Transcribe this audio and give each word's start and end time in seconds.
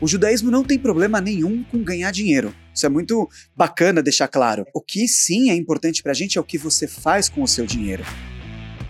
O 0.00 0.08
judaísmo 0.08 0.50
não 0.50 0.64
tem 0.64 0.78
problema 0.78 1.20
nenhum 1.20 1.62
com 1.64 1.84
ganhar 1.84 2.10
dinheiro. 2.10 2.54
Isso 2.74 2.86
é 2.86 2.88
muito 2.88 3.28
bacana 3.54 4.02
deixar 4.02 4.28
claro. 4.28 4.64
O 4.72 4.80
que 4.80 5.06
sim 5.06 5.50
é 5.50 5.54
importante 5.54 6.02
pra 6.02 6.14
gente 6.14 6.38
é 6.38 6.40
o 6.40 6.44
que 6.44 6.56
você 6.56 6.88
faz 6.88 7.28
com 7.28 7.42
o 7.42 7.48
seu 7.48 7.66
dinheiro. 7.66 8.02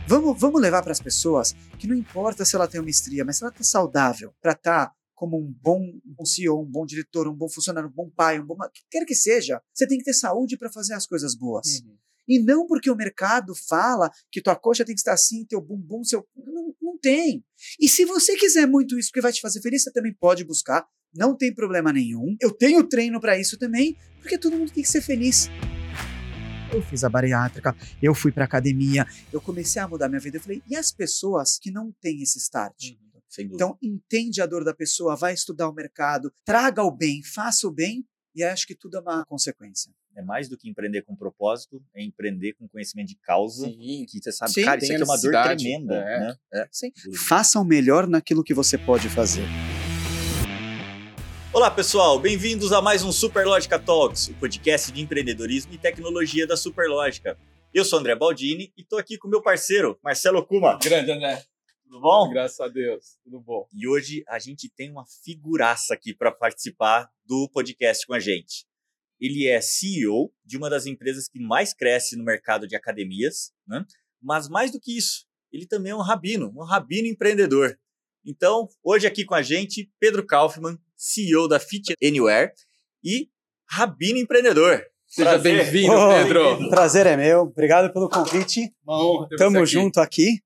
Vamos, 0.07 0.38
vamos 0.41 0.61
levar 0.61 0.82
para 0.82 0.93
as 0.93 1.00
pessoas 1.00 1.52
que 1.80 1.88
não 1.88 1.96
importa 1.96 2.45
se 2.45 2.54
ela 2.54 2.68
tem 2.68 2.80
uma 2.80 2.88
estria, 2.88 3.25
mas 3.25 3.38
se 3.38 3.43
ela 3.43 3.50
está 3.50 3.64
saudável 3.64 4.32
para 4.41 4.52
estar 4.52 4.86
tá 4.86 4.95
como 5.12 5.36
um 5.36 5.52
bom, 5.61 5.80
um 5.80 6.14
bom 6.16 6.25
CEO, 6.25 6.62
um 6.62 6.70
bom 6.70 6.86
diretor, 6.86 7.27
um 7.27 7.34
bom 7.34 7.48
funcionário, 7.48 7.90
um 7.90 7.92
bom 7.92 8.08
pai, 8.08 8.38
um 8.38 8.46
bom. 8.46 8.56
quer 8.88 9.04
que 9.04 9.14
seja, 9.14 9.61
você 9.74 9.88
tem 9.88 9.98
que 9.98 10.04
ter 10.04 10.14
saúde 10.14 10.56
para 10.56 10.70
fazer 10.70 10.95
as 10.95 11.08
coisas 11.08 11.34
boas. 11.34 11.80
Uhum. 11.80 11.96
E 12.29 12.38
não 12.38 12.68
porque 12.68 12.88
o 12.88 12.95
mercado 12.95 13.52
fala 13.68 14.12
que 14.30 14.40
tua 14.40 14.54
coxa 14.54 14.84
tem 14.84 14.95
que 14.95 15.00
estar 15.00 15.14
assim, 15.14 15.45
teu 15.45 15.61
bumbum, 15.61 16.04
seu. 16.04 16.25
Não, 16.36 16.72
não 16.81 16.96
tem. 16.96 17.45
E 17.81 17.89
se 17.89 18.04
você 18.04 18.36
quiser 18.36 18.68
muito 18.68 18.96
isso 18.96 19.08
porque 19.08 19.21
vai 19.21 19.32
te 19.32 19.40
fazer 19.40 19.61
feliz, 19.61 19.82
você 19.82 19.93
também 19.93 20.14
pode 20.14 20.45
buscar. 20.45 20.86
Não 21.14 21.37
tem 21.37 21.53
problema 21.53 21.93
nenhum. 21.93 22.37
Eu 22.41 22.53
tenho 22.53 22.85
treino 22.85 23.21
para 23.21 23.39
isso 23.39 23.59
também, 23.59 23.96
porque 24.21 24.39
todo 24.39 24.57
mundo 24.57 24.73
tem 24.73 24.82
que 24.82 24.89
ser 24.89 25.00
feliz 25.00 25.49
eu 26.73 26.83
fiz 26.83 27.05
a 27.05 27.09
bariátrica, 27.09 27.77
eu 28.00 28.14
fui 28.14 28.33
para 28.33 28.45
academia, 28.45 29.07
eu 29.33 29.41
comecei 29.41 29.81
a 29.83 29.89
mudar 29.89 30.09
minha 30.09 30.21
vida. 30.21 30.36
Eu 30.36 30.41
falei, 30.41 30.63
e 30.69 30.77
as 30.77 30.93
pessoas 30.93 31.59
que 31.59 31.71
não 31.71 31.93
têm 32.00 32.23
esse 32.23 32.39
start? 32.39 32.91
Uhum. 32.91 33.50
Então, 33.53 33.78
entende 33.81 34.41
a 34.42 34.47
dor 34.47 34.64
da 34.64 34.75
pessoa, 34.75 35.17
vai 35.17 35.33
estudar 35.33 35.69
o 35.69 35.73
mercado, 35.73 36.33
traga 36.45 36.83
o 36.83 36.91
bem, 36.91 37.22
faça 37.22 37.67
o 37.67 37.70
bem, 37.70 38.05
e 38.34 38.42
acho 38.42 38.67
que 38.67 38.75
tudo 38.75 38.97
é 38.97 39.00
uma 39.00 39.25
consequência. 39.25 39.92
É 40.17 40.22
mais 40.22 40.48
do 40.48 40.56
que 40.56 40.69
empreender 40.69 41.03
com 41.03 41.14
propósito, 41.14 41.81
é 41.95 42.03
empreender 42.03 42.55
com 42.55 42.69
conhecimento 42.69 43.08
de 43.08 43.17
causa, 43.17 43.67
Sim. 43.67 44.05
que 44.08 44.20
você 44.20 44.33
sabe, 44.33 44.53
Sim, 44.53 44.64
cara, 44.64 44.78
isso 44.83 44.92
aqui 44.92 45.03
é 45.03 45.05
uma 45.05 45.17
dor 45.17 45.33
tremenda. 45.33 45.95
É. 45.95 46.20
Né? 46.20 46.36
É. 46.55 46.69
Sim. 46.70 46.92
Faça 47.14 47.61
o 47.61 47.64
melhor 47.64 48.08
naquilo 48.08 48.42
que 48.42 48.52
você 48.52 48.77
pode 48.77 49.08
fazer. 49.08 49.45
Olá 51.52 51.68
pessoal, 51.68 52.16
bem-vindos 52.16 52.72
a 52.72 52.80
mais 52.80 53.02
um 53.02 53.10
Superlógica 53.10 53.76
Talks, 53.76 54.28
o 54.28 54.34
podcast 54.34 54.92
de 54.92 55.00
empreendedorismo 55.00 55.74
e 55.74 55.78
tecnologia 55.78 56.46
da 56.46 56.56
Superlógica. 56.56 57.36
Eu 57.74 57.84
sou 57.84 57.98
André 57.98 58.14
Baldini 58.14 58.72
e 58.76 58.82
estou 58.82 58.96
aqui 58.96 59.18
com 59.18 59.26
meu 59.26 59.42
parceiro, 59.42 59.98
Marcelo 60.00 60.46
Kuma. 60.46 60.78
Grande 60.80 61.10
André. 61.10 61.44
Tudo 61.82 62.00
bom? 62.00 62.30
Graças 62.30 62.60
a 62.60 62.68
Deus, 62.68 63.18
tudo 63.24 63.40
bom. 63.40 63.66
E 63.72 63.88
hoje 63.88 64.22
a 64.28 64.38
gente 64.38 64.70
tem 64.70 64.92
uma 64.92 65.04
figuraça 65.24 65.92
aqui 65.92 66.14
para 66.14 66.30
participar 66.30 67.10
do 67.26 67.50
podcast 67.52 68.06
com 68.06 68.14
a 68.14 68.20
gente. 68.20 68.64
Ele 69.20 69.48
é 69.48 69.60
CEO 69.60 70.32
de 70.44 70.56
uma 70.56 70.70
das 70.70 70.86
empresas 70.86 71.28
que 71.28 71.40
mais 71.40 71.74
cresce 71.74 72.16
no 72.16 72.22
mercado 72.22 72.68
de 72.68 72.76
academias, 72.76 73.52
né? 73.66 73.84
mas 74.22 74.48
mais 74.48 74.70
do 74.70 74.80
que 74.80 74.96
isso, 74.96 75.26
ele 75.52 75.66
também 75.66 75.90
é 75.90 75.96
um 75.96 76.00
rabino, 76.00 76.52
um 76.54 76.62
rabino 76.62 77.08
empreendedor. 77.08 77.76
Então, 78.24 78.68
hoje 78.84 79.08
aqui 79.08 79.24
com 79.24 79.34
a 79.34 79.42
gente, 79.42 79.90
Pedro 79.98 80.24
Kaufmann, 80.24 80.78
CEO 81.00 81.48
da 81.48 81.58
Fit 81.58 81.94
Anywhere 82.04 82.52
e 83.02 83.28
Rabino 83.66 84.18
Empreendedor. 84.18 84.82
Seja 85.08 85.38
bem-vindo, 85.38 85.94
oh, 85.94 86.10
Pedro. 86.10 86.68
Prazer 86.68 87.06
é 87.06 87.16
meu. 87.16 87.40
Obrigado 87.40 87.90
pelo 87.90 88.06
convite. 88.06 88.70
Uma 88.86 89.02
honra 89.02 89.28
ter 89.30 89.36
Tamo 89.36 89.60
aqui. 89.60 89.66
junto 89.66 89.98
aqui. 89.98 90.40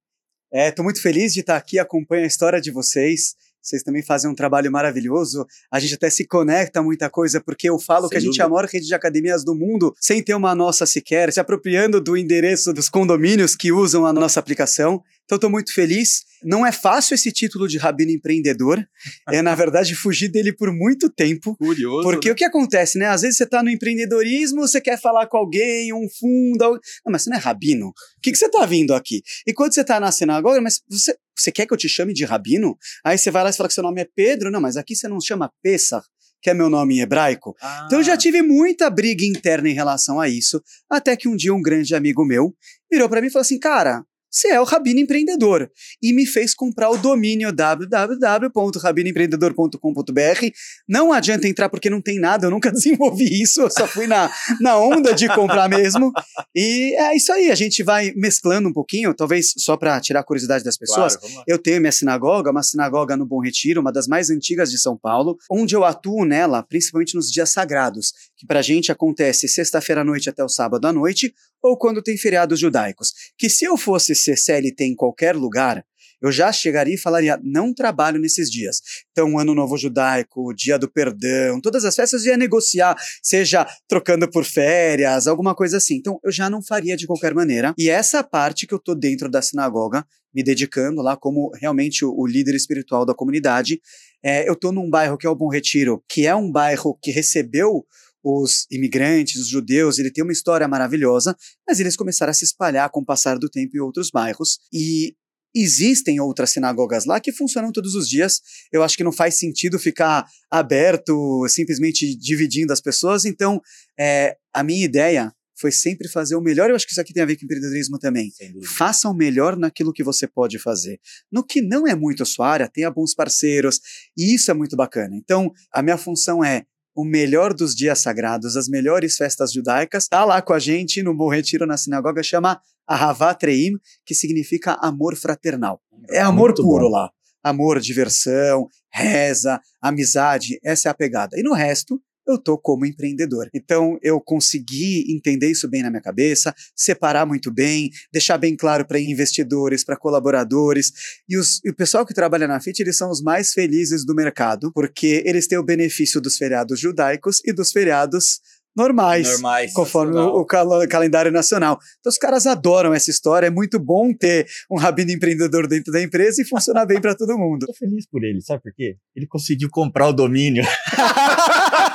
Estou 0.53 0.83
é, 0.83 0.85
muito 0.85 1.03
feliz 1.03 1.35
de 1.35 1.41
estar 1.41 1.57
aqui, 1.57 1.77
acompanho 1.81 2.23
a 2.23 2.29
história 2.29 2.61
de 2.61 2.71
vocês. 2.71 3.35
Vocês 3.61 3.83
também 3.83 4.03
fazem 4.03 4.31
um 4.31 4.35
trabalho 4.35 4.71
maravilhoso. 4.71 5.45
A 5.73 5.81
gente 5.81 5.95
até 5.95 6.09
se 6.09 6.25
conecta 6.25 6.81
muita 6.81 7.11
coisa, 7.11 7.41
porque 7.41 7.69
eu 7.69 7.79
falo 7.79 8.03
Sem 8.03 8.11
que 8.11 8.17
a 8.19 8.21
gente 8.21 8.41
é 8.41 8.45
a 8.45 8.49
maior 8.49 8.67
rede 8.67 8.87
de 8.87 8.95
academias 8.95 9.43
do 9.43 9.57
mundo, 9.57 9.93
sem 9.99 10.23
ter 10.23 10.35
uma 10.35 10.55
nossa 10.55 10.87
sequer, 10.87 11.33
se 11.33 11.41
apropriando 11.41 12.01
do 12.01 12.17
endereço 12.17 12.73
dos 12.73 12.89
condomínios 12.89 13.57
que 13.57 13.73
usam 13.73 14.07
a 14.07 14.13
nossa 14.13 14.39
aplicação. 14.39 15.03
Então, 15.25 15.37
estou 15.37 15.51
muito 15.51 15.73
feliz. 15.73 16.23
Não 16.43 16.67
é 16.67 16.71
fácil 16.71 17.15
esse 17.15 17.33
título 17.33 17.67
de 17.67 17.79
rabino 17.79 18.11
empreendedor. 18.11 18.87
É, 19.31 19.41
na 19.41 19.55
verdade, 19.55 19.95
fugir 19.95 20.29
dele 20.29 20.53
por 20.53 20.71
muito 20.71 21.09
tempo. 21.09 21.57
Curioso. 21.57 22.03
Porque 22.03 22.29
né? 22.29 22.33
o 22.33 22.37
que 22.37 22.45
acontece, 22.45 22.99
né? 22.99 23.07
Às 23.07 23.23
vezes 23.23 23.39
você 23.39 23.45
está 23.45 23.63
no 23.63 23.71
empreendedorismo, 23.71 24.61
você 24.61 24.81
quer 24.81 25.01
falar 25.01 25.27
com 25.27 25.39
alguém, 25.39 25.93
um 25.93 26.07
fundo. 26.21 26.79
Não, 27.05 27.13
mas 27.13 27.23
você 27.23 27.31
não 27.31 27.39
é 27.39 27.41
rabino. 27.41 27.89
O 27.89 27.93
que, 28.23 28.31
que 28.31 28.37
você 28.37 28.47
está 28.47 28.67
vindo 28.67 28.95
aqui? 28.95 29.23
E 29.47 29.55
quando 29.55 29.73
você 29.73 29.81
está 29.81 29.99
na 29.99 30.13
sinagoga, 30.13 30.61
mas 30.61 30.83
você, 30.89 31.17
você 31.35 31.51
quer 31.51 31.67
que 31.67 31.73
eu 31.73 31.79
te 31.79 31.89
chame 31.89 32.13
de 32.13 32.25
rabino? 32.25 32.77
Aí 33.03 33.17
você 33.17 33.31
vai 33.31 33.43
lá 33.45 33.51
e 33.51 33.53
fala 33.55 33.69
que 33.69 33.75
seu 33.75 33.83
nome 33.83 34.03
é 34.03 34.09
Pedro. 34.15 34.51
Não, 34.51 34.61
mas 34.61 34.77
aqui 34.77 34.95
você 34.95 35.09
não 35.09 35.21
chama 35.21 35.51
Pesach 35.63 36.07
que 36.43 36.51
é 36.51 36.55
meu 36.55 36.69
nome 36.69 36.97
em 36.97 37.01
hebraico. 37.01 37.57
Ah. 37.59 37.85
Então 37.87 38.01
eu 38.01 38.05
já 38.05 38.19
tive 38.19 38.43
muita 38.43 38.91
briga 38.91 39.25
interna 39.25 39.67
em 39.67 39.73
relação 39.73 40.21
a 40.21 40.29
isso, 40.29 40.63
até 40.91 41.17
que 41.17 41.27
um 41.27 41.35
dia 41.35 41.55
um 41.55 41.63
grande 41.63 41.95
amigo 41.95 42.23
meu 42.23 42.55
virou 42.93 43.09
para 43.09 43.23
mim 43.23 43.29
e 43.29 43.31
falou 43.31 43.41
assim: 43.41 43.59
"Cara, 43.59 44.05
você 44.35 44.49
é 44.49 44.61
o 44.61 44.65
Rabino 44.65 44.99
Empreendedor. 44.99 45.71
E 46.03 46.13
me 46.13 46.27
fez 46.27 46.53
comprar 46.55 46.91
o 46.91 46.99
domínio 46.99 47.53
www.rabinoempreendedor.com.br. 47.53 50.47
Não 50.89 51.13
adianta 51.13 51.47
entrar 51.47 51.69
porque 51.69 51.89
não 51.89 52.03
tem 52.03 52.19
nada, 52.19 52.47
eu 52.47 52.51
nunca 52.51 52.69
desenvolvi 52.75 53.41
isso, 53.41 53.63
eu 53.63 53.71
só 53.71 53.87
fui 53.87 54.09
na, 54.09 54.29
na 54.61 54.77
onda 54.77 55.15
de 55.15 55.29
comprar 55.29 55.69
mesmo. 55.69 56.11
E 56.53 56.97
é 56.99 57.15
isso 57.17 57.33
aí, 57.33 57.49
a 57.49 57.55
gente 57.55 57.85
vai 57.85 58.13
mesclando 58.17 58.69
um 58.69 58.73
pouquinho, 58.73 59.15
talvez 59.15 59.55
só 59.57 59.77
para 59.77 60.01
tirar 60.01 60.19
a 60.21 60.25
curiosidade 60.25 60.65
das 60.65 60.77
pessoas. 60.77 61.15
Claro, 61.15 61.45
eu 61.47 61.57
tenho 61.57 61.81
minha 61.81 61.93
sinagoga, 61.93 62.51
uma 62.51 62.65
sinagoga 62.65 63.17
no 63.17 63.25
Bom 63.25 63.41
Retiro, 63.41 63.81
uma 63.81 63.93
das 63.93 64.09
mais 64.09 64.31
antigas 64.31 64.69
de 64.69 64.79
São 64.79 64.97
Paulo, 64.97 65.39
onde 65.49 65.77
eu 65.77 65.85
atuo 65.85 66.25
nela, 66.25 66.61
principalmente 66.63 67.15
nos 67.15 67.31
dias 67.31 67.51
sagrados, 67.51 68.13
que 68.37 68.45
para 68.47 68.59
a 68.59 68.63
gente 68.63 68.91
acontece 68.91 69.47
sexta-feira 69.47 70.01
à 70.01 70.05
noite 70.05 70.29
até 70.29 70.43
o 70.43 70.49
sábado 70.49 70.85
à 70.87 70.93
noite, 70.93 71.33
ou 71.63 71.79
quando 71.79 72.03
tem 72.03 72.19
feriados 72.19 72.59
judaicos. 72.61 73.13
Que 73.39 73.49
se 73.49 73.65
eu 73.65 73.77
fosse 73.77 74.15
ser 74.25 74.37
CLT 74.37 74.85
em 74.85 74.97
qualquer 74.97 75.37
lugar, 75.37 75.85
eu 76.25 76.33
já 76.33 76.51
chegaria 76.51 76.95
e 76.95 76.99
falaria: 76.99 77.39
não 77.43 77.75
trabalho 77.75 78.19
nesses 78.19 78.51
dias. 78.51 78.81
Então, 79.13 79.39
Ano 79.39 79.55
Novo 79.55 79.77
Judaico, 79.77 80.55
Dia 80.55 80.79
do 80.79 80.91
Perdão, 80.91 81.61
todas 81.61 81.85
as 81.85 81.95
festas 81.95 82.25
eu 82.25 82.33
ia 82.33 82.39
negociar, 82.39 82.97
seja 83.23 83.67
trocando 83.87 84.27
por 84.31 84.43
férias, 84.43 85.27
alguma 85.27 85.55
coisa 85.55 85.77
assim. 85.77 85.97
Então, 85.97 86.19
eu 86.25 86.33
já 86.33 86.49
não 86.49 86.63
faria 86.63 86.97
de 86.97 87.07
qualquer 87.07 87.35
maneira. 87.35 87.75
E 87.77 87.91
essa 87.91 88.25
parte 88.25 88.67
que 88.67 88.73
eu 88.73 88.79
tô 88.79 88.95
dentro 88.95 89.31
da 89.31 89.43
sinagoga, 89.43 90.03
me 90.35 90.43
dedicando 90.43 91.03
lá 91.03 91.15
como 91.15 91.51
realmente 91.61 92.07
o, 92.07 92.15
o 92.17 92.27
líder 92.27 92.55
espiritual 92.55 93.05
da 93.05 93.15
comunidade. 93.15 93.81
É, 94.23 94.49
eu 94.49 94.57
tô 94.57 94.73
num 94.73 94.89
bairro 94.89 95.19
que 95.19 95.27
é 95.27 95.31
o 95.31 95.37
Bom 95.37 95.49
Retiro, 95.49 96.03
que 96.09 96.27
é 96.27 96.35
um 96.35 96.51
bairro 96.51 96.99
que 97.03 97.11
recebeu 97.11 97.85
os 98.25 98.67
imigrantes, 98.71 99.41
os 99.41 99.49
judeus, 99.49 99.99
ele 99.99 100.11
tem 100.11 100.25
uma 100.25 100.33
história 100.33 100.67
maravilhosa, 100.67 101.37
mas 101.69 101.79
eles 101.79 101.95
começaram 101.95 102.31
a 102.31 102.35
se 102.35 102.45
espalhar 102.45 102.89
com 102.89 103.01
o 103.01 103.05
passar 103.05 103.39
do 103.39 103.51
tempo 103.51 103.77
em 103.77 103.81
outros 103.81 104.11
bairros. 104.11 104.59
E 104.73 105.15
existem 105.55 106.19
outras 106.19 106.51
sinagogas 106.51 107.05
lá 107.05 107.21
que 107.21 107.31
funcionam 107.31 107.71
todos 107.71 107.95
os 107.95 108.09
dias. 108.09 108.41
Eu 108.73 108.83
acho 108.83 108.97
que 108.97 109.05
não 109.05 109.13
faz 109.13 109.39
sentido 109.39 109.79
ficar 109.79 110.27
aberto, 110.51 111.47
simplesmente 111.49 112.17
dividindo 112.17 112.73
as 112.73 112.81
pessoas. 112.81 113.25
Então, 113.25 113.61
é, 113.99 114.37
a 114.53 114.65
minha 114.65 114.85
ideia 114.85 115.33
foi 115.57 115.71
sempre 115.71 116.09
fazer 116.09 116.35
o 116.35 116.41
melhor. 116.41 116.69
Eu 116.69 116.77
acho 116.77 116.87
que 116.87 116.93
isso 116.93 117.01
aqui 117.01 117.13
tem 117.13 117.23
a 117.23 117.27
ver 117.27 117.37
com 117.37 117.45
empreendedorismo 117.45 117.99
também. 117.99 118.33
Faça 118.77 119.09
o 119.09 119.15
melhor 119.15 119.57
naquilo 119.57 119.93
que 119.93 120.03
você 120.03 120.27
pode 120.27 120.59
fazer. 120.59 120.99
No 121.31 121.45
que 121.45 121.63
não 121.63 121.87
é 121.87 121.95
muito 121.95 122.23
a 122.23 122.27
sua 122.27 122.49
área, 122.49 122.69
tenha 122.69 122.91
bons 122.91 123.15
parceiros. 123.15 123.81
E 124.17 124.35
isso 124.35 124.51
é 124.51 124.55
muito 124.55 124.77
bacana. 124.77 125.15
Então, 125.15 125.53
a 125.73 125.83
minha 125.83 125.97
função 125.97 126.43
é 126.45 126.65
o 126.95 127.05
melhor 127.05 127.53
dos 127.53 127.75
dias 127.75 128.01
sagrados, 128.01 128.57
as 128.57 128.69
melhores 128.69 129.17
festas 129.17 129.53
judaicas, 129.53 130.05
está 130.05 130.25
lá 130.25 130.41
com 130.41 130.53
a 130.53 130.59
gente 130.59 131.03
no 131.03 131.15
Bom 131.15 131.29
Retiro 131.29 131.67
na 131.67 131.77
sinagoga, 131.77 132.23
chama 132.23 132.61
Ahavat 132.87 133.45
Reim, 133.45 133.73
que 134.07 134.15
significa 134.15 134.79
amor 134.81 135.17
fraternal. 135.17 135.81
É 136.11 136.21
amor 136.21 136.51
Muito 136.51 136.63
puro 136.63 136.85
bom. 136.85 136.93
lá. 136.93 137.11
Amor, 137.43 137.81
diversão, 137.81 138.69
reza, 138.93 139.61
amizade, 139.83 140.59
essa 140.65 140.89
é 140.89 140.91
a 140.91 140.95
pegada. 140.95 141.39
E 141.39 141.43
no 141.43 141.53
resto, 141.53 142.01
eu 142.27 142.39
tô 142.39 142.59
como 142.59 142.87
empreendedor. 142.87 143.49
Então 143.55 143.99
eu 144.03 144.21
consegui 144.21 145.13
entender 145.15 145.51
isso 145.51 145.69
bem 145.69 145.83
na 145.83 145.91
minha 145.91 146.03
cabeça, 146.03 146.55
separar 146.75 147.27
muito 147.27 147.53
bem, 147.53 147.91
deixar 148.13 148.39
bem 148.39 148.57
claro 148.57 148.87
para 148.87 148.99
investidores, 148.99 149.85
para 149.85 149.97
colaboradores 149.97 150.93
e, 151.29 151.37
os, 151.37 151.61
e 151.65 151.71
o 151.71 151.75
pessoal 151.75 152.07
que 152.07 152.15
trabalha 152.15 152.47
na 152.47 152.61
FIT, 152.61 152.81
eles 152.81 152.97
são 152.97 153.11
os 153.11 153.23
mais 153.23 153.53
felizes 153.53 154.05
do 154.05 154.15
mercado, 154.15 154.73
porque 154.73 155.23
eles 155.27 155.47
têm 155.47 155.59
o 155.59 155.63
benefício 155.63 156.21
dos 156.21 156.37
feriados 156.37 156.79
judaicos 156.81 157.41
e 157.45 157.53
dos 157.53 157.73
feriados 157.73 158.41
normais, 158.77 159.29
normais 159.29 159.73
conforme 159.73 160.19
o, 160.19 160.41
o, 160.41 160.45
cal 160.45 160.69
calendário 160.89 161.31
nacional. 161.31 161.79
Então 162.01 162.11
os 162.11 162.19
caras 162.19 162.47
adoram 162.47 162.93
essa 162.93 163.11
história, 163.11 163.47
é 163.47 163.51
muito 163.51 163.79
bom 163.79 164.13
ter 164.13 164.47
um 164.71 164.77
rabino 164.77 165.13
empreendedor 165.13 165.69
dentro 165.69 165.93
da 165.93 166.03
empresa 166.03 166.43
e 166.43 166.45
funcionar 166.45 166.85
bem 166.85 167.01
para 167.01 167.15
todo 167.15 167.39
mundo. 167.39 167.67
Tô 167.67 167.75
feliz 167.75 168.07
por 168.07 168.25
ele, 168.25 168.41
sabe 168.41 168.63
por 168.63 168.73
quê? 168.75 168.97
Ele 169.15 169.27
conseguiu 169.27 169.69
comprar 169.71 170.09
o 170.09 170.13
domínio. 170.13 170.65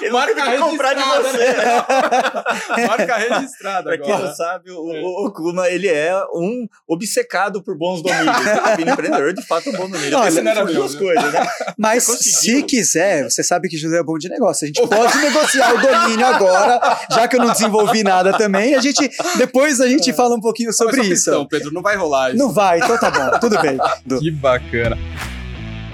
Ele 0.00 0.10
Marca 0.10 0.44
registrada. 0.44 0.70
comprar 0.70 0.94
de 0.94 1.02
você. 1.02 1.38
Né? 1.38 2.86
Marca 2.86 3.16
registrada 3.16 3.82
Pra 3.82 3.98
quem 3.98 4.18
não 4.18 4.34
sabe, 4.34 4.70
o, 4.70 4.92
é. 4.92 5.00
o 5.02 5.32
Kuma, 5.32 5.68
ele 5.68 5.88
é 5.88 6.14
um 6.34 6.66
obcecado 6.86 7.62
por 7.62 7.76
bons 7.76 8.02
domínios. 8.02 8.26
Rabino 8.26 8.92
empreendedor, 8.92 9.32
de 9.32 9.46
fato, 9.46 9.70
um 9.70 9.72
bom 9.72 9.88
domínio. 9.88 10.18
Olha, 10.18 10.42
não 10.42 10.50
era 10.50 10.64
duas 10.64 10.94
coisas, 10.94 11.32
né? 11.32 11.46
Mas 11.76 12.04
se 12.04 12.62
quiser, 12.62 13.24
você 13.24 13.42
sabe 13.42 13.68
que 13.68 13.76
José 13.76 13.98
é 13.98 14.02
bom 14.02 14.18
de 14.18 14.28
negócio. 14.28 14.64
A 14.64 14.66
gente 14.66 14.80
pode 14.88 15.18
negociar 15.18 15.74
o 15.74 15.80
domínio 15.80 16.26
agora, 16.26 16.98
já 17.10 17.28
que 17.28 17.36
eu 17.36 17.40
não 17.40 17.52
desenvolvi 17.52 18.02
nada 18.02 18.36
também. 18.36 18.74
A 18.74 18.80
gente, 18.80 19.10
depois 19.36 19.80
a 19.80 19.88
gente 19.88 20.10
é. 20.10 20.12
fala 20.12 20.34
um 20.34 20.40
pouquinho 20.40 20.72
sobre 20.72 21.02
isso. 21.02 21.30
Então, 21.30 21.46
Pedro, 21.46 21.72
não 21.72 21.82
vai 21.82 21.96
rolar 21.96 22.30
isso. 22.30 22.38
Não 22.38 22.52
vai, 22.52 22.78
então 22.78 22.98
tá 22.98 23.10
bom, 23.10 23.38
tudo 23.38 23.60
bem. 23.60 23.78
que 24.20 24.30
bacana. 24.30 24.96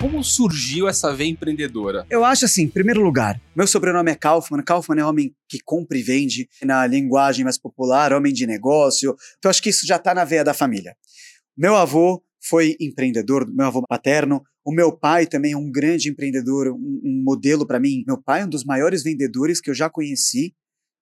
Como 0.00 0.22
surgiu 0.22 0.88
essa 0.88 1.14
veia 1.14 1.30
empreendedora? 1.30 2.06
Eu 2.10 2.22
acho 2.22 2.44
assim, 2.44 2.64
em 2.64 2.68
primeiro 2.68 3.00
lugar, 3.00 3.40
meu 3.54 3.66
sobrenome 3.66 4.10
é 4.10 4.14
Kaufman. 4.14 4.62
Kaufman 4.62 5.00
é 5.00 5.04
homem 5.04 5.34
que 5.48 5.58
compra 5.64 5.96
e 5.96 6.02
vende, 6.02 6.48
na 6.62 6.86
linguagem 6.86 7.44
mais 7.44 7.56
popular, 7.56 8.12
homem 8.12 8.32
de 8.32 8.46
negócio. 8.46 9.16
Então 9.38 9.50
acho 9.50 9.62
que 9.62 9.70
isso 9.70 9.86
já 9.86 9.96
está 9.96 10.14
na 10.14 10.24
veia 10.24 10.44
da 10.44 10.52
família. 10.52 10.94
Meu 11.56 11.74
avô 11.74 12.22
foi 12.42 12.76
empreendedor, 12.78 13.50
meu 13.50 13.66
avô 13.66 13.82
paterno. 13.86 14.42
O 14.64 14.70
meu 14.70 14.92
pai 14.92 15.26
também 15.26 15.52
é 15.52 15.56
um 15.56 15.70
grande 15.70 16.10
empreendedor, 16.10 16.68
um, 16.68 17.00
um 17.02 17.22
modelo 17.24 17.66
para 17.66 17.80
mim. 17.80 18.04
Meu 18.06 18.22
pai 18.22 18.42
é 18.42 18.44
um 18.44 18.50
dos 18.50 18.64
maiores 18.64 19.02
vendedores 19.02 19.60
que 19.60 19.70
eu 19.70 19.74
já 19.74 19.88
conheci 19.88 20.54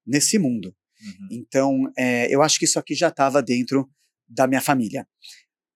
nesse 0.07 0.39
mundo. 0.39 0.75
Uhum. 1.03 1.29
Então, 1.33 1.93
é, 1.99 2.33
eu 2.33 2.43
acho 2.43 2.59
que 2.59 2.65
isso 2.65 2.79
aqui 2.79 2.95
já 2.95 3.09
estava 3.09 3.43
dentro 3.43 3.89
da 4.29 4.47
minha 4.47 4.61
família. 4.61 5.07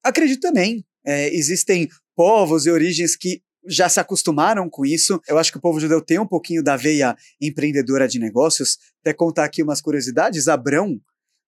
Acredito 0.05 0.41
também, 0.41 0.85
é, 1.05 1.35
existem 1.35 1.89
povos 2.19 2.67
e 2.67 2.71
origens 2.71 3.15
que 3.15 3.41
já 3.65 3.89
se 3.89 4.01
acostumaram 4.01 4.69
com 4.69 4.85
isso. 4.85 5.21
Eu 5.29 5.39
acho 5.39 5.53
que 5.53 5.59
o 5.59 5.61
povo 5.61 5.79
judeu 5.79 6.01
tem 6.01 6.19
um 6.19 6.27
pouquinho 6.27 6.65
da 6.65 6.77
veia 6.77 7.17
empreendedora 7.41 8.09
de 8.09 8.19
negócios. 8.19 8.77
Até 9.01 9.15
contar 9.15 9.45
aqui 9.45 9.63
umas 9.63 9.81
curiosidades. 9.81 10.49
Abrão, 10.49 11.01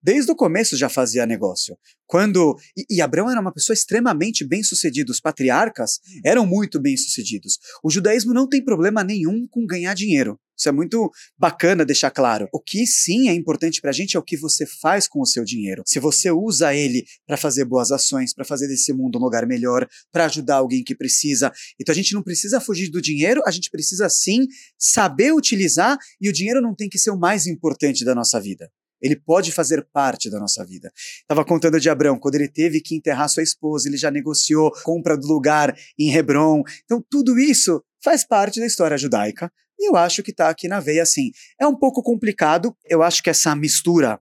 desde 0.02 0.30
o 0.30 0.36
começo 0.36 0.76
já 0.76 0.88
fazia 0.88 1.26
negócio. 1.26 1.76
Quando 2.06 2.56
e, 2.76 2.96
e 2.96 3.00
Abraão 3.00 3.30
era 3.30 3.40
uma 3.40 3.52
pessoa 3.52 3.74
extremamente 3.74 4.44
bem-sucedida, 4.44 5.12
os 5.12 5.20
patriarcas 5.20 6.00
eram 6.24 6.46
muito 6.46 6.80
bem-sucedidos. 6.80 7.58
O 7.82 7.90
judaísmo 7.90 8.34
não 8.34 8.48
tem 8.48 8.64
problema 8.64 9.04
nenhum 9.04 9.46
com 9.48 9.66
ganhar 9.66 9.94
dinheiro. 9.94 10.38
Isso 10.60 10.68
é 10.68 10.72
muito 10.72 11.10
bacana 11.38 11.86
deixar 11.86 12.10
claro. 12.10 12.46
O 12.52 12.60
que 12.60 12.86
sim 12.86 13.30
é 13.30 13.34
importante 13.34 13.80
para 13.80 13.88
a 13.88 13.94
gente 13.94 14.14
é 14.14 14.20
o 14.20 14.22
que 14.22 14.36
você 14.36 14.66
faz 14.66 15.08
com 15.08 15.20
o 15.22 15.26
seu 15.26 15.42
dinheiro. 15.42 15.82
Se 15.86 15.98
você 15.98 16.30
usa 16.30 16.74
ele 16.74 17.06
para 17.26 17.38
fazer 17.38 17.64
boas 17.64 17.90
ações, 17.90 18.34
para 18.34 18.44
fazer 18.44 18.68
desse 18.68 18.92
mundo 18.92 19.18
um 19.18 19.22
lugar 19.22 19.46
melhor, 19.46 19.88
para 20.12 20.26
ajudar 20.26 20.56
alguém 20.56 20.84
que 20.84 20.94
precisa. 20.94 21.50
Então 21.80 21.94
a 21.94 21.96
gente 21.96 22.12
não 22.12 22.22
precisa 22.22 22.60
fugir 22.60 22.90
do 22.90 23.00
dinheiro, 23.00 23.40
a 23.46 23.50
gente 23.50 23.70
precisa 23.70 24.10
sim 24.10 24.46
saber 24.78 25.32
utilizar 25.32 25.96
e 26.20 26.28
o 26.28 26.32
dinheiro 26.32 26.60
não 26.60 26.74
tem 26.74 26.90
que 26.90 26.98
ser 26.98 27.10
o 27.10 27.18
mais 27.18 27.46
importante 27.46 28.04
da 28.04 28.14
nossa 28.14 28.38
vida. 28.38 28.70
Ele 29.00 29.16
pode 29.16 29.52
fazer 29.52 29.86
parte 29.92 30.30
da 30.30 30.38
nossa 30.38 30.64
vida. 30.64 30.92
Estava 31.20 31.44
contando 31.44 31.80
de 31.80 31.88
Abraão, 31.88 32.18
quando 32.18 32.34
ele 32.34 32.48
teve 32.48 32.80
que 32.80 32.94
enterrar 32.94 33.28
sua 33.28 33.42
esposa, 33.42 33.88
ele 33.88 33.96
já 33.96 34.10
negociou 34.10 34.70
compra 34.82 35.16
do 35.16 35.26
lugar 35.26 35.76
em 35.98 36.14
Hebron. 36.14 36.62
Então, 36.84 37.04
tudo 37.08 37.38
isso 37.38 37.82
faz 38.02 38.24
parte 38.24 38.60
da 38.60 38.66
história 38.66 38.98
judaica. 38.98 39.52
E 39.78 39.88
eu 39.88 39.96
acho 39.96 40.22
que 40.22 40.30
está 40.30 40.50
aqui 40.50 40.68
na 40.68 40.78
veia 40.80 41.02
assim. 41.02 41.30
É 41.58 41.66
um 41.66 41.74
pouco 41.74 42.02
complicado, 42.02 42.76
eu 42.84 43.02
acho 43.02 43.22
que 43.22 43.30
essa 43.30 43.54
mistura 43.56 44.20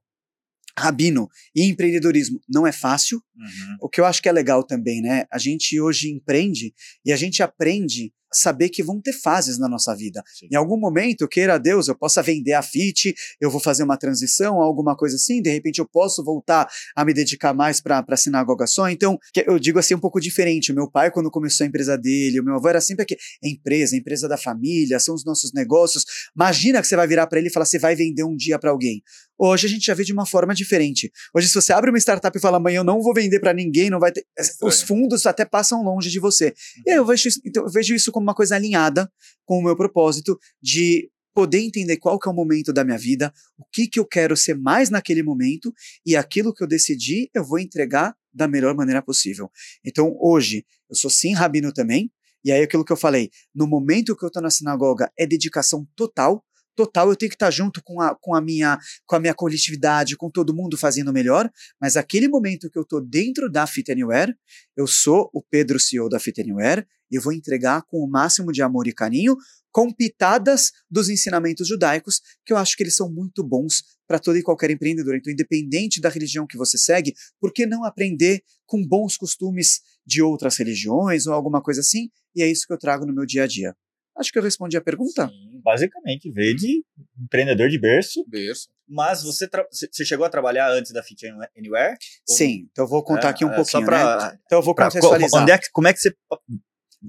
rabino 0.78 1.30
e 1.54 1.66
empreendedorismo 1.66 2.40
não 2.48 2.66
é 2.66 2.72
fácil. 2.72 3.22
Uhum. 3.36 3.78
O 3.82 3.90
que 3.90 4.00
eu 4.00 4.06
acho 4.06 4.22
que 4.22 4.30
é 4.30 4.32
legal 4.32 4.64
também, 4.64 5.02
né? 5.02 5.26
A 5.32 5.38
gente 5.38 5.80
hoje 5.80 6.10
empreende 6.10 6.74
e 7.06 7.12
a 7.12 7.18
gente 7.18 7.44
aprende 7.44 8.14
saber 8.32 8.70
que 8.70 8.84
vão 8.84 9.02
ter 9.02 9.14
fases 9.14 9.58
na 9.58 9.68
nossa 9.68 9.96
vida. 9.96 10.24
Sim. 10.38 10.48
Em 10.52 10.56
algum 10.56 10.78
momento, 10.78 11.28
queira 11.28 11.58
Deus, 11.58 11.88
eu 11.88 11.96
possa 11.96 12.22
vender 12.22 12.54
a 12.54 12.62
FIT, 12.62 13.14
eu 13.40 13.50
vou 13.50 13.60
fazer 13.60 13.84
uma 13.84 13.98
transição, 13.98 14.62
alguma 14.62 14.96
coisa 14.96 15.16
assim, 15.16 15.42
de 15.42 15.50
repente 15.50 15.80
eu 15.80 15.88
posso 15.88 16.24
voltar 16.24 16.68
a 16.96 17.06
me 17.06 17.14
dedicar 17.14 17.54
mais 17.54 17.82
para 17.82 18.04
a 18.08 18.18
sinagoga 18.18 18.68
só. 18.68 18.90
Então, 18.90 19.18
eu 19.46 19.60
digo 19.60 19.80
assim 19.80 19.96
um 19.96 20.00
pouco 20.00 20.20
diferente. 20.20 20.72
O 20.72 20.76
meu 20.76 20.90
pai, 20.90 21.12
quando 21.12 21.30
começou 21.32 21.64
a 21.64 21.68
empresa 21.68 21.98
dele, 21.98 22.40
o 22.40 22.44
meu 22.44 22.56
avô 22.56 22.68
era 22.70 22.82
sempre 22.82 23.04
aqui, 23.04 23.16
é 23.44 23.50
empresa, 23.50 23.96
é 23.96 24.00
empresa 24.00 24.28
da 24.28 24.38
família, 24.38 25.00
são 25.00 25.16
os 25.16 25.26
nossos 25.26 25.54
negócios. 25.54 26.06
Imagina 26.36 26.82
que 26.82 26.88
você 26.88 26.96
vai 26.96 27.08
virar 27.08 27.28
para 27.28 27.40
ele 27.40 27.50
e 27.50 27.52
falar, 27.52 27.66
você 27.66 27.80
vai 27.80 27.96
vender 27.96 28.24
um 28.24 28.36
dia 28.36 28.60
para 28.60 28.72
alguém. 28.72 29.02
Hoje 29.42 29.68
a 29.68 29.70
gente 29.70 29.86
já 29.86 29.94
vê 29.94 30.04
de 30.04 30.12
uma 30.12 30.26
forma 30.26 30.54
diferente. 30.54 31.10
Hoje, 31.34 31.48
se 31.48 31.54
você 31.54 31.72
abre 31.72 31.90
uma 31.90 31.98
startup 31.98 32.38
e 32.38 32.42
fala, 32.42 32.58
amanhã 32.58 32.80
eu 32.80 32.84
não 32.84 33.02
vou 33.02 33.14
vender 33.14 33.40
para 33.40 33.54
ninguém, 33.54 33.90
não 33.90 33.98
vai 33.98 34.12
ter. 34.12 34.26
Os 34.62 34.82
fundos 34.82 35.26
até 35.26 35.46
passam 35.46 35.82
longe 35.82 36.10
de 36.10 36.20
você. 36.20 36.48
Uhum. 36.48 36.84
E 36.86 36.92
aí 36.92 36.98
eu 36.98 37.06
vejo, 37.06 37.30
isso, 37.30 37.42
então, 37.46 37.64
eu 37.64 37.72
vejo 37.72 37.96
isso 37.96 38.12
como 38.12 38.19
uma 38.24 38.36
coisa 38.36 38.56
alinhada 38.56 39.12
com 39.46 39.60
o 39.60 39.64
meu 39.64 39.76
propósito 39.76 40.38
de 40.62 41.10
poder 41.34 41.60
entender 41.60 41.98
qual 41.98 42.20
que 42.20 42.28
é 42.28 42.32
o 42.32 42.36
momento 42.36 42.74
da 42.74 42.84
minha 42.84 42.98
vida, 42.98 43.34
o 43.58 43.64
que 43.72 43.88
que 43.88 44.00
eu 44.00 44.06
quero 44.06 44.36
ser 44.36 44.56
mais 44.56 44.90
naquele 44.90 45.24
momento 45.24 45.74
e 46.06 46.16
aquilo 46.16 46.54
que 46.54 46.64
eu 46.64 46.68
decidi 46.68 47.30
eu 47.34 47.44
vou 47.44 47.60
entregar 47.60 48.16
da 48.34 48.48
melhor 48.48 48.76
maneira 48.76 49.02
possível. 49.02 49.50
Então 49.86 50.16
hoje 50.20 50.66
eu 50.90 50.96
sou 50.96 51.10
sim 51.10 51.34
rabino 51.34 51.72
também, 51.72 52.12
e 52.44 52.52
aí 52.52 52.62
aquilo 52.62 52.86
que 52.86 52.92
eu 52.92 52.98
falei, 52.98 53.30
no 53.54 53.68
momento 53.68 54.16
que 54.16 54.24
eu 54.24 54.28
estou 54.28 54.42
na 54.42 54.50
sinagoga 54.50 55.12
é 55.18 55.26
dedicação 55.26 55.88
total, 55.96 56.44
total, 56.76 57.10
eu 57.10 57.16
tenho 57.16 57.30
que 57.30 57.36
estar 57.36 57.52
junto 57.52 57.84
com 57.84 58.00
a, 58.00 58.16
com 58.16 58.34
a, 58.34 58.40
minha, 58.40 58.78
com 59.06 59.16
a 59.16 59.20
minha 59.20 59.34
coletividade, 59.34 60.16
com 60.16 60.30
todo 60.30 60.56
mundo 60.56 60.78
fazendo 60.78 61.12
melhor, 61.12 61.50
mas 61.80 61.98
aquele 61.98 62.30
momento 62.30 62.70
que 62.70 62.78
eu 62.78 62.84
estou 62.84 63.02
dentro 63.02 63.52
da 63.52 63.68
Fit 63.68 63.92
Anywhere, 63.92 64.34
eu 64.78 64.88
sou 64.88 65.30
o 65.34 65.42
Pedro 65.42 65.78
CEO 65.78 66.08
da 66.08 66.20
Fit 66.20 66.40
Anywhere, 66.40 66.88
eu 67.16 67.22
vou 67.22 67.34
entregar 67.34 67.84
com 67.84 67.98
o 67.98 68.10
máximo 68.10 68.52
de 68.52 68.62
amor 68.62 68.88
e 68.88 68.94
carinho, 68.94 69.36
com 69.72 69.92
pitadas 69.94 70.72
dos 70.90 71.10
ensinamentos 71.10 71.68
judaicos, 71.68 72.22
que 72.46 72.54
eu 72.54 72.58
acho 72.58 72.76
que 72.76 72.84
eles 72.84 72.96
são 72.96 73.12
muito 73.12 73.44
bons 73.44 73.84
para 74.08 74.20
todo 74.20 74.38
e 74.38 74.44
qualquer 74.44 74.72
empreendedor. 74.72 75.16
Então, 75.16 75.32
independente 75.32 76.02
da 76.02 76.10
religião 76.10 76.48
que 76.48 76.58
você 76.58 76.78
segue, 76.78 77.14
por 77.40 77.54
que 77.54 77.66
não 77.66 77.84
aprender 77.84 78.42
com 78.66 78.86
bons 78.86 79.16
costumes 79.16 79.82
de 80.06 80.22
outras 80.22 80.58
religiões 80.58 81.28
ou 81.28 81.34
alguma 81.34 81.62
coisa 81.62 81.82
assim? 81.82 82.10
E 82.36 82.42
é 82.42 82.50
isso 82.50 82.66
que 82.66 82.74
eu 82.74 82.80
trago 82.80 83.06
no 83.06 83.14
meu 83.14 83.26
dia 83.26 83.44
a 83.44 83.48
dia. 83.48 83.76
Acho 84.18 84.34
que 84.34 84.40
eu 84.40 84.44
respondi 84.44 84.76
a 84.76 84.82
pergunta. 84.82 85.28
Sim, 85.30 85.62
basicamente, 85.64 86.30
veio 86.30 86.54
de 86.56 86.84
empreendedor 87.18 87.70
de 87.70 87.80
berço. 87.80 88.26
Berço. 88.28 88.68
Mas 88.86 89.24
você, 89.24 89.48
você 89.72 90.04
chegou 90.04 90.26
a 90.26 90.30
trabalhar 90.30 90.70
antes 90.72 90.92
da 90.92 91.02
Fit 91.02 91.26
Anywhere? 91.56 91.96
Sim, 92.28 92.68
então 92.72 92.84
eu 92.84 92.90
vou 92.90 93.04
contar 93.04 93.28
é, 93.28 93.32
aqui 93.32 93.46
um 93.46 93.52
é, 93.52 93.56
pouquinho, 93.56 93.86
pra, 93.86 94.32
né? 94.32 94.40
Então 94.46 94.60
eu 94.60 94.64
vou 94.64 94.76
contextualizar. 94.76 95.42
Onde 95.42 95.52
é 95.52 95.58
que, 95.58 95.70
como 95.72 95.88
é 95.88 95.94
que 95.94 96.00
você 96.00 96.14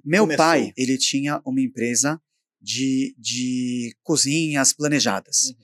Meu 0.04 0.24
começou? 0.24 0.44
pai, 0.44 0.72
ele 0.76 0.96
tinha 0.96 1.40
uma 1.44 1.60
empresa 1.60 2.20
de, 2.60 3.14
de 3.18 3.96
cozinhas 4.02 4.72
planejadas. 4.72 5.48
Uhum. 5.48 5.54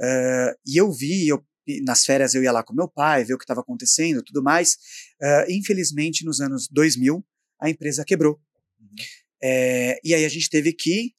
Uh, 0.00 0.54
e 0.66 0.76
eu 0.76 0.90
vi, 0.92 1.28
eu, 1.28 1.44
nas 1.84 2.04
férias 2.04 2.34
eu 2.34 2.42
ia 2.42 2.52
lá 2.52 2.62
com 2.62 2.74
meu 2.74 2.88
pai, 2.88 3.24
ver 3.24 3.34
o 3.34 3.38
que 3.38 3.44
estava 3.44 3.60
acontecendo 3.60 4.22
tudo 4.22 4.42
mais. 4.42 4.74
Uh, 5.20 5.50
infelizmente, 5.50 6.24
nos 6.24 6.40
anos 6.40 6.68
2000, 6.70 7.24
a 7.60 7.70
empresa 7.70 8.04
quebrou. 8.04 8.40
Uhum. 8.80 8.88
É, 9.42 9.98
e 10.04 10.14
aí 10.14 10.24
a 10.24 10.28
gente 10.28 10.50
teve 10.50 10.72
que 10.72 11.14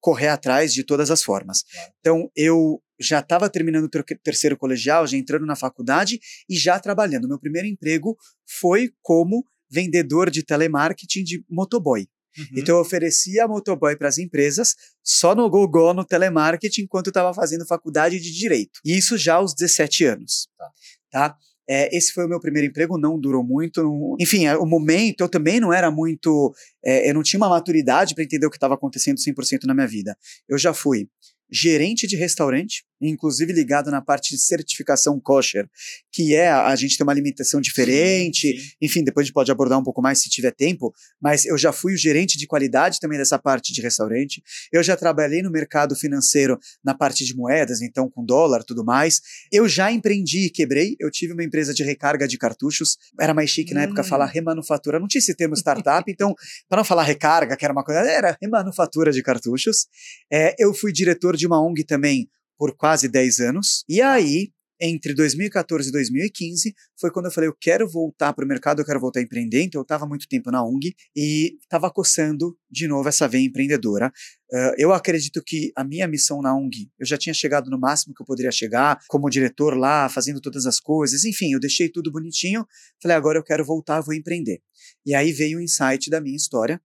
correr 0.00 0.28
atrás 0.28 0.72
de 0.72 0.84
todas 0.84 1.10
as 1.10 1.22
formas. 1.22 1.64
Então, 1.98 2.30
eu 2.36 2.80
já 3.00 3.20
estava 3.20 3.48
terminando 3.50 3.86
o 3.86 4.04
terceiro 4.22 4.56
colegial, 4.56 5.06
já 5.06 5.16
entrando 5.16 5.46
na 5.46 5.56
faculdade 5.56 6.20
e 6.48 6.56
já 6.56 6.78
trabalhando. 6.78 7.26
Meu 7.26 7.38
primeiro 7.38 7.66
emprego 7.66 8.16
foi 8.46 8.92
como 9.02 9.44
vendedor 9.70 10.30
de 10.30 10.42
telemarketing 10.42 11.24
de 11.24 11.44
motoboy. 11.48 12.06
Uhum. 12.36 12.46
Então 12.56 12.76
eu 12.76 12.80
oferecia 12.80 13.46
motoboy 13.46 13.96
para 13.96 14.08
as 14.08 14.18
empresas 14.18 14.74
só 15.02 15.34
no 15.34 15.48
GoGo, 15.48 15.94
no 15.94 16.04
telemarketing, 16.04 16.82
enquanto 16.82 17.06
eu 17.06 17.10
estava 17.10 17.32
fazendo 17.32 17.66
faculdade 17.66 18.18
de 18.18 18.32
Direito. 18.32 18.80
E 18.84 18.96
isso 18.96 19.16
já 19.16 19.34
aos 19.34 19.54
17 19.54 20.04
anos. 20.04 20.48
Tá? 20.58 20.70
tá? 21.10 21.36
É, 21.68 21.96
esse 21.96 22.12
foi 22.12 22.26
o 22.26 22.28
meu 22.28 22.40
primeiro 22.40 22.68
emprego, 22.68 22.98
não 22.98 23.18
durou 23.18 23.42
muito. 23.42 23.82
Não... 23.82 24.16
Enfim, 24.20 24.46
é, 24.46 24.56
o 24.56 24.66
momento 24.66 25.22
eu 25.22 25.28
também 25.28 25.60
não 25.60 25.72
era 25.72 25.90
muito. 25.90 26.54
É, 26.84 27.08
eu 27.08 27.14
não 27.14 27.22
tinha 27.22 27.38
uma 27.38 27.48
maturidade 27.48 28.14
para 28.14 28.24
entender 28.24 28.46
o 28.46 28.50
que 28.50 28.56
estava 28.56 28.74
acontecendo 28.74 29.16
100% 29.16 29.64
na 29.64 29.74
minha 29.74 29.86
vida. 29.86 30.16
Eu 30.48 30.58
já 30.58 30.74
fui 30.74 31.08
gerente 31.50 32.06
de 32.06 32.16
restaurante, 32.16 32.84
inclusive 33.00 33.52
ligado 33.52 33.90
na 33.90 34.00
parte 34.00 34.34
de 34.34 34.40
certificação 34.40 35.20
kosher, 35.20 35.68
que 36.12 36.34
é 36.34 36.48
a, 36.48 36.68
a 36.68 36.76
gente 36.76 36.96
tem 36.96 37.04
uma 37.04 37.12
alimentação 37.12 37.60
diferente, 37.60 38.58
sim, 38.58 38.68
enfim, 38.80 39.04
depois 39.04 39.24
a 39.24 39.26
gente 39.26 39.34
pode 39.34 39.50
abordar 39.50 39.78
um 39.78 39.82
pouco 39.82 40.00
mais 40.00 40.20
se 40.20 40.30
tiver 40.30 40.52
tempo, 40.52 40.92
mas 41.20 41.44
eu 41.44 41.56
já 41.58 41.72
fui 41.72 41.94
o 41.94 41.96
gerente 41.96 42.38
de 42.38 42.46
qualidade 42.46 43.00
também 43.00 43.18
dessa 43.18 43.38
parte 43.38 43.72
de 43.72 43.80
restaurante, 43.80 44.42
eu 44.72 44.82
já 44.82 44.96
trabalhei 44.96 45.42
no 45.42 45.50
mercado 45.50 45.94
financeiro 45.96 46.58
na 46.84 46.94
parte 46.94 47.24
de 47.24 47.34
moedas, 47.34 47.82
então 47.82 48.08
com 48.08 48.24
dólar 48.24 48.64
tudo 48.64 48.84
mais, 48.84 49.20
eu 49.52 49.68
já 49.68 49.90
empreendi 49.90 50.46
e 50.46 50.50
quebrei, 50.50 50.96
eu 51.00 51.10
tive 51.10 51.32
uma 51.32 51.44
empresa 51.44 51.74
de 51.74 51.82
recarga 51.82 52.26
de 52.26 52.38
cartuchos, 52.38 52.96
era 53.20 53.34
mais 53.34 53.50
chique 53.50 53.72
hum. 53.72 53.76
na 53.76 53.82
época 53.82 54.02
hum. 54.02 54.04
falar 54.04 54.26
remanufatura, 54.26 54.98
não 54.98 55.08
tinha 55.08 55.20
esse 55.20 55.34
termo 55.34 55.54
startup, 55.56 56.10
então, 56.10 56.34
para 56.68 56.78
não 56.78 56.84
falar 56.84 57.02
recarga, 57.02 57.56
que 57.56 57.64
era 57.64 57.72
uma 57.72 57.84
coisa, 57.84 58.00
era 58.00 58.36
remanufatura 58.40 59.12
de 59.12 59.22
cartuchos, 59.22 59.86
é, 60.32 60.54
eu 60.58 60.72
fui 60.72 60.92
diretor 60.92 61.36
de 61.36 61.46
uma 61.46 61.60
ONG 61.60 61.84
também 61.84 62.28
por 62.58 62.76
quase 62.76 63.08
10 63.08 63.40
anos. 63.40 63.84
E 63.88 64.00
aí, 64.00 64.50
entre 64.80 65.14
2014 65.14 65.88
e 65.88 65.92
2015, 65.92 66.74
foi 66.98 67.10
quando 67.10 67.26
eu 67.26 67.32
falei: 67.32 67.48
eu 67.48 67.56
quero 67.58 67.88
voltar 67.88 68.32
para 68.32 68.44
o 68.44 68.48
mercado, 68.48 68.80
eu 68.80 68.84
quero 68.84 69.00
voltar 69.00 69.20
a 69.20 69.22
empreender. 69.22 69.62
Então, 69.62 69.80
eu 69.80 69.82
estava 69.84 70.06
muito 70.06 70.28
tempo 70.28 70.50
na 70.50 70.64
ONG 70.64 70.94
e 71.16 71.56
estava 71.60 71.90
coçando 71.90 72.56
de 72.70 72.86
novo 72.88 73.08
essa 73.08 73.28
veia 73.28 73.44
empreendedora. 73.44 74.12
Uh, 74.52 74.74
eu 74.76 74.92
acredito 74.92 75.42
que 75.44 75.72
a 75.76 75.84
minha 75.84 76.06
missão 76.06 76.40
na 76.42 76.54
ONG, 76.54 76.90
eu 76.98 77.06
já 77.06 77.16
tinha 77.16 77.34
chegado 77.34 77.70
no 77.70 77.78
máximo 77.78 78.14
que 78.14 78.22
eu 78.22 78.26
poderia 78.26 78.52
chegar, 78.52 78.98
como 79.08 79.30
diretor 79.30 79.76
lá, 79.76 80.08
fazendo 80.08 80.40
todas 80.40 80.66
as 80.66 80.78
coisas. 80.80 81.24
Enfim, 81.24 81.52
eu 81.52 81.60
deixei 81.60 81.88
tudo 81.88 82.10
bonitinho. 82.10 82.66
Falei: 83.02 83.16
agora 83.16 83.38
eu 83.38 83.44
quero 83.44 83.64
voltar, 83.64 84.00
vou 84.00 84.14
empreender. 84.14 84.60
E 85.06 85.14
aí 85.14 85.32
veio 85.32 85.58
o 85.58 85.60
insight 85.60 86.10
da 86.10 86.20
minha 86.20 86.36
história. 86.36 86.80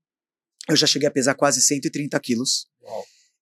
Eu 0.69 0.75
já 0.75 0.85
cheguei 0.85 1.07
a 1.07 1.11
pesar 1.11 1.33
quase 1.33 1.61
130 1.61 2.19
quilos. 2.19 2.67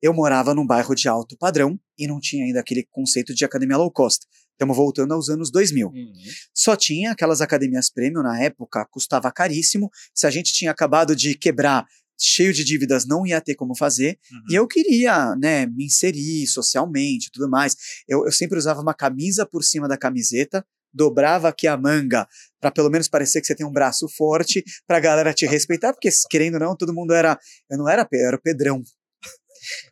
Eu 0.02 0.14
morava 0.14 0.54
num 0.54 0.66
bairro 0.66 0.96
de 0.96 1.10
alto 1.10 1.36
padrão 1.38 1.78
e 1.98 2.08
não 2.08 2.20
tinha 2.20 2.46
ainda 2.46 2.60
aquele 2.60 2.86
conceito 2.92 3.34
de 3.34 3.44
academia 3.46 3.78
low 3.78 3.92
cost. 3.92 4.26
Estamos 4.52 4.76
voltando 4.76 5.14
aos 5.14 5.30
anos 5.30 5.52
2000. 5.52 5.88
Uhum. 5.88 6.14
Só 6.54 6.76
tinha 6.76 7.12
aquelas 7.12 7.42
academias 7.42 7.92
premium 7.92 8.24
na 8.24 8.42
época, 8.42 8.86
custava 8.90 9.32
caríssimo. 9.32 9.90
Se 10.14 10.26
a 10.26 10.32
gente 10.32 10.52
tinha 10.54 10.72
acabado 10.72 11.16
de 11.16 11.36
quebrar, 11.38 11.86
cheio 12.20 12.52
de 12.52 12.64
dívidas, 12.64 13.06
não 13.06 13.26
ia 13.28 13.40
ter 13.40 13.54
como 13.54 13.76
fazer, 13.78 14.18
Uhum. 14.32 14.42
e 14.50 14.56
eu 14.56 14.68
queria, 14.68 15.36
né, 15.36 15.68
me 15.68 15.86
inserir 15.86 16.48
socialmente 16.48 17.28
e 17.28 17.32
tudo 17.32 17.48
mais. 17.48 17.76
Eu, 18.08 18.26
eu 18.26 18.32
sempre 18.32 18.58
usava 18.58 18.82
uma 18.82 18.94
camisa 18.96 19.46
por 19.46 19.64
cima 19.64 19.88
da 19.88 19.96
camiseta, 19.98 20.66
dobrava 20.92 21.50
aqui 21.50 21.68
a 21.68 21.78
manga 21.78 22.28
para 22.60 22.72
pelo 22.72 22.90
menos 22.90 23.08
parecer 23.08 23.40
que 23.40 23.46
você 23.46 23.54
tem 23.54 23.68
um 23.68 23.72
braço 23.72 24.08
forte, 24.10 24.64
pra 24.88 25.00
galera 25.00 25.32
te 25.32 25.46
respeitar, 25.46 25.94
porque 25.94 26.10
querendo 26.28 26.56
ou 26.56 26.60
não, 26.60 26.76
todo 26.76 26.92
mundo 26.94 27.14
era. 27.14 27.38
Eu 27.70 27.78
não 27.78 27.88
era, 27.88 28.08
eu 28.12 28.28
era 28.28 28.36
o 28.36 28.42
Pedrão. 28.42 28.82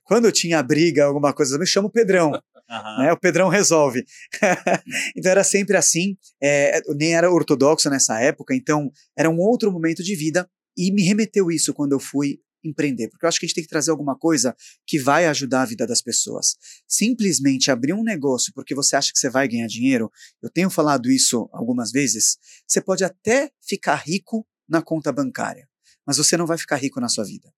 Quando 0.03 0.25
eu 0.25 0.31
tinha 0.31 0.61
briga, 0.61 1.05
alguma 1.05 1.33
coisa, 1.33 1.55
eu 1.55 1.59
me 1.59 1.65
chamo 1.65 1.89
Pedrão 1.89 2.31
Aham. 2.69 3.03
né? 3.03 3.13
O 3.13 3.19
Pedrão 3.19 3.49
resolve. 3.49 4.05
então 5.15 5.31
era 5.31 5.43
sempre 5.43 5.77
assim. 5.77 6.17
é, 6.41 6.81
nem 6.95 7.15
era 7.15 7.31
ortodoxo 7.31 7.89
nessa 7.89 8.19
época, 8.19 8.55
então 8.55 8.91
era 9.17 9.29
um 9.29 9.39
outro 9.39 9.71
momento 9.71 10.03
de 10.03 10.15
vida 10.15 10.49
e 10.77 10.91
me 10.91 11.03
remeteu 11.03 11.49
isso 11.51 11.73
quando 11.73 11.93
eu 11.93 11.99
fui 11.99 12.39
empreender, 12.63 13.09
porque 13.09 13.23
eu 13.23 13.29
acho 13.29 13.39
que 13.39 13.45
a 13.45 13.47
gente 13.47 13.55
tem 13.55 13.63
que 13.63 13.69
trazer 13.69 13.91
alguma 13.91 14.17
coisa 14.17 14.55
que 14.87 14.97
vai 14.97 15.27
ajudar 15.27 15.61
a 15.61 15.65
vida 15.65 15.85
das 15.85 16.01
pessoas. 16.01 16.55
Simplesmente 16.87 17.69
abrir 17.69 17.93
um 17.93 18.03
negócio 18.03 18.51
porque 18.55 18.73
você 18.73 18.95
acha 18.95 19.11
que 19.13 19.19
você 19.19 19.29
vai 19.29 19.47
ganhar 19.47 19.67
dinheiro, 19.67 20.11
eu 20.41 20.49
tenho 20.49 20.69
falado 20.71 21.11
isso 21.11 21.47
algumas 21.53 21.91
vezes, 21.91 22.37
você 22.67 22.81
pode 22.81 23.03
até 23.03 23.51
ficar 23.61 23.95
rico 23.97 24.47
na 24.67 24.81
conta 24.81 25.11
bancária, 25.11 25.69
mas 26.07 26.17
você 26.17 26.35
não 26.35 26.47
vai 26.47 26.57
ficar 26.57 26.77
rico 26.77 26.99
na 26.99 27.07
sua 27.07 27.23
vida. 27.23 27.53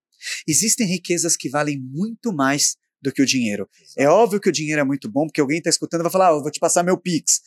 Existem 0.48 0.88
riquezas 0.88 1.36
que 1.36 1.50
valem 1.50 1.80
muito 1.80 2.34
mais 2.34 2.76
do 3.02 3.12
que 3.12 3.22
o 3.22 3.26
dinheiro. 3.26 3.70
É 3.98 4.08
óbvio 4.08 4.40
que 4.40 4.50
o 4.50 4.52
dinheiro 4.52 4.82
é 4.82 4.84
muito 4.84 5.10
bom, 5.10 5.26
porque 5.26 5.42
alguém 5.42 5.60
está 5.60 5.70
escutando 5.70 6.02
e 6.02 6.04
vai 6.04 6.12
falar, 6.12 6.30
ah, 6.30 6.34
eu 6.34 6.42
vou 6.42 6.52
te 6.52 6.60
passar 6.60 6.84
meu 6.84 6.98
Pix. 6.98 7.42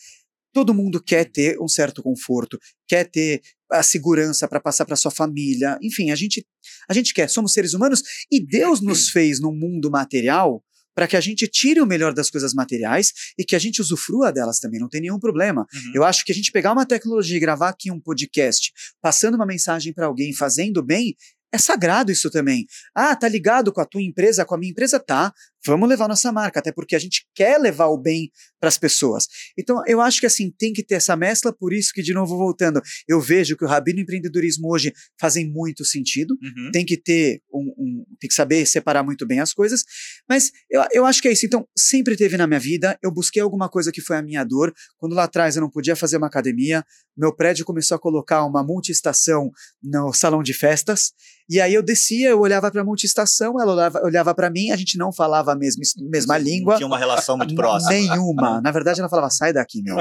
Todo 0.53 0.75
mundo 0.75 1.03
quer 1.03 1.31
ter 1.31 1.61
um 1.61 1.69
certo 1.69 2.03
conforto, 2.03 2.59
quer 2.89 3.05
ter 3.05 3.41
a 3.71 3.83
segurança 3.83 4.49
para 4.49 4.61
passar 4.61 4.85
para 4.85 4.97
sua 4.97 5.11
família. 5.11 5.79
Enfim, 5.81 6.11
a 6.11 6.17
gente, 6.17 6.45
a 6.89 6.95
gente 6.95 7.15
quer, 7.15 7.29
somos 7.29 7.53
seres 7.53 7.73
humanos 7.73 8.03
e 8.31 8.45
Deus 8.45 8.81
nos 8.83 9.11
fez 9.11 9.41
num 9.41 9.55
mundo 9.55 9.91
material 9.91 10.63
para 10.93 11.07
que 11.07 11.17
a 11.17 11.21
gente 11.21 11.47
tire 11.47 11.81
o 11.81 11.87
melhor 11.87 12.13
das 12.13 12.29
coisas 12.29 12.53
materiais 12.53 13.13
e 13.39 13.45
que 13.45 13.55
a 13.55 13.59
gente 13.59 13.81
usufrua 13.81 14.33
delas 14.33 14.59
também, 14.59 14.81
não 14.81 14.89
tem 14.89 15.01
nenhum 15.01 15.21
problema. 15.21 15.65
Uhum. 15.73 15.93
Eu 15.95 16.05
acho 16.05 16.25
que 16.25 16.33
a 16.33 16.35
gente 16.35 16.51
pegar 16.51 16.73
uma 16.73 16.85
tecnologia 16.85 17.37
e 17.37 17.41
gravar 17.41 17.69
aqui 17.69 17.91
um 17.93 18.01
podcast, 18.01 18.73
passando 19.01 19.37
uma 19.37 19.47
mensagem 19.47 19.93
para 19.93 20.07
alguém, 20.07 20.35
fazendo 20.35 20.83
bem, 20.83 21.17
é 21.53 21.59
sagrado 21.59 22.13
isso 22.13 22.31
também. 22.31 22.67
Ah, 22.95 23.15
tá 23.17 23.29
ligado 23.29 23.73
com 23.73 23.81
a 23.81 23.85
tua 23.87 24.03
empresa, 24.03 24.45
com 24.45 24.55
a 24.55 24.59
minha 24.59 24.71
empresa? 24.71 25.01
Tá. 25.01 25.33
Vamos 25.67 25.89
levar 25.89 26.09
nossa 26.09 26.33
marca, 26.33 26.59
até 26.61 26.73
porque 26.73 26.97
a 26.97 26.99
gente 26.99 27.27
quer 27.35 27.59
levar 27.59 27.87
o 27.89 27.99
bem 27.99 28.31
para 28.59 28.69
as 28.69 28.79
pessoas. 28.79 29.27
Então, 29.59 29.83
eu 29.87 30.01
acho 30.01 30.21
que 30.21 30.27
assim, 30.27 30.51
tem 30.59 30.73
que 30.73 30.83
ter 30.83 30.97
essa 30.97 31.17
mescla, 31.17 31.53
por 31.53 31.73
isso 31.73 31.93
que, 31.95 32.03
de 32.03 32.13
novo, 32.15 32.37
voltando, 32.37 32.81
eu 33.09 33.21
vejo 33.21 33.57
que 33.57 33.65
o 33.65 33.69
Rabino 33.69 33.99
e 33.99 34.03
o 34.03 34.05
empreendedorismo 34.05 34.71
hoje 34.73 34.93
fazem 35.19 35.51
muito 35.51 35.85
sentido 35.85 36.37
Uhum. 36.43 36.71
tem 36.73 36.85
que 36.85 36.97
ter 36.97 37.41
um, 37.53 37.73
um- 37.79 38.05
tem 38.21 38.29
que 38.29 38.35
saber 38.35 38.65
separar 38.67 39.03
muito 39.03 39.27
bem 39.27 39.41
as 39.41 39.53
coisas, 39.53 39.83
mas 40.29 40.51
eu, 40.71 40.83
eu 40.93 41.07
acho 41.07 41.21
que 41.23 41.29
é 41.29 41.33
isso. 41.33 41.47
Então, 41.47 41.67
sempre 41.77 42.17
teve 42.17 42.37
na 42.37 42.47
minha 42.47 42.61
vida, 42.61 42.99
eu 43.03 43.11
busquei 43.13 43.41
alguma 43.43 43.69
coisa 43.69 43.91
que 43.93 44.01
foi 44.01 44.17
a 44.17 44.23
minha 44.23 44.45
dor. 44.45 44.73
Quando 44.99 45.15
lá 45.15 45.25
atrás 45.25 45.57
eu 45.57 45.63
não 45.63 45.71
podia 45.71 45.97
fazer 45.97 46.17
uma 46.19 46.27
academia, 46.27 46.85
meu 47.17 47.35
prédio 47.35 47.65
começou 47.65 47.95
a 47.97 47.99
colocar 47.99 48.45
uma 48.45 48.63
multiestação 48.63 49.51
no 49.83 50.13
salão 50.13 50.43
de 50.43 50.53
festas, 50.55 51.13
e 51.49 51.61
aí 51.61 51.75
eu 51.75 51.83
descia, 51.83 52.29
eu 52.31 52.41
olhava 52.41 52.71
para 52.71 52.81
a 52.83 52.85
multiestação, 52.85 53.61
ela 53.61 53.73
olhava, 53.73 54.01
olhava 54.05 54.35
para 54.35 54.49
mim, 54.51 54.71
a 54.71 54.77
gente 54.77 54.97
não 54.97 55.13
falava 55.13 55.50
a 55.53 55.57
mesma, 55.57 55.83
mesma 56.11 56.39
língua. 56.39 56.77
Tinha 56.77 56.87
uma 56.87 56.99
relação 56.99 57.37
muito 57.37 57.55
próxima. 57.55 57.93
Nenhuma. 57.93 58.61
Na 58.63 58.71
verdade, 58.71 59.01
ela 59.01 59.09
falava, 59.09 59.31
sai 59.31 59.53
daqui, 59.53 59.83
meu. 59.83 59.97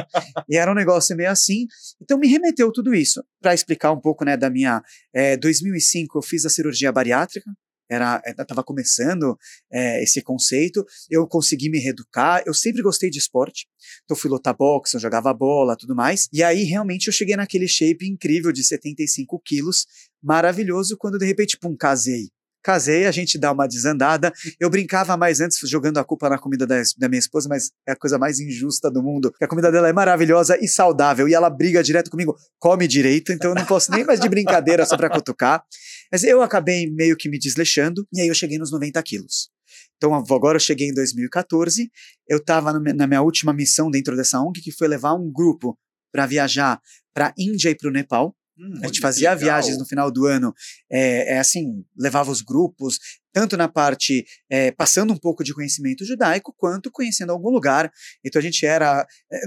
e 0.47 0.57
era 0.57 0.71
um 0.71 0.75
negócio 0.75 1.15
meio 1.15 1.29
assim. 1.29 1.65
Então, 2.01 2.17
me 2.17 2.27
remeteu 2.27 2.71
tudo 2.71 2.93
isso. 2.93 3.23
Para 3.41 3.53
explicar 3.53 3.91
um 3.91 3.99
pouco 3.99 4.23
né, 4.25 4.37
da 4.37 4.49
minha. 4.49 4.81
É, 5.13 5.37
2005, 5.37 6.17
eu 6.17 6.21
fiz 6.21 6.45
a 6.45 6.49
cirurgia 6.49 6.91
bariátrica. 6.91 7.49
Era, 7.91 8.21
estava 8.23 8.63
começando 8.63 9.35
é, 9.71 10.03
esse 10.03 10.21
conceito. 10.21 10.85
Eu 11.09 11.27
consegui 11.27 11.69
me 11.71 11.79
reeducar. 11.79 12.43
Eu 12.45 12.53
sempre 12.53 12.83
gostei 12.83 13.09
de 13.09 13.17
esporte. 13.17 13.67
Então, 14.03 14.15
fui 14.15 14.29
lutar 14.29 14.55
boxe, 14.55 14.95
eu 14.95 15.01
jogava 15.01 15.33
bola, 15.33 15.75
tudo 15.75 15.95
mais. 15.95 16.27
E 16.31 16.43
aí, 16.43 16.63
realmente, 16.63 17.07
eu 17.07 17.13
cheguei 17.13 17.35
naquele 17.35 17.67
shape 17.67 18.07
incrível 18.07 18.51
de 18.51 18.63
75 18.63 19.41
quilos. 19.43 19.85
Maravilhoso, 20.21 20.97
quando 20.99 21.17
de 21.17 21.25
repente, 21.25 21.57
pum, 21.57 21.75
casei. 21.75 22.29
Casei, 22.63 23.05
a 23.05 23.11
gente 23.11 23.37
dá 23.37 23.51
uma 23.51 23.67
desandada. 23.67 24.33
Eu 24.59 24.69
brincava 24.69 25.15
mais 25.15 25.39
antes 25.39 25.57
jogando 25.69 25.97
a 25.97 26.03
culpa 26.03 26.29
na 26.29 26.37
comida 26.37 26.67
da, 26.67 26.81
da 26.97 27.07
minha 27.07 27.19
esposa, 27.19 27.47
mas 27.47 27.71
é 27.87 27.93
a 27.93 27.95
coisa 27.95 28.17
mais 28.17 28.39
injusta 28.39 28.91
do 28.91 29.01
mundo. 29.01 29.33
A 29.41 29.47
comida 29.47 29.71
dela 29.71 29.87
é 29.87 29.93
maravilhosa 29.93 30.57
e 30.61 30.67
saudável 30.67 31.27
e 31.27 31.33
ela 31.33 31.49
briga 31.49 31.81
direto 31.81 32.09
comigo, 32.11 32.35
come 32.59 32.87
direito, 32.87 33.31
então 33.31 33.51
eu 33.51 33.55
não 33.55 33.65
posso 33.65 33.91
nem 33.91 34.03
mais 34.03 34.19
de 34.19 34.27
brincadeira 34.27 34.85
só 34.85 34.97
pra 34.97 35.09
cutucar. 35.09 35.63
Mas 36.11 36.23
eu 36.23 36.41
acabei 36.41 36.89
meio 36.89 37.15
que 37.15 37.29
me 37.29 37.39
desleixando 37.39 38.05
e 38.13 38.21
aí 38.21 38.27
eu 38.27 38.35
cheguei 38.35 38.57
nos 38.57 38.71
90 38.71 39.01
quilos. 39.03 39.49
Então 39.97 40.13
agora 40.13 40.55
eu 40.55 40.61
cheguei 40.61 40.87
em 40.87 40.93
2014, 40.93 41.89
eu 42.27 42.37
estava 42.37 42.71
na 42.73 43.07
minha 43.07 43.21
última 43.21 43.53
missão 43.53 43.91
dentro 43.91 44.15
dessa 44.15 44.39
ONG, 44.41 44.61
que 44.61 44.71
foi 44.71 44.87
levar 44.87 45.13
um 45.13 45.31
grupo 45.31 45.77
para 46.11 46.25
viajar 46.25 46.79
para 47.13 47.33
Índia 47.37 47.69
e 47.69 47.75
para 47.75 47.89
o 47.89 47.91
Nepal. 47.91 48.35
Hum, 48.59 48.79
A 48.83 48.87
gente 48.87 48.99
fazia 48.99 49.29
legal. 49.29 49.43
viagens 49.45 49.77
no 49.77 49.85
final 49.85 50.11
do 50.11 50.25
ano, 50.25 50.53
é, 50.91 51.35
é 51.35 51.39
assim, 51.39 51.85
levava 51.97 52.29
os 52.29 52.41
grupos, 52.41 52.99
tanto 53.31 53.55
na 53.55 53.67
parte, 53.69 54.25
é, 54.49 54.71
passando 54.71 55.13
um 55.13 55.17
pouco 55.17 55.43
de 55.43 55.53
conhecimento 55.53 56.03
judaico, 56.03 56.53
quanto 56.57 56.91
conhecendo 56.91 57.31
algum 57.31 57.49
lugar. 57.49 57.91
Então 58.25 58.39
a 58.39 58.43
gente 58.43 58.65
era, 58.65 59.07
é, 59.31 59.39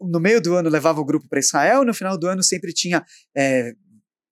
no 0.00 0.20
meio 0.20 0.40
do 0.40 0.54
ano 0.56 0.68
levava 0.68 1.00
o 1.00 1.04
grupo 1.04 1.26
para 1.28 1.40
Israel, 1.40 1.84
no 1.84 1.94
final 1.94 2.18
do 2.18 2.26
ano 2.26 2.42
sempre 2.42 2.72
tinha 2.72 3.04
é, 3.36 3.72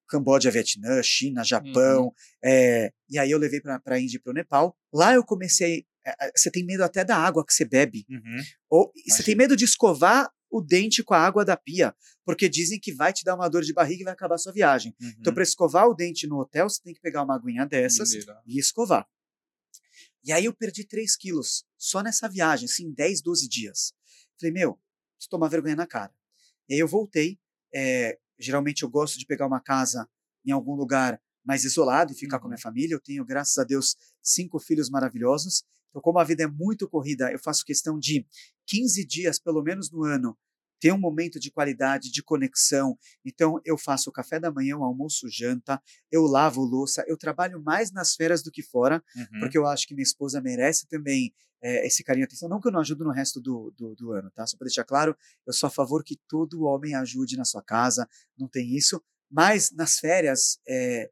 Camboja, 0.09 0.51
Vietnã, 0.51 1.03
China, 1.03 1.45
Japão, 1.45 2.13
é, 2.43 2.91
e 3.11 3.19
aí 3.19 3.31
eu 3.31 3.39
levei 3.39 3.61
para 3.61 3.81
a 3.87 4.01
Índia 4.01 4.17
e 4.17 4.21
para 4.21 4.31
o 4.31 4.35
Nepal. 4.35 4.75
Lá 4.93 5.13
eu 5.15 5.23
comecei, 5.25 5.85
é, 6.07 6.27
é, 6.27 6.31
você 6.35 6.51
tem 6.51 6.65
medo 6.65 6.83
até 6.83 7.05
da 7.05 7.17
água 7.17 7.45
que 7.47 7.53
você 7.53 7.65
bebe, 7.65 8.05
Uhum. 8.09 8.43
ou 8.71 8.93
você 9.07 9.23
tem 9.23 9.35
medo 9.35 9.55
de 9.57 9.65
escovar 9.65 10.29
o 10.51 10.61
dente 10.61 11.03
com 11.03 11.15
a 11.15 11.19
água 11.19 11.45
da 11.45 11.57
pia, 11.57 11.95
porque 12.25 12.49
dizem 12.49 12.81
que 12.81 12.93
vai 12.93 13.13
te 13.13 13.25
dar 13.25 13.35
uma 13.35 13.49
dor 13.49 13.63
de 13.63 13.73
barriga 13.73 14.03
e 14.03 14.05
vai 14.05 14.13
acabar 14.13 14.37
a 14.37 14.39
sua 14.39 14.53
viagem. 14.53 14.95
Uhum. 15.01 15.13
Então, 15.19 15.35
para 15.35 15.43
escovar 15.43 15.87
o 15.87 15.95
dente 15.95 16.27
no 16.27 16.41
hotel, 16.41 16.69
você 16.69 16.83
tem 16.83 16.95
que 16.95 17.01
pegar 17.01 17.23
uma 17.23 17.35
aguinha 17.35 17.67
dessas 17.67 18.11
Mineira. 18.11 18.43
e 18.47 18.59
escovar. 18.59 19.07
E 20.25 20.33
aí 20.33 20.45
eu 20.45 20.55
perdi 20.55 20.85
3 20.85 21.17
quilos 21.17 21.65
só 21.77 22.03
nessa 22.03 22.29
viagem, 22.29 22.67
assim, 22.67 22.93
10, 22.93 23.23
12 23.23 23.49
dias. 23.49 23.93
Falei, 24.41 24.53
meu, 24.53 24.75
preciso 25.15 25.31
tomar 25.31 25.49
vergonha 25.49 25.77
na 25.77 25.87
cara. 25.87 26.13
E 26.69 26.75
aí 26.75 26.81
eu 26.81 26.89
voltei. 26.89 27.39
é, 27.73 28.19
geralmente 28.39 28.83
eu 28.83 28.89
gosto 28.89 29.19
de 29.19 29.27
pegar 29.27 29.47
uma 29.47 29.61
casa 29.61 30.09
em 30.45 30.53
algum 30.53 30.75
lugar 30.75 31.21
mais 31.49 31.65
isolado 31.65 32.13
e 32.13 32.15
ficar 32.15 32.39
com 32.39 32.47
a 32.47 32.51
minha 32.51 32.61
família. 32.61 32.95
Eu 32.95 33.01
tenho, 33.01 33.25
graças 33.25 33.57
a 33.57 33.65
Deus, 33.65 33.97
cinco 34.23 34.59
filhos 34.61 34.91
maravilhosos. 34.91 35.65
Então, 35.89 36.03
como 36.03 36.19
a 36.19 36.25
vida 36.25 36.43
é 36.43 36.47
muito 36.47 36.87
corrida, 36.87 37.33
eu 37.33 37.39
faço 37.39 37.65
questão 37.65 37.99
de 37.99 38.27
15 38.67 39.03
dias, 39.07 39.39
pelo 39.39 39.63
menos 39.63 39.91
no 39.91 40.05
ano, 40.05 40.37
ter 40.79 40.93
um 40.93 40.99
momento 40.99 41.41
de 41.41 41.51
qualidade, 41.51 42.11
de 42.13 42.23
conexão. 42.23 42.99
Então, 43.25 43.59
eu 43.65 43.79
faço 43.79 44.11
o 44.11 44.13
café 44.13 44.39
da 44.39 44.53
manhã, 44.53 44.77
o 44.77 44.85
almoço, 44.85 45.27
janta, 45.29 45.83
eu 46.13 46.23
lavo 46.25 46.61
louça, 46.61 47.03
eu 47.09 47.17
trabalho 47.17 47.61
mais 47.63 47.91
nas 47.91 48.15
férias 48.15 48.43
do 48.43 48.51
que 48.53 48.63
fora, 48.63 49.03
Uhum. 49.17 49.41
porque 49.41 49.57
eu 49.57 49.67
acho 49.67 49.87
que 49.89 49.95
minha 49.95 50.05
esposa 50.05 50.41
merece 50.43 50.87
também 50.87 51.33
é, 51.63 51.87
esse 51.87 52.05
carinho 52.05 52.25
e 52.25 52.27
atenção. 52.27 52.49
Não 52.49 52.61
que 52.61 52.69
eu 52.69 52.73
não 52.73 52.81
ajudo 52.81 53.03
no 53.05 53.11
resto 53.11 53.41
do, 53.41 53.73
do, 53.77 53.95
do 53.97 54.13
ano, 54.13 54.31
tá? 54.31 54.47
Só 54.47 54.57
para 54.59 54.67
deixar 54.67 54.85
claro, 54.85 55.17
eu 55.47 55.53
sou 55.55 55.67
a 55.67 55.71
favor 55.71 56.05
que 56.05 56.17
todo 56.29 56.63
homem 56.65 56.95
ajude 56.95 57.37
na 57.39 57.45
sua 57.47 57.63
casa, 57.63 58.07
não 58.39 58.47
tem 58.47 58.77
isso. 58.77 59.03
Mas 59.31 59.73
nas 59.73 59.99
férias, 59.99 60.59
é, 60.69 61.11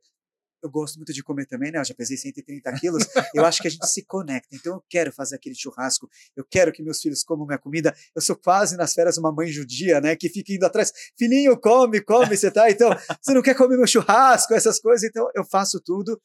eu 0.67 0.71
gosto 0.71 0.97
muito 0.97 1.13
de 1.13 1.23
comer 1.23 1.47
também, 1.47 1.71
né? 1.71 1.79
Eu 1.79 1.85
já 1.85 1.95
pesei 1.95 2.17
130 2.17 2.73
quilos. 2.75 3.05
Eu 3.35 3.45
acho 3.45 3.63
que 3.63 3.69
a 3.69 3.71
gente 3.71 3.87
se 3.87 4.05
conecta. 4.05 4.55
Então 4.55 4.75
eu 4.75 4.85
quero 4.89 5.13
fazer 5.13 5.37
aquele 5.37 5.55
churrasco. 5.55 6.09
Eu 6.37 6.45
quero 6.45 6.73
que 6.73 6.83
meus 6.83 7.01
filhos 7.01 7.23
comam 7.23 7.47
minha 7.47 7.59
comida. 7.59 7.95
Eu 8.15 8.21
sou 8.21 8.37
quase 8.37 8.77
nas 8.77 8.93
férias 8.93 9.17
uma 9.17 9.33
mãe 9.33 9.49
judia, 9.49 10.01
né? 10.01 10.17
Que 10.17 10.29
fica 10.29 10.53
indo 10.53 10.65
atrás. 10.65 10.93
Filhinho, 11.17 11.59
come, 11.59 12.01
come, 12.01 12.37
você 12.37 12.51
tá? 12.51 12.71
Então, 12.71 12.91
você 13.21 13.33
não 13.33 13.43
quer 13.43 13.55
comer 13.55 13.77
meu 13.77 13.87
churrasco, 13.87 14.53
essas 14.55 14.81
coisas. 14.81 15.09
Então 15.09 15.31
eu 15.35 15.45
faço 15.45 15.81
tudo. 15.81 16.21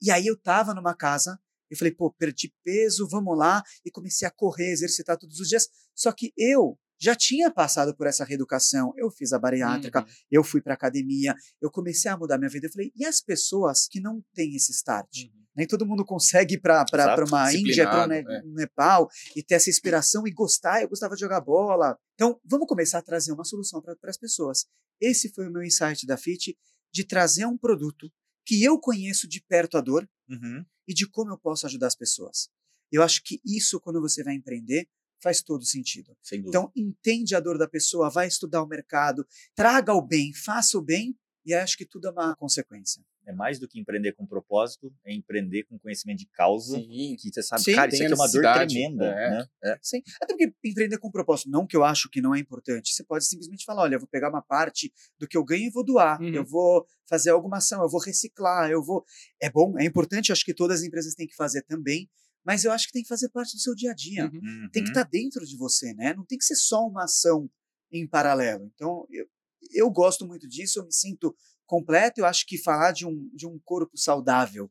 E 0.00 0.10
aí 0.10 0.26
eu 0.26 0.36
tava 0.36 0.72
numa 0.72 0.94
casa. 0.94 1.38
Eu 1.70 1.76
falei, 1.76 1.92
pô, 1.92 2.10
perdi 2.12 2.52
peso, 2.64 3.08
vamos 3.08 3.36
lá. 3.36 3.62
E 3.84 3.90
comecei 3.90 4.26
a 4.26 4.30
correr, 4.30 4.72
exercitar 4.72 5.16
todos 5.16 5.38
os 5.38 5.48
dias. 5.48 5.68
Só 5.94 6.12
que 6.12 6.32
eu 6.36 6.78
já 7.00 7.14
tinha 7.16 7.50
passado 7.50 7.96
por 7.96 8.06
essa 8.06 8.24
reeducação. 8.24 8.92
Eu 8.96 9.10
fiz 9.10 9.32
a 9.32 9.38
bariátrica, 9.38 10.00
Uhum. 10.00 10.06
eu 10.30 10.44
fui 10.44 10.60
para 10.60 10.74
academia, 10.74 11.34
eu 11.60 11.70
comecei 11.70 12.10
a 12.10 12.16
mudar 12.16 12.36
minha 12.38 12.50
vida. 12.50 12.66
Eu 12.66 12.72
falei, 12.72 12.92
e 12.94 13.04
as 13.06 13.20
pessoas 13.20 13.86
que 13.88 14.00
não 14.00 14.22
têm 14.34 14.54
esse 14.54 14.70
start? 14.72 15.08
Uhum. 15.24 15.40
Nem 15.56 15.66
todo 15.66 15.84
mundo 15.86 16.04
consegue 16.04 16.54
ir 16.54 16.60
para 16.60 16.84
uma 17.26 17.52
Índia, 17.52 17.84
para 17.88 18.04
um 18.04 18.06
Ne- 18.06 18.20
é. 18.20 18.42
Nepal 18.44 19.08
e 19.34 19.42
ter 19.42 19.54
essa 19.56 19.68
inspiração 19.70 20.26
e 20.26 20.30
gostar. 20.30 20.80
Eu 20.82 20.88
gostava 20.88 21.14
de 21.14 21.20
jogar 21.20 21.40
bola. 21.40 21.98
Então, 22.14 22.40
vamos 22.44 22.66
começar 22.68 22.98
a 22.98 23.02
trazer 23.02 23.32
uma 23.32 23.44
solução 23.44 23.82
para 23.82 23.96
as 24.04 24.16
pessoas. 24.18 24.66
Esse 25.00 25.28
foi 25.34 25.48
o 25.48 25.50
meu 25.52 25.62
insight 25.64 26.06
da 26.06 26.16
FIT, 26.16 26.56
de 26.92 27.04
trazer 27.04 27.46
um 27.46 27.58
produto 27.58 28.10
que 28.46 28.62
eu 28.62 28.78
conheço 28.78 29.26
de 29.28 29.42
perto 29.42 29.76
a 29.76 29.80
dor 29.80 30.08
Uhum. 30.28 30.64
e 30.88 30.94
de 30.94 31.08
como 31.08 31.32
eu 31.32 31.38
posso 31.38 31.66
ajudar 31.66 31.88
as 31.88 31.96
pessoas. 31.96 32.48
Eu 32.92 33.02
acho 33.02 33.20
que 33.24 33.40
isso, 33.44 33.80
quando 33.80 34.00
você 34.00 34.22
vai 34.22 34.34
empreender, 34.34 34.86
faz 35.22 35.42
todo 35.42 35.64
sentido. 35.64 36.16
Sem 36.22 36.40
dúvida. 36.40 36.58
Então, 36.58 36.72
entende 36.76 37.34
a 37.34 37.40
dor 37.40 37.58
da 37.58 37.68
pessoa, 37.68 38.10
vai 38.10 38.26
estudar 38.26 38.62
o 38.62 38.66
mercado, 38.66 39.26
traga 39.54 39.92
o 39.92 40.02
bem, 40.02 40.32
faça 40.34 40.78
o 40.78 40.82
bem, 40.82 41.16
e 41.44 41.54
acho 41.54 41.76
que 41.76 41.86
tudo 41.86 42.08
é 42.08 42.10
uma 42.10 42.36
consequência. 42.36 43.02
é 43.26 43.32
mais 43.32 43.58
do 43.58 43.68
que 43.68 43.78
empreender 43.78 44.12
com 44.12 44.26
propósito, 44.26 44.92
é 45.04 45.14
empreender 45.14 45.64
com 45.64 45.78
conhecimento 45.78 46.18
de 46.18 46.26
causa. 46.26 46.76
Sim. 46.76 47.16
Que 47.18 47.32
você 47.32 47.42
sabe, 47.42 47.62
Sim, 47.62 47.74
cara, 47.74 47.88
isso 47.92 48.02
aqui 48.02 48.12
é 48.12 48.14
uma 48.14 48.28
dor 48.28 48.42
tremenda, 48.42 49.04
é. 49.04 49.30
né? 49.30 49.46
É. 49.64 49.78
Sim. 49.80 50.02
Até 50.20 50.34
porque 50.34 50.52
empreender 50.64 50.98
com 50.98 51.10
propósito, 51.10 51.50
não 51.50 51.66
que 51.66 51.76
eu 51.76 51.84
acho 51.84 52.10
que 52.10 52.20
não 52.20 52.34
é 52.34 52.38
importante. 52.38 52.92
Você 52.92 53.04
pode 53.04 53.24
simplesmente 53.26 53.64
falar: 53.64 53.82
olha, 53.82 53.94
eu 53.94 54.00
vou 54.00 54.08
pegar 54.08 54.28
uma 54.28 54.42
parte 54.42 54.92
do 55.18 55.28
que 55.28 55.36
eu 55.36 55.44
ganho 55.44 55.66
e 55.66 55.70
vou 55.70 55.84
doar. 55.84 56.20
Uhum. 56.20 56.34
Eu 56.34 56.44
vou 56.44 56.84
fazer 57.08 57.30
alguma 57.30 57.58
ação, 57.58 57.82
eu 57.82 57.88
vou 57.88 58.00
reciclar, 58.00 58.70
eu 58.70 58.82
vou. 58.82 59.04
É 59.40 59.50
bom, 59.50 59.78
é 59.78 59.84
importante, 59.84 60.32
acho 60.32 60.44
que 60.44 60.54
todas 60.54 60.80
as 60.80 60.86
empresas 60.86 61.14
têm 61.14 61.26
que 61.26 61.34
fazer 61.34 61.62
também, 61.62 62.08
mas 62.44 62.64
eu 62.64 62.72
acho 62.72 62.86
que 62.86 62.92
tem 62.92 63.02
que 63.02 63.08
fazer 63.08 63.28
parte 63.30 63.54
do 63.54 63.60
seu 63.60 63.74
dia 63.74 63.90
a 63.90 63.94
dia. 63.94 64.24
Uhum. 64.24 64.68
Tem 64.72 64.82
que 64.82 64.90
Uhum. 64.90 64.96
estar 64.96 65.04
dentro 65.04 65.44
de 65.44 65.56
você, 65.56 65.92
né? 65.94 66.14
Não 66.14 66.24
tem 66.24 66.38
que 66.38 66.44
ser 66.44 66.56
só 66.56 66.86
uma 66.86 67.04
ação 67.04 67.50
em 67.92 68.06
paralelo. 68.06 68.70
Então, 68.74 69.06
eu, 69.10 69.26
eu 69.72 69.90
gosto 69.90 70.26
muito 70.26 70.48
disso, 70.48 70.78
eu 70.78 70.84
me 70.84 70.92
sinto 70.92 71.36
completo. 71.66 72.20
Eu 72.20 72.26
acho 72.26 72.46
que 72.46 72.56
falar 72.58 72.92
de 72.92 73.06
um, 73.06 73.28
de 73.34 73.46
um 73.46 73.58
corpo 73.58 73.96
saudável 73.96 74.70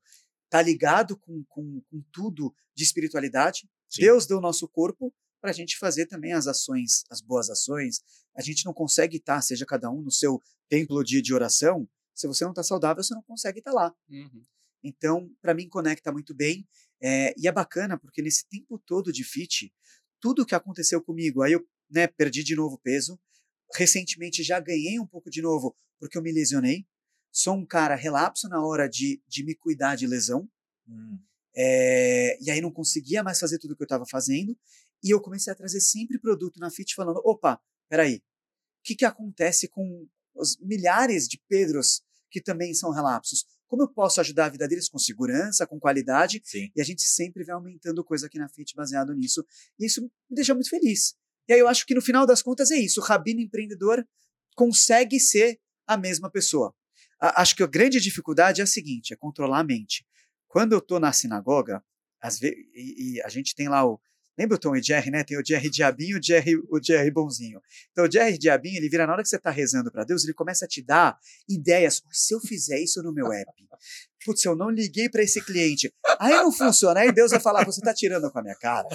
tá 0.50 0.62
ligado 0.62 1.16
com, 1.18 1.44
com, 1.48 1.82
com 1.90 2.02
tudo 2.12 2.54
de 2.76 2.84
espiritualidade. 2.84 3.70
Sim. 3.88 4.02
Deus 4.02 4.26
deu 4.26 4.38
o 4.40 4.42
nosso 4.42 4.68
corpo 4.68 5.14
para 5.40 5.52
a 5.52 5.54
gente 5.54 5.78
fazer 5.78 6.08
também 6.08 6.34
as 6.34 6.48
ações, 6.48 7.04
as 7.10 7.22
boas 7.22 7.50
ações. 7.50 8.02
A 8.36 8.42
gente 8.42 8.66
não 8.66 8.74
consegue 8.74 9.18
estar, 9.18 9.42
seja 9.42 9.66
cada 9.66 9.90
um 9.92 10.02
no 10.02 10.12
seu 10.12 10.42
templo 10.68 11.04
de, 11.04 11.22
de 11.22 11.34
oração. 11.34 11.88
Se 12.16 12.28
você 12.28 12.44
não 12.44 12.52
está 12.52 12.64
saudável, 12.64 13.04
você 13.04 13.14
não 13.14 13.24
consegue 13.24 13.60
estar 13.60 13.72
lá. 13.72 13.94
Uhum. 14.10 14.44
Então, 14.84 15.30
para 15.42 15.54
mim, 15.54 15.68
conecta 15.70 16.12
muito 16.12 16.34
bem. 16.34 16.68
É, 17.02 17.34
e 17.38 17.48
é 17.48 17.52
bacana, 17.52 17.98
porque 17.98 18.22
nesse 18.22 18.48
tempo 18.48 18.78
todo 18.86 19.12
de 19.12 19.24
fit, 19.24 19.74
tudo 20.20 20.46
que 20.46 20.56
aconteceu 20.56 21.02
comigo, 21.02 21.42
aí 21.42 21.54
eu 21.54 21.66
né, 21.90 22.08
perdi 22.08 22.44
de 22.44 22.56
novo 22.56 22.78
peso. 22.78 23.20
Recentemente 23.76 24.44
já 24.44 24.60
ganhei 24.60 25.00
um 25.00 25.08
pouco 25.08 25.30
de 25.30 25.42
novo, 25.42 25.76
porque 26.00 26.18
eu 26.18 26.22
me 26.22 26.32
lesionei. 26.32 26.86
Sou 27.32 27.56
um 27.56 27.66
cara 27.66 27.96
relapso 27.96 28.50
na 28.50 28.64
hora 28.66 28.88
de, 28.88 29.22
de 29.28 29.44
me 29.44 29.56
cuidar 29.56 29.96
de 29.96 30.08
lesão. 30.08 30.50
Hum. 30.88 31.20
É, 31.56 32.38
e 32.42 32.50
aí 32.50 32.62
não 32.62 32.72
conseguia 32.72 33.24
mais 33.24 33.40
fazer 33.40 33.60
tudo 33.60 33.72
o 33.72 33.76
que 33.76 33.84
eu 33.84 33.86
estava 33.86 34.06
fazendo. 34.06 34.58
E 35.04 35.14
eu 35.14 35.22
comecei 35.22 35.52
a 35.52 35.56
trazer 35.56 35.80
sempre 35.80 36.20
produto 36.20 36.60
na 36.60 36.70
Fit 36.70 36.94
falando: 36.96 37.22
opa, 37.24 37.62
peraí, 37.88 38.18
o 38.18 38.22
que, 38.84 38.96
que 38.96 39.06
acontece 39.06 39.68
com 39.68 40.08
os 40.36 40.58
milhares 40.60 41.28
de 41.28 41.40
Pedros 41.48 42.02
que 42.30 42.42
também 42.42 42.74
são 42.74 42.92
relapsos? 42.92 43.46
Como 43.70 43.84
eu 43.84 43.88
posso 43.88 44.20
ajudar 44.20 44.48
a 44.48 44.50
vida 44.50 44.68
deles 44.68 44.90
com 44.90 44.98
segurança, 44.98 45.66
com 45.68 45.80
qualidade? 45.80 46.42
Sim. 46.44 46.72
E 46.76 46.82
a 46.82 46.84
gente 46.84 47.04
sempre 47.04 47.44
vai 47.46 47.54
aumentando 47.54 48.04
coisa 48.04 48.26
aqui 48.26 48.40
na 48.40 48.50
Fit 48.50 48.76
baseado 48.76 49.14
nisso. 49.14 49.46
E 49.80 49.86
isso 49.86 50.02
me 50.02 50.10
deixa 50.32 50.56
muito 50.56 50.70
feliz. 50.70 51.16
E 51.48 51.54
aí 51.54 51.60
eu 51.60 51.68
acho 51.68 51.86
que 51.86 51.94
no 51.94 52.02
final 52.02 52.26
das 52.26 52.42
contas 52.42 52.72
é 52.72 52.78
isso. 52.78 53.00
O 53.00 53.04
Rabino 53.04 53.40
empreendedor 53.40 54.04
consegue 54.56 55.20
ser 55.20 55.60
a 55.86 55.96
mesma 55.96 56.32
pessoa. 56.32 56.74
A- 57.22 57.42
acho 57.44 57.56
que 57.56 57.62
a 57.62 57.68
grande 57.68 58.00
dificuldade 58.00 58.60
é 58.60 58.64
a 58.64 58.68
seguinte: 58.68 59.14
é 59.14 59.16
controlar 59.16 59.60
a 59.60 59.64
mente. 59.64 60.04
Quando 60.48 60.74
eu 60.74 60.82
tô 60.82 61.00
na 61.00 61.14
sinagoga, 61.14 61.84
às 62.20 62.40
vezes, 62.40 62.58
e, 62.74 63.14
e 63.18 63.22
a 63.22 63.30
gente 63.30 63.54
tem 63.56 63.70
lá 63.70 63.86
o. 63.86 64.02
Lembra 64.40 64.56
o 64.56 64.60
Tom 64.60 64.74
e 64.74 64.82
Jerry, 64.82 65.12
né? 65.12 65.22
Tem 65.26 65.38
o 65.38 65.46
Jerry 65.46 65.70
diabinho 65.70 66.18
o 66.18 66.24
Jerry, 66.24 66.56
o 66.56 66.82
Jerry 66.82 67.12
bonzinho. 67.12 67.60
Então, 67.92 68.06
o 68.06 68.12
Jerry 68.12 68.38
diabinho, 68.38 68.78
ele 68.78 68.88
vira 68.88 69.06
na 69.06 69.12
hora 69.12 69.22
que 69.22 69.28
você 69.28 69.36
está 69.36 69.52
rezando 69.52 69.92
para 69.92 70.06
Deus, 70.06 70.24
ele 70.24 70.34
começa 70.34 70.64
a 70.64 70.68
te 70.68 70.82
dar 70.82 71.20
ideias. 71.48 72.02
Se 72.10 72.34
eu 72.34 72.40
fizer 72.40 72.80
isso 72.80 73.04
no 73.04 73.14
meu 73.14 73.34
app, 73.34 73.52
putz, 74.26 74.44
eu 74.46 74.56
não 74.56 74.70
liguei 74.70 75.10
para 75.10 75.24
esse 75.24 75.44
cliente. 75.44 75.92
Aí 76.20 76.34
não 76.34 76.52
funciona. 76.52 77.00
Aí 77.00 77.12
Deus 77.12 77.32
vai 77.32 77.40
falar: 77.40 77.66
você 77.66 77.80
está 77.80 77.94
tirando 77.94 78.32
com 78.32 78.40
a 78.40 78.42
minha 78.42 78.56
cara. 78.56 78.88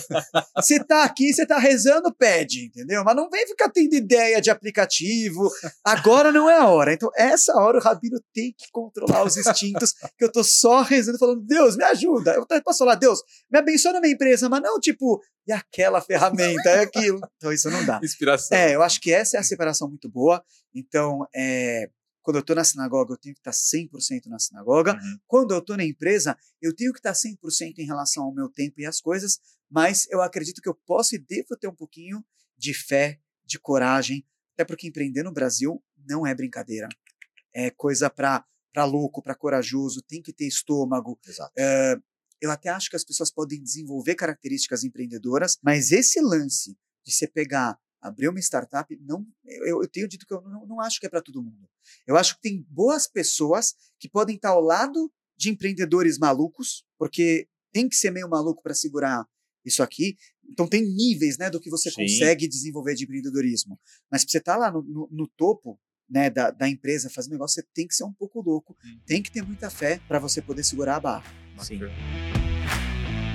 Você 0.57 0.77
está 0.77 1.05
aqui, 1.05 1.33
você 1.33 1.43
está 1.43 1.59
rezando, 1.59 2.15
pede, 2.15 2.67
entendeu? 2.67 3.03
Mas 3.05 3.17
não 3.17 3.29
vem 3.29 3.47
ficar 3.47 3.69
tendo 3.71 3.95
ideia 3.95 4.41
de 4.41 4.51
aplicativo. 4.51 5.51
Agora 5.85 6.31
não 6.33 6.49
é 6.49 6.59
a 6.59 6.69
hora. 6.69 6.93
Então, 6.93 7.11
essa 7.17 7.55
hora 7.57 7.79
o 7.79 7.81
rabino 7.81 8.21
tem 8.33 8.55
que 8.57 8.71
controlar 8.71 9.25
os 9.25 9.37
instintos, 9.37 9.93
que 10.17 10.25
eu 10.25 10.31
tô 10.31 10.45
só 10.45 10.83
rezando, 10.83 11.19
falando: 11.19 11.43
Deus, 11.43 11.77
me 11.77 11.85
ajuda. 11.85 12.35
Eu 12.35 12.63
posso 12.63 12.79
falar: 12.79 12.95
Deus, 12.95 13.21
me 13.51 13.59
abençoa 13.59 13.95
na 13.95 14.01
minha 14.01 14.15
empresa, 14.15 14.49
mas 14.49 14.63
não 14.63 14.79
tipo, 14.79 15.21
e 15.47 15.53
aquela 15.53 16.01
ferramenta, 16.01 16.69
é 16.71 16.81
aquilo. 16.81 17.21
Então, 17.37 17.53
isso 17.53 17.71
não 17.71 17.85
dá. 17.85 18.01
Inspiração. 18.03 18.57
É, 18.57 18.75
eu 18.75 18.83
acho 18.83 19.01
que 19.01 19.13
essa 19.13 19.37
é 19.37 19.41
a 19.41 19.43
separação 19.43 19.89
muito 19.89 20.09
boa. 20.09 20.43
Então, 20.75 21.27
é, 21.35 21.89
quando 22.25 22.37
eu 22.37 22.41
estou 22.41 22.57
na 22.57 22.65
sinagoga, 22.65 23.13
eu 23.13 23.19
tenho 23.19 23.35
que 23.35 23.41
estar 23.41 23.53
100% 23.53 24.27
na 24.27 24.39
sinagoga. 24.39 24.95
Uhum. 24.95 25.19
Quando 25.27 25.53
eu 25.53 25.59
estou 25.59 25.77
na 25.77 25.85
empresa, 25.85 26.37
eu 26.61 26.75
tenho 26.75 26.91
que 26.91 26.99
estar 26.99 27.13
100% 27.13 27.75
em 27.79 27.85
relação 27.85 28.25
ao 28.25 28.35
meu 28.35 28.49
tempo 28.49 28.81
e 28.81 28.87
as 28.87 28.99
coisas, 28.99 29.39
mas 29.71 30.09
eu 30.11 30.23
acredito 30.23 30.63
que 30.63 30.69
eu 30.69 30.75
posso 30.75 31.15
e 31.15 31.19
devo 31.19 31.55
ter 31.61 31.69
um 31.69 31.75
pouquinho 31.75 32.25
de 32.57 32.73
fé, 32.73 33.21
de 33.45 33.59
coragem, 33.59 34.27
até 34.55 34.65
porque 34.65 34.89
empreender 34.89 35.23
no 35.23 35.33
Brasil 35.33 35.85
não 36.09 36.27
é 36.27 36.35
brincadeira. 36.35 36.89
É 37.53 37.71
coisa 37.71 38.09
para 38.09 38.45
louco, 38.87 39.23
para 39.23 39.35
corajoso, 39.35 40.01
tem 40.03 40.23
que 40.23 40.33
ter 40.33 40.47
estômago, 40.47 41.19
Exato. 41.27 41.53
é, 41.59 41.97
eu 42.41 42.51
até 42.51 42.71
acho 42.71 42.89
que 42.89 42.97
as 42.97 43.05
pessoas 43.05 43.31
podem 43.31 43.63
desenvolver 43.63 44.15
características 44.15 44.83
empreendedoras, 44.83 45.59
mas 45.63 45.93
esse 45.93 46.21
lance 46.21 46.77
de 47.05 47.13
você 47.13 47.27
pegar, 47.29 47.79
abrir 48.05 48.29
uma 48.29 48.39
startup, 48.39 48.95
não, 49.01 49.27
eu, 49.47 49.83
eu 49.83 49.89
tenho 49.89 50.07
dito 50.07 50.27
que 50.27 50.35
eu 50.35 50.41
não, 50.43 50.67
não 50.67 50.81
acho 50.81 51.01
que 51.01 51.07
é 51.07 51.09
para 51.09 51.23
todo 51.23 51.43
mundo. 51.43 51.67
Eu 52.07 52.17
acho 52.17 52.37
que 52.37 52.43
tem 52.43 52.65
boas 52.69 53.07
pessoas 53.09 53.75
que 53.99 54.09
podem 54.09 54.37
estar 54.37 54.51
ao 54.51 54.61
lado 54.61 55.11
de 55.37 55.49
empreendedores 55.51 56.19
malucos, 56.19 56.85
porque 56.99 57.49
tem 57.73 57.89
que 57.89 57.97
ser 57.97 58.11
meio 58.11 58.29
maluco 58.29 58.63
para 58.63 58.75
segurar 58.75 59.27
isso 59.65 59.83
aqui. 59.83 60.17
Então 60.49 60.69
tem 60.69 60.83
níveis, 60.83 61.39
né, 61.39 61.49
do 61.49 61.59
que 61.59 61.71
você 61.71 61.91
Sim. 61.91 62.03
consegue 62.03 62.47
desenvolver 62.47 62.95
de 62.95 63.05
empreendedorismo. 63.05 63.81
Mas 64.11 64.23
para 64.23 64.31
você 64.33 64.39
estar 64.39 64.57
lá 64.57 64.71
no, 64.71 64.83
no, 64.83 65.09
no 65.11 65.27
topo, 65.27 65.81
né, 66.09 66.29
da, 66.29 66.51
da 66.51 66.69
empresa 66.69 67.09
fazendo 67.09 67.33
negócio, 67.33 67.55
você 67.63 67.67
tem 67.75 67.89
que 67.89 67.95
ser 67.95 68.05
um 68.05 68.13
pouco 68.13 68.43
louco, 68.43 68.77
Uhum. 68.85 69.01
tem 69.07 69.23
que 69.23 69.33
ter 69.33 69.41
muita 69.43 69.71
fé 69.71 69.99
para 70.07 70.19
você 70.19 70.43
poder 70.43 70.63
segurar 70.63 70.97
a 70.97 71.01
barra. 71.01 71.25
Sim. 71.63 71.81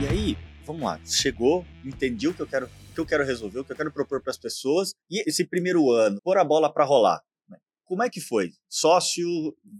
E 0.01 0.07
aí, 0.07 0.37
vamos 0.69 0.83
lá. 0.83 0.99
Chegou, 1.05 1.65
entendi 1.83 2.27
o 2.27 2.33
que 2.33 2.41
eu 2.41 2.47
quero, 2.47 2.67
o 2.67 2.93
que 2.93 2.99
eu 2.99 3.05
quero 3.05 3.25
resolver, 3.25 3.59
o 3.59 3.65
que 3.65 3.71
eu 3.71 3.75
quero 3.75 3.91
propor 3.91 4.21
para 4.21 4.29
as 4.31 4.37
pessoas. 4.37 4.93
E 5.09 5.27
esse 5.27 5.43
primeiro 5.45 5.89
ano, 5.91 6.19
pôr 6.23 6.37
a 6.37 6.43
bola 6.43 6.71
para 6.71 6.85
rolar. 6.85 7.19
né? 7.49 7.57
Como 7.85 8.03
é 8.03 8.09
que 8.09 8.21
foi? 8.21 8.51
Sócio, 8.69 9.27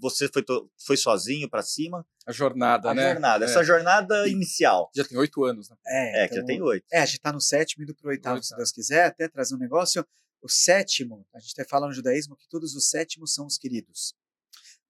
você 0.01 0.27
foi, 0.27 0.43
foi 0.85 0.97
sozinho 0.97 1.47
para 1.47 1.61
cima? 1.61 2.03
A 2.25 2.31
jornada, 2.31 2.89
A 2.89 2.93
né? 2.95 3.11
jornada, 3.11 3.45
É. 3.45 3.47
essa 3.47 3.63
jornada 3.63 4.27
inicial. 4.27 4.89
Já 4.95 5.03
tem 5.03 5.17
oito 5.17 5.43
anos, 5.43 5.69
né? 5.69 5.75
É, 5.85 6.23
É, 6.23 6.27
que 6.27 6.35
já 6.35 6.43
tem 6.43 6.59
oito. 6.61 6.85
É, 6.91 6.99
a 7.01 7.05
gente 7.05 7.19
tá 7.19 7.31
no 7.31 7.39
sétimo, 7.41 7.83
indo 7.83 7.93
pro 7.95 8.09
oitavo, 8.09 8.41
se. 8.41 8.55
Deus 8.55 8.71
quiser, 8.71 9.05
até 9.05 9.27
trazer 9.27 9.53
um 9.55 9.59
negócio. 9.59 10.03
O 10.41 10.49
sétimo, 10.49 11.25
a 11.35 11.39
gente 11.39 11.51
até 11.55 11.69
fala 11.69 11.85
no 11.85 11.93
judaísmo 11.93 12.35
que 12.35 12.47
todos 12.49 12.73
os 12.73 12.89
sétimos 12.89 13.33
são 13.33 13.45
os 13.45 13.57
queridos. 13.57 14.13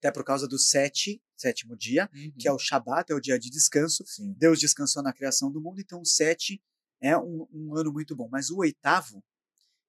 Até 0.00 0.10
por 0.10 0.24
causa 0.24 0.48
do 0.48 0.58
sete, 0.58 1.22
sétimo 1.36 1.76
dia, 1.76 2.08
que 2.38 2.48
é 2.48 2.52
o 2.52 2.58
Shabat, 2.58 3.12
é 3.12 3.14
o 3.14 3.20
dia 3.20 3.38
de 3.38 3.50
descanso. 3.50 4.02
Sim. 4.06 4.32
Deus 4.36 4.58
descansou 4.58 5.02
na 5.02 5.12
criação 5.12 5.52
do 5.52 5.60
mundo, 5.60 5.78
então 5.78 6.00
o 6.00 6.06
sete 6.06 6.60
é 7.02 7.16
um, 7.16 7.46
um 7.52 7.76
ano 7.76 7.92
muito 7.92 8.16
bom. 8.16 8.26
Mas 8.32 8.48
o 8.50 8.56
oitavo, 8.58 9.22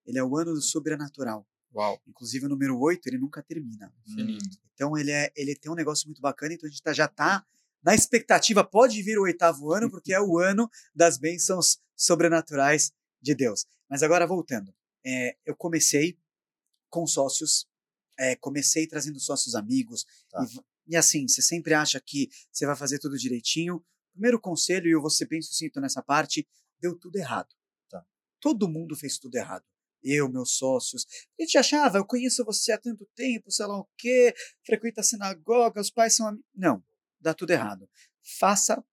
ele 0.06 0.20
é 0.20 0.24
o 0.24 0.36
ano 0.38 0.54
do 0.54 0.62
sobrenatural. 0.62 1.48
Uau, 1.74 2.02
Inclusive 2.06 2.46
o 2.46 2.50
número 2.50 2.78
oito, 2.78 3.08
ele 3.08 3.18
nunca 3.18 3.42
termina. 3.42 3.94
infinito. 4.06 4.60
Então 4.74 4.98
ele, 4.98 5.12
é, 5.12 5.32
ele 5.36 5.56
tem 5.56 5.72
um 5.72 5.76
negócio 5.76 6.06
muito 6.08 6.22
bacana, 6.22 6.54
então 6.54 6.68
a 6.68 6.70
gente 6.70 6.84
tá- 6.84 6.92
já 6.92 7.06
está 7.06 7.46
na 7.82 7.96
expectativa, 7.96 8.64
pode 8.66 9.02
vir 9.02 9.18
o 9.18 9.24
oitavo 9.24 9.72
ano, 9.72 9.90
porque 9.90 10.14
é 10.14 10.20
o 10.20 10.38
ano 10.44 10.70
das 10.94 11.18
bênçãos 11.18 11.80
sobrenaturais 11.96 12.92
de 13.22 13.34
Deus. 13.34 13.66
Mas 13.90 14.04
agora 14.04 14.28
voltando, 14.28 14.74
é, 15.06 15.38
eu 15.46 15.56
comecei 15.56 16.18
com 16.90 17.08
sócios, 17.08 17.66
é, 18.22 18.36
comecei 18.36 18.86
trazendo 18.86 19.20
sócios 19.20 19.56
amigos, 19.56 20.06
Tá. 20.30 20.46
e, 20.88 20.94
e 20.94 20.96
assim, 20.96 21.28
você 21.28 21.42
sempre 21.42 21.74
acha 21.74 22.00
que 22.00 22.30
você 22.52 22.68
vai 22.68 22.76
fazer 22.76 23.00
tudo 23.00 23.18
direitinho. 23.18 23.84
Primeiro 24.12 24.40
conselho, 24.40 24.88
e 24.88 24.92
eu 24.92 25.02
vou 25.02 25.10
ser 25.10 25.26
bem 25.28 25.42
sucinto 25.42 25.82
nessa 25.82 26.04
parte, 26.04 26.48
deu 26.80 26.98
tudo 26.98 27.16
errado. 27.18 27.50
Tá. 27.90 28.06
Todo 28.40 28.70
mundo 28.70 28.96
fez 28.96 29.18
tudo 29.18 29.36
errado. 29.36 29.66
Eu, 30.04 30.30
meus 30.30 30.58
sócios. 30.58 31.06
A 31.40 31.44
gente 31.44 31.58
achava, 31.58 31.98
eu 31.98 32.06
conheço 32.06 32.44
você 32.46 32.72
há 32.72 32.78
tanto 32.78 33.08
tempo, 33.16 33.52
sei 33.52 33.66
lá 33.66 33.80
o 33.80 33.88
quê, 33.98 34.34
frequenta 34.66 35.02
a 35.02 35.04
sinagoga, 35.04 35.82
os 35.82 35.90
pais 35.92 36.16
são 36.16 36.28
amigos. 36.28 36.46
Não, 36.54 36.84
dá 37.20 37.34
tudo 37.34 37.52
errado. 37.52 37.90
Faça 38.40 38.84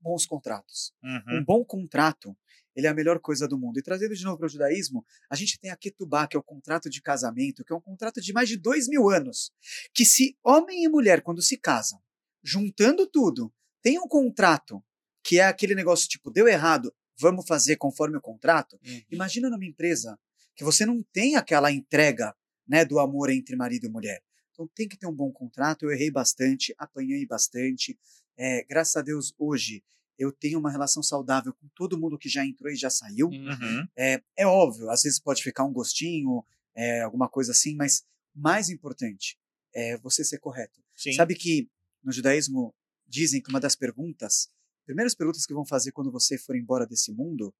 bons 0.00 0.26
contratos. 0.26 0.92
Uhum. 1.02 1.38
Um 1.40 1.44
bom 1.44 1.64
contrato, 1.64 2.36
ele 2.76 2.86
é 2.86 2.90
a 2.90 2.94
melhor 2.94 3.18
coisa 3.18 3.48
do 3.48 3.58
mundo. 3.58 3.78
E 3.78 3.82
trazendo 3.82 4.14
de 4.14 4.22
novo 4.22 4.36
para 4.36 4.46
o 4.46 4.50
judaísmo, 4.50 5.04
a 5.30 5.34
gente 5.34 5.58
tem 5.58 5.70
a 5.70 5.76
Ketubá, 5.76 6.28
que 6.28 6.36
é 6.36 6.40
o 6.40 6.42
contrato 6.42 6.90
de 6.90 7.00
casamento, 7.00 7.64
que 7.64 7.72
é 7.72 7.76
um 7.76 7.80
contrato 7.80 8.20
de 8.20 8.32
mais 8.34 8.48
de 8.48 8.58
dois 8.58 8.86
mil 8.86 9.08
anos. 9.08 9.50
Que 9.94 10.04
se 10.04 10.36
homem 10.44 10.84
e 10.84 10.88
mulher, 10.88 11.22
quando 11.22 11.40
se 11.40 11.56
casam, 11.56 11.98
juntando 12.44 13.06
tudo, 13.06 13.52
tem 13.82 13.98
um 13.98 14.06
contrato, 14.06 14.84
que 15.24 15.40
é 15.40 15.46
aquele 15.46 15.74
negócio 15.74 16.08
tipo, 16.08 16.30
deu 16.30 16.46
errado, 16.46 16.94
vamos 17.18 17.46
fazer 17.46 17.76
conforme 17.76 18.18
o 18.18 18.20
contrato. 18.20 18.78
Uhum. 18.86 19.02
Imagina 19.10 19.48
numa 19.48 19.64
empresa 19.64 20.18
que 20.54 20.62
você 20.62 20.84
não 20.84 21.02
tem 21.12 21.36
aquela 21.36 21.72
entrega 21.72 22.34
né, 22.68 22.84
do 22.84 22.98
amor 22.98 23.30
entre 23.30 23.56
marido 23.56 23.86
e 23.86 23.90
mulher. 23.90 24.22
Então 24.52 24.68
tem 24.74 24.88
que 24.88 24.98
ter 24.98 25.06
um 25.06 25.14
bom 25.14 25.32
contrato. 25.32 25.84
Eu 25.84 25.92
errei 25.92 26.10
bastante, 26.10 26.74
apanhei 26.78 27.26
bastante. 27.26 27.98
É, 28.38 28.64
graças 28.64 28.96
a 28.96 29.02
Deus, 29.02 29.34
hoje 29.38 29.82
eu 30.18 30.32
tenho 30.32 30.58
uma 30.58 30.70
relação 30.70 31.02
saudável 31.02 31.52
com 31.52 31.68
todo 31.74 31.98
mundo 31.98 32.18
que 32.18 32.28
já 32.28 32.44
entrou 32.44 32.70
e 32.72 32.76
já 32.76 32.90
saiu. 32.90 33.28
Uhum. 33.28 33.86
É, 33.96 34.22
é 34.36 34.46
óbvio, 34.46 34.90
às 34.90 35.02
vezes 35.02 35.20
pode 35.20 35.42
ficar 35.42 35.64
um 35.64 35.72
gostinho, 35.72 36.44
é, 36.74 37.02
alguma 37.02 37.28
coisa 37.28 37.52
assim, 37.52 37.74
mas 37.74 38.04
mais 38.34 38.68
importante 38.68 39.38
é 39.74 39.98
você 39.98 40.24
ser 40.24 40.38
correto. 40.38 40.80
Sim. 40.94 41.12
Sabe 41.12 41.34
que 41.34 41.68
no 42.02 42.12
judaísmo 42.12 42.74
dizem 43.06 43.42
que 43.42 43.50
uma 43.50 43.60
das 43.60 43.76
perguntas, 43.76 44.48
primeiras 44.84 45.14
perguntas 45.14 45.44
que 45.44 45.54
vão 45.54 45.66
fazer 45.66 45.92
quando 45.92 46.10
você 46.10 46.38
for 46.38 46.56
embora 46.56 46.86
desse 46.86 47.12
mundo, 47.12 47.54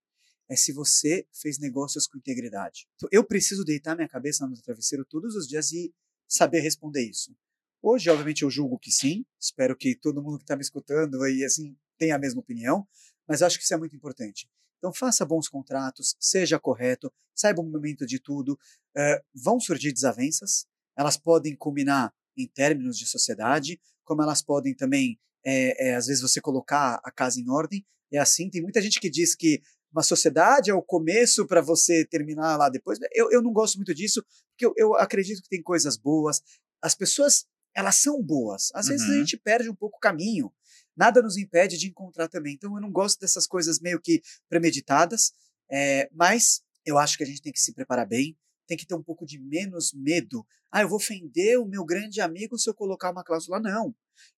é 0.49 0.57
se 0.57 0.73
você 0.73 1.27
fez 1.33 1.59
negócios 1.59 2.07
com 2.07 2.19
integridade. 2.19 2.87
Então, 2.95 3.09
eu 3.13 3.25
preciso 3.25 3.65
deitar 3.65 3.97
minha 3.97 4.09
cabeça 4.09 4.47
no 4.47 4.61
travesseiro 4.63 5.05
todos 5.05 5.35
os 5.35 5.47
dias 5.47 5.73
e 5.73 5.93
saber 6.29 6.61
responder 6.61 7.03
isso. 7.03 7.37
Hoje, 7.83 8.09
obviamente, 8.11 8.43
eu 8.43 8.51
julgo 8.51 8.79
que 8.79 8.91
sim. 8.91 9.25
Espero 9.41 9.77
que 9.77 9.95
todo 9.95 10.23
mundo 10.23 10.39
que 10.39 10.45
está 10.45 10.57
me 10.57 10.63
escutando 10.63 11.23
aí 11.23 11.45
assim 11.45 11.77
tenha 11.99 12.17
a 12.17 12.19
mesma 12.19 12.41
opinião, 12.41 12.87
mas 13.29 13.43
acho 13.43 13.59
que 13.59 13.65
isso 13.65 13.75
é 13.75 13.77
muito 13.77 13.97
importante. 13.97 14.49
Então, 14.79 14.93
faça 14.93 15.25
bons 15.25 15.49
contratos, 15.49 16.17
seja 16.21 16.59
correto, 16.59 17.13
saiba 17.35 17.61
o 17.61 17.65
momento 17.65 18.07
de 18.07 18.21
tudo. 18.21 18.59
Uh, 18.97 19.21
vão 19.35 19.59
surgir 19.59 19.93
desavenças, 19.93 20.67
elas 20.97 21.17
podem 21.17 21.57
culminar 21.57 22.13
em 22.37 22.47
términos 22.47 22.99
de 22.99 23.07
sociedade, 23.07 23.81
como 24.05 24.23
elas 24.23 24.43
podem 24.43 24.75
também, 24.75 25.19
é, 25.45 25.89
é, 25.89 25.95
às 25.95 26.07
vezes, 26.07 26.23
você 26.23 26.41
colocar 26.41 27.01
a 27.03 27.11
casa 27.11 27.41
em 27.41 27.49
ordem. 27.51 27.85
É 28.13 28.19
assim, 28.19 28.49
tem 28.49 28.63
muita 28.63 28.81
gente 28.81 29.01
que 29.01 29.11
diz 29.11 29.35
que 29.35 29.61
uma 29.93 30.03
sociedade 30.03 30.71
é 30.71 30.75
o 30.75 30.83
começo 30.83 31.47
para 31.47 31.61
você 31.61 32.05
terminar 32.05 32.57
lá 32.57 32.69
depois. 32.69 32.99
Eu, 33.13 33.31
eu 33.31 33.43
não 33.43 33.53
gosto 33.53 33.77
muito 33.77 33.95
disso, 33.95 34.23
porque 34.51 34.67
eu, 34.67 34.73
eu 34.77 34.95
acredito 34.95 35.43
que 35.43 35.49
tem 35.49 35.63
coisas 35.63 35.97
boas. 35.97 36.43
As 36.83 36.95
pessoas, 36.95 37.47
elas 37.75 37.97
são 37.97 38.23
boas. 38.23 38.71
Às 38.75 38.87
uhum. 38.87 38.93
vezes 38.93 39.07
a 39.07 39.13
uhum. 39.13 39.19
gente 39.19 39.37
perde 39.39 39.71
um 39.71 39.75
pouco 39.75 39.97
o 39.97 40.01
caminho. 40.01 40.53
Nada 40.97 41.23
nos 41.23 41.37
impede 41.37 41.77
de 41.77 41.89
encontrar 41.89 42.29
também. 42.29 42.55
Então 42.55 42.75
eu 42.75 42.81
não 42.81 42.91
gosto 42.91 43.21
dessas 43.21 43.47
coisas 43.47 43.81
meio 43.81 44.01
que 44.01 44.23
premeditadas, 44.49 45.33
é, 45.71 46.09
mas 46.13 46.63
eu 46.85 46.99
acho 46.99 47.17
que 47.17 47.25
a 47.25 47.27
gente 47.27 47.43
tem 47.43 47.53
que 47.53 47.61
se 47.61 47.75
preparar 47.75 48.07
bem, 48.07 48.37
tem 48.67 48.77
que 48.77 48.87
ter 48.87 48.95
um 48.95 49.03
pouco 49.03 49.27
de 49.27 49.39
menos 49.39 49.93
medo. 49.93 50.47
Ah, 50.71 50.83
eu 50.83 50.89
vou 50.89 50.97
ofender 50.97 51.59
o 51.59 51.67
meu 51.67 51.85
grande 51.85 52.21
amigo 52.21 52.59
se 52.59 52.69
eu 52.69 52.75
colocar 52.75 53.11
uma 53.11 53.25
cláusula. 53.25 53.61
Não. 53.61 53.85
Vou 53.85 53.95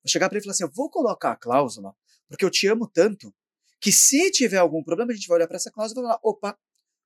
chegar 0.09 0.29
para 0.29 0.37
ele 0.37 0.43
e 0.43 0.45
falar 0.45 0.53
assim: 0.53 0.65
eu 0.65 0.73
vou 0.73 0.91
colocar 0.91 1.33
a 1.33 1.37
cláusula 1.37 1.95
porque 2.29 2.45
eu 2.45 2.51
te 2.51 2.67
amo 2.67 2.87
tanto 2.87 3.35
que 3.81 3.93
se 3.93 4.31
tiver 4.31 4.59
algum 4.59 4.83
problema, 4.83 5.13
a 5.13 5.15
gente 5.15 5.29
vai 5.29 5.37
olhar 5.37 5.47
para 5.47 5.57
essa 5.57 5.71
cláusula 5.71 6.01
e 6.01 6.05
falar: 6.05 6.21
opa, 6.23 6.59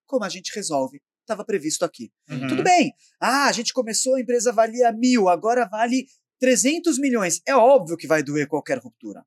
como 0.07 0.25
a 0.25 0.29
gente 0.29 0.55
resolve? 0.55 1.01
Estava 1.21 1.45
previsto 1.45 1.85
aqui. 1.85 2.11
Uhum. 2.29 2.49
Tudo 2.49 2.63
bem. 2.63 2.93
Ah, 3.21 3.47
a 3.47 3.53
gente 3.53 3.73
começou, 3.73 4.17
a 4.17 4.21
empresa 4.21 4.53
valia 4.53 4.91
mil, 4.93 5.29
agora 5.29 5.69
vale 5.69 6.07
300 6.41 6.99
milhões. 6.99 7.41
É 7.47 7.55
óbvio 7.55 7.97
que 7.97 8.09
vai 8.09 8.23
doer 8.23 8.49
qualquer 8.49 8.79
ruptura. 8.79 9.25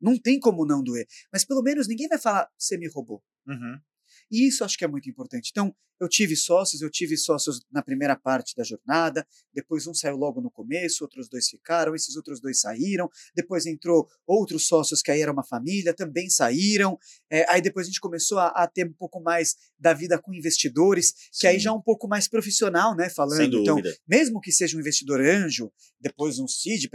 Não 0.00 0.18
tem 0.18 0.38
como 0.38 0.66
não 0.66 0.82
doer. 0.82 1.06
Mas 1.32 1.44
pelo 1.44 1.62
menos 1.62 1.88
ninguém 1.88 2.08
vai 2.08 2.18
falar: 2.18 2.48
você 2.56 2.76
me 2.76 2.88
roubou. 2.88 3.22
Uhum. 3.46 3.78
E 4.30 4.46
isso 4.46 4.64
acho 4.64 4.76
que 4.76 4.84
é 4.84 4.88
muito 4.88 5.08
importante. 5.08 5.50
Então, 5.50 5.74
eu 5.98 6.08
tive 6.08 6.36
sócios, 6.36 6.82
eu 6.82 6.90
tive 6.90 7.16
sócios 7.16 7.60
na 7.72 7.82
primeira 7.82 8.14
parte 8.14 8.54
da 8.54 8.62
jornada, 8.62 9.26
depois 9.52 9.86
um 9.86 9.94
saiu 9.94 10.16
logo 10.16 10.40
no 10.40 10.50
começo, 10.50 11.02
outros 11.02 11.28
dois 11.28 11.48
ficaram, 11.48 11.94
esses 11.94 12.16
outros 12.16 12.40
dois 12.40 12.60
saíram, 12.60 13.08
depois 13.34 13.64
entrou 13.64 14.06
outros 14.26 14.66
sócios 14.66 15.00
que 15.00 15.10
aí 15.10 15.22
era 15.22 15.32
uma 15.32 15.44
família, 15.44 15.94
também 15.94 16.28
saíram, 16.28 16.98
é, 17.30 17.50
aí 17.50 17.62
depois 17.62 17.86
a 17.86 17.88
gente 17.88 18.00
começou 18.00 18.38
a, 18.38 18.48
a, 18.48 18.66
ter 18.66 18.86
um 18.86 18.92
pouco 18.92 19.20
mais 19.22 19.56
da 19.78 19.94
vida 19.94 20.18
com 20.20 20.34
investidores, 20.34 21.12
que 21.12 21.38
Sim. 21.40 21.46
aí 21.48 21.58
já 21.58 21.70
é 21.70 21.72
um 21.72 21.82
pouco 21.82 22.06
mais 22.06 22.28
profissional, 22.28 22.94
né, 22.94 23.08
falando. 23.08 23.60
Então, 23.60 23.80
mesmo 24.06 24.40
que 24.40 24.52
seja 24.52 24.76
um 24.76 24.80
investidor 24.80 25.20
anjo, 25.20 25.72
depois 25.98 26.38
um 26.38 26.46
CID, 26.46 26.90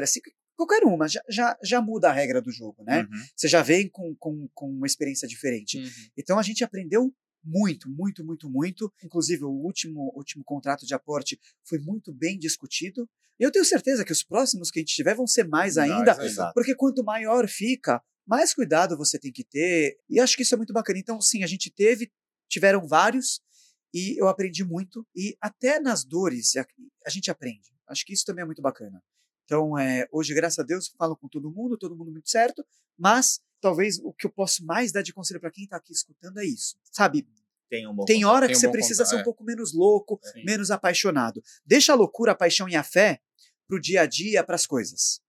qualquer 0.55 0.83
uma, 0.83 1.07
já, 1.07 1.21
já, 1.29 1.57
já 1.63 1.81
muda 1.81 2.09
a 2.09 2.13
regra 2.13 2.41
do 2.41 2.51
jogo, 2.51 2.83
né? 2.83 3.01
Uhum. 3.01 3.23
Você 3.35 3.47
já 3.47 3.61
vem 3.61 3.89
com, 3.89 4.15
com, 4.15 4.47
com 4.53 4.69
uma 4.69 4.87
experiência 4.87 5.27
diferente. 5.27 5.79
Uhum. 5.79 5.89
Então 6.17 6.37
a 6.37 6.43
gente 6.43 6.63
aprendeu 6.63 7.13
muito, 7.43 7.89
muito, 7.89 8.23
muito, 8.23 8.49
muito. 8.49 8.93
Inclusive, 9.03 9.43
o 9.43 9.49
último, 9.49 10.11
último 10.15 10.43
contrato 10.43 10.85
de 10.85 10.93
aporte 10.93 11.39
foi 11.63 11.79
muito 11.79 12.13
bem 12.13 12.37
discutido. 12.37 13.09
Eu 13.39 13.51
tenho 13.51 13.65
certeza 13.65 14.05
que 14.05 14.11
os 14.11 14.23
próximos 14.23 14.69
que 14.69 14.79
a 14.79 14.81
gente 14.81 14.93
tiver 14.93 15.15
vão 15.15 15.25
ser 15.25 15.47
mais 15.47 15.77
ainda, 15.77 16.15
porque 16.53 16.75
quanto 16.75 17.03
maior 17.03 17.47
fica, 17.47 18.01
mais 18.27 18.53
cuidado 18.53 18.95
você 18.95 19.17
tem 19.17 19.31
que 19.31 19.43
ter. 19.43 19.97
E 20.07 20.19
acho 20.19 20.35
que 20.35 20.43
isso 20.43 20.53
é 20.53 20.57
muito 20.57 20.73
bacana. 20.73 20.99
Então, 20.99 21.19
sim, 21.19 21.43
a 21.43 21.47
gente 21.47 21.71
teve, 21.71 22.11
tiveram 22.47 22.87
vários, 22.87 23.41
e 23.93 24.19
eu 24.21 24.27
aprendi 24.27 24.63
muito. 24.63 25.05
E 25.15 25.35
até 25.41 25.79
nas 25.79 26.03
dores 26.03 26.55
a, 26.55 26.65
a 27.05 27.09
gente 27.09 27.31
aprende. 27.31 27.73
Acho 27.87 28.05
que 28.05 28.13
isso 28.13 28.25
também 28.25 28.43
é 28.43 28.45
muito 28.45 28.61
bacana. 28.61 29.01
Então, 29.45 29.77
é, 29.77 30.07
hoje, 30.11 30.33
graças 30.33 30.59
a 30.59 30.63
Deus, 30.63 30.91
falo 30.97 31.15
com 31.15 31.27
todo 31.27 31.51
mundo, 31.51 31.77
todo 31.77 31.95
mundo 31.95 32.11
muito 32.11 32.29
certo, 32.29 32.65
mas 32.97 33.41
talvez 33.59 33.99
o 34.03 34.13
que 34.13 34.25
eu 34.25 34.31
posso 34.31 34.65
mais 34.65 34.91
dar 34.91 35.01
de 35.01 35.13
conselho 35.13 35.39
para 35.39 35.51
quem 35.51 35.65
está 35.65 35.77
aqui 35.77 35.93
escutando 35.93 36.39
é 36.39 36.45
isso. 36.45 36.75
Sabe? 36.91 37.27
Tem, 37.69 37.87
um 37.87 37.95
tem 38.03 38.25
hora 38.25 38.47
tem 38.47 38.53
que 38.53 38.57
um 38.57 38.59
você 38.59 38.69
precisa 38.69 39.05
ser 39.05 39.15
um 39.15 39.19
é. 39.19 39.23
pouco 39.23 39.43
menos 39.43 39.73
louco, 39.73 40.19
Sim. 40.21 40.43
menos 40.43 40.71
apaixonado. 40.71 41.41
Deixa 41.65 41.93
a 41.93 41.95
loucura, 41.95 42.33
a 42.33 42.35
paixão 42.35 42.67
e 42.67 42.75
a 42.75 42.83
fé 42.83 43.21
pro 43.67 43.79
dia 43.79 44.01
a 44.01 44.05
dia, 44.05 44.43
para 44.43 44.55
as 44.55 44.67
coisas. 44.67 45.21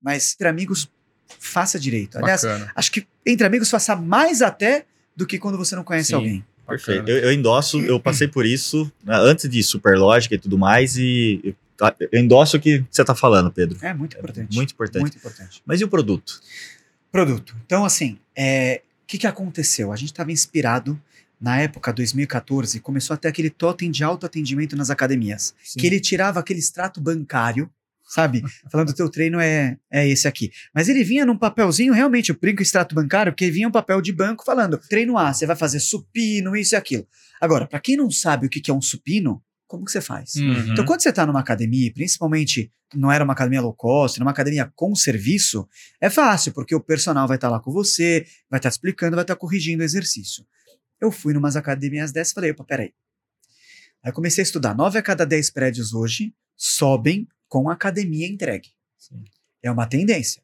Mas 0.00 0.32
entre 0.32 0.48
amigos, 0.48 0.90
faça 1.38 1.78
direito. 1.78 2.16
Aliás, 2.16 2.42
Bacana. 2.42 2.72
acho 2.74 2.90
que 2.90 3.06
entre 3.26 3.46
amigos 3.46 3.68
faça 3.68 3.94
mais 3.94 4.40
até 4.40 4.86
do 5.14 5.26
que 5.26 5.38
quando 5.38 5.58
você 5.58 5.76
não 5.76 5.84
conhece 5.84 6.08
Sim. 6.08 6.14
alguém. 6.14 6.46
Perfeito. 6.66 7.08
Eu, 7.08 7.18
eu 7.18 7.32
endosso, 7.32 7.78
eu 7.80 8.00
passei 8.00 8.26
por 8.26 8.46
isso 8.46 8.90
né, 9.02 9.14
antes 9.16 9.48
de 9.48 9.62
Superlógica 9.62 10.34
e 10.34 10.38
tudo 10.38 10.56
mais, 10.56 10.96
e 10.96 11.54
eu 12.10 12.20
endosso 12.20 12.56
o 12.56 12.60
que 12.60 12.84
você 12.90 13.02
está 13.02 13.14
falando, 13.14 13.50
Pedro. 13.50 13.78
É 13.82 13.92
muito 13.92 14.16
importante. 14.16 14.52
É 14.52 14.56
muito 14.56 14.72
importante. 14.72 15.00
Muito 15.00 15.16
importante. 15.16 15.62
Mas 15.66 15.80
e 15.80 15.84
o 15.84 15.88
produto? 15.88 16.40
Produto. 17.10 17.56
Então, 17.64 17.84
assim, 17.84 18.12
o 18.12 18.18
é, 18.36 18.82
que, 19.06 19.18
que 19.18 19.26
aconteceu? 19.26 19.92
A 19.92 19.96
gente 19.96 20.12
estava 20.12 20.32
inspirado 20.32 21.00
na 21.40 21.60
época, 21.60 21.92
2014, 21.92 22.80
começou 22.80 23.14
a 23.14 23.16
ter 23.16 23.28
aquele 23.28 23.50
totem 23.50 23.90
de 23.90 24.02
autoatendimento 24.02 24.74
nas 24.76 24.88
academias. 24.88 25.54
Sim. 25.62 25.78
Que 25.78 25.86
ele 25.86 26.00
tirava 26.00 26.40
aquele 26.40 26.58
extrato 26.58 27.00
bancário, 27.00 27.70
sabe? 28.08 28.42
Falando 28.72 28.90
o 28.90 28.94
teu 28.94 29.10
treino 29.10 29.38
é, 29.38 29.76
é 29.90 30.08
esse 30.08 30.26
aqui. 30.26 30.50
Mas 30.72 30.88
ele 30.88 31.04
vinha 31.04 31.26
num 31.26 31.36
papelzinho, 31.36 31.92
realmente, 31.92 32.30
eu 32.30 32.38
brinco 32.40 32.62
extrato 32.62 32.94
bancário, 32.94 33.32
porque 33.32 33.50
vinha 33.50 33.68
um 33.68 33.72
papel 33.72 34.00
de 34.00 34.10
banco 34.10 34.42
falando, 34.42 34.78
treino 34.78 35.18
A, 35.18 35.34
você 35.34 35.44
vai 35.44 35.54
fazer 35.54 35.80
supino, 35.80 36.56
isso 36.56 36.74
e 36.74 36.76
aquilo. 36.76 37.06
Agora, 37.40 37.66
para 37.66 37.78
quem 37.78 37.96
não 37.96 38.10
sabe 38.10 38.46
o 38.46 38.50
que, 38.50 38.60
que 38.60 38.70
é 38.70 38.74
um 38.74 38.80
supino, 38.80 39.42
como 39.66 39.84
que 39.84 39.92
você 39.92 40.00
faz? 40.00 40.34
Uhum. 40.34 40.72
Então, 40.72 40.84
quando 40.84 41.00
você 41.00 41.08
está 41.08 41.26
numa 41.26 41.40
academia, 41.40 41.92
principalmente 41.92 42.70
não 42.94 43.10
era 43.10 43.24
uma 43.24 43.32
academia 43.32 43.60
low 43.60 43.74
cost, 43.74 44.18
numa 44.18 44.30
academia 44.30 44.70
com 44.74 44.94
serviço, 44.94 45.68
é 46.00 46.08
fácil, 46.08 46.52
porque 46.52 46.74
o 46.74 46.80
personal 46.80 47.26
vai 47.26 47.36
estar 47.36 47.48
tá 47.48 47.52
lá 47.52 47.60
com 47.60 47.72
você, 47.72 48.26
vai 48.48 48.58
estar 48.58 48.68
tá 48.68 48.68
explicando, 48.68 49.16
vai 49.16 49.24
estar 49.24 49.34
tá 49.34 49.40
corrigindo 49.40 49.82
o 49.82 49.84
exercício. 49.84 50.46
Eu 51.00 51.10
fui 51.10 51.34
numas 51.34 51.56
academias 51.56 52.12
dessas 52.12 52.32
e 52.32 52.34
falei, 52.34 52.50
opa, 52.52 52.64
peraí. 52.64 52.92
Aí 54.02 54.12
comecei 54.12 54.42
a 54.42 54.46
estudar. 54.46 54.74
Nove 54.74 54.98
a 54.98 55.02
cada 55.02 55.24
dez 55.24 55.50
prédios 55.50 55.94
hoje 55.94 56.34
sobem 56.56 57.26
com 57.48 57.70
academia 57.70 58.28
entregue. 58.28 58.70
Sim. 58.98 59.24
É 59.62 59.70
uma 59.70 59.86
tendência 59.86 60.42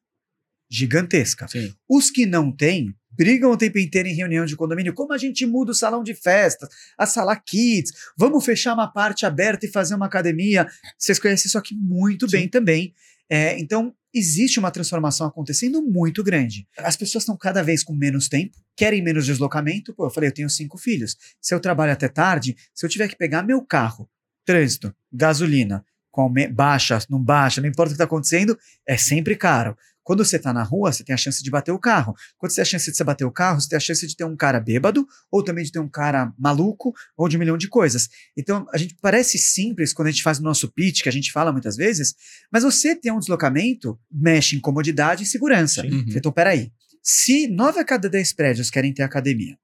gigantesca. 0.69 1.49
Sim. 1.49 1.75
Os 1.89 2.11
que 2.11 2.25
não 2.25 2.51
têm, 2.51 2.95
brigam 3.11 3.51
o 3.51 3.57
tempo 3.57 3.79
inteiro 3.79 4.09
em 4.09 4.15
reunião 4.15 4.45
de 4.45 4.57
condomínio. 4.57 4.95
Como 4.95 5.13
a 5.13 5.19
gente 5.19 5.45
muda 5.47 5.73
o 5.73 5.75
salão 5.75 6.03
de 6.03 6.15
festas, 6.15 6.69
a 6.97 7.07
sala 7.07 7.37
kids, 7.37 7.93
vamos 8.17 8.45
fechar 8.45 8.75
uma 8.75 8.89
parte 8.89 9.27
aberta 9.27 9.67
e 9.67 9.71
fazer 9.71 9.95
uma 9.95 10.07
academia. 10.07 10.67
Vocês 10.99 11.19
conhecem 11.19 11.49
isso 11.49 11.59
aqui 11.59 11.75
muito 11.75 12.29
Sim. 12.29 12.37
bem 12.37 12.49
também. 12.49 12.95
É, 13.29 13.59
então, 13.61 13.95
existe 14.13 14.59
uma 14.59 14.71
transformação 14.71 15.27
acontecendo 15.27 15.81
muito 15.83 16.23
grande. 16.23 16.67
As 16.79 16.97
pessoas 16.97 17.23
estão 17.23 17.37
cada 17.37 17.63
vez 17.63 17.85
com 17.85 17.95
menos 17.95 18.29
tempo, 18.29 18.59
querem 18.77 19.03
menos 19.03 19.25
deslocamento. 19.25 19.95
Pô, 19.95 20.07
eu 20.07 20.11
falei, 20.11 20.29
eu 20.29 20.35
tenho 20.35 20.51
cinco 20.51 20.77
filhos. 20.77 21.17
Se 21.41 21.55
eu 21.55 21.61
trabalho 21.61 21.93
até 21.93 22.09
tarde, 22.09 22.57
se 22.75 22.85
eu 22.85 22.91
tiver 22.91 23.09
que 23.09 23.17
pegar 23.17 23.43
meu 23.43 23.63
carro, 23.63 24.09
trânsito, 24.45 24.95
gasolina, 25.13 25.85
baixa, 26.53 26.99
não 27.09 27.23
baixa, 27.23 27.61
não 27.61 27.69
importa 27.69 27.91
o 27.91 27.93
que 27.93 27.95
está 27.95 28.05
acontecendo, 28.05 28.59
é 28.87 28.97
sempre 28.97 29.37
caro. 29.37 29.77
Quando 30.11 30.25
você 30.25 30.39
está 30.39 30.53
na 30.53 30.65
rua, 30.65 30.91
você 30.91 31.05
tem 31.05 31.15
a 31.15 31.17
chance 31.17 31.41
de 31.41 31.49
bater 31.49 31.71
o 31.71 31.79
carro. 31.79 32.17
Quando 32.37 32.51
você 32.51 32.57
tem 32.57 32.63
a 32.63 32.65
chance 32.65 32.91
de 32.91 32.97
você 32.97 33.05
bater 33.05 33.25
o 33.25 33.31
carro, 33.31 33.61
você 33.61 33.69
tem 33.69 33.77
a 33.77 33.81
chance 33.81 34.05
de 34.05 34.17
ter 34.17 34.25
um 34.25 34.37
cara 34.37 34.59
bêbado, 34.59 35.07
ou 35.31 35.41
também 35.41 35.63
de 35.63 35.71
ter 35.71 35.79
um 35.79 35.89
cara 35.89 36.33
maluco, 36.37 36.93
ou 37.17 37.29
de 37.29 37.37
um 37.37 37.39
milhão 37.39 37.57
de 37.57 37.69
coisas. 37.69 38.09
Então, 38.37 38.67
a 38.75 38.77
gente 38.77 38.97
parece 39.01 39.39
simples 39.39 39.93
quando 39.93 40.09
a 40.09 40.11
gente 40.11 40.25
faz 40.25 40.41
o 40.41 40.43
nosso 40.43 40.69
pitch, 40.73 41.03
que 41.05 41.09
a 41.09 41.13
gente 41.13 41.31
fala 41.31 41.53
muitas 41.53 41.77
vezes, 41.77 42.17
mas 42.53 42.65
você 42.65 42.97
ter 42.97 43.13
um 43.13 43.21
deslocamento 43.21 43.97
mexe 44.11 44.57
em 44.57 44.61
comodidade 44.61 45.23
e 45.23 45.27
segurança. 45.27 45.83
Uhum. 45.83 46.05
Então, 46.09 46.33
peraí. 46.33 46.73
Se 47.01 47.47
nove 47.47 47.79
a 47.79 47.85
cada 47.85 48.11
dez 48.11 48.33
prédios 48.33 48.69
querem 48.69 48.93
ter 48.93 49.05
academia, 49.05 49.57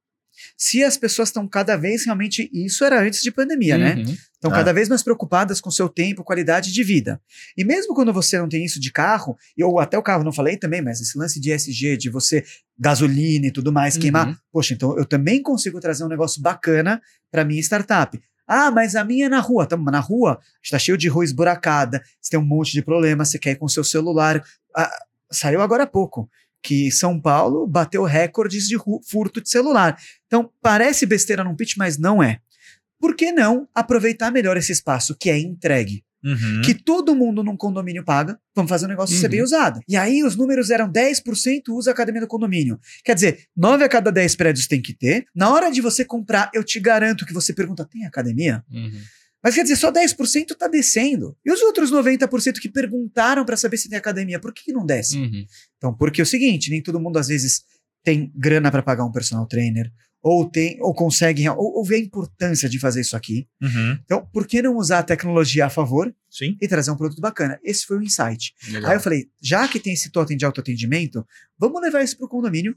se 0.57 0.83
as 0.83 0.97
pessoas 0.97 1.29
estão 1.29 1.47
cada 1.47 1.77
vez 1.77 2.05
realmente. 2.05 2.51
Isso 2.53 2.85
era 2.85 3.03
antes 3.03 3.21
de 3.21 3.31
pandemia, 3.31 3.77
né? 3.77 3.95
uhum. 3.95 4.05
né? 4.05 4.17
Estão 4.33 4.51
ah. 4.51 4.55
cada 4.55 4.73
vez 4.73 4.89
mais 4.89 5.03
preocupadas 5.03 5.61
com 5.61 5.71
seu 5.71 5.89
tempo, 5.89 6.25
qualidade 6.25 6.73
de 6.73 6.83
vida. 6.83 7.21
E 7.57 7.65
mesmo 7.65 7.95
quando 7.95 8.13
você 8.13 8.39
não 8.39 8.49
tem 8.49 8.65
isso 8.65 8.81
de 8.81 8.91
carro, 8.91 9.37
ou 9.63 9.79
até 9.79 9.99
o 9.99 10.03
carro 10.03 10.25
não 10.25 10.33
falei 10.33 10.57
também, 10.57 10.81
mas 10.81 11.01
esse 11.01 11.19
lance 11.19 11.41
de 11.41 11.51
SG, 11.51 11.97
de 11.97 12.09
você 12.09 12.45
gasolina 12.79 13.47
e 13.47 13.51
tudo 13.51 13.73
mais, 13.73 13.97
uhum. 13.97 14.01
queimar. 14.01 14.39
Poxa, 14.51 14.73
então 14.73 14.97
eu 14.97 15.05
também 15.05 15.43
consigo 15.43 15.79
trazer 15.81 16.05
um 16.05 16.09
negócio 16.09 16.41
bacana 16.41 17.01
para 17.31 17.45
minha 17.45 17.61
startup. 17.61 18.19
Ah, 18.47 18.71
mas 18.71 18.95
a 18.95 19.05
minha 19.05 19.27
é 19.27 19.29
na 19.29 19.41
rua. 19.41 19.67
Tá, 19.67 19.77
na 19.77 20.01
rua 20.01 20.39
está 20.63 20.79
cheio 20.79 20.97
de 20.97 21.09
rua 21.09 21.25
esburacada, 21.25 22.01
você 22.21 22.31
tem 22.31 22.41
um 22.41 22.45
monte 22.45 22.73
de 22.73 22.83
problema, 22.83 23.25
você 23.25 23.39
quer 23.39 23.53
ir 23.53 23.57
com 23.57 23.69
seu 23.69 23.83
celular. 23.83 24.43
Ah, 24.75 24.91
saiu 25.31 25.61
agora 25.61 25.83
há 25.83 25.87
pouco 25.87 26.31
que 26.67 26.91
São 26.91 27.21
Paulo 27.21 27.67
bateu 27.67 28.03
recordes 28.03 28.67
de 28.67 28.77
furto 29.09 29.41
de 29.41 29.49
celular. 29.49 29.97
Então, 30.27 30.51
parece 30.61 31.07
besteira 31.07 31.45
num 31.45 31.55
pitch, 31.55 31.77
mas 31.77 31.97
não 31.97 32.21
é. 32.23 32.41
Por 32.99 33.15
que 33.15 33.31
não 33.31 33.69
aproveitar 33.75 34.33
melhor 34.33 34.57
esse 34.57 34.73
espaço 34.73 35.15
que 35.15 35.31
é 35.31 35.39
entregue? 35.39 36.05
Uhum. 36.25 36.63
que 36.65 36.75
todo 36.75 37.15
mundo 37.15 37.45
num 37.45 37.57
condomínio 37.57 38.03
paga. 38.03 38.37
Vamos 38.53 38.69
fazer 38.69 38.87
um 38.87 38.89
negócio 38.89 39.17
ser 39.17 39.27
Uhum. 39.27 39.31
bem 39.31 39.43
usado. 39.43 39.79
E 39.87 39.97
aí 39.97 40.25
os 40.25 40.35
números 40.35 40.71
eram 40.71 40.91
10% 40.91 41.69
usa 41.69 41.91
a 41.91 41.93
academia 41.93 42.21
do 42.23 42.27
condomínio. 42.27 42.81
Quer 43.05 43.15
dizer, 43.15 43.45
9 43.57 43.85
a 43.85 43.89
cada 43.89 44.11
10 44.11 44.35
prédios 44.35 44.67
tem 44.67 44.83
que 44.83 44.93
ter. 44.93 45.25
Na 45.33 45.51
hora 45.53 45.71
de 45.71 45.81
você 45.81 46.05
comprar, 46.05 46.51
eu 46.53 46.65
te 46.65 46.81
garanto 46.81 47.25
que 47.25 47.33
você 47.33 47.53
pergunta: 47.53 47.85
tem 47.85 48.05
academia? 48.07 48.65
Uhum. 48.73 48.91
Mas 49.43 49.55
quer 49.55 49.63
dizer, 49.63 49.77
só 49.77 49.93
10% 49.93 50.57
tá 50.57 50.67
descendo. 50.67 51.37
E 51.45 51.53
os 51.53 51.61
outros 51.63 51.93
90% 51.93 52.59
que 52.59 52.69
perguntaram 52.69 53.45
para 53.45 53.57
saber 53.57 53.77
se 53.77 53.89
tem 53.89 53.99
academia, 53.99 54.41
por 54.41 54.53
que, 54.53 54.65
que 54.65 54.73
não 54.73 54.85
desce? 54.85 55.19
Uhum. 55.19 55.47
Então, 55.77 55.95
porque 55.95 56.21
é 56.21 56.25
o 56.25 56.27
seguinte, 56.27 56.71
nem 56.71 56.83
todo 56.83 57.01
mundo 57.01 57.19
às 57.19 57.29
vezes 57.29 57.63
tem 58.03 58.33
grana 58.35 58.71
para 58.71 58.83
pagar 58.83 59.05
um 59.05 59.13
personal 59.13 59.47
trainer, 59.47 59.93
ou 60.23 60.49
tem, 60.49 60.77
ou 60.81 60.93
consegue, 60.93 61.49
ou, 61.49 61.77
ou 61.77 61.85
vê 61.85 61.97
a 61.97 62.01
importância 62.01 62.69
de 62.69 62.81
fazer 62.81 63.01
isso 63.01 63.17
aqui. 63.17 63.47
Uhum. 63.63 63.99
Então, 64.05 64.29
por 64.33 64.45
que 64.45 64.61
não 64.61 64.77
usar 64.77 64.99
a 64.99 65.03
tecnologia 65.03 65.67
a 65.67 65.71
favor 65.71 66.13
Sim. 66.29 66.57
e 66.61 66.67
trazer 66.67 66.91
um 66.91 66.97
produto 66.97 67.21
bacana? 67.21 67.61
Esse 67.63 67.87
foi 67.87 67.99
o 67.99 68.03
insight. 68.03 68.53
Legal. 68.69 68.91
Aí 68.91 68.97
eu 68.97 69.01
falei, 69.01 69.29
já 69.41 69.69
que 69.69 69.79
tem 69.79 69.93
esse 69.93 70.11
totem 70.11 70.37
de 70.37 70.45
autoatendimento, 70.45 71.25
vamos 71.57 71.81
levar 71.81 72.03
isso 72.03 72.17
para 72.17 72.27
o 72.27 72.29
condomínio. 72.29 72.77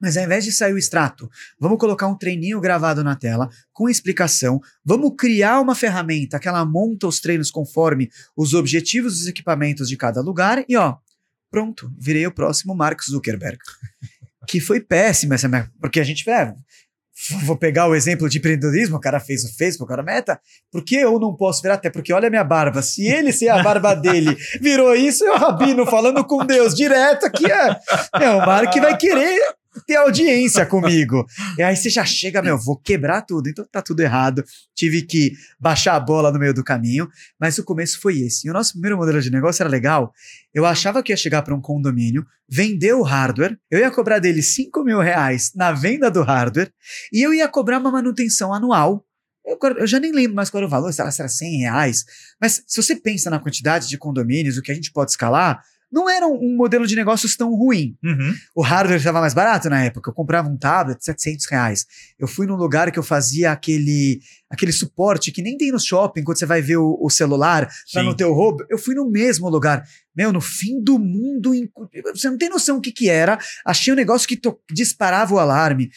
Mas 0.00 0.16
ao 0.16 0.24
invés 0.24 0.44
de 0.44 0.52
sair 0.52 0.72
o 0.72 0.78
extrato, 0.78 1.30
vamos 1.58 1.78
colocar 1.78 2.06
um 2.06 2.16
treininho 2.16 2.60
gravado 2.60 3.04
na 3.04 3.14
tela, 3.14 3.48
com 3.72 3.88
explicação. 3.88 4.60
Vamos 4.84 5.12
criar 5.18 5.60
uma 5.60 5.74
ferramenta 5.74 6.38
que 6.38 6.48
ela 6.48 6.64
monta 6.64 7.06
os 7.06 7.20
treinos 7.20 7.50
conforme 7.50 8.10
os 8.36 8.54
objetivos 8.54 9.18
dos 9.18 9.26
equipamentos 9.26 9.88
de 9.88 9.96
cada 9.96 10.20
lugar 10.20 10.64
e 10.68 10.76
ó, 10.76 10.96
pronto, 11.50 11.92
virei 11.98 12.26
o 12.26 12.32
próximo 12.32 12.74
Mark 12.74 13.02
Zuckerberg. 13.02 13.58
que 14.46 14.60
foi 14.60 14.80
péssima 14.80 15.34
essa. 15.34 15.48
Porque 15.80 16.00
a 16.00 16.04
gente, 16.04 16.28
é, 16.28 16.54
vou 17.44 17.56
pegar 17.56 17.86
o 17.86 17.94
exemplo 17.94 18.28
de 18.28 18.38
empreendedorismo, 18.38 18.96
o 18.96 19.00
cara 19.00 19.20
fez 19.20 19.44
o 19.44 19.54
Facebook, 19.56 19.84
o 19.84 19.86
cara 19.86 20.02
meta, 20.02 20.40
por 20.70 20.84
que 20.84 20.96
eu 20.96 21.18
não 21.18 21.36
posso 21.36 21.62
virar? 21.62 21.74
Até 21.74 21.90
porque 21.90 22.12
olha 22.12 22.28
a 22.28 22.30
minha 22.30 22.44
barba, 22.44 22.82
se 22.82 23.06
ele 23.06 23.32
ser 23.32 23.48
a 23.48 23.62
barba 23.62 23.94
dele 23.94 24.36
virou 24.60 24.94
isso, 24.94 25.24
é 25.24 25.30
o 25.30 25.36
Rabino 25.36 25.86
falando 25.86 26.24
com 26.24 26.44
Deus 26.44 26.74
direto 26.74 27.26
aqui, 27.26 27.50
é, 27.50 27.80
é 28.20 28.30
o 28.30 28.38
Mark 28.38 28.74
vai 28.76 28.96
querer 28.96 29.38
ter 29.86 29.96
audiência 29.96 30.66
comigo. 30.66 31.24
E 31.56 31.62
aí 31.62 31.76
você 31.76 31.88
já 31.88 32.04
chega, 32.04 32.42
meu, 32.42 32.58
vou 32.58 32.76
quebrar 32.76 33.22
tudo, 33.22 33.48
então 33.48 33.64
tá 33.70 33.80
tudo 33.80 34.00
errado, 34.00 34.44
tive 34.74 35.02
que 35.02 35.32
baixar 35.58 35.94
a 35.94 36.00
bola 36.00 36.32
no 36.32 36.38
meio 36.38 36.52
do 36.52 36.64
caminho, 36.64 37.08
mas 37.38 37.58
o 37.58 37.64
começo 37.64 38.00
foi 38.00 38.18
esse. 38.20 38.46
E 38.46 38.50
o 38.50 38.52
nosso 38.52 38.72
primeiro 38.72 38.96
modelo 38.96 39.20
de 39.20 39.30
negócio 39.30 39.62
era 39.62 39.70
legal, 39.70 40.12
eu 40.52 40.66
achava 40.66 41.02
que 41.02 41.12
ia 41.12 41.16
chegar 41.16 41.42
para 41.42 41.54
um 41.54 41.60
condomínio, 41.60 42.26
vender 42.48 42.94
o 42.94 43.02
hardware, 43.02 43.56
eu 43.70 43.78
ia 43.78 43.90
cobrar 43.90 44.18
dele 44.18 44.42
5 44.42 44.82
mil 44.82 44.98
reais 44.98 45.52
na 45.54 45.72
venda 45.72 46.10
do 46.10 46.22
hardware, 46.22 46.72
e 47.12 47.22
eu 47.22 47.32
ia 47.32 47.48
cobrar 47.48 47.78
uma 47.78 47.90
manutenção 47.90 48.52
anual. 48.52 49.04
Eu, 49.46 49.58
eu 49.78 49.86
já 49.86 49.98
nem 49.98 50.12
lembro 50.12 50.36
mais 50.36 50.50
qual 50.50 50.60
era 50.60 50.66
o 50.66 50.70
valor, 50.70 50.92
se 50.92 51.00
era 51.00 51.10
100 51.10 51.60
reais. 51.60 52.04
Mas 52.40 52.62
se 52.66 52.82
você 52.82 52.94
pensa 52.94 53.30
na 53.30 53.38
quantidade 53.38 53.88
de 53.88 53.96
condomínios, 53.96 54.56
o 54.56 54.62
que 54.62 54.70
a 54.70 54.74
gente 54.74 54.92
pode 54.92 55.12
escalar, 55.12 55.62
não 55.92 56.08
era 56.08 56.26
um, 56.26 56.54
modelo 56.56 56.86
de 56.86 56.94
negócios 56.94 57.36
tão 57.36 57.54
ruim. 57.54 57.96
Uhum. 58.04 58.32
O 58.54 58.62
hardware 58.62 58.98
estava 58.98 59.20
mais 59.20 59.34
barato 59.34 59.68
na 59.68 59.82
época. 59.84 60.10
Eu 60.10 60.14
comprava 60.14 60.48
um 60.48 60.56
tablet, 60.56 61.04
700 61.04 61.46
reais. 61.50 61.86
Eu 62.18 62.28
fui 62.28 62.46
num 62.46 62.54
lugar 62.54 62.90
que 62.92 62.98
eu 62.98 63.02
fazia 63.02 63.50
aquele, 63.50 64.20
aquele 64.48 64.72
suporte 64.72 65.32
que 65.32 65.42
nem 65.42 65.56
tem 65.56 65.72
no 65.72 65.80
shopping, 65.80 66.22
quando 66.22 66.38
você 66.38 66.46
vai 66.46 66.62
ver 66.62 66.76
o, 66.76 66.96
o 67.00 67.10
celular 67.10 67.66
pra 67.92 68.02
Sim. 68.02 68.06
não 68.06 68.14
ter 68.14 68.24
o 68.24 68.32
roubo. 68.32 68.64
Eu 68.70 68.78
fui 68.78 68.94
no 68.94 69.10
mesmo 69.10 69.48
lugar. 69.48 69.82
Meu, 70.16 70.32
no 70.32 70.40
fim 70.40 70.82
do 70.82 70.98
mundo, 70.98 71.52
você 72.14 72.30
não 72.30 72.38
tem 72.38 72.48
noção 72.48 72.76
o 72.78 72.80
que 72.80 72.92
que 72.92 73.08
era. 73.08 73.38
Achei 73.66 73.92
um 73.92 73.96
negócio 73.96 74.28
que 74.28 74.36
to- 74.36 74.60
disparava 74.72 75.34
o 75.34 75.38
alarme. 75.38 75.90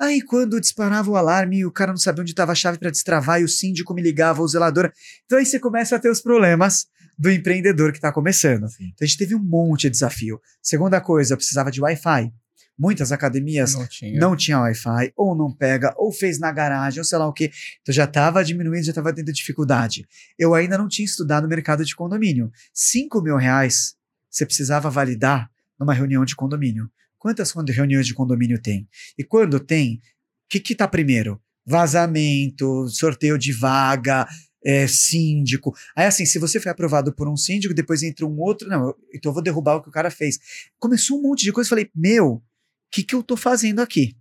Aí, 0.00 0.22
quando 0.22 0.58
disparava 0.60 1.10
o 1.10 1.16
alarme, 1.16 1.64
o 1.66 1.70
cara 1.70 1.90
não 1.92 1.98
sabia 1.98 2.22
onde 2.22 2.30
estava 2.32 2.52
a 2.52 2.54
chave 2.54 2.78
para 2.78 2.90
destravar 2.90 3.40
e 3.40 3.44
o 3.44 3.48
síndico 3.48 3.92
me 3.92 4.00
ligava, 4.00 4.40
o 4.42 4.48
zelador. 4.48 4.90
Então 5.26 5.38
aí 5.38 5.44
você 5.44 5.58
começa 5.58 5.94
a 5.96 5.98
ter 5.98 6.08
os 6.10 6.22
problemas 6.22 6.86
do 7.20 7.30
empreendedor 7.30 7.92
que 7.92 7.98
está 7.98 8.10
começando. 8.10 8.66
Sim. 8.66 8.84
Então 8.94 9.04
a 9.04 9.06
gente 9.06 9.18
teve 9.18 9.34
um 9.34 9.42
monte 9.42 9.82
de 9.82 9.90
desafio. 9.90 10.40
Segunda 10.62 11.02
coisa, 11.02 11.34
eu 11.34 11.36
precisava 11.36 11.70
de 11.70 11.78
Wi-Fi. 11.78 12.32
Muitas 12.78 13.12
academias 13.12 13.74
Não 13.74 13.86
tinha. 13.86 14.18
não 14.18 14.34
tinha 14.34 14.58
Wi-Fi, 14.58 15.12
ou 15.14 15.36
não 15.36 15.54
pega, 15.54 15.92
ou 15.98 16.10
fez 16.10 16.38
na 16.38 16.50
garagem, 16.50 16.98
ou 16.98 17.04
sei 17.04 17.18
lá 17.18 17.28
o 17.28 17.32
quê. 17.34 17.50
Então 17.82 17.94
já 17.94 18.04
estava 18.04 18.42
diminuindo, 18.42 18.84
já 18.84 18.92
estava 18.92 19.12
tendo 19.12 19.30
dificuldade. 19.34 20.06
Eu 20.38 20.54
ainda 20.54 20.78
não 20.78 20.88
tinha 20.88 21.04
estudado 21.04 21.44
o 21.44 21.48
mercado 21.48 21.84
de 21.84 21.94
condomínio. 21.94 22.50
5 22.72 23.20
mil 23.20 23.36
reais 23.36 23.94
você 24.30 24.46
precisava 24.46 24.88
validar 24.88 25.50
numa 25.78 25.92
reunião 25.92 26.24
de 26.24 26.34
condomínio. 26.34 26.90
Quantas 27.18 27.52
reuniões 27.68 28.06
de 28.06 28.14
condomínio 28.14 28.58
tem? 28.58 28.88
E 29.18 29.22
quando 29.22 29.60
tem, 29.60 29.96
o 29.96 30.00
que 30.48 30.58
que 30.58 30.74
tá 30.74 30.88
primeiro? 30.88 31.38
Vazamento, 31.66 32.88
sorteio 32.88 33.36
de 33.36 33.52
vaga, 33.52 34.26
é, 34.64 34.86
síndico. 34.86 35.74
Aí, 35.96 36.06
assim, 36.06 36.26
se 36.26 36.38
você 36.38 36.60
foi 36.60 36.70
aprovado 36.70 37.12
por 37.12 37.28
um 37.28 37.36
síndico, 37.36 37.74
depois 37.74 38.02
entra 38.02 38.26
um 38.26 38.38
outro. 38.40 38.68
Não, 38.68 38.94
então 39.12 39.30
eu 39.30 39.34
vou 39.34 39.42
derrubar 39.42 39.76
o 39.76 39.82
que 39.82 39.88
o 39.88 39.92
cara 39.92 40.10
fez. 40.10 40.38
Começou 40.78 41.18
um 41.18 41.22
monte 41.22 41.44
de 41.44 41.52
coisa. 41.52 41.68
Falei, 41.68 41.90
meu, 41.94 42.34
o 42.34 42.42
que, 42.90 43.02
que 43.02 43.14
eu 43.14 43.22
tô 43.22 43.36
fazendo 43.36 43.80
aqui? 43.80 44.16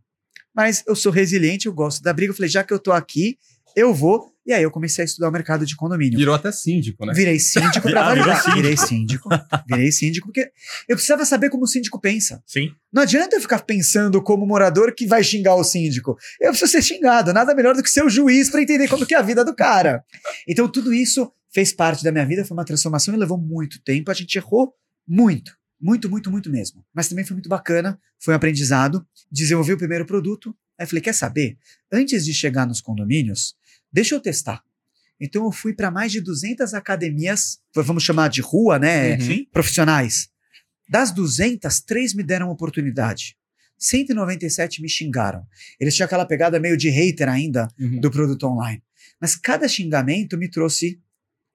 Mas 0.54 0.84
eu 0.88 0.96
sou 0.96 1.12
resiliente, 1.12 1.68
eu 1.68 1.74
gosto 1.74 2.02
da 2.02 2.14
briga. 2.14 2.32
Eu 2.32 2.36
falei, 2.36 2.50
já 2.50 2.64
que 2.64 2.74
eu 2.74 2.80
tô 2.80 2.92
aqui, 2.92 3.38
eu 3.76 3.94
vou. 3.94 4.34
E 4.50 4.54
aí 4.54 4.64
eu 4.64 4.72
comecei 4.72 5.04
a 5.04 5.06
estudar 5.06 5.30
o 5.30 5.32
mercado 5.32 5.64
de 5.64 5.76
condomínio. 5.76 6.18
Virou 6.18 6.34
até 6.34 6.52
síndico, 6.52 7.06
né? 7.06 7.14
Virei 7.14 7.40
síndico 7.40 7.88
pra 7.92 8.08
Ah, 8.08 8.14
virou 8.16 8.26
validar. 8.26 8.44
síndico. 8.44 8.58
Virei 8.62 8.78
síndico. 8.78 9.30
Virei 9.68 9.92
síndico, 9.92 10.28
porque 10.28 10.52
eu 10.88 10.96
precisava 10.96 11.24
saber 11.24 11.52
como 11.52 11.66
o 11.66 11.68
síndico 11.68 12.00
pensa. 12.02 12.42
Sim. 12.48 12.72
Não 12.92 13.04
adianta 13.04 13.36
eu 13.36 13.42
ficar 13.42 13.60
pensando 13.60 14.20
como 14.24 14.48
morador 14.48 14.92
que 14.96 15.06
vai 15.06 15.24
xingar 15.24 15.54
o 15.54 15.64
síndico. 15.64 16.18
Eu 16.42 16.50
preciso 16.50 16.72
ser 16.72 16.82
xingado. 16.82 17.32
Nada 17.32 17.54
melhor 17.54 17.76
do 17.76 17.84
que 17.84 17.90
ser 17.92 18.04
o 18.04 18.10
juiz 18.10 18.50
para 18.50 18.62
entender 18.62 18.88
como 18.88 19.06
que 19.06 19.14
é 19.14 19.20
a 19.20 19.22
vida 19.22 19.46
do 19.46 19.56
cara. 19.56 20.04
Então, 20.48 20.68
tudo 20.68 20.92
isso 20.92 21.32
fez 21.54 21.72
parte 21.72 22.04
da 22.04 22.12
minha 22.12 22.26
vida, 22.26 22.44
foi 22.44 22.58
uma 22.58 22.66
transformação 22.66 23.14
e 23.14 23.18
levou 23.18 23.38
muito 23.38 23.80
tempo. 23.84 24.10
A 24.10 24.16
gente 24.16 24.36
errou 24.36 24.74
muito. 25.08 25.52
Muito, 25.80 26.10
muito, 26.10 26.32
muito 26.32 26.50
mesmo. 26.50 26.84
Mas 26.92 27.08
também 27.08 27.24
foi 27.24 27.36
muito 27.36 27.48
bacana, 27.48 28.00
foi 28.20 28.34
um 28.34 28.38
aprendizado. 28.38 29.06
Desenvolvi 29.32 29.74
o 29.74 29.78
primeiro 29.78 30.08
produto. 30.08 30.56
Aí 30.78 30.88
falei: 30.88 31.02
quer 31.02 31.14
saber? 31.14 31.56
Antes 31.92 32.26
de 32.26 32.34
chegar 32.34 32.66
nos 32.66 32.82
condomínios, 32.82 33.54
deixa 33.92 34.16
eu 34.16 34.20
testar. 34.20 34.64
Então 35.20 35.44
eu 35.46 35.52
fui 35.52 35.74
para 35.74 35.92
mais 35.92 36.12
de 36.12 36.22
200 36.22 36.74
academias, 36.74 37.60
vamos 37.76 38.04
chamar 38.04 38.30
de 38.30 38.42
rua, 38.42 38.80
né? 38.80 39.18
Uhum. 39.18 39.46
Profissionais. 39.52 40.30
Das 40.90 41.12
200, 41.12 41.82
três 41.82 42.14
me 42.14 42.24
deram 42.24 42.50
oportunidade. 42.50 43.36
197 43.78 44.82
me 44.82 44.90
xingaram. 44.90 45.46
Eles 45.80 45.96
tinham 45.96 46.06
aquela 46.06 46.26
pegada 46.26 46.60
meio 46.60 46.78
de 46.78 46.90
hater 46.90 47.28
ainda 47.30 47.68
Uhum. 47.80 48.00
do 48.00 48.12
produto 48.12 48.44
online. 48.48 48.82
Mas 49.20 49.36
cada 49.36 49.68
xingamento 49.68 50.38
me 50.38 50.50
trouxe 50.50 51.00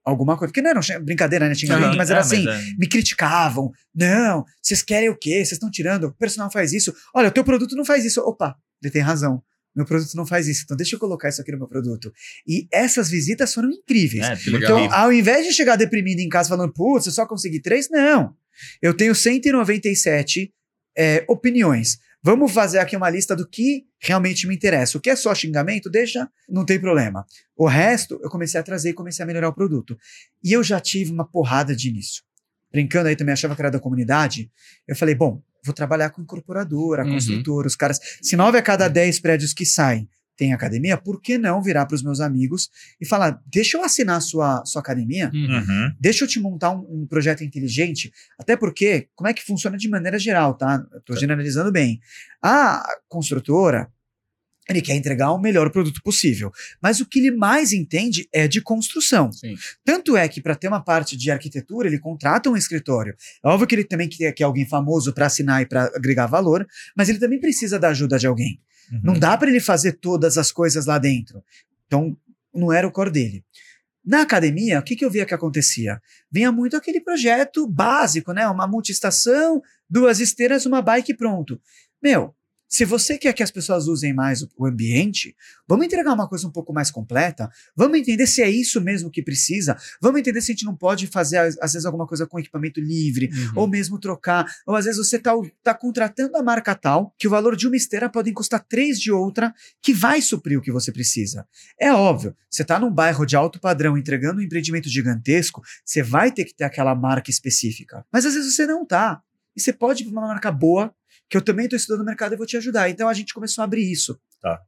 alguma 0.03 0.37
coisa. 0.37 0.51
Porque 0.51 0.61
não 0.61 0.69
era 0.71 0.99
brincadeira, 0.99 1.47
né? 1.47 1.55
Xingamento, 1.55 1.91
Sim, 1.91 1.97
mas 1.97 2.09
era 2.09 2.19
é, 2.19 2.21
assim: 2.21 2.47
é- 2.47 2.61
me 2.77 2.87
criticavam. 2.87 3.71
Não, 3.93 4.45
vocês 4.61 4.81
querem 4.81 5.09
o 5.09 5.17
quê? 5.17 5.35
Vocês 5.37 5.53
estão 5.53 5.71
tirando. 5.71 6.05
O 6.05 6.13
personal 6.13 6.51
faz 6.51 6.73
isso. 6.73 6.93
Olha, 7.13 7.29
o 7.29 7.31
teu 7.31 7.43
produto 7.43 7.75
não 7.75 7.85
faz 7.85 8.05
isso. 8.05 8.21
Opa, 8.21 8.55
ele 8.81 8.91
tem 8.91 9.01
razão. 9.01 9.41
Meu 9.75 9.85
produto 9.85 10.15
não 10.15 10.25
faz 10.25 10.47
isso. 10.47 10.61
Então 10.63 10.77
deixa 10.77 10.95
eu 10.95 10.99
colocar 10.99 11.29
isso 11.29 11.41
aqui 11.41 11.51
no 11.51 11.57
meu 11.57 11.67
produto. 11.67 12.13
E 12.47 12.67
essas 12.71 13.09
visitas 13.09 13.53
foram 13.53 13.69
incríveis. 13.69 14.25
é. 14.25 14.37
Então, 14.47 14.91
ao 14.93 15.11
invés 15.11 15.45
de 15.45 15.53
chegar 15.53 15.75
deprimido 15.75 16.19
em 16.19 16.29
casa 16.29 16.49
falando, 16.49 16.71
putz, 16.71 17.05
eu 17.07 17.11
só 17.11 17.25
consegui 17.25 17.59
três, 17.61 17.89
não. 17.89 18.33
Eu 18.81 18.93
tenho 18.93 19.13
197 19.13 20.53
é, 20.97 21.25
opiniões. 21.27 21.97
Vamos 22.23 22.51
fazer 22.51 22.79
aqui 22.79 22.95
uma 22.95 23.09
lista 23.09 23.35
do 23.35 23.47
que 23.47 23.85
realmente 23.99 24.47
me 24.47 24.55
interessa. 24.55 24.97
O 24.97 25.01
que 25.01 25.11
é 25.11 25.15
só 25.15 25.35
xingamento, 25.35 25.91
deixa, 25.91 26.27
não 26.49 26.65
tem 26.65 26.79
problema. 26.79 27.23
O 27.55 27.67
resto, 27.67 28.19
eu 28.23 28.29
comecei 28.31 28.59
a 28.59 28.63
trazer 28.63 28.89
e 28.89 28.93
comecei 28.93 29.21
a 29.21 29.27
melhorar 29.27 29.49
o 29.49 29.53
produto. 29.53 29.95
E 30.43 30.51
eu 30.51 30.63
já 30.63 30.79
tive 30.79 31.11
uma 31.11 31.23
porrada 31.23 31.75
de 31.75 31.89
início. 31.89 32.23
Brincando 32.71 33.09
aí 33.09 33.15
também, 33.15 33.33
achava 33.33 33.55
que 33.55 33.61
era 33.61 33.69
da 33.69 33.79
comunidade. 33.79 34.49
Eu 34.87 34.95
falei, 34.95 35.13
bom, 35.13 35.39
vou 35.65 35.73
trabalhar 35.73 36.09
com 36.11 36.21
incorporadora, 36.21 37.03
Uhum. 37.03 37.13
construtora, 37.13 37.67
os 37.67 37.75
caras. 37.75 37.99
Se 38.21 38.35
nove 38.35 38.57
a 38.57 38.61
cada 38.61 38.87
dez 38.87 39.19
prédios 39.19 39.53
que 39.53 39.65
saem 39.65 40.07
tem 40.37 40.51
academia, 40.51 40.97
por 40.97 41.21
que 41.21 41.37
não 41.37 41.61
virar 41.61 41.85
para 41.85 41.95
os 41.95 42.03
meus 42.03 42.19
amigos 42.19 42.69
e 42.99 43.05
falar: 43.07 43.41
deixa 43.47 43.77
eu 43.77 43.83
assinar 43.85 44.21
sua, 44.21 44.63
sua 44.65 44.81
academia? 44.81 45.31
Uhum. 45.33 45.45
Uhum. 45.57 45.91
Deixa 45.97 46.25
eu 46.25 46.27
te 46.27 46.41
montar 46.41 46.71
um, 46.71 47.03
um 47.03 47.07
projeto 47.07 47.41
inteligente, 47.41 48.11
até 48.37 48.57
porque, 48.57 49.07
como 49.15 49.29
é 49.29 49.33
que 49.33 49.41
funciona 49.41 49.77
de 49.77 49.87
maneira 49.87 50.19
geral, 50.19 50.53
tá? 50.55 50.85
Eu 50.91 51.01
tô 51.01 51.15
generalizando 51.15 51.71
bem. 51.71 52.01
A 52.43 52.85
construtora, 53.07 53.89
ele 54.67 54.81
quer 54.81 54.95
entregar 54.95 55.31
o 55.31 55.39
melhor 55.39 55.69
produto 55.71 56.01
possível, 56.03 56.51
mas 56.81 56.99
o 56.99 57.05
que 57.05 57.19
ele 57.19 57.31
mais 57.31 57.71
entende 57.71 58.27
é 58.33 58.47
de 58.47 58.61
construção. 58.61 59.31
Sim. 59.31 59.55
Tanto 59.83 60.17
é 60.17 60.27
que, 60.27 60.41
para 60.41 60.55
ter 60.55 60.67
uma 60.67 60.83
parte 60.83 61.15
de 61.15 61.29
arquitetura, 61.29 61.87
ele 61.87 61.99
contrata 61.99 62.49
um 62.49 62.57
escritório. 62.57 63.15
É 63.43 63.47
óbvio 63.47 63.67
que 63.67 63.75
ele 63.75 63.83
também 63.83 64.09
quer, 64.09 64.31
quer 64.31 64.43
alguém 64.43 64.67
famoso 64.67 65.13
para 65.13 65.27
assinar 65.27 65.61
e 65.61 65.65
para 65.65 65.85
agregar 65.95 66.25
valor, 66.27 66.65
mas 66.95 67.09
ele 67.09 67.19
também 67.19 67.39
precisa 67.39 67.77
da 67.77 67.89
ajuda 67.89 68.17
de 68.17 68.25
alguém. 68.27 68.59
Uhum. 68.91 69.01
Não 69.03 69.13
dá 69.19 69.37
para 69.37 69.49
ele 69.49 69.59
fazer 69.59 69.93
todas 69.93 70.37
as 70.37 70.51
coisas 70.51 70.85
lá 70.85 70.97
dentro. 70.97 71.43
Então, 71.85 72.17
não 72.53 72.71
era 72.71 72.87
o 72.87 72.91
core 72.91 73.11
dele. 73.11 73.45
Na 74.03 74.21
academia, 74.21 74.79
o 74.79 74.83
que, 74.83 74.95
que 74.95 75.03
eu 75.03 75.09
via 75.09 75.25
que 75.25 75.33
acontecia? 75.33 75.99
Vinha 76.31 76.51
muito 76.51 76.77
aquele 76.77 77.01
projeto 77.01 77.67
básico, 77.67 78.33
né? 78.33 78.47
Uma 78.47 78.67
multiestação, 78.67 79.61
duas 79.89 80.19
esteiras, 80.19 80.65
uma 80.65 80.81
bike 80.81 81.15
pronto. 81.15 81.59
Meu, 82.01 82.35
Se 82.75 82.83
você 82.83 83.17
quer 83.17 83.31
que 83.31 83.41
as 83.41 83.51
pessoas 83.51 83.87
usem 83.87 84.13
mais 84.13 84.41
o, 84.41 84.65
ambiente, 84.65 85.33
vamos 85.65 85.85
entregar 85.85 86.11
uma 86.11 86.27
coisa 86.27 86.45
um 86.45 86.51
pouco 86.51 86.73
mais 86.73 86.91
completa, 86.91 87.49
vamos 87.73 87.97
entender 87.97 88.27
se 88.27 88.41
é 88.41 88.49
isso 88.49 88.81
mesmo 88.81 89.09
que 89.09 89.23
precisa, 89.23 89.77
vamos 90.01 90.19
entender 90.19 90.41
se 90.41 90.51
a 90.51 90.53
gente 90.53 90.65
não 90.65 90.75
pode 90.75 91.07
fazer, 91.07 91.37
às 91.37 91.57
às 91.61 91.71
vezes, 91.71 91.85
alguma 91.85 92.05
coisa 92.05 92.27
com 92.27 92.37
equipamento 92.37 92.81
livre, 92.81 93.29
Uhum. 93.31 93.61
ou 93.61 93.67
mesmo 93.67 93.97
trocar, 93.97 94.45
ou 94.67 94.75
às 94.75 94.83
vezes 94.83 94.99
você 94.99 95.15
está 95.15 95.31
tá 95.63 95.73
contratando 95.73 96.35
a 96.35 96.43
marca 96.43 96.75
tal, 96.75 97.15
que 97.17 97.27
o 97.27 97.29
valor 97.29 97.55
de 97.55 97.65
uma 97.65 97.77
esteira 97.77 98.09
pode 98.09 98.33
custar 98.33 98.61
três 98.67 98.99
de 98.99 99.09
outra, 99.09 99.53
que 99.81 99.93
vai 99.93 100.21
suprir 100.21 100.59
o 100.59 100.61
que 100.61 100.69
você 100.69 100.91
precisa. 100.91 101.47
É 101.79 101.93
óbvio, 101.93 102.35
você 102.49 102.63
está 102.63 102.77
num 102.77 102.91
bairro 102.91 103.25
de 103.25 103.37
alto 103.37 103.57
padrão 103.57 103.97
entregando 103.97 104.41
um 104.41 104.43
empreendimento 104.43 104.89
gigantesco, 104.89 105.61
você 105.85 106.03
vai 106.03 106.29
ter 106.29 106.43
que 106.43 106.53
ter 106.53 106.65
aquela 106.65 106.93
marca 106.93 107.29
específica. 107.29 108.05
Mas 108.11 108.25
às 108.25 108.33
vezes 108.33 108.53
você 108.53 108.67
não 108.67 108.85
tá. 108.85 109.21
E 109.55 109.61
você 109.61 109.71
pode 109.71 110.03
ir 110.03 110.07
para 110.07 110.11
uma 110.19 110.27
marca 110.27 110.51
boa, 110.51 110.93
que 111.29 111.37
eu 111.37 111.41
também 111.41 111.65
estou 111.65 111.77
estudando 111.77 112.01
o 112.01 112.05
mercado 112.05 112.33
e 112.33 112.37
vou 112.37 112.45
te 112.45 112.57
ajudar. 112.57 112.89
Então 112.89 113.07
a 113.07 113.13
gente 113.13 113.33
começou 113.33 113.61
a 113.61 113.65
abrir 113.65 113.89
isso. 113.91 114.19
Tá. 114.41 114.61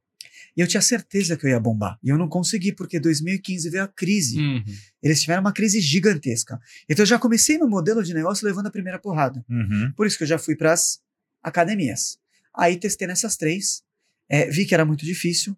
E 0.55 0.61
eu 0.61 0.67
tinha 0.67 0.81
certeza 0.81 1.37
que 1.37 1.45
eu 1.45 1.51
ia 1.51 1.59
bombar. 1.59 1.99
E 2.03 2.09
eu 2.09 2.17
não 2.17 2.27
consegui, 2.27 2.71
porque 2.71 2.99
2015 2.99 3.69
veio 3.69 3.83
a 3.83 3.87
crise. 3.87 4.39
Uhum. 4.39 4.63
Eles 5.03 5.21
tiveram 5.21 5.41
uma 5.41 5.53
crise 5.53 5.79
gigantesca. 5.79 6.59
Então 6.89 7.03
eu 7.03 7.07
já 7.07 7.19
comecei 7.19 7.59
meu 7.59 7.69
modelo 7.69 8.03
de 8.03 8.11
negócio 8.11 8.45
levando 8.45 8.65
a 8.65 8.71
primeira 8.71 8.97
porrada. 8.97 9.45
Uhum. 9.47 9.91
Por 9.95 10.07
isso 10.07 10.17
que 10.17 10.23
eu 10.23 10.27
já 10.27 10.39
fui 10.39 10.55
para 10.55 10.73
as 10.73 10.99
academias. 11.43 12.17
Aí 12.55 12.75
testei 12.75 13.07
nessas 13.07 13.37
três, 13.37 13.83
é, 14.27 14.49
vi 14.49 14.65
que 14.65 14.73
era 14.73 14.83
muito 14.83 15.05
difícil. 15.05 15.53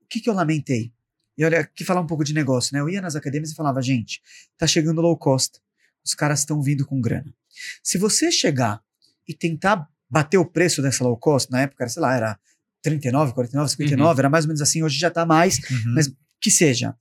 O 0.00 0.06
que, 0.08 0.20
que 0.20 0.30
eu 0.30 0.34
lamentei? 0.34 0.92
E 1.36 1.44
olha, 1.44 1.60
aqui 1.60 1.84
falar 1.84 2.00
um 2.00 2.06
pouco 2.06 2.22
de 2.22 2.32
negócio, 2.32 2.72
né? 2.72 2.80
Eu 2.80 2.88
ia 2.88 3.02
nas 3.02 3.16
academias 3.16 3.50
e 3.50 3.56
falava, 3.56 3.82
gente, 3.82 4.22
tá 4.56 4.68
chegando 4.68 5.00
low 5.00 5.16
cost, 5.18 5.58
os 6.04 6.14
caras 6.14 6.40
estão 6.40 6.62
vindo 6.62 6.86
com 6.86 7.00
grana. 7.00 7.34
Se 7.82 7.98
você 7.98 8.30
chegar 8.30 8.80
e 9.26 9.34
tentar 9.34 9.88
bater 10.14 10.38
o 10.38 10.44
preço 10.44 10.80
dessa 10.80 11.02
low 11.02 11.16
cost, 11.16 11.50
na 11.50 11.62
época, 11.62 11.88
sei 11.88 12.00
lá, 12.00 12.14
era 12.14 12.38
39, 12.82 13.32
49, 13.32 13.68
59, 13.72 14.20
era 14.20 14.30
mais 14.30 14.44
ou 14.44 14.48
menos 14.48 14.62
assim, 14.62 14.80
hoje 14.84 14.96
já 14.96 15.10
tá 15.10 15.26
mais, 15.26 15.58
Uhum. 15.68 15.94
Mas- 15.96 16.12
que 16.40 16.50
seja. 16.52 16.94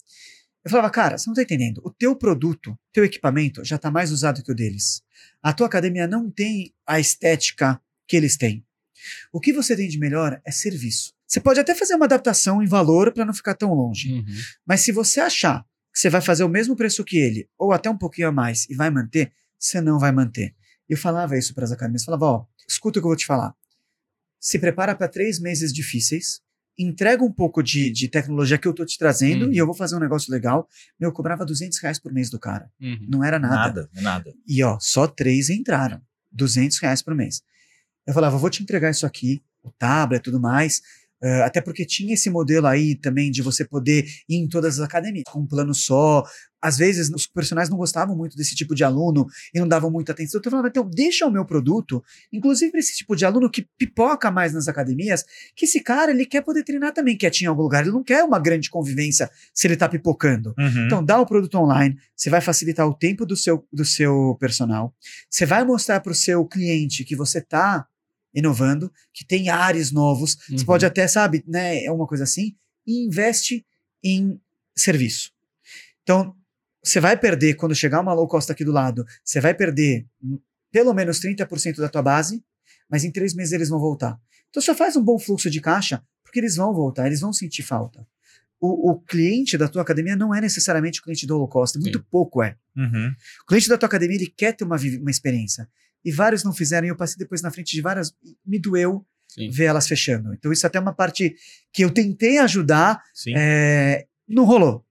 Eu 0.66 0.72
falava, 0.72 0.90
cara, 0.90 1.18
você 1.18 1.30
não 1.30 1.36
tá 1.36 1.44
entendendo. 1.44 1.80
O 1.86 1.92
teu 1.92 2.16
produto, 2.16 2.76
teu 2.92 3.04
equipamento 3.06 3.64
já 3.64 3.78
tá 3.78 3.92
mais 3.92 4.12
usado 4.12 4.42
que 4.42 4.52
o 4.52 4.56
deles. 4.56 5.04
A 5.44 5.54
tua 5.54 5.68
academia 5.68 6.08
não 6.08 6.32
tem 6.32 6.74
a 6.88 7.00
estética 7.00 7.80
que 8.08 8.16
eles 8.18 8.36
têm. 8.38 8.66
O 9.32 9.40
que 9.40 9.54
você 9.54 9.76
tem 9.76 9.88
de 9.90 10.00
melhor 10.00 10.42
é 10.44 10.52
serviço. 10.52 11.14
Você 11.28 11.40
pode 11.40 11.60
até 11.60 11.76
fazer 11.76 11.94
uma 11.96 12.06
adaptação 12.06 12.64
em 12.64 12.68
valor 12.68 13.12
para 13.12 13.26
não 13.26 13.34
ficar 13.34 13.54
tão 13.54 13.74
longe. 13.74 14.12
Uhum. 14.14 14.26
Mas 14.66 14.82
se 14.82 14.92
você 14.92 15.20
achar 15.20 15.64
que 15.94 16.00
você 16.00 16.10
vai 16.10 16.22
fazer 16.22 16.44
o 16.46 16.50
mesmo 16.50 16.76
preço 16.76 17.04
que 17.04 17.18
ele, 17.18 17.48
ou 17.60 17.74
até 17.74 17.90
um 17.90 17.98
pouquinho 17.98 18.30
a 18.30 18.32
mais, 18.32 18.66
e 18.70 18.74
vai 18.76 18.90
manter, 18.90 19.32
você 19.60 19.80
não 19.82 20.00
vai 20.00 20.12
manter. 20.12 20.56
Eu 20.90 20.98
falava 20.98 21.38
isso 21.38 21.54
para 21.54 21.64
as 21.64 21.72
academias. 21.72 22.04
Falava, 22.04 22.26
ó, 22.26 22.46
escuta 22.68 23.00
o 23.00 23.02
que 23.02 23.06
eu 23.06 23.10
vou 23.10 23.16
te 23.18 23.26
falar. 23.26 23.54
Se 24.40 24.60
prepara 24.60 24.94
para 24.96 25.08
três 25.08 25.40
meses 25.40 25.72
difíceis, 25.74 26.42
entrega 26.78 27.24
um 27.24 27.32
pouco 27.32 27.62
de, 27.64 27.90
de 27.92 28.08
tecnologia 28.08 28.58
que 28.58 28.68
eu 28.68 28.74
tô 28.74 28.86
te 28.86 28.98
trazendo 28.98 29.46
Uhum. 29.46 29.54
e 29.54 29.58
eu 29.58 29.66
vou 29.66 29.76
fazer 29.76 29.96
um 29.96 30.00
negócio 30.00 30.32
legal. 30.32 30.68
Meu, 31.00 31.10
eu 31.10 31.14
cobrava 31.14 31.46
200 31.46 31.78
reais 31.80 32.00
por 32.00 32.12
mês 32.12 32.30
do 32.30 32.40
cara. 32.40 32.70
Uhum. 32.82 33.06
Não 33.10 33.24
era 33.24 33.40
nada. 33.40 33.90
Nada, 33.94 34.02
nada. 34.02 34.34
E 34.48 34.64
ó, 34.64 34.78
só 34.80 35.08
três 35.08 35.50
entraram. 35.50 36.02
200 36.32 36.78
reais 36.80 37.02
por 37.02 37.14
mês. 37.16 37.42
Eu 38.08 38.14
falava, 38.14 38.38
vou 38.38 38.50
te 38.50 38.62
entregar 38.64 38.90
isso 38.90 39.06
aqui, 39.06 39.42
o 39.62 39.72
tablet 39.72 40.20
e 40.20 40.24
tudo 40.24 40.40
mais. 40.40 40.82
Eh, 41.24 41.42
até 41.42 41.62
porque 41.62 41.86
tinha 41.86 42.14
esse 42.14 42.30
modelo 42.30 42.68
aí 42.68 42.96
também 42.96 43.32
de 43.32 43.42
você 43.42 43.64
poder 43.64 44.06
ir 44.28 44.36
em 44.36 44.48
todas 44.48 44.78
as 44.78 44.86
academias 44.86 45.24
com 45.32 45.40
um 45.40 45.48
plano 45.48 45.74
só. 45.74 46.24
Às 46.62 46.78
vezes 46.78 47.10
os 47.10 47.26
personagens 47.26 47.70
não 47.70 47.78
gostavam 47.78 48.16
muito 48.16 48.36
desse 48.36 48.56
tipo 48.56 48.76
de 48.76 48.84
aluno 48.84 49.26
e 49.54 49.60
não 49.60 49.68
davam 49.68 49.90
muita 49.90 50.12
atenção. 50.12 50.40
Então 50.40 50.50
eu 50.50 50.52
falava, 50.52 50.68
então 50.68 50.90
deixa 50.90 51.26
o 51.26 51.32
meu 51.32 51.46
produto, 51.46 52.04
inclusive 52.32 52.72
para 52.72 52.80
esse 52.80 52.98
tipo 52.98 53.16
de 53.16 53.26
aluno 53.26 53.50
que 53.50 53.66
pipoca 53.78 54.30
mais 54.30 54.54
nas 54.54 54.68
academias, 54.68 55.24
que 55.56 55.66
esse 55.66 55.80
cara 55.80 56.12
ele 56.12 56.26
quer 56.26 56.42
poder 56.42 56.64
treinar 56.64 56.94
também 56.94 57.18
quietinho 57.18 57.48
em 57.48 57.50
algum 57.50 57.64
lugar. 57.64 57.84
Ele 57.84 57.92
não 57.92 58.04
quer 58.04 58.24
uma 58.24 58.40
grande 58.40 58.70
convivência 58.70 59.30
se 59.54 59.66
ele 59.66 59.78
tá 59.78 59.88
pipocando. 59.88 60.54
Uhum. 60.58 60.86
Então, 60.86 61.04
dá 61.04 61.20
o 61.20 61.26
produto 61.26 61.56
online, 61.58 61.98
você 62.16 62.30
vai 62.30 62.42
facilitar 62.42 62.86
o 62.86 62.94
tempo 62.94 63.26
do 63.26 63.36
seu, 63.36 63.66
do 63.72 63.86
seu 63.86 64.36
personal, 64.40 64.94
você 65.30 65.46
vai 65.46 65.64
mostrar 65.64 66.02
para 66.02 66.12
o 66.12 66.16
seu 66.16 66.46
cliente 66.46 67.06
que 67.06 67.16
você 67.16 67.40
está 67.40 67.86
inovando, 68.34 68.92
que 69.14 69.26
tem 69.26 69.50
áreas 69.50 69.92
novos, 69.92 70.36
você 70.48 70.54
Uhum. 70.54 70.66
pode 70.66 70.86
até, 70.86 71.08
sabe, 71.08 71.44
né, 71.48 71.84
é 71.84 71.92
uma 71.92 72.08
coisa 72.08 72.24
assim, 72.24 72.56
e 72.86 73.06
investe 73.06 73.66
em 74.04 74.40
serviço. 74.76 75.32
Então, 76.02 76.36
você 76.84 77.00
vai 77.00 77.16
perder, 77.18 77.54
quando 77.56 77.74
chegar 77.76 78.02
uma 78.02 78.14
low 78.14 78.28
cost 78.28 78.52
aqui 78.52 78.66
do 78.66 78.72
lado, 78.72 79.06
você 79.24 79.40
vai 79.40 79.54
perder 79.54 80.06
pelo 80.72 80.94
menos 80.94 81.20
30% 81.20 81.78
da 81.78 81.88
tua 81.88 82.02
base, 82.02 82.44
mas 82.90 83.04
em 83.04 83.12
três 83.12 83.34
meses 83.34 83.54
eles 83.54 83.70
vão 83.70 83.80
voltar. 83.80 84.20
Então, 84.50 84.62
só 84.62 84.76
faz 84.76 84.96
um 84.96 85.02
bom 85.04 85.18
fluxo 85.18 85.50
de 85.50 85.62
caixa, 85.62 86.04
porque 86.24 86.40
eles 86.40 86.56
vão 86.56 86.74
voltar, 86.74 87.06
eles 87.08 87.22
vão 87.22 87.32
sentir 87.32 87.64
falta. 87.64 88.06
O, 88.60 88.92
o 88.92 89.00
cliente 89.02 89.58
da 89.58 89.68
tua 89.68 89.82
academia 89.82 90.16
não 90.16 90.34
é 90.34 90.40
necessariamente 90.42 91.00
o 91.00 91.04
cliente 91.04 91.28
do 91.28 91.38
low 91.38 91.48
cost, 91.48 91.78
muito 91.80 92.00
Sim. 92.00 92.06
pouco 92.10 92.42
é. 92.42 92.56
Uhum. 92.76 93.14
O 93.44 93.46
cliente 93.46 93.70
da 93.70 93.78
tua 93.78 93.88
academia, 93.88 94.16
ele 94.18 94.28
quer 94.36 94.54
ter 94.54 94.64
uma, 94.64 94.78
uma 94.78 95.12
experiência. 95.12 95.70
E 96.04 96.12
vários 96.12 96.44
não 96.44 96.54
fizeram, 96.54 96.88
e 96.88 96.90
eu 96.90 96.96
passei 96.96 97.18
depois 97.18 97.42
na 97.42 97.52
frente 97.52 97.74
de 97.74 97.82
várias, 97.82 98.14
me 98.46 98.60
doeu 98.60 99.06
Sim. 99.28 99.50
ver 99.50 99.66
elas 99.66 99.88
fechando. 99.88 100.34
Então, 100.34 100.52
isso 100.52 100.66
até 100.68 100.78
é 100.78 100.82
uma 100.82 100.94
parte 100.94 101.36
que 101.72 101.84
eu 101.84 101.92
tentei 101.92 102.38
ajudar, 102.40 103.02
é, 103.36 104.06
não 104.28 104.46
rolou. 104.46 104.86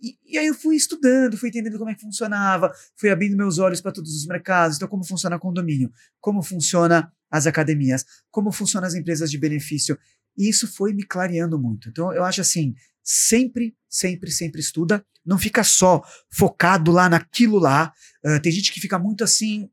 E, 0.00 0.16
e 0.24 0.38
aí 0.38 0.46
eu 0.46 0.54
fui 0.54 0.76
estudando, 0.76 1.36
fui 1.36 1.48
entendendo 1.48 1.78
como 1.78 1.90
é 1.90 1.94
que 1.94 2.00
funcionava, 2.00 2.72
fui 2.96 3.10
abrindo 3.10 3.36
meus 3.36 3.58
olhos 3.58 3.80
para 3.80 3.90
todos 3.90 4.14
os 4.14 4.26
mercados. 4.26 4.76
Então, 4.76 4.88
como 4.88 5.04
funciona 5.04 5.38
condomínio, 5.38 5.90
como 6.20 6.42
funciona 6.42 7.12
as 7.30 7.46
academias, 7.46 8.04
como 8.30 8.52
funcionam 8.52 8.86
as 8.86 8.94
empresas 8.94 9.30
de 9.30 9.38
benefício. 9.38 9.98
E 10.36 10.48
isso 10.48 10.68
foi 10.68 10.92
me 10.92 11.02
clareando 11.02 11.58
muito. 11.58 11.88
Então, 11.88 12.12
eu 12.12 12.24
acho 12.24 12.40
assim, 12.40 12.74
sempre, 13.02 13.74
sempre, 13.88 14.30
sempre 14.30 14.60
estuda. 14.60 15.04
Não 15.26 15.36
fica 15.36 15.64
só 15.64 16.02
focado 16.30 16.92
lá 16.92 17.08
naquilo 17.08 17.58
lá. 17.58 17.92
Ah, 18.24 18.38
tem 18.38 18.52
gente 18.52 18.72
que 18.72 18.80
fica 18.80 18.98
muito 18.98 19.24
assim, 19.24 19.68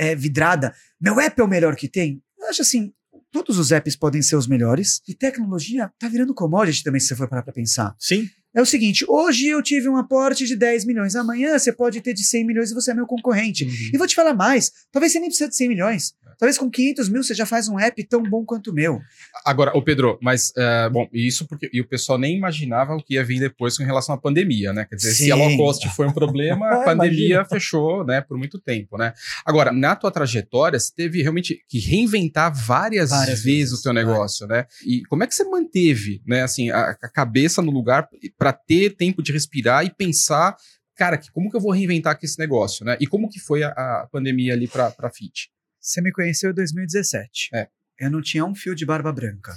é, 0.00 0.16
vidrada. 0.16 0.74
Meu 0.98 1.20
app 1.20 1.38
é 1.38 1.44
o 1.44 1.48
melhor 1.48 1.76
que 1.76 1.86
tem. 1.86 2.22
Eu 2.38 2.48
acho 2.48 2.62
assim, 2.62 2.90
todos 3.30 3.58
os 3.58 3.70
apps 3.70 3.94
podem 3.94 4.22
ser 4.22 4.34
os 4.34 4.46
melhores. 4.46 5.02
E 5.06 5.14
tecnologia 5.14 5.92
tá 5.98 6.08
virando 6.08 6.34
commodity 6.34 6.82
também, 6.82 6.98
se 6.98 7.08
você 7.08 7.16
for 7.16 7.28
parar 7.28 7.42
pra 7.42 7.52
pensar. 7.52 7.94
Sim. 7.98 8.26
É 8.54 8.60
o 8.60 8.66
seguinte, 8.66 9.04
hoje 9.08 9.46
eu 9.46 9.62
tive 9.62 9.88
um 9.88 9.96
aporte 9.96 10.44
de 10.44 10.56
10 10.56 10.84
milhões, 10.84 11.14
amanhã 11.14 11.58
você 11.58 11.72
pode 11.72 12.00
ter 12.00 12.12
de 12.12 12.24
100 12.24 12.46
milhões 12.46 12.70
e 12.70 12.74
você 12.74 12.90
é 12.90 12.94
meu 12.94 13.06
concorrente. 13.06 13.64
Uhum. 13.64 13.90
E 13.94 13.98
vou 13.98 14.06
te 14.06 14.14
falar 14.14 14.34
mais, 14.34 14.72
talvez 14.90 15.12
você 15.12 15.20
nem 15.20 15.28
precise 15.28 15.50
de 15.50 15.56
100 15.56 15.68
milhões. 15.68 16.14
Talvez 16.40 16.56
com 16.56 16.70
500 16.70 17.08
mil 17.10 17.22
você 17.22 17.34
já 17.34 17.44
faz 17.44 17.68
um 17.68 17.78
app 17.78 18.02
tão 18.04 18.22
bom 18.22 18.46
quanto 18.46 18.70
o 18.70 18.74
meu. 18.74 18.98
Agora, 19.44 19.76
o 19.76 19.82
Pedro, 19.82 20.18
mas, 20.22 20.50
é, 20.56 20.88
bom, 20.88 21.06
isso 21.12 21.46
porque 21.46 21.68
e 21.70 21.82
o 21.82 21.86
pessoal 21.86 22.18
nem 22.18 22.34
imaginava 22.34 22.94
o 22.94 23.02
que 23.02 23.14
ia 23.14 23.22
vir 23.22 23.38
depois 23.40 23.76
com 23.76 23.84
relação 23.84 24.14
à 24.14 24.18
pandemia, 24.18 24.72
né? 24.72 24.86
Quer 24.86 24.96
dizer, 24.96 25.12
se 25.12 25.30
a 25.30 25.36
Sim. 25.36 25.42
low 25.42 25.56
cost 25.58 25.86
foi 25.90 26.06
um 26.06 26.12
problema, 26.12 26.66
a 26.80 26.82
pandemia 26.82 27.44
fechou, 27.44 28.06
né, 28.06 28.22
por 28.22 28.38
muito 28.38 28.58
tempo, 28.58 28.96
né? 28.96 29.12
Agora, 29.44 29.70
na 29.70 29.94
tua 29.94 30.10
trajetória, 30.10 30.80
você 30.80 30.90
teve 30.96 31.20
realmente 31.20 31.62
que 31.68 31.78
reinventar 31.78 32.50
várias, 32.54 33.10
Várias 33.10 33.42
vezes, 33.42 33.70
vezes, 33.70 33.78
o 33.78 33.82
teu 33.82 33.92
negócio, 33.92 34.46
né? 34.46 34.64
E 34.86 35.02
como 35.10 35.22
é 35.22 35.26
que 35.26 35.34
você 35.34 35.44
manteve, 35.44 36.22
né, 36.26 36.42
assim, 36.42 36.70
a, 36.70 36.96
a 37.02 37.08
cabeça 37.10 37.60
no 37.60 37.70
lugar 37.70 38.08
para 38.40 38.54
ter 38.54 38.96
tempo 38.96 39.22
de 39.22 39.32
respirar 39.32 39.84
e 39.84 39.94
pensar, 39.94 40.56
cara, 40.96 41.18
que, 41.18 41.30
como 41.30 41.50
que 41.50 41.56
eu 41.58 41.60
vou 41.60 41.72
reinventar 41.72 42.14
aqui 42.14 42.24
esse 42.24 42.38
negócio, 42.38 42.86
né? 42.86 42.96
E 42.98 43.06
como 43.06 43.28
que 43.28 43.38
foi 43.38 43.62
a, 43.62 43.68
a 43.68 44.08
pandemia 44.10 44.54
ali 44.54 44.66
para 44.66 44.90
para 44.90 45.10
Fit? 45.10 45.50
Você 45.78 46.00
me 46.00 46.10
conheceu 46.10 46.50
em 46.50 46.54
2017. 46.54 47.50
É. 47.52 47.68
Eu 48.00 48.10
não 48.10 48.22
tinha 48.22 48.46
um 48.46 48.54
fio 48.54 48.74
de 48.74 48.86
barba 48.86 49.12
branca. 49.12 49.54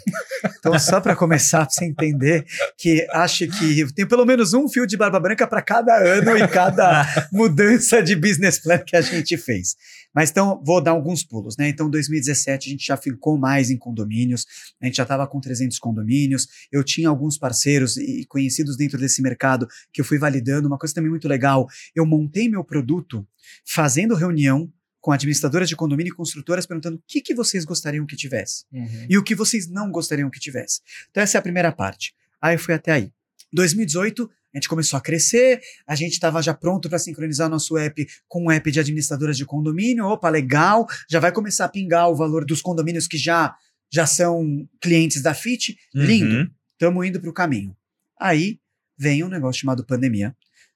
Então, 0.59 0.77
só 0.77 0.99
para 0.99 1.15
começar, 1.15 1.65
pra 1.65 1.69
você 1.69 1.85
entender 1.85 2.45
que 2.77 3.07
acho 3.11 3.47
que 3.47 3.93
tenho 3.93 4.07
pelo 4.07 4.25
menos 4.25 4.53
um 4.53 4.67
fio 4.67 4.85
de 4.85 4.97
barba 4.97 5.17
branca 5.17 5.47
para 5.47 5.61
cada 5.61 5.95
ano 5.97 6.37
e 6.37 6.45
cada 6.49 7.07
mudança 7.31 8.03
de 8.03 8.17
business 8.17 8.59
plan 8.59 8.79
que 8.79 8.97
a 8.97 9.01
gente 9.01 9.37
fez. 9.37 9.77
Mas 10.13 10.29
então, 10.29 10.61
vou 10.65 10.81
dar 10.83 10.91
alguns 10.91 11.23
pulos, 11.23 11.55
né? 11.57 11.69
Então, 11.69 11.89
2017 11.89 12.67
a 12.67 12.71
gente 12.71 12.85
já 12.85 12.97
ficou 12.97 13.37
mais 13.37 13.71
em 13.71 13.77
condomínios, 13.77 14.45
a 14.81 14.85
gente 14.85 14.97
já 14.97 15.03
estava 15.03 15.25
com 15.25 15.39
300 15.39 15.79
condomínios, 15.79 16.45
eu 16.69 16.83
tinha 16.83 17.07
alguns 17.07 17.37
parceiros 17.37 17.95
e 17.95 18.25
conhecidos 18.27 18.75
dentro 18.75 18.99
desse 18.99 19.21
mercado 19.21 19.65
que 19.93 20.01
eu 20.01 20.05
fui 20.05 20.19
validando. 20.19 20.67
Uma 20.67 20.77
coisa 20.77 20.93
também 20.93 21.09
muito 21.09 21.29
legal, 21.29 21.65
eu 21.95 22.05
montei 22.05 22.49
meu 22.49 22.63
produto 22.63 23.25
fazendo 23.65 24.15
reunião 24.15 24.69
com 25.03 25.11
administradoras 25.11 25.67
de 25.67 25.75
condomínio 25.75 26.13
e 26.13 26.15
construtoras 26.15 26.65
perguntando 26.65 26.95
o 26.95 27.03
que, 27.05 27.19
que 27.19 27.35
vocês 27.35 27.65
gostariam 27.65 28.05
que 28.05 28.15
tivesse 28.15 28.63
e 29.09 29.17
o 29.17 29.23
que 29.23 29.35
vocês 29.35 29.67
não 29.69 29.91
gostariam 29.91 30.29
que 30.29 30.39
tivesse. 30.39 30.79
Então 31.11 31.21
essa 31.21 31.37
é 31.37 31.39
a 31.39 31.41
primeira 31.41 31.73
parte. 31.73 32.13
Aí 32.41 32.55
eu 32.55 32.59
fui 32.59 32.73
até 32.73 32.93
aí. 32.93 33.11
2018, 33.51 34.29
a 34.53 34.57
gente 34.57 34.69
começou 34.69 34.97
a 34.97 35.01
crescer, 35.01 35.59
a 35.85 35.93
gente 35.93 36.13
estava 36.13 36.41
já 36.41 36.53
pronto 36.53 36.87
para 36.89 36.97
sincronizar 36.99 37.47
o 37.47 37.51
nosso 37.51 37.77
app 37.77 38.07
com 38.29 38.45
o 38.45 38.51
app 38.51 38.71
de 38.71 38.79
administradoras 38.79 39.35
de 39.35 39.45
condomínio. 39.45 40.05
Opa, 40.05 40.29
legal, 40.29 40.87
já 41.09 41.19
vai 41.19 41.31
começar 41.33 41.65
a 41.65 41.69
pingar 41.69 42.09
o 42.09 42.15
valor 42.15 42.45
dos 42.45 42.61
condomínios 42.61 43.05
que 43.05 43.17
já, 43.17 43.53
já 43.91 44.05
são 44.05 44.67
clientes 44.81 45.21
da 45.21 45.33
FIT. 45.33 45.75
Lindo, 45.93 46.35
Uhum. 46.35 46.49
estamos 46.73 47.05
indo 47.07 47.19
para 47.19 47.29
o 47.29 47.33
caminho. 47.33 47.75
Aí 48.19 48.57
vem 48.97 49.23
um 49.23 49.27
negócio 49.29 49.59
chamado 49.59 49.85
pandemia. 49.85 50.33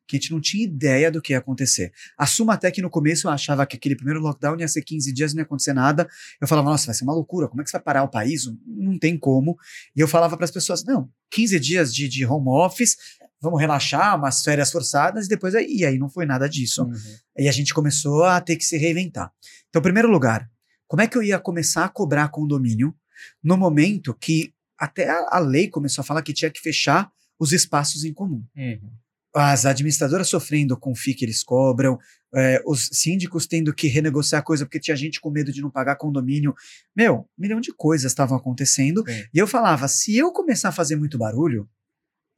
Que 0.08 0.16
a 0.16 0.20
gente 0.20 0.32
não 0.32 0.40
tinha 0.40 0.64
ideia 0.64 1.12
do 1.12 1.22
que 1.22 1.34
ia 1.34 1.40
acontecer. 1.40 1.92
Assumo 2.18 2.52
até 2.52 2.72
que 2.72 2.82
no 2.82 2.90
começo 2.90 3.28
eu 3.28 3.32
achava 3.32 3.66
que 3.66 3.76
aquele 3.76 3.96
primeiro 3.96 4.22
lockdown 4.22 4.58
ia 4.60 4.68
ser 4.68 4.82
15 4.82 5.12
dias, 5.12 5.34
não 5.34 5.42
ia 5.42 5.44
acontecer 5.44 5.74
nada. 5.74 6.08
Eu 6.40 6.48
falava, 6.48 6.70
nossa, 6.70 6.86
vai 6.86 6.96
ser 6.96 7.04
uma 7.04 7.14
loucura, 7.14 7.48
como 7.48 7.62
é 7.62 7.64
que 7.64 7.70
você 7.70 7.78
vai 7.78 7.84
parar 7.84 8.04
o 8.04 8.08
país? 8.08 8.44
Não 8.66 8.98
tem 8.98 9.18
como. 9.18 9.58
E 9.96 10.00
eu 10.00 10.08
falava 10.08 10.38
para 10.38 10.46
as 10.46 10.52
pessoas, 10.52 10.84
não, 10.86 11.10
15 11.32 11.60
dias 11.60 11.94
de, 11.94 12.08
de 12.08 12.26
home 12.26 12.48
office, 12.48 12.96
vamos 13.42 13.60
relaxar, 13.60 14.16
umas 14.16 14.42
férias 14.42 14.72
forçadas, 14.72 15.26
e 15.26 15.30
depois, 15.30 15.54
e 15.54 15.86
aí 15.86 15.98
não 15.98 16.10
foi 16.10 16.26
nada 16.26 16.48
disso. 16.48 16.84
Uhum. 16.84 16.94
E 17.38 17.48
a 17.48 17.52
gente 17.52 17.74
começou 17.74 18.24
a 18.24 18.40
ter 18.42 18.56
que 18.56 18.66
se 18.66 18.78
reinventar. 18.78 19.32
Então, 19.70 19.82
primeiro 19.82 20.10
lugar, 20.10 20.50
como 20.88 21.02
é 21.02 21.08
que 21.08 21.18
eu 21.18 21.24
ia 21.24 21.40
começar 21.40 21.86
a 21.86 21.90
cobrar 21.90 22.30
condomínio 22.30 22.96
no 23.44 23.58
momento 23.58 24.14
que 24.14 24.54
até 24.80 25.10
a, 25.10 25.28
a 25.32 25.40
lei 25.40 25.68
começou 25.68 26.02
a 26.02 26.06
falar 26.06 26.22
que 26.22 26.34
tinha 26.34 26.50
que 26.50 26.62
fechar 26.62 27.12
os 27.40 27.52
espaços 27.52 28.04
em 28.04 28.14
comum? 28.14 28.44
Uhum. 28.56 28.92
As 29.40 29.66
administradoras 29.68 30.28
sofrendo 30.28 30.76
com 30.76 30.92
o 30.92 30.96
FII 30.96 31.14
que 31.14 31.24
eles 31.26 31.44
cobram, 31.44 31.98
é, 32.34 32.60
os 32.66 32.90
síndicos 32.92 33.46
tendo 33.46 33.72
que 33.74 33.88
renegociar 33.88 34.44
coisa 34.44 34.66
porque 34.66 34.80
tinha 34.80 34.98
gente 34.98 35.22
com 35.22 35.30
medo 35.30 35.52
de 35.52 35.62
não 35.62 35.70
pagar 35.70 35.96
condomínio. 35.96 36.56
Meu, 36.96 37.18
um 37.18 37.26
milhão 37.42 37.62
de 37.62 37.72
coisas 37.72 38.12
estavam 38.12 38.36
acontecendo. 38.36 39.04
Sim. 39.08 39.24
E 39.34 39.38
eu 39.38 39.46
falava: 39.46 39.88
se 39.88 40.18
eu 40.18 40.32
começar 40.32 40.70
a 40.70 40.72
fazer 40.72 40.96
muito 40.96 41.18
barulho, 41.20 41.70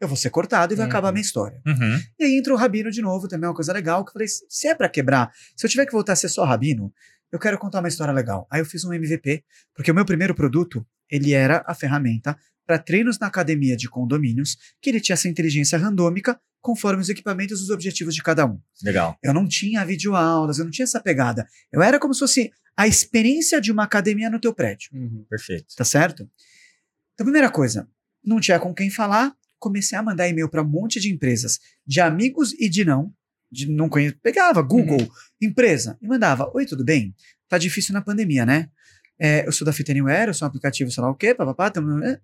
eu 0.02 0.08
vou 0.10 0.18
ser 0.18 0.30
cortado 0.30 0.74
e 0.74 0.76
vai 0.76 0.86
Uhum. 0.86 0.90
acabar 0.90 1.10
a 1.10 1.12
minha 1.14 1.22
história. 1.22 1.62
Uhum. 1.66 2.00
E 2.20 2.24
aí 2.26 2.38
entra 2.38 2.54
o 2.54 2.58
Rabino 2.58 2.92
de 2.92 3.02
novo, 3.02 3.28
também 3.28 3.46
é 3.46 3.50
uma 3.50 3.56
coisa 3.56 3.72
legal, 3.72 4.04
que 4.04 4.10
eu 4.10 4.14
falei, 4.14 4.28
se 4.28 4.68
é 4.68 4.76
pra 4.76 4.90
quebrar, 4.90 5.32
se 5.56 5.66
eu 5.66 5.70
tiver 5.70 5.86
que 5.86 5.92
voltar 5.94 6.14
a 6.14 6.16
ser 6.18 6.30
só 6.30 6.44
Rabino, 6.44 6.94
eu 7.32 7.40
quero 7.40 7.58
contar 7.58 7.80
uma 7.80 7.88
história 7.88 8.14
legal. 8.14 8.48
Aí 8.52 8.60
eu 8.62 8.66
fiz 8.66 8.84
um 8.84 8.92
MVP, 8.94 9.44
porque 9.74 9.92
o 9.92 9.96
meu 9.96 10.04
primeiro 10.06 10.36
produto, 10.36 10.86
ele 11.10 11.34
era 11.34 11.64
a 11.66 11.74
ferramenta 11.74 12.38
para 12.66 12.78
treinos 12.78 13.18
na 13.20 13.28
academia 13.28 13.76
de 13.76 13.90
condomínios, 13.90 14.58
que 14.82 14.90
ele 14.90 15.00
tinha 15.02 15.14
essa 15.16 15.28
inteligência 15.28 15.78
randômica 15.78 16.40
conforme 16.62 17.02
os 17.02 17.10
equipamentos 17.10 17.60
e 17.60 17.64
os 17.64 17.70
objetivos 17.70 18.14
de 18.16 18.22
cada 18.22 18.46
um. 18.46 18.60
Legal. 18.84 19.18
Eu 19.24 19.34
não 19.34 19.48
tinha 19.48 19.84
videoaulas, 19.86 20.60
eu 20.60 20.66
não 20.66 20.72
tinha 20.72 20.84
essa 20.84 21.00
pegada. 21.00 21.48
Eu 21.72 21.82
era 21.82 21.98
como 22.00 22.14
se 22.14 22.20
fosse 22.20 22.52
a 22.76 22.88
experiência 22.88 23.60
de 23.62 23.72
uma 23.72 23.84
academia 23.84 24.30
no 24.30 24.40
teu 24.40 24.54
prédio 24.54 24.90
Uhum. 24.94 25.26
Perfeito. 25.30 25.74
tá 25.76 25.84
certo? 25.86 26.30
Então, 27.14 27.26
primeira 27.26 27.50
coisa, 27.50 27.88
não 28.24 28.40
tinha 28.40 28.60
com 28.60 28.74
quem 28.74 28.90
falar, 28.90 29.34
comecei 29.58 29.98
a 29.98 30.04
mandar 30.04 30.28
e-mail 30.30 30.50
para 30.50 30.62
um 30.62 30.68
monte 30.68 31.00
de 31.00 31.12
empresas, 31.12 31.60
de 31.86 32.00
amigos 32.00 32.54
e 32.54 32.70
de 32.70 32.86
não, 32.86 33.14
de 33.52 33.70
não 33.70 33.90
conheço, 33.90 34.16
pegava 34.22 34.62
Google, 34.62 35.10
empresa, 35.42 35.98
e 36.02 36.08
mandava, 36.08 36.50
oi, 36.54 36.66
tudo 36.66 36.84
bem? 36.86 37.14
Tá 37.50 37.58
difícil 37.58 37.94
na 37.94 38.02
pandemia, 38.02 38.46
né? 38.46 38.70
É, 39.20 39.46
eu 39.46 39.52
sou 39.52 39.66
da 39.66 39.74
Fit 39.74 39.92
Anywhere, 39.92 40.30
eu 40.30 40.34
sou 40.34 40.46
um 40.46 40.50
aplicativo 40.50 40.90
sei 40.92 41.04
lá 41.04 41.10
o 41.10 41.16
quê, 41.16 41.36
papapá, 41.36 41.70
tamo- 41.70 42.02
é. 42.04 42.22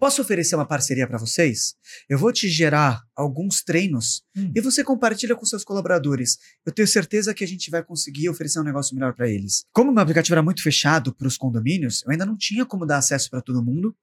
Posso 0.00 0.22
oferecer 0.22 0.54
uma 0.54 0.64
parceria 0.64 1.06
para 1.06 1.18
vocês? 1.18 1.74
Eu 2.08 2.16
vou 2.16 2.32
te 2.32 2.48
gerar 2.48 3.02
alguns 3.14 3.62
treinos 3.62 4.22
Hum. 4.34 4.50
e 4.56 4.60
você 4.62 4.82
compartilha 4.82 5.36
com 5.36 5.44
seus 5.44 5.62
colaboradores. 5.62 6.38
Eu 6.64 6.72
tenho 6.72 6.88
certeza 6.88 7.34
que 7.34 7.44
a 7.44 7.46
gente 7.46 7.70
vai 7.70 7.84
conseguir 7.84 8.30
oferecer 8.30 8.58
um 8.58 8.64
negócio 8.64 8.94
melhor 8.94 9.12
para 9.14 9.28
eles. 9.28 9.62
Como 9.74 9.90
o 9.90 9.92
meu 9.92 10.02
aplicativo 10.02 10.32
era 10.32 10.42
muito 10.42 10.62
fechado 10.62 11.14
para 11.14 11.28
os 11.28 11.36
condomínios, 11.36 12.02
eu 12.06 12.12
ainda 12.12 12.24
não 12.24 12.34
tinha 12.34 12.64
como 12.64 12.86
dar 12.86 12.96
acesso 12.96 13.28
para 13.28 13.42
todo 13.42 13.62
mundo. 13.62 13.94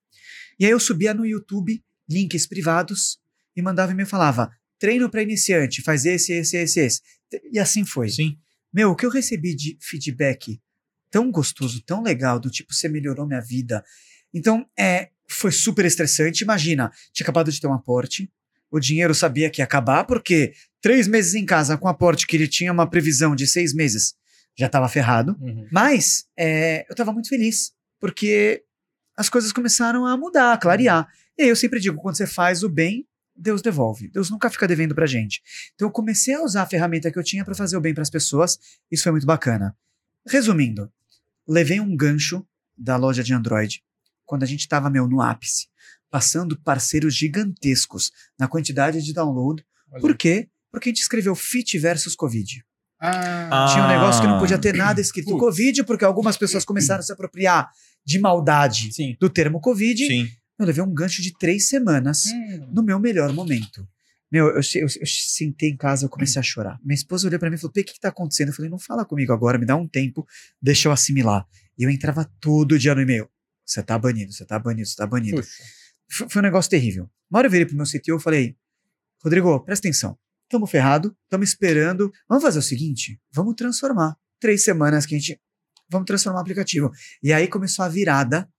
E 0.60 0.66
aí 0.66 0.72
eu 0.72 0.80
subia 0.80 1.16
no 1.16 1.26
YouTube 1.26 1.84
links 2.08 2.46
privados 2.46 3.18
e 3.56 3.62
mandava 3.64 4.00
e 4.00 4.06
falava: 4.06 4.52
treino 4.78 5.10
para 5.10 5.24
iniciante, 5.24 5.82
faz 5.82 6.06
esse, 6.06 6.32
esse, 6.32 6.58
esse, 6.58 6.80
esse. 6.80 7.02
E 7.52 7.58
assim 7.58 7.84
foi. 7.84 8.10
Sim. 8.10 8.38
Meu, 8.72 8.92
o 8.92 8.96
que 8.96 9.04
eu 9.04 9.10
recebi 9.10 9.56
de 9.56 9.76
feedback 9.82 10.62
tão 11.10 11.32
gostoso, 11.32 11.82
tão 11.82 12.04
legal, 12.04 12.40
do 12.40 12.52
tipo, 12.52 12.72
você 12.72 12.88
melhorou 12.88 13.26
minha 13.26 13.42
vida. 13.42 13.84
Então, 14.32 14.64
é, 14.78 15.10
foi 15.28 15.52
super 15.52 15.86
estressante. 15.86 16.44
Imagina, 16.44 16.92
tinha 17.12 17.26
acabado 17.26 17.52
de 17.52 17.60
ter 17.60 17.68
um 17.68 17.74
aporte, 17.74 18.32
o 18.72 18.80
dinheiro 18.80 19.14
sabia 19.16 19.50
que 19.50 19.62
ia 19.62 19.66
acabar, 19.66 20.06
porque 20.06 20.54
três 20.82 21.08
meses 21.08 21.36
em 21.36 21.46
casa 21.46 21.78
com 21.78 21.88
aporte 21.88 22.28
que 22.28 22.36
ele 22.36 22.48
tinha 22.48 22.72
uma 22.72 22.90
previsão 22.90 23.36
de 23.36 23.48
seis 23.48 23.74
meses, 23.74 24.16
já 24.58 24.66
estava 24.66 24.90
ferrado. 24.90 25.38
Uhum. 25.40 25.68
Mas 25.72 26.26
é, 26.38 26.86
eu 26.90 26.94
estava 26.94 27.14
muito 27.14 27.30
feliz, 27.30 27.72
porque 28.00 28.64
as 29.16 29.30
coisas 29.30 29.52
começaram 29.52 30.06
a 30.06 30.18
mudar, 30.18 30.54
a 30.54 30.58
clarear. 30.58 31.08
E 31.38 31.44
aí 31.44 31.50
eu 31.50 31.56
sempre 31.56 31.80
digo, 31.80 32.02
quando 32.02 32.18
você 32.18 32.28
faz 32.28 32.64
o 32.64 32.70
bem, 32.70 33.08
Deus 33.36 33.62
devolve. 33.62 34.10
Deus 34.10 34.30
nunca 34.30 34.50
fica 34.50 34.68
devendo 34.68 34.96
pra 34.96 35.06
gente. 35.06 35.42
Então 35.76 35.88
eu 35.88 35.92
comecei 35.92 36.34
a 36.34 36.42
usar 36.42 36.64
a 36.64 36.66
ferramenta 36.66 37.12
que 37.12 37.20
eu 37.20 37.24
tinha 37.24 37.46
para 37.46 37.54
fazer 37.54 37.78
o 37.78 37.82
bem 37.82 37.94
para 37.94 38.02
as 38.02 38.10
pessoas. 38.10 38.60
Isso 38.92 39.04
foi 39.04 39.12
muito 39.12 39.28
bacana. 39.28 39.76
Resumindo, 40.26 40.92
levei 41.48 41.80
um 41.80 41.96
gancho 41.96 42.46
da 42.76 42.98
loja 42.98 43.24
de 43.24 43.34
Android 43.34 43.84
quando 44.28 44.44
a 44.44 44.46
gente 44.46 44.60
estava 44.60 44.90
meu 44.92 45.08
no 45.08 45.22
ápice, 45.22 45.66
passando 46.12 46.56
parceiros 46.62 47.16
gigantescos 47.16 48.12
na 48.38 48.48
quantidade 48.48 49.02
de 49.02 49.14
download. 49.14 49.66
Olha. 49.92 50.02
Por 50.02 50.16
quê? 50.16 50.48
Porque 50.72 50.90
a 50.90 50.92
gente 50.92 51.02
escreveu 51.02 51.34
Fit 51.34 51.80
versus 51.80 52.14
Covid. 52.16 52.64
Ah, 53.00 53.68
Tinha 53.72 53.86
um 53.86 53.88
negócio 53.88 54.22
que 54.22 54.28
não 54.28 54.40
podia 54.40 54.58
ter 54.58 54.76
nada 54.76 55.00
escrito 55.00 55.30
Putz. 55.30 55.40
Covid, 55.40 55.84
porque 55.84 56.04
algumas 56.04 56.36
pessoas 56.38 56.66
começaram 56.66 57.00
a 57.00 57.04
se 57.04 57.12
apropriar 57.12 57.70
de 58.06 58.20
maldade 58.20 58.92
sim. 58.94 59.16
do 59.20 59.30
termo 59.30 59.60
Covid. 59.62 60.06
Sim. 60.06 60.28
Eu 60.60 60.66
levei 60.66 60.84
um 60.84 60.92
gancho 60.94 61.22
de 61.22 61.32
três 61.38 61.68
semanas 61.70 62.26
Hum. 62.26 62.70
no 62.74 62.84
meu 62.84 63.00
melhor 63.00 63.32
momento. 63.34 63.88
Meu, 64.32 64.48
eu, 64.48 64.56
eu, 64.76 64.88
eu 65.00 65.06
sentei 65.08 65.70
em 65.70 65.78
casa, 65.78 66.06
eu 66.06 66.10
comecei 66.10 66.40
a 66.40 66.44
chorar. 66.44 66.80
Minha 66.84 66.96
esposa 66.96 67.28
olhou 67.28 67.40
pra 67.40 67.50
mim 67.50 67.56
e 67.56 67.60
falou: 67.60 67.72
Pê, 67.72 67.82
o 67.82 67.86
que, 67.86 67.94
que 67.94 68.00
tá 68.00 68.10
acontecendo? 68.10 68.50
Eu 68.50 68.54
falei: 68.54 68.70
não 68.70 68.80
fala 68.80 69.06
comigo 69.06 69.32
agora, 69.32 69.58
me 69.58 69.66
dá 69.66 69.76
um 69.76 69.88
tempo, 69.88 70.28
deixa 70.62 70.88
eu 70.90 70.92
assimilar. 70.92 71.46
E 71.78 71.84
eu 71.84 71.90
entrava 71.90 72.30
todo 72.42 72.78
dia 72.78 72.94
no 72.96 73.02
e-mail. 73.02 73.30
Você 73.68 73.84
tá 73.84 74.00
banido, 74.00 74.32
você 74.32 74.46
tá 74.46 74.58
banido, 74.58 74.88
você 74.88 74.96
tá 74.96 75.06
banido. 75.06 75.38
Puxa. 75.38 75.64
F- 76.10 76.28
Foi 76.30 76.42
um 76.42 76.44
negócio 76.44 76.72
terrível. 76.72 77.10
Uma 77.30 77.40
hora 77.40 77.48
eu 77.48 77.52
virei 77.52 77.66
pro 77.66 77.76
meu 77.76 77.86
CTO 77.86 78.16
e 78.18 78.20
falei: 78.22 78.56
Rodrigo, 79.24 79.60
presta 79.60 79.88
atenção. 79.88 80.18
Tamo 80.50 80.66
ferrado, 80.66 81.16
tamo 81.30 81.44
esperando. 81.44 82.12
Vamos 82.30 82.44
fazer 82.44 82.60
o 82.60 82.62
seguinte: 82.64 83.20
vamos 83.32 83.56
transformar. 83.56 84.16
Três 84.40 84.64
semanas 84.64 85.06
que 85.06 85.16
a 85.16 85.20
gente. 85.20 85.40
Vamos 85.90 86.06
transformar 86.06 86.40
o 86.40 86.42
aplicativo. 86.42 86.92
E 87.22 87.32
aí 87.34 87.48
começou 87.48 87.84
a 87.84 87.90
virada 87.90 88.50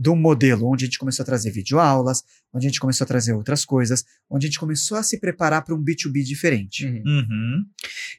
do 0.00 0.14
modelo, 0.14 0.70
onde 0.72 0.84
a 0.84 0.86
gente 0.86 0.98
começou 0.98 1.22
a 1.24 1.26
trazer 1.26 1.50
videoaulas, 1.50 2.22
onde 2.52 2.66
a 2.66 2.68
gente 2.68 2.78
começou 2.78 3.04
a 3.04 3.08
trazer 3.08 3.32
outras 3.32 3.64
coisas, 3.64 4.04
onde 4.30 4.46
a 4.46 4.48
gente 4.48 4.58
começou 4.60 4.96
a 4.96 5.02
se 5.02 5.18
preparar 5.18 5.64
para 5.64 5.74
um 5.74 5.82
B2B 5.84 6.22
diferente. 6.22 6.86
Uhum. 6.86 7.02
Uhum. 7.04 7.64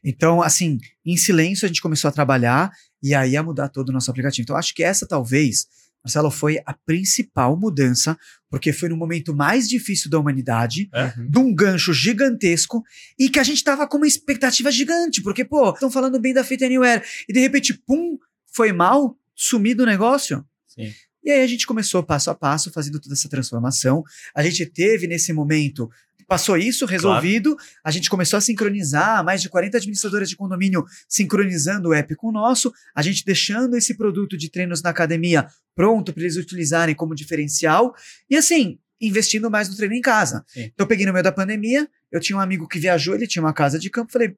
Então, 0.04 0.42
assim, 0.42 0.78
em 1.06 1.16
silêncio 1.16 1.66
a 1.66 1.68
gente 1.70 1.82
começou 1.82 2.10
a 2.10 2.12
trabalhar 2.12 2.70
e 3.02 3.16
aí 3.16 3.38
a 3.38 3.42
mudar 3.44 3.70
todo 3.70 3.90
o 3.90 3.92
nosso 3.94 4.12
aplicativo. 4.12 4.44
Então, 4.44 4.58
acho 4.58 4.76
que 4.76 4.84
essa 4.84 5.08
talvez, 5.08 5.68
Marcelo, 6.04 6.32
foi 6.32 6.60
a 6.66 6.74
principal 6.74 7.58
mudança, 7.58 8.18
porque 8.50 8.72
foi 8.72 8.90
no 8.90 8.96
momento 8.98 9.36
mais 9.36 9.68
difícil 9.68 10.10
da 10.10 10.18
humanidade, 10.20 10.90
Uhum. 10.94 11.30
de 11.30 11.40
um 11.40 11.54
gancho 11.54 11.94
gigantesco 11.94 12.84
e 13.18 13.30
que 13.30 13.40
a 13.40 13.44
gente 13.44 13.64
tava 13.64 13.88
com 13.88 13.98
uma 13.98 14.08
expectativa 14.08 14.72
gigante, 14.72 15.22
porque, 15.22 15.44
pô, 15.44 15.70
estão 15.72 15.92
falando 15.92 16.20
bem 16.20 16.34
da 16.34 16.44
Fit 16.44 16.64
Anywhere 16.64 17.04
e 17.28 17.34
de 17.34 17.40
repente, 17.40 17.74
pum, 17.74 18.18
foi 18.52 18.72
mal, 18.72 19.18
sumido 19.36 19.84
o 19.84 19.86
negócio. 19.86 20.46
Sim. 20.68 20.94
E 21.24 21.32
aí 21.32 21.42
a 21.42 21.48
gente 21.48 21.68
começou 21.68 22.02
passo 22.02 22.30
a 22.32 22.36
passo 22.36 22.72
fazendo 22.72 23.00
toda 23.00 23.14
essa 23.14 23.28
transformação. 23.28 24.04
A 24.34 24.42
gente 24.42 24.66
teve 24.66 25.06
nesse 25.06 25.34
momento, 25.34 25.90
passou 26.30 26.56
isso 26.56 26.86
resolvido, 26.86 27.58
a 27.84 27.90
gente 27.90 28.08
começou 28.08 28.38
a 28.38 28.42
sincronizar, 28.42 29.26
mais 29.26 29.42
de 29.42 29.50
40 29.50 29.78
administradoras 29.78 30.30
de 30.30 30.36
condomínio 30.36 30.86
sincronizando 31.08 31.90
o 31.90 31.94
app 31.94 32.16
com 32.16 32.28
o 32.28 32.32
nosso, 32.32 32.72
a 32.94 33.02
gente 33.02 33.26
deixando 33.26 33.76
esse 33.76 33.96
produto 33.96 34.38
de 34.38 34.48
treinos 34.48 34.84
na 34.84 34.92
academia 34.92 35.48
pronto 35.76 36.14
para 36.14 36.22
eles 36.22 36.38
utilizarem 36.38 36.94
como 36.94 37.16
diferencial. 37.16 37.96
E 38.30 38.38
assim, 38.38 38.78
investindo 39.02 39.50
mais 39.50 39.68
no 39.68 39.76
treino 39.76 39.96
em 39.96 40.02
casa. 40.02 40.46
Sim. 40.48 40.66
Então 40.66 40.84
eu 40.84 40.88
peguei 40.88 41.08
no 41.08 41.14
meio 41.14 41.24
da 41.24 41.32
pandemia, 41.32 41.90
eu 42.12 42.20
tinha 42.20 42.38
um 42.38 42.42
amigo 42.42 42.68
que 42.68 42.78
viajou, 42.78 43.16
ele 43.16 43.26
tinha 43.26 43.42
uma 43.42 43.54
casa 43.54 43.80
de 43.80 43.90
campo, 43.90 44.12
falei, 44.12 44.36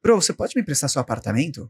bro, 0.00 0.22
você 0.22 0.32
pode 0.32 0.54
me 0.54 0.62
emprestar 0.62 0.88
seu 0.88 1.00
apartamento? 1.00 1.68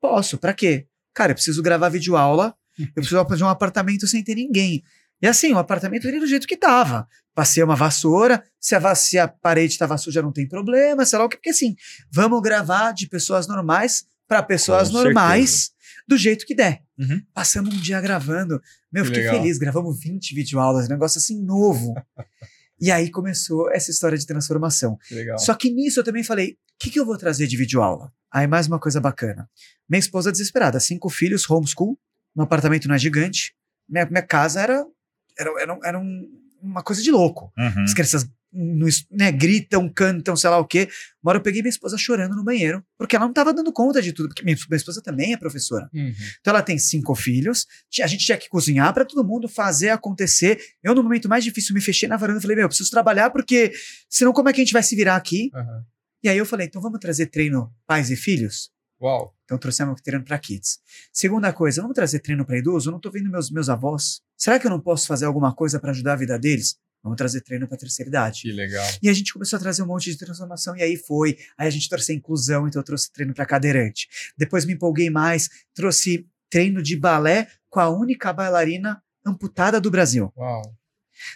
Posso, 0.00 0.38
pra 0.38 0.54
quê? 0.54 0.86
Cara, 1.14 1.32
eu 1.32 1.34
preciso 1.34 1.62
gravar 1.62 1.90
videoaula, 1.90 2.54
eu 2.78 2.86
preciso 2.96 3.22
fazer 3.26 3.44
um 3.44 3.48
apartamento 3.48 4.06
sem 4.06 4.24
ter 4.24 4.36
ninguém. 4.36 4.82
E 5.22 5.26
assim, 5.28 5.52
o 5.52 5.58
apartamento 5.58 6.08
ele 6.08 6.18
do 6.18 6.26
jeito 6.26 6.46
que 6.48 6.56
tava. 6.56 7.06
Passei 7.34 7.62
uma 7.62 7.76
vassoura, 7.76 8.44
se 8.60 8.74
a, 8.74 8.94
se 8.94 9.18
a 9.18 9.28
parede 9.28 9.78
tava 9.78 9.96
suja 9.96 10.20
não 10.20 10.32
tem 10.32 10.46
problema, 10.46 11.06
sei 11.06 11.18
lá 11.18 11.24
o 11.24 11.28
que, 11.28 11.36
porque 11.36 11.50
assim, 11.50 11.76
vamos 12.10 12.42
gravar 12.42 12.92
de 12.92 13.08
pessoas 13.08 13.46
normais 13.46 14.04
para 14.28 14.42
pessoas 14.42 14.88
Com 14.90 14.94
normais 14.94 15.70
do 16.08 16.16
jeito 16.16 16.44
que 16.44 16.54
der. 16.54 16.82
Uhum. 16.98 17.22
Passamos 17.32 17.74
um 17.74 17.80
dia 17.80 18.00
gravando. 18.00 18.60
Meu, 18.92 19.04
Que 19.04 19.08
fiquei 19.10 19.22
legal. 19.22 19.40
feliz, 19.40 19.58
gravamos 19.58 19.98
20 20.00 20.34
videoaulas, 20.34 20.88
negócio 20.88 21.18
assim 21.18 21.42
novo. 21.42 21.94
e 22.80 22.90
aí 22.90 23.10
começou 23.10 23.70
essa 23.70 23.90
história 23.90 24.18
de 24.18 24.26
transformação. 24.26 24.98
Legal. 25.10 25.38
Só 25.38 25.54
que 25.54 25.70
nisso 25.70 26.00
eu 26.00 26.04
também 26.04 26.24
falei, 26.24 26.52
o 26.52 26.56
que, 26.80 26.90
que 26.90 26.98
eu 26.98 27.06
vou 27.06 27.16
trazer 27.16 27.46
de 27.46 27.56
videoaula? 27.56 28.12
Aí 28.30 28.46
mais 28.46 28.66
uma 28.66 28.78
coisa 28.78 29.00
bacana. 29.00 29.48
Minha 29.88 30.00
esposa 30.00 30.32
desesperada, 30.32 30.80
cinco 30.80 31.08
filhos, 31.08 31.48
homeschool, 31.48 31.98
um 32.36 32.42
apartamento 32.42 32.88
não 32.88 32.94
é 32.94 32.98
gigante. 32.98 33.54
Minha, 33.88 34.06
minha 34.06 34.22
casa 34.22 34.60
era, 34.60 34.84
era, 35.42 35.50
era, 35.60 35.78
era 35.84 35.98
um- 35.98 36.28
uma 36.62 36.82
coisa 36.82 37.02
de 37.02 37.10
louco. 37.10 37.52
Uhum. 37.58 37.82
As 37.82 37.92
crianças 37.92 38.26
no 38.52 38.86
né, 39.10 39.32
gritam, 39.32 39.88
cantam, 39.88 40.36
sei 40.36 40.50
lá 40.50 40.58
o 40.58 40.66
quê. 40.66 40.88
Uma 41.22 41.30
hora 41.30 41.38
eu 41.38 41.42
peguei 41.42 41.62
minha 41.62 41.70
esposa 41.70 41.96
chorando 41.96 42.36
no 42.36 42.44
banheiro, 42.44 42.84
porque 42.98 43.16
ela 43.16 43.24
não 43.24 43.30
estava 43.32 43.52
dando 43.52 43.72
conta 43.72 44.02
de 44.02 44.12
tudo. 44.12 44.28
Porque 44.28 44.44
minha, 44.44 44.56
minha 44.68 44.76
esposa 44.76 45.02
também 45.02 45.32
é 45.32 45.36
professora. 45.38 45.88
Uhum. 45.92 46.12
Então 46.40 46.52
ela 46.52 46.62
tem 46.62 46.78
cinco 46.78 47.14
filhos, 47.14 47.66
a 48.02 48.06
gente 48.06 48.24
tinha 48.26 48.36
que 48.36 48.48
cozinhar 48.48 48.92
para 48.92 49.04
todo 49.06 49.26
mundo 49.26 49.48
fazer 49.48 49.88
acontecer. 49.88 50.60
Eu, 50.82 50.94
no 50.94 51.02
momento 51.02 51.28
mais 51.28 51.42
difícil, 51.44 51.74
me 51.74 51.80
fechei 51.80 52.08
na 52.08 52.16
varanda 52.18 52.38
e 52.38 52.42
falei: 52.42 52.56
Meu, 52.56 52.64
eu 52.64 52.68
preciso 52.68 52.90
trabalhar 52.90 53.30
porque 53.30 53.72
senão 54.08 54.32
como 54.32 54.48
é 54.48 54.52
que 54.52 54.60
a 54.60 54.64
gente 54.64 54.74
vai 54.74 54.82
se 54.82 54.94
virar 54.94 55.16
aqui? 55.16 55.50
Aham. 55.54 55.84
E 56.24 56.28
aí 56.28 56.38
eu 56.38 56.46
falei, 56.46 56.68
então 56.68 56.80
vamos 56.80 57.00
trazer 57.00 57.26
treino 57.26 57.68
pais 57.84 58.08
e 58.08 58.14
filhos? 58.14 58.70
Uau. 59.02 59.34
Então 59.44 59.58
trouxemos 59.58 60.00
treino 60.00 60.24
para 60.24 60.38
kids. 60.38 60.78
Segunda 61.12 61.52
coisa, 61.52 61.82
vamos 61.82 61.94
trazer 61.94 62.20
treino 62.20 62.46
para 62.46 62.56
idoso? 62.56 62.88
Eu 62.88 62.92
não 62.92 63.00
tô 63.00 63.10
vendo 63.10 63.28
meus, 63.28 63.50
meus 63.50 63.68
avós. 63.68 64.20
Será 64.36 64.58
que 64.58 64.66
eu 64.66 64.70
não 64.70 64.80
posso 64.80 65.06
fazer 65.06 65.24
alguma 65.24 65.52
coisa 65.54 65.80
para 65.80 65.90
ajudar 65.90 66.12
a 66.12 66.16
vida 66.16 66.38
deles? 66.38 66.76
Vamos 67.02 67.16
trazer 67.16 67.40
treino 67.40 67.66
para 67.66 67.76
terceira 67.76 68.08
idade. 68.08 68.42
Que 68.42 68.52
legal. 68.52 68.86
E 69.02 69.08
a 69.08 69.12
gente 69.12 69.32
começou 69.32 69.56
a 69.56 69.60
trazer 69.60 69.82
um 69.82 69.86
monte 69.86 70.08
de 70.08 70.16
transformação, 70.16 70.76
e 70.76 70.82
aí 70.82 70.96
foi. 70.96 71.36
Aí 71.58 71.66
a 71.66 71.70
gente 71.70 71.88
trouxe 71.88 72.12
a 72.12 72.14
inclusão, 72.14 72.68
então 72.68 72.80
eu 72.80 72.84
trouxe 72.84 73.10
treino 73.10 73.34
para 73.34 73.44
cadeirante. 73.44 74.08
Depois 74.38 74.64
me 74.64 74.74
empolguei 74.74 75.10
mais, 75.10 75.48
trouxe 75.74 76.28
treino 76.48 76.80
de 76.80 76.96
balé 76.96 77.48
com 77.68 77.80
a 77.80 77.88
única 77.88 78.32
bailarina 78.32 79.02
amputada 79.26 79.80
do 79.80 79.90
Brasil. 79.90 80.32
Uau. 80.36 80.62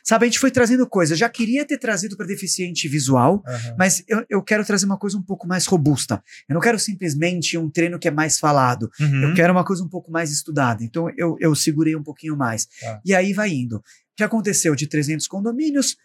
Sabe, 0.03 0.25
a 0.25 0.29
gente 0.29 0.39
foi 0.39 0.51
trazendo 0.51 0.87
coisas. 0.87 1.19
Já 1.19 1.29
queria 1.29 1.65
ter 1.65 1.79
trazido 1.79 2.17
para 2.17 2.27
deficiente 2.27 2.89
visual, 2.89 3.43
Aham. 3.47 3.77
mas 3.79 4.03
eu, 4.09 4.25
eu 4.29 4.43
quero 4.43 4.65
trazer 4.65 4.87
uma 4.87 4.99
coisa 4.99 5.17
um 5.17 5.23
pouco 5.23 5.47
mais 5.47 5.67
robusta. 5.67 6.23
Eu 6.49 6.55
não 6.55 6.61
quero 6.61 6.79
simplesmente 6.79 7.57
um 7.57 7.71
treino 7.71 7.99
que 7.99 8.09
é 8.09 8.11
mais 8.11 8.39
falado. 8.39 8.91
Uhum. 9.01 9.31
Eu 9.31 9.35
quero 9.35 9.53
uma 9.53 9.65
coisa 9.65 9.83
um 9.83 9.89
pouco 9.89 10.11
mais 10.11 10.31
estudada. 10.31 10.83
Então 10.83 11.09
eu, 11.17 11.37
eu 11.41 11.55
segurei 11.55 11.95
um 11.95 12.03
pouquinho 12.03 12.37
mais. 12.37 12.67
Tá. 12.67 13.01
E 13.05 13.15
aí 13.15 13.33
vai 13.33 13.51
indo. 13.51 13.77
O 13.77 13.83
que 14.17 14.25
aconteceu 14.25 14.75
de 14.75 14.87
300 14.87 15.27
condomínios? 15.27 15.97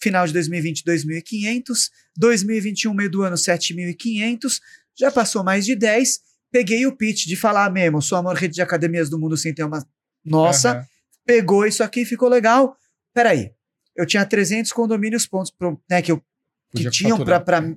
Final 0.00 0.26
de 0.26 0.32
2020, 0.32 0.84
2.500. 0.84 1.90
2021, 2.16 2.94
meio 2.94 3.10
do 3.10 3.22
ano, 3.22 3.36
7.500. 3.36 4.60
Já 4.98 5.10
passou 5.10 5.44
mais 5.44 5.64
de 5.64 5.74
10. 5.74 6.20
Peguei 6.50 6.86
o 6.86 6.96
pitch 6.96 7.26
de 7.26 7.36
falar 7.36 7.70
mesmo, 7.70 8.00
sou 8.00 8.16
a 8.16 8.22
maior 8.22 8.36
rede 8.36 8.54
de 8.54 8.62
academias 8.62 9.10
do 9.10 9.18
mundo 9.18 9.36
sem 9.36 9.52
ter 9.52 9.64
uma 9.64 9.86
nossa. 10.24 10.86
Pegou 11.26 11.66
isso 11.66 11.82
aqui, 11.82 12.04
ficou 12.04 12.28
legal. 12.28 12.74
Peraí, 13.18 13.50
eu 13.96 14.06
tinha 14.06 14.24
300 14.24 14.70
condomínios 14.70 15.26
pontos 15.26 15.50
pro, 15.50 15.76
né, 15.90 16.00
que, 16.00 16.12
eu, 16.12 16.18
que 16.18 16.84
Podia 16.84 16.90
tinham 16.90 17.18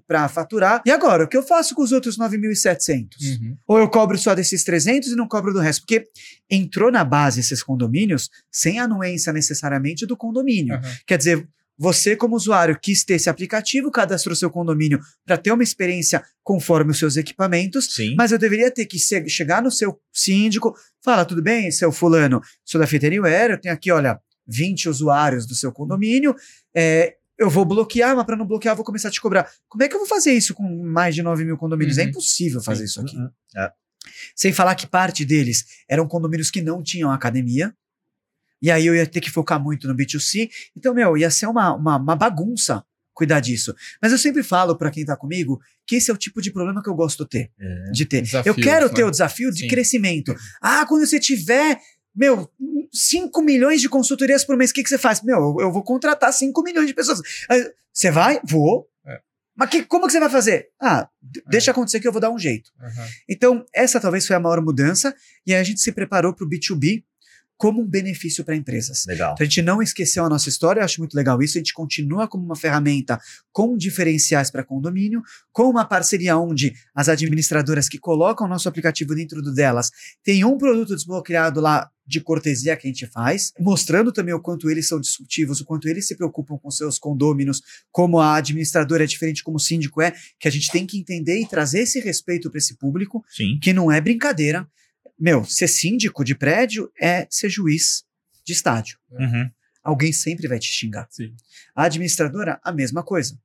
para 0.06 0.30
faturar. 0.30 0.84
E 0.86 0.92
agora, 0.92 1.24
o 1.24 1.28
que 1.28 1.36
eu 1.36 1.42
faço 1.42 1.74
com 1.74 1.82
os 1.82 1.92
outros 1.92 2.16
9.700? 2.16 3.08
Uhum. 3.40 3.58
Ou 3.68 3.80
eu 3.80 3.90
cobro 3.90 4.16
só 4.20 4.36
desses 4.36 4.64
300 4.64 5.10
e 5.14 5.16
não 5.16 5.28
cobro 5.28 5.52
do 5.52 5.58
resto? 5.60 5.82
Porque 5.82 6.06
entrou 6.48 6.92
na 6.92 7.04
base 7.04 7.40
esses 7.40 7.64
condomínios 7.64 8.30
sem 8.52 8.78
anuência 8.78 9.34
necessariamente 9.34 10.06
do 10.06 10.16
condomínio. 10.16 10.76
Aham. 10.76 10.96
Quer 11.08 11.18
dizer, 11.18 11.50
você, 11.76 12.16
como 12.16 12.36
usuário, 12.36 12.78
quis 12.80 13.04
ter 13.04 13.16
esse 13.16 13.28
aplicativo, 13.28 13.90
cadastrou 13.90 14.36
seu 14.36 14.52
condomínio 14.52 15.00
para 15.26 15.40
ter 15.40 15.52
uma 15.52 15.64
experiência 15.64 16.24
conforme 16.44 16.92
os 16.92 17.00
seus 17.00 17.18
equipamentos, 17.18 17.96
Sim. 17.96 18.14
mas 18.16 18.32
eu 18.32 18.38
deveria 18.38 18.70
ter 18.70 18.86
que 18.86 19.00
che- 19.00 19.28
chegar 19.28 19.64
no 19.64 19.72
seu 19.72 20.00
síndico, 20.14 20.76
fala, 21.04 21.26
tudo 21.26 21.42
bem, 21.42 21.72
seu 21.72 21.92
fulano, 21.92 22.40
sou 22.64 22.80
da 22.80 22.86
Fit 22.86 23.04
Anywhere, 23.08 23.54
eu 23.54 23.60
tenho 23.60 23.74
aqui, 23.74 23.92
olha, 23.92 24.20
20 24.52 24.90
usuários 24.90 25.46
do 25.46 25.56
seu 25.56 25.72
condomínio, 25.72 26.36
é, 26.76 27.16
eu 27.40 27.50
vou 27.50 27.66
bloquear, 27.66 28.16
mas 28.16 28.26
para 28.26 28.36
não 28.36 28.46
bloquear, 28.46 28.74
eu 28.74 28.76
vou 28.78 28.86
começar 28.86 29.08
a 29.08 29.12
te 29.12 29.20
cobrar. 29.20 29.50
Como 29.68 29.84
é 29.84 29.88
que 29.88 29.96
eu 29.96 30.00
vou 30.00 30.08
fazer 30.08 30.32
isso 30.34 30.54
com 30.54 30.64
mais 30.84 31.16
de 31.16 31.24
9 31.24 31.44
mil 31.44 31.58
condomínios? 31.58 31.98
É 31.98 32.04
Uhum. 32.04 32.10
impossível 32.10 32.62
fazer 32.62 32.84
isso 32.84 33.02
aqui. 33.02 33.18
Uhum. 33.18 33.30
É. 33.58 33.72
Sem 34.36 34.54
falar 34.54 34.76
que 34.76 34.86
parte 34.86 35.26
deles 35.26 35.66
eram 35.90 36.08
condomínios 36.08 36.52
que 36.52 36.62
não 36.62 36.84
tinham 36.84 37.12
academia. 37.12 37.74
E 38.62 38.70
aí 38.70 38.86
eu 38.86 38.96
ia 38.96 39.08
ter 39.08 39.22
que 39.22 39.32
focar 39.32 39.60
muito 39.60 39.88
no 39.88 39.96
B2C. 39.96 40.50
Então, 40.76 40.94
meu, 40.94 41.18
ia 41.18 41.32
ser 41.32 41.48
uma, 41.48 41.74
uma, 41.74 41.98
uma 41.98 42.16
bagunça 42.16 42.84
cuidar 43.14 43.40
disso. 43.40 43.74
Mas 44.02 44.12
eu 44.12 44.18
sempre 44.18 44.44
falo 44.44 44.78
para 44.78 44.92
quem 44.92 45.04
tá 45.04 45.16
comigo 45.18 45.60
que 45.86 45.96
esse 45.96 46.10
é 46.10 46.14
o 46.14 46.18
tipo 46.18 46.42
de 46.42 46.52
problema 46.52 46.82
que 46.82 46.90
eu 46.90 46.96
gosto 46.96 47.24
de 47.24 47.30
ter. 47.30 47.52
É. 47.60 47.92
De 47.92 48.06
ter. 48.06 48.24
eu 48.46 48.56
quero 48.56 48.88
né? 48.88 48.94
ter 48.94 49.04
o 49.04 49.12
desafio 49.12 49.52
de 49.52 49.62
Sim. 49.62 49.68
crescimento. 49.68 50.36
Ah, 50.62 50.86
quando 50.88 51.06
você 51.06 51.20
tiver, 51.20 51.80
meu, 52.16 52.50
5 52.92 53.42
milhões 53.42 53.82
de 53.82 53.88
consultorias 53.90 54.44
por 54.44 54.58
mês, 54.58 54.72
o 54.72 54.74
que, 54.74 54.84
que 54.84 54.90
você 54.90 54.98
faz? 54.98 55.22
Meu, 55.22 55.58
eu, 55.60 55.72
vou 55.72 55.84
contratar 55.84 56.32
5 56.34 56.62
milhões 56.64 56.88
de 56.88 56.94
pessoas. 56.94 57.22
Você 57.94 58.12
vai? 58.12 58.40
Vou. 58.44 58.88
É. 59.06 59.20
Mas 59.56 59.70
que, 59.70 59.84
como 59.84 60.06
que 60.08 60.12
você 60.14 60.20
vai 60.20 60.30
fazer? 60.30 60.70
Ah, 60.80 61.08
d- 61.22 61.44
deixa 61.50 61.72
acontecer 61.72 62.00
que 62.00 62.08
eu 62.08 62.12
vou 62.12 62.22
dar 62.22 62.32
um 62.32 62.40
jeito. 62.40 62.72
Aham. 62.80 63.08
Então, 63.30 63.66
essa 63.74 64.00
talvez 64.00 64.26
foi 64.28 64.36
a 64.36 64.40
maior 64.40 64.62
mudança, 64.62 65.16
e 65.46 65.54
aí 65.54 65.60
a 65.60 65.64
gente 65.64 65.80
se 65.82 65.92
preparou 65.92 66.34
para 66.34 66.46
o 66.46 66.50
B2B 66.50 67.04
como 67.58 67.80
um 67.80 67.88
benefício 67.88 68.44
para 68.44 68.56
empresas. 68.56 69.06
Legal. 69.06 69.34
Então, 69.34 69.44
a 69.46 69.48
gente 69.48 69.62
não 69.62 69.84
esqueceu 69.84 70.26
a 70.26 70.30
nossa 70.30 70.50
história, 70.50 70.80
eu 70.82 70.84
acho 70.86 71.00
muito 71.00 71.14
legal 71.14 71.40
isso. 71.44 71.58
A 71.58 71.60
gente 71.60 71.74
continua 71.76 72.28
como 72.28 72.44
uma 72.44 72.56
ferramenta 72.56 73.20
com 73.52 73.78
diferenciais 73.78 74.50
para 74.50 74.64
condomínio, 74.64 75.22
com 75.52 75.70
uma 75.70 75.86
parceria 75.86 76.36
onde 76.38 76.74
as 76.96 77.08
administradoras 77.08 77.88
que 77.88 78.00
colocam 78.00 78.48
o 78.48 78.50
nosso 78.50 78.68
aplicativo 78.68 79.14
dentro 79.14 79.44
do 79.44 79.54
delas 79.54 79.92
têm 80.24 80.44
um 80.44 80.58
produto 80.58 80.96
desbloqueado 80.96 81.62
lá 81.62 81.88
de 82.12 82.20
cortesia 82.20 82.76
que 82.76 82.86
a 82.86 82.90
gente 82.90 83.08
faz, 83.08 83.54
mostrando 83.58 84.12
também 84.12 84.34
o 84.34 84.42
quanto 84.42 84.70
eles 84.70 84.88
são 84.88 85.00
disruptivos, 85.00 85.62
o 85.62 85.66
quanto 85.66 85.88
eles 85.88 86.06
se 86.06 86.16
preocupam 86.16 86.58
com 86.58 86.70
seus 86.70 87.00
condôminos, 87.00 87.62
como 87.90 88.20
a 88.20 88.36
administradora 88.36 89.06
é 89.06 89.08
diferente, 89.08 89.44
como 89.44 89.56
o 89.56 89.60
síndico 89.60 90.02
é, 90.02 90.14
que 90.40 90.48
a 90.48 90.52
gente 90.52 90.70
tem 90.72 90.86
que 90.86 91.00
entender 91.00 91.40
e 91.40 91.48
trazer 91.48 91.80
esse 91.80 92.00
respeito 92.02 92.50
para 92.50 92.58
esse 92.58 92.78
público 92.78 93.24
Sim. 93.30 93.58
que 93.62 93.72
não 93.72 93.90
é 93.90 94.02
brincadeira. 94.02 94.68
Meu, 95.18 95.46
ser 95.46 95.68
síndico 95.68 96.24
de 96.24 96.36
prédio 96.36 96.92
é 97.00 97.26
ser 97.30 97.50
juiz 97.50 98.04
de 98.46 98.54
estádio. 98.54 98.98
Uhum. 99.12 99.50
Alguém 99.82 100.12
sempre 100.12 100.48
vai 100.48 100.60
te 100.60 100.68
xingar. 100.68 101.08
Sim. 101.10 101.34
A 101.76 101.86
administradora, 101.86 102.60
a 102.64 102.72
mesma 102.74 103.04
coisa. 103.04 103.40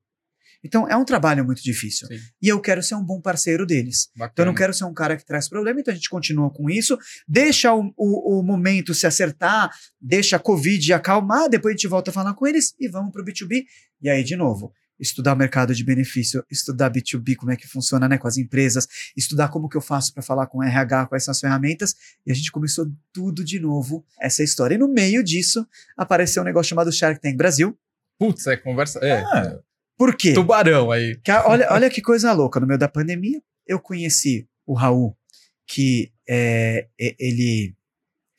Então, 0.63 0.87
é 0.87 0.95
um 0.95 1.05
trabalho 1.05 1.45
muito 1.45 1.61
difícil. 1.61 2.07
Sim. 2.07 2.19
E 2.41 2.47
eu 2.47 2.59
quero 2.59 2.81
ser 2.83 2.95
um 2.95 3.03
bom 3.03 3.21
parceiro 3.21 3.65
deles. 3.65 4.09
Bacana. 4.15 4.31
Então, 4.33 4.45
eu 4.45 4.47
não 4.47 4.55
quero 4.55 4.73
ser 4.73 4.85
um 4.85 4.93
cara 4.93 5.15
que 5.15 5.25
traz 5.25 5.47
problema, 5.47 5.79
então 5.79 5.91
a 5.91 5.95
gente 5.95 6.09
continua 6.09 6.49
com 6.51 6.69
isso, 6.69 6.97
deixa 7.27 7.73
o, 7.73 7.93
o, 7.95 8.39
o 8.39 8.43
momento 8.43 8.93
se 8.93 9.07
acertar, 9.07 9.71
deixa 9.99 10.35
a 10.35 10.39
Covid 10.39 10.93
acalmar, 10.93 11.49
depois 11.49 11.73
a 11.73 11.77
gente 11.77 11.87
volta 11.87 12.11
a 12.11 12.13
falar 12.13 12.33
com 12.33 12.47
eles 12.47 12.73
e 12.79 12.87
vamos 12.87 13.11
para 13.11 13.21
o 13.21 13.25
B2B. 13.25 13.63
E 14.01 14.09
aí, 14.09 14.23
de 14.23 14.35
novo, 14.35 14.73
estudar 14.99 15.33
o 15.33 15.37
mercado 15.37 15.73
de 15.73 15.83
benefício, 15.83 16.43
estudar 16.49 16.91
B2B, 16.91 17.35
como 17.35 17.51
é 17.51 17.55
que 17.55 17.67
funciona 17.67 18.07
né, 18.07 18.17
com 18.17 18.27
as 18.27 18.37
empresas, 18.37 18.87
estudar 19.15 19.49
como 19.49 19.69
que 19.69 19.77
eu 19.77 19.81
faço 19.81 20.13
para 20.13 20.23
falar 20.23 20.47
com 20.47 20.63
RH, 20.63 21.07
quais 21.07 21.23
são 21.23 21.31
as 21.31 21.39
ferramentas, 21.39 21.95
e 22.25 22.31
a 22.31 22.35
gente 22.35 22.51
começou 22.51 22.91
tudo 23.13 23.43
de 23.43 23.59
novo, 23.59 24.05
essa 24.19 24.43
história. 24.43 24.75
E 24.75 24.77
no 24.77 24.87
meio 24.87 25.23
disso, 25.23 25.67
apareceu 25.95 26.41
um 26.41 26.45
negócio 26.45 26.69
chamado 26.69 26.91
Shark 26.91 27.21
Tank 27.21 27.35
Brasil. 27.35 27.77
Putz, 28.19 28.47
é 28.47 28.57
conversa. 28.57 28.99
É. 28.99 29.21
Ah. 29.21 29.59
Por 29.97 30.15
quê? 30.15 30.33
Tubarão 30.33 30.91
aí. 30.91 31.17
Que 31.23 31.31
olha, 31.31 31.67
olha 31.71 31.89
que 31.89 32.01
coisa 32.01 32.31
louca. 32.33 32.59
No 32.59 32.67
meio 32.67 32.79
da 32.79 32.87
pandemia, 32.87 33.41
eu 33.65 33.79
conheci 33.79 34.47
o 34.65 34.73
Raul, 34.73 35.17
que 35.65 36.11
é, 36.29 36.87
ele 36.99 37.75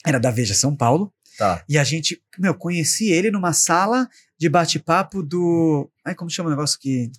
era 0.06 0.18
da 0.20 0.30
Veja 0.30 0.54
São 0.54 0.74
Paulo, 0.76 1.12
Tá. 1.36 1.64
e 1.68 1.78
a 1.78 1.84
gente, 1.84 2.20
meu, 2.38 2.52
conheci 2.54 3.10
ele 3.12 3.30
numa 3.30 3.52
sala 3.52 4.08
de 4.36 4.48
bate-papo 4.48 5.22
do. 5.22 5.88
Ai, 6.04 6.14
como 6.14 6.30
chama 6.30 6.48
o 6.48 6.50
negócio 6.50 6.78
que. 6.80 7.10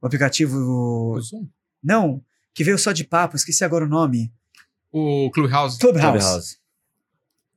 O 0.00 0.06
aplicativo. 0.06 0.56
O 0.58 1.20
Zoom? 1.20 1.48
Não, 1.82 2.22
que 2.54 2.64
veio 2.64 2.78
só 2.78 2.92
de 2.92 3.04
papo, 3.04 3.36
esqueci 3.36 3.64
agora 3.64 3.84
o 3.84 3.88
nome. 3.88 4.32
O 4.90 5.30
Clubhouse. 5.32 5.78
Clubhouse. 5.78 6.18
Clubhouse. 6.18 6.58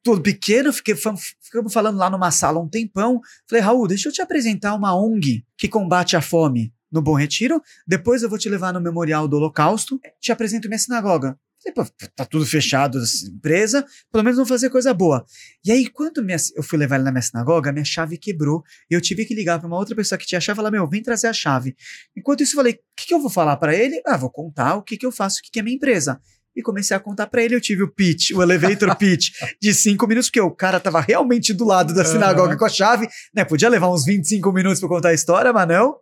Tudo 0.04 0.22
pequeno, 0.22 0.74
fiquei, 0.74 0.96
ficamos 0.96 1.72
falando 1.74 1.98
lá 1.98 2.10
numa 2.10 2.32
sala 2.32 2.60
um 2.60 2.68
tempão. 2.68 3.22
Falei, 3.48 3.64
Raul, 3.64 3.88
deixa 3.88 4.10
eu 4.10 4.14
te 4.14 4.22
apresentar 4.22 4.74
uma 4.74 4.96
ONG 4.96 5.46
que 5.58 5.68
combate 5.68 6.16
a 6.16 6.22
fome 6.22 6.74
no 6.92 7.02
Bom 7.02 7.14
Retiro. 7.14 7.62
Depois 7.88 8.24
eu 8.24 8.30
vou 8.30 8.40
te 8.40 8.50
levar 8.50 8.74
no 8.74 8.82
Memorial 8.82 9.28
do 9.28 9.38
Holocausto. 9.38 10.00
Te 10.20 10.32
apresento 10.32 10.68
minha 10.68 10.80
sinagoga. 10.80 11.38
Falei, 11.64 11.76
pô, 11.76 12.08
tá 12.16 12.26
tudo 12.26 12.44
fechado, 12.44 12.98
empresa, 13.32 13.86
pelo 14.12 14.24
menos 14.24 14.38
vamos 14.38 14.50
fazer 14.50 14.72
coisa 14.72 14.92
boa. 14.96 15.24
E 15.64 15.72
aí, 15.72 15.88
quando 15.88 16.24
minha- 16.24 16.38
eu 16.56 16.64
fui 16.64 16.76
levar 16.80 16.96
ele 16.96 17.04
na 17.04 17.12
minha 17.12 17.22
sinagoga, 17.22 17.72
minha 17.72 17.86
chave 17.86 18.18
quebrou. 18.18 18.64
E 18.90 18.96
eu 18.96 19.00
tive 19.00 19.26
que 19.26 19.36
ligar 19.36 19.60
para 19.60 19.68
uma 19.68 19.78
outra 19.78 19.96
pessoa 19.96 20.18
que 20.18 20.26
tinha 20.26 20.40
a 20.40 20.42
chave 20.42 20.56
e 20.56 20.60
falar: 20.60 20.72
Meu, 20.72 20.88
vem 20.90 21.04
trazer 21.04 21.28
a 21.28 21.34
chave. 21.34 21.76
Enquanto 22.18 22.42
isso, 22.42 22.54
eu 22.54 22.56
falei: 22.58 22.74
O 22.74 22.78
que, 22.98 23.06
que 23.10 23.14
eu 23.14 23.20
vou 23.22 23.30
falar 23.30 23.58
para 23.58 23.76
ele? 23.76 24.02
Ah, 24.08 24.18
vou 24.18 24.32
contar 24.32 24.76
o 24.76 24.82
que, 24.82 24.98
que 24.98 25.06
eu 25.06 25.12
faço, 25.12 25.38
o 25.40 25.44
que, 25.44 25.52
que 25.52 25.60
é 25.60 25.62
minha 25.62 25.76
empresa. 25.76 26.20
E 26.56 26.62
comecei 26.62 26.96
a 26.96 27.00
contar 27.00 27.28
para 27.28 27.44
ele. 27.44 27.56
Eu 27.56 27.62
tive 27.62 27.84
o 27.84 27.88
pitch, 27.88 28.32
o 28.32 28.42
elevator 28.42 28.96
pitch 28.98 29.30
de 29.62 29.74
cinco 29.74 30.06
minutos, 30.08 30.30
porque 30.30 30.42
o 30.42 30.52
cara 30.52 30.80
tava 30.80 31.00
realmente 31.00 31.54
do 31.54 31.66
lado 31.66 31.94
da 31.94 32.04
sinagoga 32.04 32.50
Aham. 32.50 32.58
com 32.58 32.66
a 32.66 32.70
chave, 32.70 33.08
né? 33.34 33.46
Podia 33.46 33.70
levar 33.70 33.90
uns 33.90 34.04
25 34.06 34.52
minutos 34.52 34.80
para 34.80 34.90
contar 34.90 35.10
a 35.10 35.14
história, 35.14 35.54
mas 35.54 35.68
não. 35.68 35.96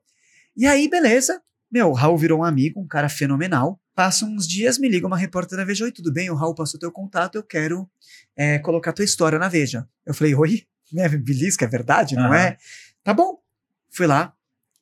E 0.58 0.66
aí, 0.66 0.90
beleza. 0.90 1.40
Meu, 1.72 1.90
o 1.90 1.94
Raul 1.94 2.18
virou 2.18 2.40
um 2.40 2.44
amigo, 2.44 2.80
um 2.82 2.88
cara 2.88 3.08
fenomenal. 3.08 3.80
Passa 3.94 4.26
uns 4.26 4.48
dias, 4.48 4.80
me 4.80 4.90
liga 4.90 5.06
uma 5.06 5.18
repórter 5.18 5.58
da 5.58 5.64
Veja. 5.64 5.86
Oi, 5.86 5.92
tudo 5.92 6.12
bem? 6.12 6.30
O 6.32 6.36
Raul 6.36 6.56
passou 6.56 6.80
teu 6.80 6.92
contato, 6.92 7.36
eu 7.36 7.44
quero 7.44 7.88
é, 8.36 8.58
colocar 8.58 8.92
tua 8.92 9.06
história 9.06 9.38
na 9.38 9.48
Veja. 9.48 9.88
Eu 10.06 10.14
falei, 10.14 10.34
oi, 10.34 10.64
né, 10.92 11.08
belisca, 11.10 11.66
é 11.66 11.68
verdade, 11.68 12.16
não 12.16 12.26
Aham. 12.26 12.36
é? 12.38 12.58
Tá 13.04 13.14
bom. 13.14 13.38
Fui 13.92 14.08
lá, 14.08 14.34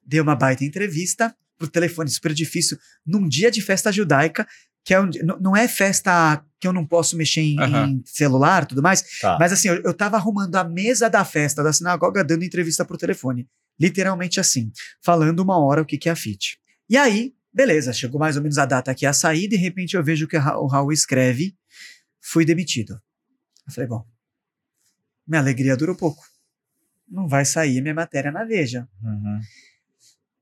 dei 0.06 0.22
uma 0.22 0.36
baita 0.36 0.64
entrevista 0.64 1.36
por 1.58 1.68
telefone, 1.68 2.10
super 2.10 2.34
difícil, 2.34 2.78
num 3.06 3.28
dia 3.28 3.50
de 3.50 3.62
festa 3.62 3.92
judaica, 3.92 4.48
que 4.88 4.94
é 4.94 5.02
não 5.42 5.54
é 5.54 5.68
festa 5.68 6.42
que 6.62 6.66
eu 6.66 6.72
não 6.72 6.86
posso 6.86 7.18
mexer 7.18 7.42
em, 7.42 7.60
Aham. 7.60 7.88
em 7.88 8.04
celular 8.06 8.64
e 8.64 8.68
tudo 8.68 8.82
mais, 8.82 9.20
Tá. 9.20 9.38
mas 9.38 9.52
assim, 9.52 9.68
eu, 9.68 9.82
eu 9.84 9.94
tava 9.94 10.16
arrumando 10.16 10.56
a 10.56 10.64
mesa 10.64 11.10
da 11.10 11.26
festa 11.26 11.62
da 11.62 11.74
sinagoga, 11.74 12.24
dando 12.24 12.46
entrevista 12.46 12.86
por 12.86 12.96
telefone. 12.96 13.46
Literalmente 13.78 14.40
assim, 14.40 14.72
falando 15.04 15.42
uma 15.42 15.60
hora 15.60 15.82
o 15.82 15.86
que, 15.86 15.98
que 15.98 16.08
é 16.08 16.14
a 16.14 16.16
FIT. 16.16 16.58
E 16.90 16.96
aí, 16.96 17.34
beleza, 17.54 17.92
chegou 17.92 18.18
mais 18.18 18.38
ou 18.38 18.42
menos 18.42 18.58
a 18.58 18.66
data 18.66 18.96
que 18.96 19.04
ia 19.06 19.12
sair, 19.12 19.50
de 19.50 19.58
repente 19.58 19.98
eu 19.98 20.04
vejo 20.04 20.26
que 20.26 20.38
o 20.38 20.68
Raul 20.68 20.94
escreve, 20.94 21.54
fui 22.22 22.46
demitido. 22.46 22.94
Eu 23.68 23.74
falei, 23.74 23.90
bom, 23.90 24.06
minha 25.28 25.42
alegria 25.42 25.76
durou 25.76 25.98
pouco. 25.98 26.24
Não 27.10 27.28
vai 27.28 27.44
sair 27.44 27.82
minha 27.82 27.94
matéria 27.94 28.32
na 28.32 28.46
Veja. 28.46 28.88
Uhum. 29.04 29.40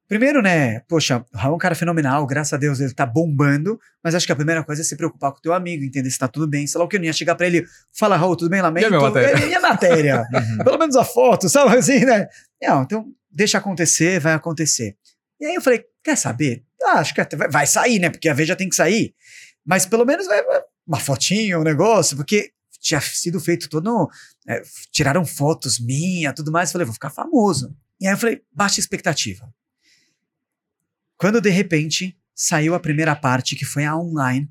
Primeiro, 0.08 0.40
né, 0.42 0.82
poxa, 0.82 1.26
o 1.34 1.38
Raul 1.38 1.54
é 1.54 1.56
um 1.56 1.60
cara 1.60 1.74
fenomenal, 1.74 2.26
graças 2.28 2.54
a 2.54 2.58
Deus 2.58 2.80
ele 2.80 2.94
tá 2.94 3.08
bombando, 3.08 3.80
mas 4.04 4.14
acho 4.14 4.26
que 4.26 4.32
a 4.32 4.36
primeira 4.36 4.64
coisa 4.64 4.84
é 4.84 4.86
se 4.86 4.96
preocupar 4.96 5.32
com 5.32 5.40
o 5.40 5.42
teu 5.42 5.52
amigo, 5.52 5.84
entender 5.84 6.12
se 6.12 6.20
tá 6.20 6.28
tudo 6.28 6.48
bem, 6.48 6.68
sei 6.68 6.78
lá 6.78 6.86
o 6.86 6.88
que, 6.88 6.96
eu 6.98 7.00
não 7.00 7.08
ia 7.08 7.14
chegar 7.14 7.34
pra 7.34 7.48
ele, 7.48 7.66
fala 7.92 8.16
Raul, 8.16 8.36
tudo 8.36 8.50
bem, 8.52 8.62
lamento? 8.62 8.84
E 8.84 8.86
a 8.86 8.90
minha 8.92 9.02
matéria? 9.10 9.44
É, 9.46 9.50
e 9.50 9.56
a 9.56 9.60
matéria? 9.60 10.28
Uhum. 10.36 10.64
Pelo 10.64 10.78
menos 10.78 10.96
a 10.96 11.04
foto, 11.04 11.50
sabe 11.50 11.76
assim, 11.78 12.06
né? 12.06 12.28
Não, 12.62 12.84
então 12.84 13.06
deixa 13.32 13.58
acontecer, 13.58 14.20
vai 14.20 14.34
acontecer. 14.34 14.96
E 15.40 15.46
aí 15.48 15.56
eu 15.56 15.62
falei, 15.62 15.84
quer 16.04 16.16
saber? 16.16 16.64
Ah, 16.84 17.00
acho 17.00 17.14
que 17.16 17.36
vai- 17.50 17.66
sair, 17.66 17.98
né, 17.98 18.10
porque 18.12 18.30
a 18.30 18.34
Veja 18.34 18.56
tem 18.56 18.70
que 18.70 18.76
sair, 18.76 19.14
mas 19.66 19.88
pelo 19.88 20.06
menos 20.06 20.28
vai, 20.28 20.44
vai- 20.44 20.62
uma 20.88 21.00
fotinha, 21.00 21.58
um 21.60 21.64
negócio, 21.64 22.16
porque 22.16 22.52
tinha 22.80 23.02
sido 23.02 23.40
feito 23.40 23.68
todo, 23.68 24.08
é, 24.48 24.62
tiraram 24.92 25.26
fotos 25.26 25.80
minha, 25.80 26.32
tudo 26.32 26.52
mais, 26.52 26.70
eu 26.70 26.74
falei, 26.74 26.86
vou 26.86 26.94
ficar 26.94 27.10
famoso. 27.10 27.76
E 28.00 28.06
aí 28.06 28.14
eu 28.14 28.18
falei, 28.18 28.42
baixa 28.54 28.80
expectativa. 28.80 29.50
Quando 31.18 31.40
de 31.42 31.50
repente 31.50 32.18
saiu 32.34 32.76
a 32.76 32.80
primeira 32.80 33.16
parte, 33.16 33.56
que 33.56 33.66
foi 33.66 33.86
a 33.86 33.96
online, 33.96 34.50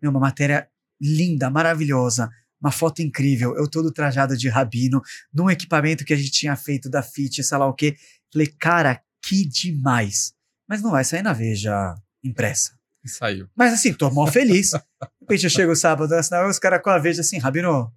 meu, 0.00 0.10
uma 0.10 0.20
matéria 0.20 0.68
linda, 1.00 1.50
maravilhosa, 1.50 2.30
uma 2.60 2.70
foto 2.70 3.02
incrível, 3.02 3.56
eu 3.56 3.68
todo 3.68 3.92
trajado 3.92 4.36
de 4.36 4.48
rabino, 4.48 5.02
num 5.34 5.50
equipamento 5.50 6.04
que 6.04 6.12
a 6.12 6.16
gente 6.16 6.30
tinha 6.30 6.54
feito 6.54 6.88
da 6.88 7.02
FIT, 7.02 7.42
sei 7.42 7.58
lá 7.58 7.66
o 7.66 7.74
quê. 7.74 7.96
Falei, 8.32 8.46
cara, 8.46 9.02
que 9.20 9.44
demais. 9.44 10.32
Mas 10.68 10.80
não 10.80 10.92
vai 10.92 11.04
sair 11.04 11.22
na 11.22 11.32
Veja 11.32 11.94
impressa. 12.22 12.78
Saiu. 13.04 13.48
Mas 13.56 13.72
assim, 13.72 13.92
tô 13.92 14.08
mó 14.10 14.28
feliz. 14.28 14.70
De 14.70 14.78
repente 15.20 15.44
eu 15.44 15.50
chego 15.50 15.74
sábado, 15.74 16.12
assim, 16.14 16.36
os 16.48 16.58
caras 16.60 16.80
com 16.80 16.90
a 16.90 16.98
Veja 16.98 17.20
assim, 17.20 17.38
Rabino, 17.38 17.92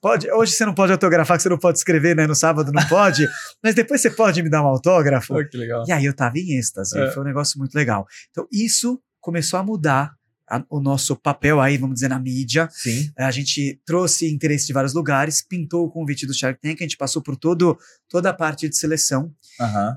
pode, 0.00 0.30
hoje 0.30 0.52
você 0.52 0.64
não 0.64 0.74
pode 0.74 0.92
autografar, 0.92 1.36
que 1.36 1.42
você 1.42 1.48
não 1.48 1.58
pode 1.58 1.78
escrever, 1.78 2.14
né? 2.16 2.26
No 2.26 2.34
sábado 2.34 2.72
não 2.72 2.86
pode, 2.88 3.26
mas 3.62 3.74
depois 3.74 4.00
você 4.00 4.10
pode 4.10 4.42
me 4.42 4.50
dar 4.50 4.62
um 4.62 4.66
autógrafo. 4.66 5.34
Pô, 5.34 5.44
que 5.44 5.56
legal. 5.56 5.84
E 5.86 5.92
aí 5.92 6.04
eu 6.04 6.14
tava 6.14 6.38
em 6.38 6.58
êxtase, 6.58 6.98
É. 6.98 7.10
foi 7.10 7.22
um 7.22 7.26
negócio 7.26 7.58
muito 7.58 7.74
legal. 7.74 8.06
Então 8.30 8.46
isso 8.52 9.00
começou 9.20 9.58
a 9.58 9.62
mudar 9.62 10.12
a- 10.50 10.64
o 10.70 10.80
nosso 10.80 11.14
papel 11.14 11.60
aí, 11.60 11.76
vamos 11.76 11.94
dizer, 11.96 12.08
na 12.08 12.18
mídia. 12.18 12.68
Sim. 12.72 13.10
A 13.18 13.30
gente 13.30 13.78
trouxe 13.84 14.32
interesse 14.32 14.66
de 14.66 14.72
vários 14.72 14.94
lugares, 14.94 15.42
pintou 15.46 15.84
o 15.84 15.90
convite 15.90 16.26
do 16.26 16.32
Shark 16.32 16.58
Tank, 16.60 16.78
a 16.80 16.84
gente 16.84 16.96
passou 16.96 17.22
por 17.22 17.36
todo, 17.36 17.78
toda 18.08 18.30
a 18.30 18.34
parte 18.34 18.66
de 18.68 18.76
seleção. 18.76 19.30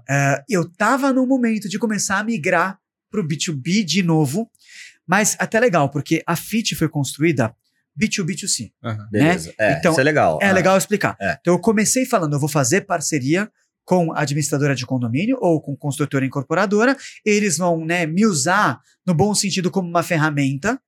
É, 0.09 0.43
eu 0.49 0.69
tava 0.69 1.13
no 1.13 1.25
momento 1.25 1.69
de 1.69 1.79
começar 1.79 2.19
a 2.19 2.23
migrar 2.23 2.77
pro 3.09 3.25
B2B 3.25 3.83
de 3.85 4.03
novo, 4.03 4.49
mas 5.07 5.35
até 5.39 5.59
legal, 5.59 5.89
porque 5.89 6.21
a 6.25 6.35
FIT 6.35 6.75
foi 6.75 6.87
construída 6.89 7.53
B2B2C. 7.99 8.71
Aham. 8.83 9.07
Beleza. 9.11 9.53
É, 9.59 9.73
Então, 9.73 9.91
isso 9.91 10.01
é 10.01 10.03
legal. 10.03 10.39
É 10.41 10.47
Ah, 10.49 10.51
legal 10.53 10.77
explicar. 10.77 11.15
É. 11.19 11.37
Então 11.39 11.53
eu 11.53 11.59
comecei 11.59 12.05
falando, 12.05 12.33
eu 12.33 12.39
vou 12.39 12.49
fazer 12.49 12.81
parceria 12.81 13.51
com 13.83 14.13
a 14.13 14.21
administradora 14.21 14.75
de 14.75 14.85
condomínio 14.85 15.37
ou 15.41 15.61
com 15.61 15.75
construtora 15.75 16.25
incorporadora, 16.25 16.95
eles 17.25 17.57
vão 17.57 17.83
né, 17.83 18.05
me 18.05 18.25
usar 18.25 18.79
no 19.05 19.13
bom 19.13 19.33
sentido 19.33 19.71
como 19.71 19.89
uma 19.89 20.03
ferramenta, 20.03 20.79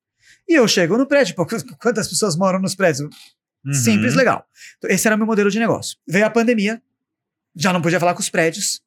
e 0.47 0.54
eu 0.54 0.68
chego 0.68 0.97
no 0.97 1.08
prédio, 1.08 1.36
pô, 1.36 1.45
quantas 1.82 2.08
pessoas 2.08 2.36
moram 2.38 2.60
nos 2.60 2.76
prédios? 2.76 3.10
uhum. 3.66 3.74
Simples, 3.74 4.14
legal. 4.14 4.45
Então, 4.78 4.89
esse 4.89 5.08
era 5.08 5.16
o 5.16 5.18
meu 5.18 5.28
modelo 5.28 5.49
de 5.49 5.60
negócio. 5.60 5.97
Veio 6.08 6.26
a 6.26 6.30
pandemia, 6.30 6.82
já 7.56 7.74
não 7.74 7.82
podia 7.82 7.99
falar 7.99 8.14
com 8.14 8.20
os 8.22 8.30
prédios, 8.30 8.82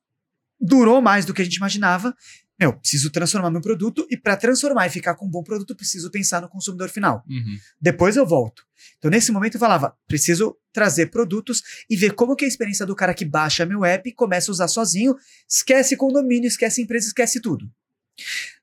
durou 0.61 1.03
mais 1.03 1.25
do 1.27 1.35
que 1.35 1.43
a 1.43 1.45
gente 1.45 1.57
imaginava. 1.57 2.15
Meu, 2.59 2.73
preciso 2.73 3.11
transformar 3.11 3.51
meu 3.51 3.61
produto 3.61 4.07
e 4.11 4.17
para 4.17 4.35
transformar 4.37 4.87
e 4.87 4.91
ficar 4.91 5.15
com 5.15 5.27
um 5.27 5.31
bom 5.31 5.43
produto, 5.43 5.77
preciso 5.77 6.11
pensar 6.11 6.41
no 6.41 6.49
consumidor 6.49 6.89
final. 6.89 7.23
Uhum. 7.29 7.59
Depois 7.79 8.17
eu 8.17 8.27
volto. 8.27 8.65
Então, 8.99 9.11
nesse 9.11 9.31
momento, 9.31 9.55
eu 9.55 9.61
falava: 9.61 9.95
preciso 10.07 10.57
trazer 10.73 11.07
produtos 11.07 11.63
e 11.89 11.97
ver 11.97 12.15
como 12.15 12.35
que 12.35 12.45
é 12.45 12.47
a 12.47 12.49
experiência 12.49 12.87
do 12.87 12.97
cara 12.97 13.13
que 13.13 13.25
baixa 13.25 13.67
meu 13.67 13.85
app 13.85 14.09
e 14.09 14.13
começa 14.13 14.51
a 14.51 14.53
usar 14.53 14.69
sozinho, 14.69 15.15
esquece 15.49 15.97
condomínio, 15.97 16.49
esquece 16.49 16.81
empresa, 16.81 17.09
esquece 17.09 17.41
tudo. 17.41 17.71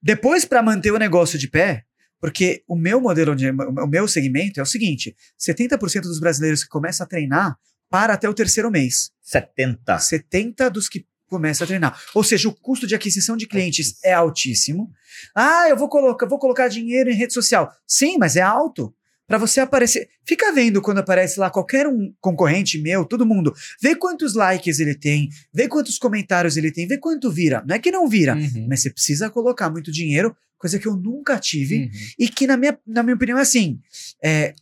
Depois, 0.02 0.44
para 0.44 0.64
manter 0.64 0.92
o 0.92 0.98
negócio 0.98 1.38
de 1.38 1.48
pé, 1.48 1.86
porque 2.20 2.64
o 2.68 2.76
meu 2.76 3.00
modelo, 3.00 3.36
de, 3.36 3.52
o 3.52 3.88
meu 3.88 4.08
segmento 4.08 4.60
é 4.60 4.64
o 4.64 4.66
seguinte: 4.66 5.16
70% 5.40 6.02
dos 6.02 6.20
brasileiros 6.20 6.64
que 6.64 6.70
começam 6.70 7.06
a 7.06 7.08
treinar 7.08 7.58
para 7.90 8.14
até 8.14 8.28
o 8.28 8.34
terceiro 8.34 8.72
mês. 8.72 9.12
70. 9.22 10.00
70 10.00 10.70
dos 10.70 10.90
que 10.90 11.06
começam 11.28 11.66
a 11.66 11.68
treinar. 11.68 12.02
Ou 12.14 12.24
seja, 12.24 12.48
o 12.50 12.54
custo 12.54 12.86
de 12.88 12.96
aquisição 12.96 13.36
de 13.38 13.48
clientes 13.48 13.98
é 14.04 14.14
altíssimo. 14.14 14.92
Ah, 15.36 15.68
eu 15.70 15.78
vou 15.78 15.90
colocar, 15.90 16.26
vou 16.26 16.40
colocar 16.40 16.68
dinheiro 16.68 17.10
em 17.10 17.16
rede 17.16 17.34
social. 17.34 17.72
Sim, 17.88 18.18
mas 18.18 18.36
é 18.36 18.42
alto. 18.42 18.94
Para 19.26 19.38
você 19.38 19.62
aparecer. 19.62 20.10
Fica 20.28 20.52
vendo 20.52 20.82
quando 20.82 20.98
aparece 21.00 21.40
lá 21.40 21.50
qualquer 21.50 21.88
um 21.88 22.14
concorrente 22.20 22.78
meu, 22.78 23.06
todo 23.06 23.26
mundo. 23.26 23.54
Vê 23.82 23.96
quantos 23.96 24.36
likes 24.36 24.80
ele 24.80 24.94
tem, 24.94 25.30
vê 25.52 25.68
quantos 25.68 25.98
comentários 25.98 26.58
ele 26.58 26.72
tem, 26.72 26.86
vê 26.88 26.98
quanto 26.98 27.32
vira. 27.32 27.64
Não 27.66 27.74
é 27.76 27.80
que 27.80 27.90
não 27.90 28.08
vira, 28.08 28.36
Uhum. 28.36 28.68
mas 28.70 28.82
você 28.82 28.90
precisa 28.90 29.30
colocar 29.30 29.70
muito 29.70 29.92
dinheiro, 29.94 30.36
coisa 30.58 30.78
que 30.78 30.86
eu 30.88 30.96
nunca 30.98 31.40
tive. 31.40 31.84
Uhum. 31.86 31.92
E 32.20 32.28
que, 32.28 32.46
na 32.46 32.58
minha, 32.58 32.78
na 32.86 33.02
minha 33.02 33.16
opinião, 33.16 33.40
é 33.40 33.42
assim: 33.42 33.80
é, 34.22 34.54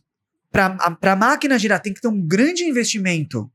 para 0.50 0.76
a 1.02 1.16
máquina 1.16 1.58
girar, 1.58 1.80
tem 1.82 1.92
que 1.92 2.00
ter 2.00 2.08
um 2.08 2.20
grande 2.24 2.62
investimento 2.64 3.50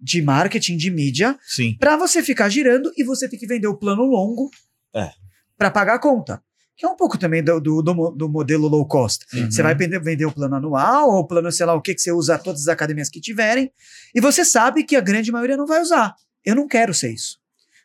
de 0.00 0.22
marketing, 0.22 0.76
de 0.76 0.90
mídia, 0.90 1.38
Sim. 1.42 1.76
para 1.78 1.96
você 1.96 2.22
ficar 2.22 2.48
girando 2.48 2.90
e 2.96 3.02
você 3.04 3.28
tem 3.28 3.38
que 3.38 3.46
vender 3.46 3.66
o 3.66 3.76
plano 3.76 4.02
longo 4.04 4.50
É. 4.94 5.10
para 5.56 5.70
pagar 5.70 5.94
a 5.94 5.98
conta. 5.98 6.42
Que 6.76 6.86
é 6.86 6.88
um 6.88 6.94
pouco 6.94 7.18
também 7.18 7.42
do, 7.42 7.60
do, 7.60 7.82
do 7.82 8.10
do 8.12 8.28
modelo 8.28 8.68
low 8.68 8.86
cost. 8.86 9.26
Uhum. 9.34 9.50
Você 9.50 9.60
vai 9.64 9.74
vender, 9.74 10.00
vender 10.00 10.24
o 10.26 10.30
plano 10.32 10.54
anual, 10.54 11.10
ou 11.10 11.18
o 11.20 11.26
plano, 11.26 11.50
sei 11.50 11.66
lá 11.66 11.74
o 11.74 11.80
que, 11.82 11.92
que 11.92 12.00
você 12.00 12.12
usa 12.12 12.38
todas 12.38 12.60
as 12.62 12.68
academias 12.68 13.08
que 13.08 13.20
tiverem, 13.20 13.72
e 14.14 14.20
você 14.20 14.44
sabe 14.44 14.84
que 14.84 14.94
a 14.94 15.00
grande 15.00 15.32
maioria 15.32 15.56
não 15.56 15.66
vai 15.66 15.82
usar. 15.82 16.14
Eu 16.44 16.54
não 16.54 16.68
quero 16.68 16.94
ser 16.94 17.12
isso. 17.12 17.36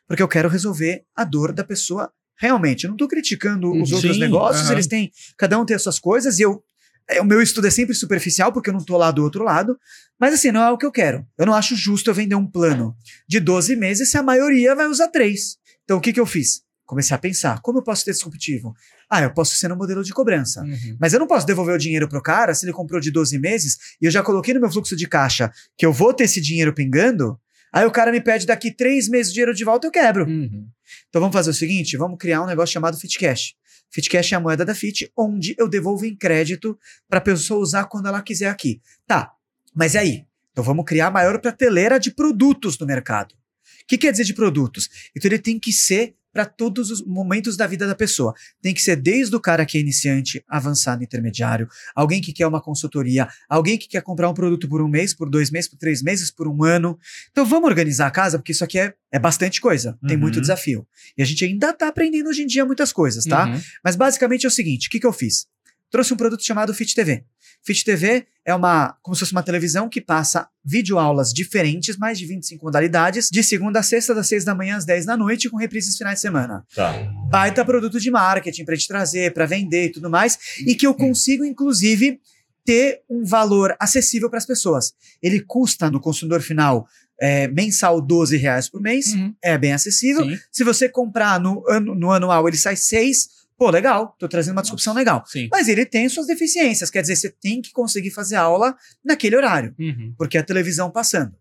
Porque 0.06 0.22
eu 0.22 0.28
quero 0.28 0.48
resolver 0.48 1.02
a 1.16 1.24
dor 1.24 1.52
da 1.52 1.64
pessoa 1.64 2.12
realmente. 2.36 2.84
Eu 2.84 2.88
não 2.90 2.94
estou 2.94 3.08
criticando 3.08 3.72
os 3.72 3.90
Uhum. 3.90 3.96
outros 3.96 4.14
Sim, 4.14 4.20
negócios, 4.20 4.66
aham. 4.66 4.72
eles 4.74 4.86
têm. 4.86 5.10
Cada 5.36 5.58
um 5.58 5.64
tem 5.64 5.74
as 5.74 5.82
suas 5.82 5.98
coisas, 5.98 6.38
e 6.38 6.42
eu. 6.42 6.62
É, 7.08 7.20
O 7.20 7.24
meu 7.24 7.42
estudo 7.42 7.66
é 7.66 7.70
sempre 7.70 7.94
superficial, 7.94 8.52
porque 8.52 8.70
eu 8.70 8.74
não 8.74 8.84
tô 8.84 8.96
lá 8.96 9.10
do 9.10 9.22
outro 9.22 9.44
lado. 9.44 9.78
Mas 10.18 10.34
assim, 10.34 10.50
não 10.50 10.62
é 10.62 10.70
o 10.70 10.78
que 10.78 10.86
eu 10.86 10.92
quero. 10.92 11.26
Eu 11.36 11.46
não 11.46 11.54
acho 11.54 11.76
justo 11.76 12.10
eu 12.10 12.14
vender 12.14 12.34
um 12.34 12.46
plano 12.46 12.96
de 13.28 13.40
12 13.40 13.76
meses 13.76 14.10
se 14.10 14.16
a 14.16 14.22
maioria 14.22 14.74
vai 14.74 14.86
usar 14.86 15.08
três. 15.08 15.56
Então 15.84 15.98
o 15.98 16.00
que, 16.00 16.12
que 16.12 16.20
eu 16.20 16.26
fiz? 16.26 16.62
Comecei 16.86 17.14
a 17.14 17.18
pensar, 17.18 17.60
como 17.62 17.78
eu 17.78 17.82
posso 17.82 18.04
ser 18.04 18.12
disruptivo? 18.12 18.74
Ah, 19.08 19.22
eu 19.22 19.32
posso 19.32 19.56
ser 19.56 19.68
no 19.68 19.76
modelo 19.76 20.04
de 20.04 20.12
cobrança. 20.12 20.62
Uhum. 20.62 20.96
Mas 21.00 21.14
eu 21.14 21.18
não 21.18 21.26
posso 21.26 21.46
devolver 21.46 21.74
o 21.74 21.78
dinheiro 21.78 22.08
pro 22.08 22.22
cara 22.22 22.54
se 22.54 22.66
ele 22.66 22.72
comprou 22.72 23.00
de 23.00 23.10
12 23.10 23.38
meses 23.38 23.78
e 24.00 24.04
eu 24.04 24.10
já 24.10 24.22
coloquei 24.22 24.52
no 24.52 24.60
meu 24.60 24.70
fluxo 24.70 24.94
de 24.94 25.08
caixa 25.08 25.50
que 25.78 25.86
eu 25.86 25.92
vou 25.92 26.12
ter 26.12 26.24
esse 26.24 26.40
dinheiro 26.40 26.74
pingando. 26.74 27.38
Aí 27.72 27.86
o 27.86 27.90
cara 27.90 28.12
me 28.12 28.20
pede 28.20 28.46
daqui 28.46 28.70
três 28.70 29.08
meses 29.08 29.30
o 29.30 29.34
dinheiro 29.34 29.54
de 29.54 29.64
volta, 29.64 29.86
eu 29.86 29.90
quebro. 29.90 30.26
Uhum. 30.26 30.68
Então 31.08 31.20
vamos 31.20 31.34
fazer 31.34 31.50
o 31.50 31.54
seguinte: 31.54 31.96
vamos 31.96 32.18
criar 32.18 32.42
um 32.42 32.46
negócio 32.46 32.72
chamado 32.72 32.98
FitCash. 32.98 33.54
FitCash 33.90 34.32
é 34.32 34.36
a 34.36 34.40
moeda 34.40 34.64
da 34.64 34.74
Fit, 34.74 35.10
onde 35.16 35.54
eu 35.58 35.68
devolvo 35.68 36.04
em 36.04 36.16
crédito 36.16 36.78
para 37.08 37.18
a 37.18 37.22
pessoa 37.22 37.60
usar 37.60 37.84
quando 37.84 38.06
ela 38.06 38.22
quiser 38.22 38.48
aqui. 38.48 38.80
Tá, 39.06 39.32
mas 39.74 39.94
e 39.94 39.98
aí? 39.98 40.26
Então 40.52 40.62
vamos 40.62 40.84
criar 40.84 41.08
a 41.08 41.10
maior 41.10 41.40
prateleira 41.40 41.98
de 41.98 42.10
produtos 42.10 42.78
no 42.78 42.86
mercado. 42.86 43.32
O 43.32 43.86
que 43.86 43.98
quer 43.98 44.12
dizer 44.12 44.24
de 44.24 44.34
produtos? 44.34 44.88
Então 45.16 45.28
ele 45.28 45.38
tem 45.38 45.58
que 45.58 45.72
ser 45.72 46.16
para 46.34 46.44
todos 46.44 46.90
os 46.90 47.00
momentos 47.06 47.56
da 47.56 47.66
vida 47.66 47.86
da 47.86 47.94
pessoa. 47.94 48.34
Tem 48.60 48.74
que 48.74 48.82
ser 48.82 48.96
desde 48.96 49.34
o 49.36 49.40
cara 49.40 49.64
que 49.64 49.78
é 49.78 49.80
iniciante, 49.80 50.44
avançado, 50.48 51.02
intermediário, 51.04 51.68
alguém 51.94 52.20
que 52.20 52.32
quer 52.32 52.46
uma 52.46 52.60
consultoria, 52.60 53.28
alguém 53.48 53.78
que 53.78 53.86
quer 53.88 54.02
comprar 54.02 54.28
um 54.28 54.34
produto 54.34 54.68
por 54.68 54.82
um 54.82 54.88
mês, 54.88 55.14
por 55.14 55.30
dois 55.30 55.50
meses, 55.50 55.70
por 55.70 55.78
três 55.78 56.02
meses, 56.02 56.30
por 56.30 56.48
um 56.48 56.64
ano. 56.64 56.98
Então 57.30 57.46
vamos 57.46 57.68
organizar 57.68 58.08
a 58.08 58.10
casa, 58.10 58.36
porque 58.36 58.50
isso 58.52 58.64
aqui 58.64 58.78
é, 58.80 58.92
é 59.12 59.18
bastante 59.18 59.60
coisa, 59.60 59.96
tem 60.06 60.16
Uhum. 60.16 60.22
muito 60.22 60.40
desafio. 60.40 60.84
E 61.16 61.22
a 61.22 61.24
gente 61.24 61.44
ainda 61.44 61.72
tá 61.72 61.86
aprendendo 61.88 62.28
hoje 62.28 62.42
em 62.42 62.46
dia 62.46 62.64
muitas 62.64 62.92
coisas, 62.92 63.24
tá? 63.24 63.46
Uhum. 63.46 63.60
Mas 63.84 63.94
basicamente 63.94 64.44
é 64.44 64.48
o 64.48 64.50
seguinte: 64.50 64.88
o 64.88 64.90
que, 64.90 64.98
que 64.98 65.06
eu 65.06 65.12
fiz? 65.12 65.46
Trouxe 65.90 66.12
um 66.12 66.16
produto 66.16 66.44
chamado 66.44 66.74
Fit 66.74 66.92
TV. 66.92 67.24
Fit 67.64 67.84
TV 67.84 68.26
é 68.44 68.54
uma, 68.54 68.94
como 69.02 69.14
se 69.14 69.20
fosse 69.20 69.32
uma 69.32 69.42
televisão 69.42 69.88
que 69.88 70.00
passa 70.00 70.46
videoaulas 70.62 71.32
diferentes, 71.32 71.96
mais 71.96 72.18
de 72.18 72.26
25 72.26 72.62
modalidades, 72.64 73.28
de 73.32 73.42
segunda 73.42 73.80
a 73.80 73.82
sexta, 73.82 74.14
das 74.14 74.26
6 74.28 74.44
da 74.44 74.54
manhã 74.54 74.76
às 74.76 74.84
10 74.84 75.06
da 75.06 75.16
noite, 75.16 75.48
com 75.48 75.56
reprises 75.56 75.96
finais 75.96 76.16
de 76.16 76.20
semana. 76.20 76.64
Tá. 76.74 76.92
Baita 77.30 77.64
produto 77.64 77.98
de 77.98 78.10
marketing 78.10 78.64
para 78.66 78.76
te 78.76 78.86
trazer, 78.86 79.32
para 79.32 79.46
vender 79.46 79.86
e 79.86 79.92
tudo 79.92 80.10
mais, 80.10 80.38
e 80.66 80.74
que 80.74 80.86
eu 80.86 80.94
consigo, 80.94 81.42
inclusive, 81.44 82.20
ter 82.66 83.00
um 83.08 83.24
valor 83.24 83.74
acessível 83.80 84.28
para 84.28 84.38
as 84.38 84.46
pessoas. 84.46 84.92
Ele 85.22 85.40
custa 85.40 85.90
no 85.90 86.00
consumidor 86.00 86.40
final 86.42 86.86
é, 87.20 87.46
mensal 87.48 88.00
12 88.00 88.36
reais 88.36 88.68
por 88.68 88.80
mês, 88.82 89.14
Uhum. 89.14 89.34
é 89.42 89.56
bem 89.56 89.72
acessível. 89.72 90.24
Sim, 90.24 90.38
Se 90.50 90.64
você 90.64 90.88
comprar 90.88 91.38
no, 91.40 91.62
ano- 91.68 91.94
no 91.94 92.10
anual, 92.10 92.46
ele 92.48 92.56
sai 92.56 92.74
6. 92.76 93.28
Pô, 93.56 93.70
legal, 93.70 94.14
tô 94.18 94.28
trazendo 94.28 94.54
uma 94.56 94.62
discussão 94.62 94.92
legal. 94.94 95.24
sim. 95.26 95.48
Mas 95.50 95.68
ele 95.68 95.86
tem 95.86 96.08
suas 96.08 96.26
deficiências, 96.26 96.90
quer 96.90 97.02
dizer, 97.02 97.16
você 97.16 97.30
tem 97.30 97.62
que 97.62 97.70
conseguir 97.72 98.10
fazer 98.10 98.36
aula 98.36 98.74
naquele 99.04 99.36
horário, 99.36 99.74
Uhum. 99.78 100.12
porque 100.18 100.36
é 100.36 100.40
a 100.40 100.44
televisão 100.44 100.90
passando. 100.90 101.36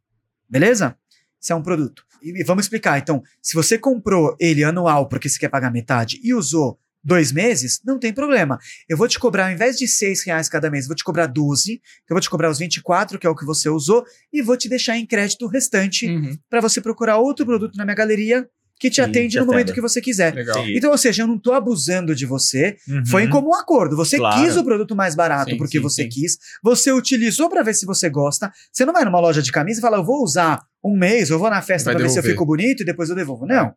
Beleza? 0.50 0.96
Isso 1.42 1.52
é 1.52 1.56
um 1.56 1.64
produto. 1.64 2.04
E, 2.22 2.44
vamos 2.44 2.66
explicar. 2.66 2.98
Então, 3.00 3.22
se 3.42 3.54
você 3.56 3.78
comprou 3.78 4.36
ele 4.40 4.64
anual 4.64 5.10
porque 5.10 5.28
você 5.28 5.38
quer 5.40 5.50
pagar 5.50 5.72
metade 5.72 6.20
e 6.24 6.34
usou 6.34 6.80
dois 7.04 7.34
meses, 7.34 7.82
não 7.84 8.00
tem 8.00 8.14
problema. 8.14 8.58
Eu 8.88 8.96
vou 8.96 9.10
te 9.10 9.20
cobrar, 9.20 9.48
ao 9.48 9.52
invés 9.52 9.76
de 9.78 9.86
seis 9.88 10.24
reais 10.24 10.48
cada 10.48 10.70
mês, 10.72 10.88
vou 10.88 10.96
te 10.96 11.04
cobrar 11.04 11.26
12, 11.28 11.74
eu 12.10 12.14
vou 12.14 12.22
te 12.22 12.30
cobrar 12.30 12.50
os 12.50 12.60
24, 12.60 13.20
que 13.20 13.28
é 13.28 13.30
o 13.30 13.36
que 13.36 13.44
você 13.44 13.68
usou, 13.68 14.06
e 14.32 14.42
vou 14.42 14.56
te 14.56 14.70
deixar 14.70 14.98
em 14.98 15.06
crédito 15.06 15.44
o 15.46 15.50
restante 15.50 16.08
Uhum. 16.08 16.38
para 16.50 16.62
você 16.62 16.80
procurar 16.80 17.18
outro 17.18 17.46
produto 17.46 17.76
na 17.76 17.84
minha 17.84 17.96
galeria 17.96 18.48
que 18.84 18.90
te 18.90 18.96
Sim, 18.96 19.02
atende 19.02 19.30
te 19.30 19.40
no 19.40 19.46
momento 19.46 19.72
que 19.74 19.80
você 19.80 20.02
quiser. 20.02 20.34
Legal. 20.36 20.68
Então, 20.68 20.92
ou 20.92 20.98
seja, 20.98 21.24
eu 21.24 21.28
não 21.28 21.40
tô 21.40 21.54
abusando 21.54 22.14
de 22.14 22.26
você, 22.26 22.76
Uhum. 22.86 23.06
foi 23.06 23.24
em 23.24 23.30
comum 23.30 23.54
acordo. 23.54 23.96
Você 23.96 24.18
Claro. 24.18 24.42
quis 24.44 24.58
o 24.58 24.64
produto 24.66 24.94
mais 24.94 25.16
barato 25.16 25.52
Sim, 25.52 25.58
porque 25.58 25.78
sim, 25.78 25.82
você 25.82 26.04
sim. 26.04 26.10
quis, 26.10 26.38
você 26.62 26.92
utilizou 26.92 27.50
pra 27.50 27.64
ver 27.64 27.74
se 27.76 27.86
você 27.86 28.10
gosta. 28.10 28.52
Você 28.74 28.84
não 28.86 28.92
vai 28.92 29.06
numa 29.06 29.22
loja 29.22 29.42
de 29.42 29.54
camisa 29.54 29.80
e 29.80 29.82
fala, 29.82 29.96
eu 29.98 30.04
vou 30.04 30.22
usar 30.22 30.62
um 30.84 30.98
mês, 30.98 31.30
eu 31.30 31.40
vou 31.40 31.50
na 31.50 31.62
festa 31.62 31.86
Vai 31.92 31.96
pra 31.96 32.04
ver 32.04 32.10
se 32.10 32.20
eu 32.20 32.24
fico 32.24 32.46
bonito 32.46 32.82
e 32.82 32.86
depois 32.86 33.10
eu 33.10 33.16
devolvo. 33.16 33.46
Não. 33.46 33.74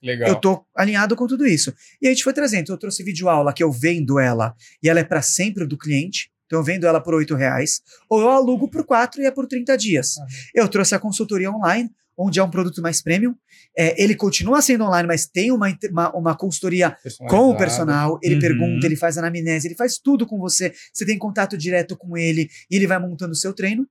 Legal. 0.00 0.28
Eu 0.28 0.36
tô 0.36 0.64
alinhado 0.76 1.16
com 1.16 1.26
tudo 1.26 1.44
isso. 1.44 1.74
E 2.00 2.06
a 2.06 2.10
gente 2.10 2.22
foi 2.22 2.32
trazendo. 2.32 2.60
Então, 2.62 2.74
eu 2.76 2.78
trouxe 2.78 3.02
vídeo 3.02 3.28
aula 3.28 3.52
que 3.52 3.62
eu 3.64 3.72
vendo 3.72 4.20
ela 4.20 4.54
e 4.80 4.88
ela 4.88 5.00
é 5.00 5.04
pra 5.04 5.20
sempre 5.20 5.66
do 5.66 5.76
cliente. 5.76 6.30
Então 6.46 6.60
eu 6.60 6.62
vendo 6.64 6.86
ela 6.86 7.00
por 7.00 7.12
8 7.12 7.34
reais, 7.34 7.80
ou 8.08 8.20
eu 8.20 8.28
alugo 8.30 8.68
por 8.70 8.84
4 8.84 9.20
e 9.20 9.26
é 9.26 9.32
por 9.32 9.48
30 9.48 9.76
dias. 9.76 10.16
Aham. 10.16 10.26
Eu 10.54 10.68
trouxe 10.68 10.94
a 10.94 10.98
consultoria 11.00 11.50
online, 11.50 11.90
onde 12.16 12.38
é 12.40 12.42
um 12.42 12.50
produto 12.50 12.80
mais 12.80 13.02
premium. 13.02 13.34
É, 13.76 14.02
ele 14.02 14.14
continua 14.14 14.62
sendo 14.62 14.84
online, 14.84 15.06
mas 15.06 15.26
tem 15.26 15.52
uma, 15.52 15.76
uma, 15.90 16.16
uma 16.16 16.36
consultoria 16.36 16.96
com 17.28 17.50
o 17.50 17.56
personal. 17.56 18.18
Ele 18.22 18.36
Uhum. 18.36 18.40
pergunta, 18.40 18.86
ele 18.86 18.96
faz 18.96 19.18
anamnese, 19.18 19.68
ele 19.68 19.74
faz 19.74 19.98
tudo 19.98 20.26
com 20.26 20.38
você. 20.38 20.72
Você 20.92 21.04
tem 21.04 21.18
contato 21.18 21.56
direto 21.56 21.96
com 21.96 22.16
ele 22.16 22.48
e 22.70 22.76
ele 22.76 22.86
vai 22.86 22.98
montando 22.98 23.32
o 23.32 23.36
seu 23.36 23.52
treino. 23.52 23.86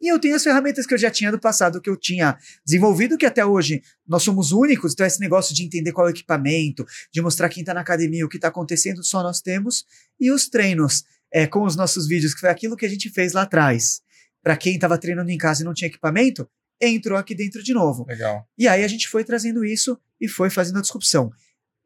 E 0.00 0.06
eu 0.06 0.18
tenho 0.20 0.36
as 0.36 0.44
ferramentas 0.44 0.86
que 0.86 0.94
eu 0.94 0.98
já 0.98 1.10
tinha 1.10 1.32
do 1.32 1.40
passado, 1.40 1.80
que 1.80 1.90
eu 1.90 1.96
tinha 1.96 2.38
desenvolvido, 2.64 3.18
que 3.18 3.26
até 3.26 3.44
hoje 3.44 3.82
nós 4.06 4.22
somos 4.22 4.52
únicos. 4.52 4.92
Então, 4.92 5.04
esse 5.04 5.18
negócio 5.18 5.52
de 5.54 5.64
entender 5.64 5.90
qual 5.92 6.06
é 6.06 6.10
o 6.10 6.14
equipamento, 6.14 6.86
de 7.12 7.20
mostrar 7.20 7.48
quem 7.48 7.62
está 7.62 7.74
na 7.74 7.80
academia, 7.80 8.24
o 8.24 8.28
que 8.28 8.36
está 8.36 8.46
acontecendo, 8.46 9.02
só 9.02 9.22
nós 9.24 9.40
temos. 9.40 9.84
E 10.20 10.30
os 10.30 10.48
treinos 10.48 11.02
é, 11.32 11.46
com 11.46 11.64
os 11.64 11.74
nossos 11.74 12.06
vídeos, 12.06 12.32
que 12.32 12.40
foi 12.40 12.48
aquilo 12.48 12.76
que 12.76 12.86
a 12.86 12.88
gente 12.88 13.10
fez 13.10 13.32
lá 13.32 13.42
atrás. 13.42 14.00
Para 14.40 14.56
quem 14.56 14.76
estava 14.76 14.96
treinando 14.96 15.30
em 15.30 15.36
casa 15.36 15.62
e 15.62 15.64
não 15.64 15.74
tinha 15.74 15.88
equipamento, 15.88 16.48
entrou 16.80 17.18
aqui 17.18 17.34
dentro 17.34 17.62
de 17.62 17.72
novo. 17.72 18.06
Legal. 18.06 18.46
E 18.56 18.68
aí 18.68 18.84
a 18.84 18.88
gente 18.88 19.08
foi 19.08 19.24
trazendo 19.24 19.64
isso 19.64 19.98
e 20.20 20.28
foi 20.28 20.50
fazendo 20.50 20.78
a 20.78 20.82
disrupção. 20.82 21.30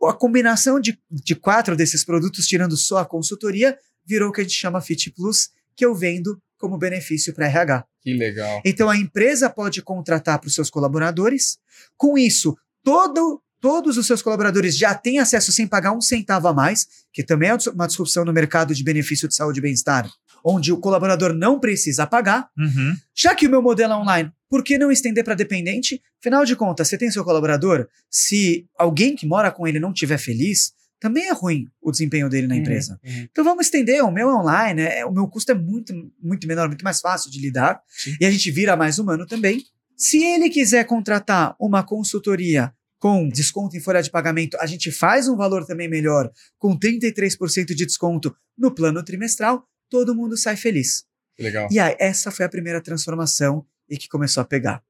A 0.03 0.13
combinação 0.13 0.81
de, 0.81 0.99
de 1.11 1.35
quatro 1.35 1.77
desses 1.77 2.05
produtos, 2.05 2.47
tirando 2.47 2.77
só 2.77 2.99
a 2.99 3.05
consultoria, 3.05 3.79
virou 4.05 4.31
o 4.31 4.33
que 4.33 4.41
a 4.41 4.45
gente 4.45 4.57
chama 4.57 4.81
Fit 4.81 5.11
Plus, 5.11 5.51
que 5.77 5.85
eu 5.85 5.95
vendo 5.95 6.41
como 6.59 6.79
benefício 6.79 7.35
para 7.35 7.47
RH. 7.47 7.85
Que 8.01 8.15
legal. 8.15 8.61
Então 8.65 8.89
a 8.89 8.97
empresa 8.97 9.49
pode 9.49 9.83
contratar 9.83 10.39
para 10.39 10.49
os 10.49 10.55
seus 10.55 10.71
colaboradores. 10.71 11.59
Com 11.97 12.19
isso, 12.19 12.57
todo, 12.83 13.43
todos 13.61 13.97
os 13.97 14.07
seus 14.07 14.23
colaboradores 14.23 14.77
já 14.77 14.95
têm 14.95 15.19
acesso 15.19 15.53
sem 15.53 15.67
pagar 15.67 15.93
um 15.93 16.01
centavo 16.01 16.49
a 16.49 16.53
mais, 16.53 16.87
que 17.13 17.23
também 17.23 17.51
é 17.51 17.57
uma 17.73 17.87
disrupção 17.87 18.25
no 18.25 18.33
mercado 18.33 18.75
de 18.75 18.83
benefício 18.83 19.29
de 19.29 19.35
saúde 19.35 19.61
e 19.61 19.63
bem-estar, 19.63 20.09
onde 20.45 20.73
o 20.73 20.79
colaborador 20.79 21.33
não 21.33 21.59
precisa 21.59 22.07
pagar. 22.07 22.49
Uhum. 22.57 22.97
Já 23.15 23.35
que 23.35 23.47
o 23.47 23.51
meu 23.51 23.63
modelo 23.63 23.93
é 23.93 23.97
online, 23.97 24.33
por 24.49 24.63
que 24.63 24.79
não 24.79 24.93
estender 24.93 25.25
para 25.25 25.35
dependente? 25.35 26.03
Afinal 26.21 26.45
de 26.45 26.55
contas, 26.55 26.89
você 26.89 26.99
tem 26.99 27.11
seu 27.11 27.25
colaborador, 27.25 27.89
se 28.11 28.67
alguém 28.79 29.15
que 29.17 29.27
mora 29.27 29.51
com 29.51 29.67
ele 29.67 29.81
não 29.81 29.93
estiver 29.93 30.19
feliz, 30.19 30.73
também 31.03 31.27
é 31.27 31.33
ruim 31.33 31.67
o 31.81 31.91
desempenho 31.91 32.29
dele 32.29 32.47
na 32.47 32.55
empresa. 32.55 33.01
Uhum, 33.03 33.11
uhum. 33.11 33.27
Então 33.31 33.45
vamos 33.45 33.67
estender, 33.67 34.05
o 34.05 34.11
meu 34.13 34.29
é 34.29 34.37
online, 34.37 34.83
é, 34.83 35.05
o 35.05 35.11
meu 35.11 35.27
custo 35.27 35.51
é 35.51 35.55
muito, 35.55 35.93
muito 36.23 36.47
menor, 36.47 36.69
muito 36.69 36.85
mais 36.85 37.01
fácil 37.01 37.29
de 37.29 37.41
lidar, 37.41 37.81
Sim. 37.89 38.15
e 38.21 38.25
a 38.25 38.31
gente 38.31 38.51
vira 38.53 38.77
mais 38.77 39.01
humano 39.01 39.27
também. 39.27 39.65
Se 39.97 40.23
ele 40.23 40.49
quiser 40.49 40.85
contratar 40.85 41.57
uma 41.59 41.83
consultoria 41.83 42.73
com 43.01 43.29
desconto 43.29 43.77
em 43.77 43.81
folha 43.81 44.01
de 44.01 44.13
pagamento, 44.13 44.57
a 44.61 44.67
gente 44.67 44.93
faz 44.93 45.29
um 45.29 45.37
valor 45.37 45.67
também 45.67 45.89
melhor, 45.89 46.31
com 46.57 46.79
33% 46.79 47.75
de 47.75 47.85
desconto 47.85 48.33
no 48.57 48.73
plano 48.73 49.03
trimestral, 49.03 49.67
todo 49.93 50.15
mundo 50.15 50.39
sai 50.39 50.57
feliz. 50.57 51.05
Legal. 51.39 51.69
E 51.71 51.79
aí, 51.79 51.95
essa 52.01 52.31
foi 52.31 52.47
a 52.47 52.49
primeira 52.49 52.81
transformação 52.81 53.67
e 53.91 53.99
que 53.99 54.09
começou 54.09 54.41
a 54.41 54.45
pegar. 54.47 54.83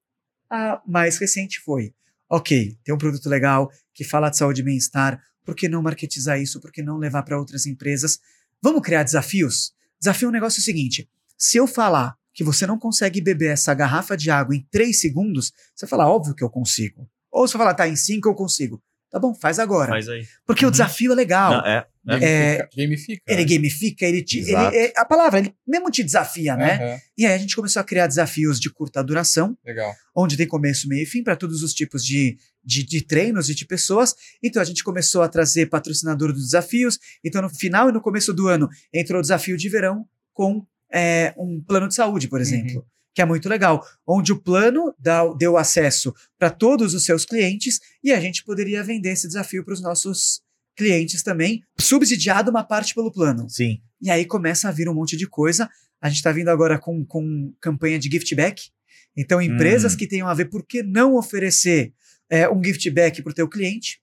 A 0.49 0.81
mais 0.87 1.19
recente 1.19 1.59
foi: 1.59 1.93
ok, 2.31 2.79
tem 2.85 2.95
um 2.95 2.99
produto 2.99 3.29
legal 3.29 3.69
que 3.93 4.05
fala 4.05 4.31
de 4.31 4.37
saúde 4.37 4.61
e 4.61 4.65
bem-estar, 4.65 5.21
por 5.45 5.57
que 5.57 5.69
não 5.69 5.83
marketizar 5.83 6.41
isso? 6.41 6.61
Por 6.61 6.71
que 6.71 6.83
não 6.83 6.99
levar 6.99 7.25
para 7.25 7.37
outras 7.37 7.67
empresas? 7.67 8.21
Vamos 8.63 8.81
criar 8.83 9.03
desafios? 9.03 9.75
Desafio 9.99 10.27
é 10.27 10.29
um 10.29 10.33
negócio 10.33 10.63
seguinte: 10.63 11.11
se 11.37 11.57
eu 11.57 11.67
falar 11.67 12.17
que 12.33 12.45
você 12.45 12.65
não 12.65 12.79
consegue 12.79 13.21
beber 13.21 13.51
essa 13.51 13.75
garrafa 13.75 14.17
de 14.17 14.31
água 14.31 14.55
em 14.55 14.65
3 14.71 14.99
segundos, 14.99 15.53
você 15.75 15.85
fala, 15.85 16.09
óbvio 16.09 16.35
que 16.35 16.45
eu 16.45 16.49
consigo. 16.49 17.11
Ou 17.29 17.49
você 17.49 17.59
fala, 17.59 17.75
tá, 17.75 17.89
em 17.89 17.97
5 17.97 18.29
eu 18.29 18.35
consigo. 18.35 18.81
Tá 19.13 19.19
bom, 19.21 19.35
faz 19.35 19.59
agora. 19.59 19.91
Faz 19.93 20.09
aí. 20.09 20.25
Porque 20.47 20.65
o 20.65 20.69
Uhum. 20.69 20.73
desafio 20.73 21.13
é 21.13 21.15
legal. 21.15 21.53
Não, 21.53 21.67
é. 21.67 21.87
é. 22.09 22.57
Gamifica. 22.57 22.69
gamifica, 22.77 23.23
Ele 23.29 23.43
né? 23.45 23.55
gamifica, 23.57 24.07
ele 24.07 24.23
te. 24.23 24.39
Exato. 24.41 24.75
é- 24.75 24.93
a 24.97 25.05
palavra, 25.05 25.39
ele 25.41 25.55
mesmo 25.69 25.91
te 25.91 26.03
desafia, 26.03 26.57
né? 26.57 26.75
Aham, 26.77 27.01
E 27.19 27.27
aí 27.27 27.35
a 27.35 27.39
gente 27.39 27.55
começou 27.55 27.79
a 27.81 27.85
criar 27.85 28.07
desafios 28.07 28.59
de 28.59 28.71
curta 28.73 29.05
duração, 29.05 29.57
Legal. 29.65 29.93
onde 30.17 30.37
tem 30.37 30.47
começo, 30.49 30.89
meio 30.89 31.03
e 31.03 31.07
fim 31.07 31.23
para 31.23 31.37
todos 31.37 31.63
os 31.63 31.75
tipos 31.75 32.03
de, 32.05 32.39
de, 32.65 32.83
de 32.85 33.03
treinos 33.05 33.51
e 33.51 33.55
de 33.55 33.67
pessoas. 33.67 34.17
Então 34.43 34.63
a 34.63 34.65
gente 34.65 34.83
começou 34.83 35.21
a 35.23 35.29
trazer 35.29 35.67
patrocinador 35.67 36.33
dos 36.33 36.45
desafios. 36.47 36.99
Então 37.23 37.43
no 37.43 37.51
final 37.51 37.91
e 37.91 37.93
no 37.93 38.01
começo 38.01 38.33
do 38.33 38.49
ano 38.49 38.67
entrou 38.93 39.19
o 39.19 39.23
desafio 39.23 39.59
de 39.59 39.69
verão 39.69 40.07
com 40.33 40.67
é, 40.93 41.35
um 41.37 41.63
plano 41.63 41.87
de 41.87 41.95
saúde, 41.95 42.29
por 42.29 42.41
exemplo. 42.41 42.85
Que 43.15 43.23
é 43.23 43.25
muito 43.25 43.49
legal, 43.49 43.87
onde 44.07 44.33
o 44.33 44.41
plano 44.41 44.95
dá, 44.99 45.23
deu 45.35 45.57
acesso 45.57 46.15
para 46.39 46.51
todos 46.51 46.95
os 46.95 47.05
seus 47.05 47.25
clientes 47.25 47.79
e 48.03 48.11
a 48.13 48.21
gente 48.21 48.43
poderia 48.43 48.83
vender 48.83 49.11
esse 49.11 49.27
desafio 49.27 49.65
para 49.65 49.75
os 49.75 49.83
nossos 49.83 50.41
clientes 50.75 51.23
também, 51.23 51.63
subsidiado 51.79 52.51
uma 52.51 52.65
parte 52.65 52.95
pelo 52.95 53.13
plano. 53.13 53.49
Sim. 53.51 53.81
E 54.01 54.11
aí 54.11 54.25
começa 54.25 54.69
a 54.69 54.73
vir 54.73 54.89
um 54.89 54.95
monte 54.95 55.17
de 55.17 55.27
coisa. 55.27 55.69
A 56.01 56.09
gente 56.09 56.17
está 56.17 56.33
vindo 56.33 56.49
agora 56.49 56.79
com, 56.79 57.05
com 57.05 57.53
campanha 57.61 57.99
de 57.99 58.11
gift 58.11 58.35
back. 58.35 58.71
Então, 59.15 59.43
empresas 59.43 59.93
Hum. 59.93 59.97
que 59.99 60.07
tenham 60.07 60.27
a 60.27 60.35
ver, 60.35 60.47
por 60.47 60.67
que 60.67 60.83
não 60.83 61.15
oferecer 61.15 61.93
é, 62.31 62.49
um 62.49 62.65
gift 62.65 62.89
back 62.91 63.23
para 63.23 63.31
o 63.31 63.35
teu 63.35 63.47
cliente? 63.47 64.01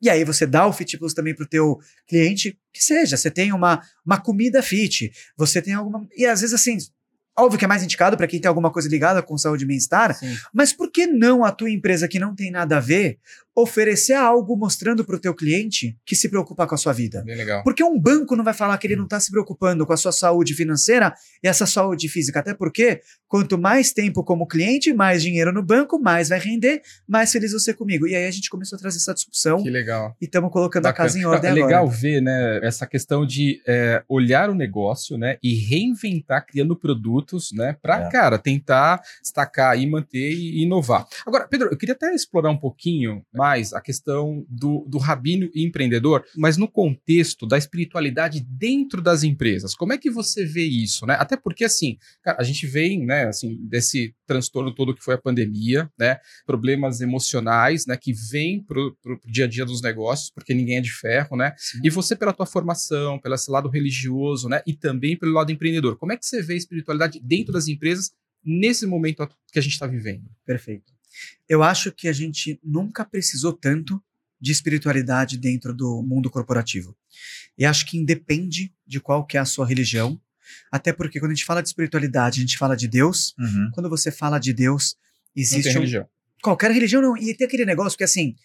E 0.00 0.08
aí 0.08 0.22
você 0.22 0.46
dá 0.46 0.64
o 0.64 0.72
Fit 0.72 0.96
Plus 0.96 1.12
também 1.12 1.34
para 1.34 1.44
o 1.44 1.48
teu 1.48 1.76
cliente, 2.06 2.56
que 2.72 2.82
seja, 2.82 3.16
você 3.16 3.32
tem 3.32 3.52
uma, 3.52 3.82
uma 4.06 4.20
comida 4.20 4.62
fit, 4.62 5.10
você 5.36 5.60
tem 5.60 5.74
alguma... 5.74 6.06
E 6.16 6.24
às 6.24 6.40
vezes, 6.40 6.54
assim, 6.54 6.78
óbvio 7.38 7.58
que 7.58 7.64
é 7.64 7.68
mais 7.68 7.82
indicado 7.82 8.16
para 8.16 8.26
quem 8.26 8.40
tem 8.40 8.48
alguma 8.48 8.70
coisa 8.70 8.88
ligada 8.88 9.22
com 9.22 9.38
saúde 9.38 9.64
e 9.64 9.66
bem-estar, 9.66 10.18
mas 10.52 10.72
por 10.72 10.90
que 10.90 11.06
não 11.06 11.44
a 11.44 11.52
tua 11.52 11.70
empresa 11.70 12.08
que 12.08 12.18
não 12.18 12.34
tem 12.34 12.50
nada 12.50 12.76
a 12.76 12.80
ver 12.80 13.18
oferecer 13.62 14.12
algo 14.14 14.56
mostrando 14.56 15.04
para 15.04 15.16
o 15.16 15.18
teu 15.18 15.34
cliente 15.34 15.96
que 16.06 16.14
se 16.14 16.28
preocupa 16.28 16.66
com 16.66 16.74
a 16.74 16.78
sua 16.78 16.92
vida? 16.92 17.22
Bem 17.24 17.36
legal. 17.36 17.62
Porque 17.64 17.82
um 17.82 17.98
banco 17.98 18.36
não 18.36 18.44
vai 18.44 18.54
falar 18.54 18.78
que 18.78 18.86
ele 18.86 18.96
não 18.96 19.04
está 19.04 19.18
se 19.18 19.30
preocupando 19.30 19.84
com 19.84 19.92
a 19.92 19.96
sua 19.96 20.12
saúde 20.12 20.54
financeira 20.54 21.12
e 21.42 21.48
essa 21.48 21.66
saúde 21.66 22.08
física. 22.08 22.38
Até 22.40 22.54
porque, 22.54 23.00
quanto 23.26 23.58
mais 23.58 23.92
tempo 23.92 24.22
como 24.22 24.46
cliente, 24.46 24.92
mais 24.92 25.22
dinheiro 25.22 25.52
no 25.52 25.62
banco, 25.62 25.98
mais 25.98 26.28
vai 26.28 26.38
render, 26.38 26.82
mais 27.06 27.32
feliz 27.32 27.52
você 27.52 27.74
comigo. 27.74 28.06
E 28.06 28.14
aí 28.14 28.26
a 28.26 28.30
gente 28.30 28.48
começou 28.48 28.76
a 28.76 28.80
trazer 28.80 28.98
essa 28.98 29.12
discussão 29.14 29.62
Que 29.62 29.70
legal. 29.70 30.14
e 30.20 30.24
estamos 30.26 30.52
colocando 30.52 30.86
a 30.86 30.90
Bacana. 30.90 31.06
casa 31.08 31.18
em 31.18 31.24
ordem 31.24 31.50
é 31.50 31.54
legal 31.54 31.84
agora. 31.84 31.96
ver, 31.98 32.20
né, 32.22 32.60
essa 32.62 32.86
questão 32.86 33.26
de 33.26 33.60
é, 33.66 34.02
olhar 34.08 34.50
o 34.50 34.54
negócio, 34.54 35.18
né, 35.18 35.36
e 35.42 35.54
reinventar 35.54 36.46
criando 36.46 36.76
produtos, 36.76 37.50
né, 37.52 37.76
para, 37.82 38.06
É. 38.06 38.08
cara, 38.10 38.38
tentar 38.38 39.00
destacar 39.22 39.78
e 39.78 39.86
manter 39.86 40.30
e 40.32 40.62
inovar. 40.62 41.06
Agora, 41.26 41.46
Pedro, 41.48 41.68
eu 41.70 41.76
queria 41.76 41.94
até 41.94 42.14
explorar 42.14 42.50
um 42.50 42.56
pouquinho 42.56 43.22
mais 43.32 43.47
a 43.56 43.80
questão 43.80 44.44
do, 44.48 44.84
do 44.88 44.98
rabino 44.98 45.50
e 45.54 45.64
empreendedor, 45.64 46.24
mas 46.36 46.56
no 46.56 46.68
contexto 46.68 47.46
da 47.46 47.56
espiritualidade 47.56 48.40
dentro 48.40 49.00
das 49.00 49.22
empresas. 49.22 49.74
Como 49.74 49.92
é 49.92 49.98
que 49.98 50.10
você 50.10 50.44
vê 50.44 50.64
isso, 50.64 51.06
né? 51.06 51.16
Até 51.18 51.36
porque, 51.36 51.64
assim, 51.64 51.96
cara, 52.22 52.38
a 52.40 52.44
gente 52.44 52.66
vem, 52.66 53.04
né, 53.04 53.26
assim, 53.26 53.58
desse 53.68 54.14
transtorno 54.26 54.74
todo 54.74 54.94
que 54.94 55.02
foi 55.02 55.14
a 55.14 55.18
pandemia, 55.18 55.90
né, 55.98 56.18
problemas 56.46 57.00
emocionais, 57.00 57.86
né, 57.86 57.96
que 57.96 58.12
vêm 58.12 58.62
pro, 58.62 58.96
pro 59.02 59.18
dia 59.24 59.46
a 59.46 59.48
dia 59.48 59.64
dos 59.64 59.80
negócios, 59.80 60.30
porque 60.30 60.52
ninguém 60.52 60.76
é 60.76 60.80
de 60.80 60.92
ferro, 60.92 61.36
né? 61.36 61.54
Sim. 61.56 61.80
E 61.82 61.90
você, 61.90 62.14
pela 62.14 62.32
tua 62.32 62.46
formação, 62.46 63.18
pelo 63.18 63.38
esse 63.38 63.50
lado 63.50 63.68
religioso, 63.68 64.48
né? 64.48 64.60
E 64.66 64.74
também 64.74 65.16
pelo 65.16 65.32
lado 65.32 65.52
empreendedor, 65.52 65.96
como 65.96 66.12
é 66.12 66.16
que 66.16 66.26
você 66.26 66.42
vê 66.42 66.54
a 66.54 66.56
espiritualidade 66.56 67.20
dentro 67.22 67.52
das 67.52 67.68
empresas 67.68 68.10
nesse 68.44 68.86
momento 68.86 69.28
que 69.52 69.58
a 69.58 69.62
gente 69.62 69.72
está 69.72 69.86
vivendo? 69.86 70.28
Perfeito. 70.44 70.97
Eu 71.48 71.62
acho 71.62 71.92
que 71.92 72.08
a 72.08 72.12
gente 72.12 72.58
nunca 72.62 73.04
precisou 73.04 73.52
tanto 73.52 74.02
de 74.40 74.52
espiritualidade 74.52 75.36
dentro 75.36 75.74
do 75.74 76.02
mundo 76.02 76.30
corporativo. 76.30 76.96
E 77.56 77.64
acho 77.64 77.86
que 77.86 77.98
independe 77.98 78.72
de 78.86 79.00
qual 79.00 79.26
que 79.26 79.36
é 79.36 79.40
a 79.40 79.44
sua 79.44 79.66
religião, 79.66 80.20
até 80.70 80.92
porque 80.92 81.18
quando 81.18 81.32
a 81.32 81.34
gente 81.34 81.44
fala 81.44 81.62
de 81.62 81.68
espiritualidade, 81.68 82.38
a 82.38 82.42
gente 82.42 82.56
fala 82.56 82.76
de 82.76 82.86
Deus. 82.88 83.34
Uhum. 83.38 83.70
Quando 83.74 83.90
você 83.90 84.10
fala 84.10 84.38
de 84.38 84.52
Deus, 84.52 84.96
existe 85.34 85.70
um, 85.70 85.72
religião. 85.80 86.08
qualquer 86.42 86.70
religião 86.70 87.02
não. 87.02 87.16
E 87.16 87.34
tem 87.34 87.46
aquele 87.46 87.64
negócio 87.64 87.98
que 87.98 88.04
assim, 88.04 88.36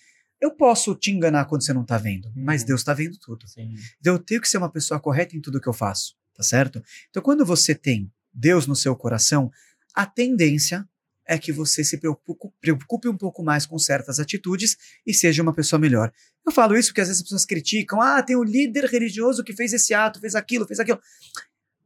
eu 0.42 0.52
posso 0.52 0.96
te 0.96 1.12
enganar 1.12 1.46
quando 1.46 1.64
você 1.64 1.74
não 1.74 1.86
tá 1.86 1.98
vendo, 1.98 2.32
mas 2.36 2.62
Uhum. 2.62 2.68
Deus 2.68 2.84
tá 2.84 2.94
vendo 2.94 3.18
tudo. 3.18 3.48
Sim. 3.48 3.76
Então 4.00 4.14
eu 4.14 4.20
tenho 4.20 4.42
que 4.42 4.50
ser 4.50 4.58
uma 4.58 4.70
pessoa 4.70 5.00
correta 5.00 5.38
em 5.38 5.42
tudo 5.42 5.62
que 5.62 5.70
eu 5.70 5.74
faço, 5.74 6.16
tá 6.36 6.44
certo? 6.44 6.84
Então 7.10 7.22
quando 7.22 7.46
você 7.46 7.76
tem 7.76 8.12
Deus 8.34 8.68
no 8.68 8.76
seu 8.76 8.96
coração, 8.96 9.52
a 9.94 10.06
tendência 10.06 10.88
é 11.26 11.38
que 11.38 11.52
você 11.52 11.84
se 11.84 11.98
preocupe, 11.98 12.52
preocupe 12.60 13.08
um 13.08 13.18
pouco 13.18 13.44
mais 13.44 13.66
com 13.66 13.78
certas 13.80 14.20
atitudes 14.20 14.78
e 15.06 15.14
seja 15.14 15.42
uma 15.42 15.54
pessoa 15.54 15.80
melhor. 15.80 16.12
Eu 16.46 16.52
falo 16.52 16.78
isso 16.78 16.90
porque 16.90 17.02
às 17.02 17.08
vezes 17.08 17.22
as 17.22 17.24
pessoas 17.24 17.46
criticam, 17.46 18.02
ah, 18.02 18.22
tem 18.22 18.36
um 18.36 18.44
líder 18.44 18.86
religioso 18.86 19.44
que 19.44 19.54
fez 19.54 19.74
esse 19.74 19.94
ato, 19.94 20.20
fez 20.20 20.36
aquilo, 20.36 20.68
fez 20.68 20.80
aquilo. 20.80 21.00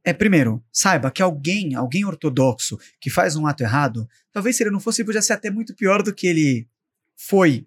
É, 0.04 0.12
primeiro, 0.12 0.64
saiba 0.72 1.10
que 1.10 1.22
alguém, 1.22 1.74
alguém 1.74 2.04
ortodoxo 2.04 2.78
que 3.00 3.10
faz 3.10 3.36
um 3.36 3.46
ato 3.46 3.62
errado, 3.62 4.08
talvez 4.32 4.56
se 4.56 4.62
ele 4.62 4.70
não 4.70 4.80
fosse, 4.80 5.02
ele 5.02 5.06
podia 5.06 5.22
ser 5.22 5.34
até 5.34 5.50
muito 5.50 5.74
pior 5.74 6.02
do 6.02 6.14
que 6.14 6.26
ele 6.26 6.66
foi, 7.16 7.66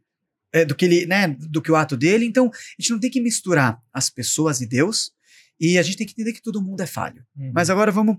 é, 0.51 0.65
do 0.65 0.76
que 0.76 0.86
ele, 0.86 1.05
né, 1.05 1.28
do 1.28 1.61
que 1.61 1.72
o 1.72 1.76
ato 1.76 1.95
dele. 1.95 2.26
Então, 2.26 2.47
a 2.47 2.82
gente 2.82 2.91
não 2.91 2.99
tem 2.99 3.11
que 3.11 3.22
misturar 3.22 3.82
as 3.93 4.09
pessoas 4.09 4.59
e 4.61 4.65
Deus, 4.65 5.13
e 5.59 5.78
a 5.78 5.84
gente 5.84 5.97
tem 5.97 6.07
que 6.07 6.13
entender 6.13 6.34
que 6.34 6.41
todo 6.41 6.61
mundo 6.61 6.82
é 6.82 6.88
falho. 6.88 7.24
Uhum. 7.38 7.51
Mas 7.53 7.69
agora 7.69 7.91
vamos 7.91 8.17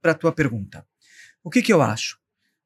para 0.00 0.12
a 0.12 0.14
tua 0.14 0.32
pergunta. 0.32 0.86
O 1.42 1.50
que, 1.50 1.60
que 1.60 1.72
eu 1.72 1.82
acho? 1.82 2.18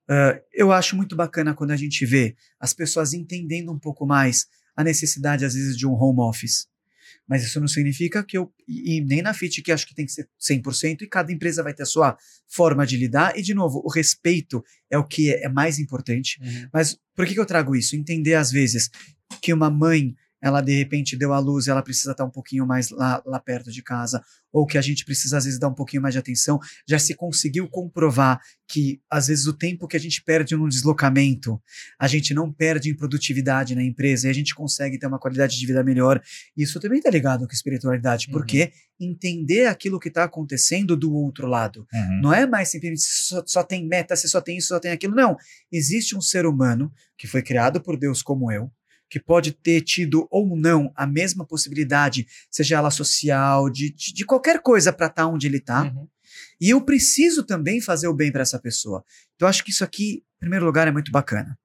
Uh, 0.09 0.41
eu 0.53 0.73
acho 0.73 0.97
muito 0.97 1.15
bacana 1.15 1.55
quando 1.55 1.71
a 1.71 1.77
gente 1.77 2.07
vê 2.07 2.35
as 2.59 2.73
pessoas 2.73 3.13
entendendo 3.13 3.71
um 3.71 3.79
pouco 3.79 4.07
mais 4.07 4.47
a 4.75 4.83
necessidade, 4.83 5.45
às 5.45 5.55
vezes, 5.55 5.77
de 5.77 5.87
um 5.87 5.93
home 5.93 6.21
office. 6.21 6.67
Mas 7.27 7.45
isso 7.45 7.61
não 7.61 7.69
significa 7.69 8.25
que 8.25 8.39
eu. 8.39 8.51
E, 8.67 8.97
e 8.97 9.01
nem 9.05 9.21
na 9.21 9.35
FIT, 9.35 9.61
que 9.61 9.71
acho 9.71 9.87
que 9.87 9.95
tem 9.95 10.07
que 10.07 10.13
ser 10.13 10.27
100%, 10.41 11.03
e 11.03 11.07
cada 11.07 11.31
empresa 11.31 11.63
vai 11.63 11.75
ter 11.75 11.83
a 11.83 11.87
sua 11.87 12.17
forma 12.47 12.87
de 12.87 12.97
lidar. 12.97 13.37
E, 13.39 13.43
de 13.43 13.53
novo, 13.53 13.83
o 13.85 13.91
respeito 13.91 14.65
é 14.91 14.97
o 14.97 15.05
que 15.05 15.31
é, 15.31 15.45
é 15.45 15.49
mais 15.49 15.79
importante. 15.79 16.41
Uhum. 16.41 16.69
Mas 16.73 16.99
por 17.15 17.27
que, 17.27 17.35
que 17.35 17.41
eu 17.41 17.45
trago 17.45 17.77
isso? 17.77 17.95
Entender, 17.95 18.35
às 18.35 18.51
vezes, 18.51 18.91
que 19.43 19.53
uma 19.53 19.71
mãe 19.71 20.15
ela 20.41 20.61
de 20.61 20.77
repente 20.77 21.17
deu 21.17 21.33
à 21.33 21.39
luz 21.39 21.67
e 21.67 21.71
ela 21.71 21.83
precisa 21.83 22.13
estar 22.13 22.25
um 22.25 22.31
pouquinho 22.31 22.67
mais 22.67 22.91
lá, 22.91 23.23
lá 23.27 23.41
perto 23.41 23.71
de 23.71 23.83
casa, 23.83 24.23
ou 24.53 24.65
que 24.67 24.79
a 24.79 24.81
gente 24.81 25.05
precisa 25.05 25.37
às 25.39 25.45
vezes 25.45 25.59
dar 25.59 25.69
um 25.69 25.75
pouquinho 25.75 26.01
mais 26.03 26.15
de 26.15 26.19
atenção, 26.19 26.59
já 26.89 26.99
se 26.99 27.15
conseguiu 27.15 27.69
comprovar 27.69 28.41
que 28.67 29.01
às 29.11 29.27
vezes 29.29 29.47
o 29.47 29.53
tempo 29.53 29.87
que 29.87 29.97
a 29.97 30.01
gente 30.01 30.23
perde 30.23 30.55
num 30.57 30.69
deslocamento, 30.69 31.61
a 31.99 32.07
gente 32.09 32.33
não 32.33 32.53
perde 32.53 32.91
em 32.91 32.95
produtividade 32.95 33.75
na 33.75 33.83
empresa 33.83 34.27
e 34.27 34.31
a 34.31 34.35
gente 34.35 34.55
consegue 34.55 34.99
ter 34.99 35.07
uma 35.07 35.19
qualidade 35.19 35.59
de 35.59 35.67
vida 35.67 35.83
melhor. 35.83 36.23
Isso 36.57 36.81
também 36.81 36.99
está 36.99 37.11
ligado 37.11 37.47
com 37.47 37.53
espiritualidade, 37.53 38.27
Uhum. 38.29 38.33
porque 38.33 38.73
entender 39.01 39.67
aquilo 39.67 40.01
que 40.01 40.09
está 40.09 40.25
acontecendo 40.25 40.97
do 40.97 41.13
outro 41.15 41.47
lado. 41.47 41.87
Uhum. 41.93 42.21
Não 42.23 42.33
é 42.35 42.47
mais 42.47 42.69
simplesmente 42.69 43.03
só, 43.03 43.43
só 43.47 43.63
tem 43.63 43.87
meta, 43.87 44.17
se 44.17 44.29
só 44.29 44.41
tem 44.41 44.57
isso, 44.59 44.69
só 44.69 44.81
tem 44.81 44.91
aquilo. 44.91 45.15
Não. 45.15 45.37
Existe 45.71 46.17
um 46.17 46.21
ser 46.21 46.47
humano 46.47 46.93
que 47.17 47.27
foi 47.27 47.43
criado 47.43 47.81
por 47.81 47.97
Deus 47.99 48.23
como 48.23 48.51
eu, 48.51 48.71
que 49.09 49.19
pode 49.19 49.53
ter 49.53 49.81
tido 49.83 50.27
ou 50.31 50.57
não 50.57 50.93
a 50.95 51.07
mesma 51.07 51.47
possibilidade, 51.47 52.27
seja 52.51 52.77
ela 52.77 52.91
social, 52.91 53.71
de, 53.71 53.93
de, 53.93 54.25
qualquer 54.25 54.61
coisa 54.61 54.93
para 54.93 55.07
estar 55.07 55.27
onde 55.27 55.47
ele 55.47 55.59
está. 55.59 55.85
Uhum. 55.85 56.09
E 56.61 56.71
eu 56.71 56.81
preciso 56.81 57.43
também 57.45 57.81
fazer 57.81 58.09
o 58.09 58.15
bem 58.15 58.31
para 58.31 58.43
essa 58.43 58.59
pessoa. 58.59 59.05
Então, 59.35 59.47
eu 59.47 59.51
acho 59.51 59.65
que 59.65 59.71
isso 59.71 59.85
aqui, 59.85 60.25
em 60.37 60.41
primeiro 60.41 60.67
lugar, 60.67 60.87
é 60.87 60.93
muito 60.93 61.11
bacana. 61.11 61.59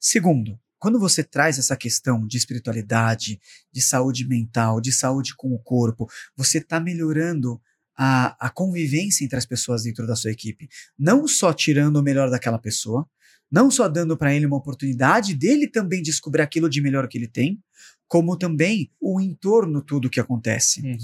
Segundo, 0.00 0.58
quando 0.78 0.98
você 0.98 1.22
traz 1.22 1.58
essa 1.58 1.76
questão 1.76 2.26
de 2.26 2.36
espiritualidade, 2.36 3.40
de 3.72 3.82
saúde 3.82 4.26
mental, 4.26 4.80
de 4.80 4.92
saúde 4.92 5.34
com 5.34 5.52
o 5.52 5.58
corpo, 5.58 6.08
você 6.36 6.58
está 6.58 6.78
melhorando 6.78 7.60
a, 7.96 8.46
a 8.46 8.50
convivência 8.50 9.24
entre 9.24 9.38
as 9.38 9.46
pessoas 9.46 9.84
dentro 9.84 10.06
da 10.06 10.14
sua 10.14 10.30
equipe. 10.30 10.68
Não 10.98 11.26
só 11.26 11.52
tirando 11.52 11.96
o 11.96 12.02
melhor 12.02 12.30
daquela 12.30 12.58
pessoa, 12.58 13.08
não 13.50 13.70
só 13.70 13.88
dando 13.88 14.16
para 14.16 14.34
ele 14.34 14.46
uma 14.46 14.56
oportunidade 14.56 15.34
dele 15.34 15.68
também 15.68 16.02
descobrir 16.02 16.42
aquilo 16.42 16.68
de 16.68 16.80
melhor 16.80 17.08
que 17.08 17.16
ele 17.16 17.28
tem, 17.28 17.62
como 18.06 18.36
também 18.36 18.90
o 19.00 19.20
entorno, 19.20 19.82
tudo 19.82 20.10
que 20.10 20.20
acontece. 20.20 20.80
Uhum. 20.82 20.98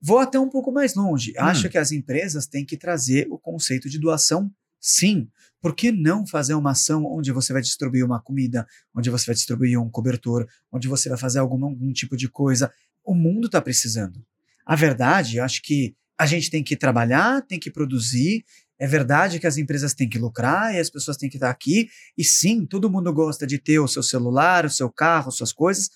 Vou 0.00 0.18
até 0.18 0.38
um 0.38 0.48
pouco 0.48 0.72
mais 0.72 0.94
longe. 0.94 1.32
Hum. 1.32 1.42
Acho 1.42 1.68
que 1.68 1.78
as 1.78 1.92
empresas 1.92 2.46
têm 2.46 2.64
que 2.64 2.76
trazer 2.76 3.26
o 3.30 3.38
conceito 3.38 3.88
de 3.88 3.98
doação, 3.98 4.50
sim. 4.80 5.28
Por 5.60 5.74
que 5.74 5.90
não 5.90 6.26
fazer 6.26 6.54
uma 6.54 6.72
ação 6.72 7.04
onde 7.06 7.32
você 7.32 7.52
vai 7.52 7.62
distribuir 7.62 8.04
uma 8.04 8.20
comida, 8.20 8.66
onde 8.94 9.10
você 9.10 9.26
vai 9.26 9.34
distribuir 9.34 9.80
um 9.80 9.90
cobertor, 9.90 10.46
onde 10.70 10.86
você 10.86 11.08
vai 11.08 11.18
fazer 11.18 11.38
algum, 11.38 11.64
algum 11.64 11.92
tipo 11.92 12.16
de 12.16 12.28
coisa? 12.28 12.70
O 13.02 13.14
mundo 13.14 13.46
está 13.46 13.60
precisando. 13.60 14.24
A 14.64 14.76
verdade, 14.76 15.38
eu 15.38 15.44
acho 15.44 15.62
que 15.62 15.96
a 16.18 16.26
gente 16.26 16.50
tem 16.50 16.62
que 16.62 16.76
trabalhar, 16.76 17.42
tem 17.42 17.58
que 17.58 17.70
produzir. 17.70 18.44
É 18.78 18.86
verdade 18.86 19.38
que 19.40 19.46
as 19.46 19.56
empresas 19.56 19.94
têm 19.94 20.08
que 20.08 20.18
lucrar 20.18 20.74
e 20.74 20.78
as 20.78 20.90
pessoas 20.90 21.16
têm 21.16 21.30
que 21.30 21.36
estar 21.36 21.50
aqui. 21.50 21.88
E 22.16 22.24
sim, 22.24 22.66
todo 22.66 22.90
mundo 22.90 23.12
gosta 23.12 23.46
de 23.46 23.58
ter 23.58 23.78
o 23.78 23.88
seu 23.88 24.02
celular, 24.02 24.66
o 24.66 24.70
seu 24.70 24.90
carro, 24.90 25.30
suas 25.30 25.52
coisas. 25.52 25.90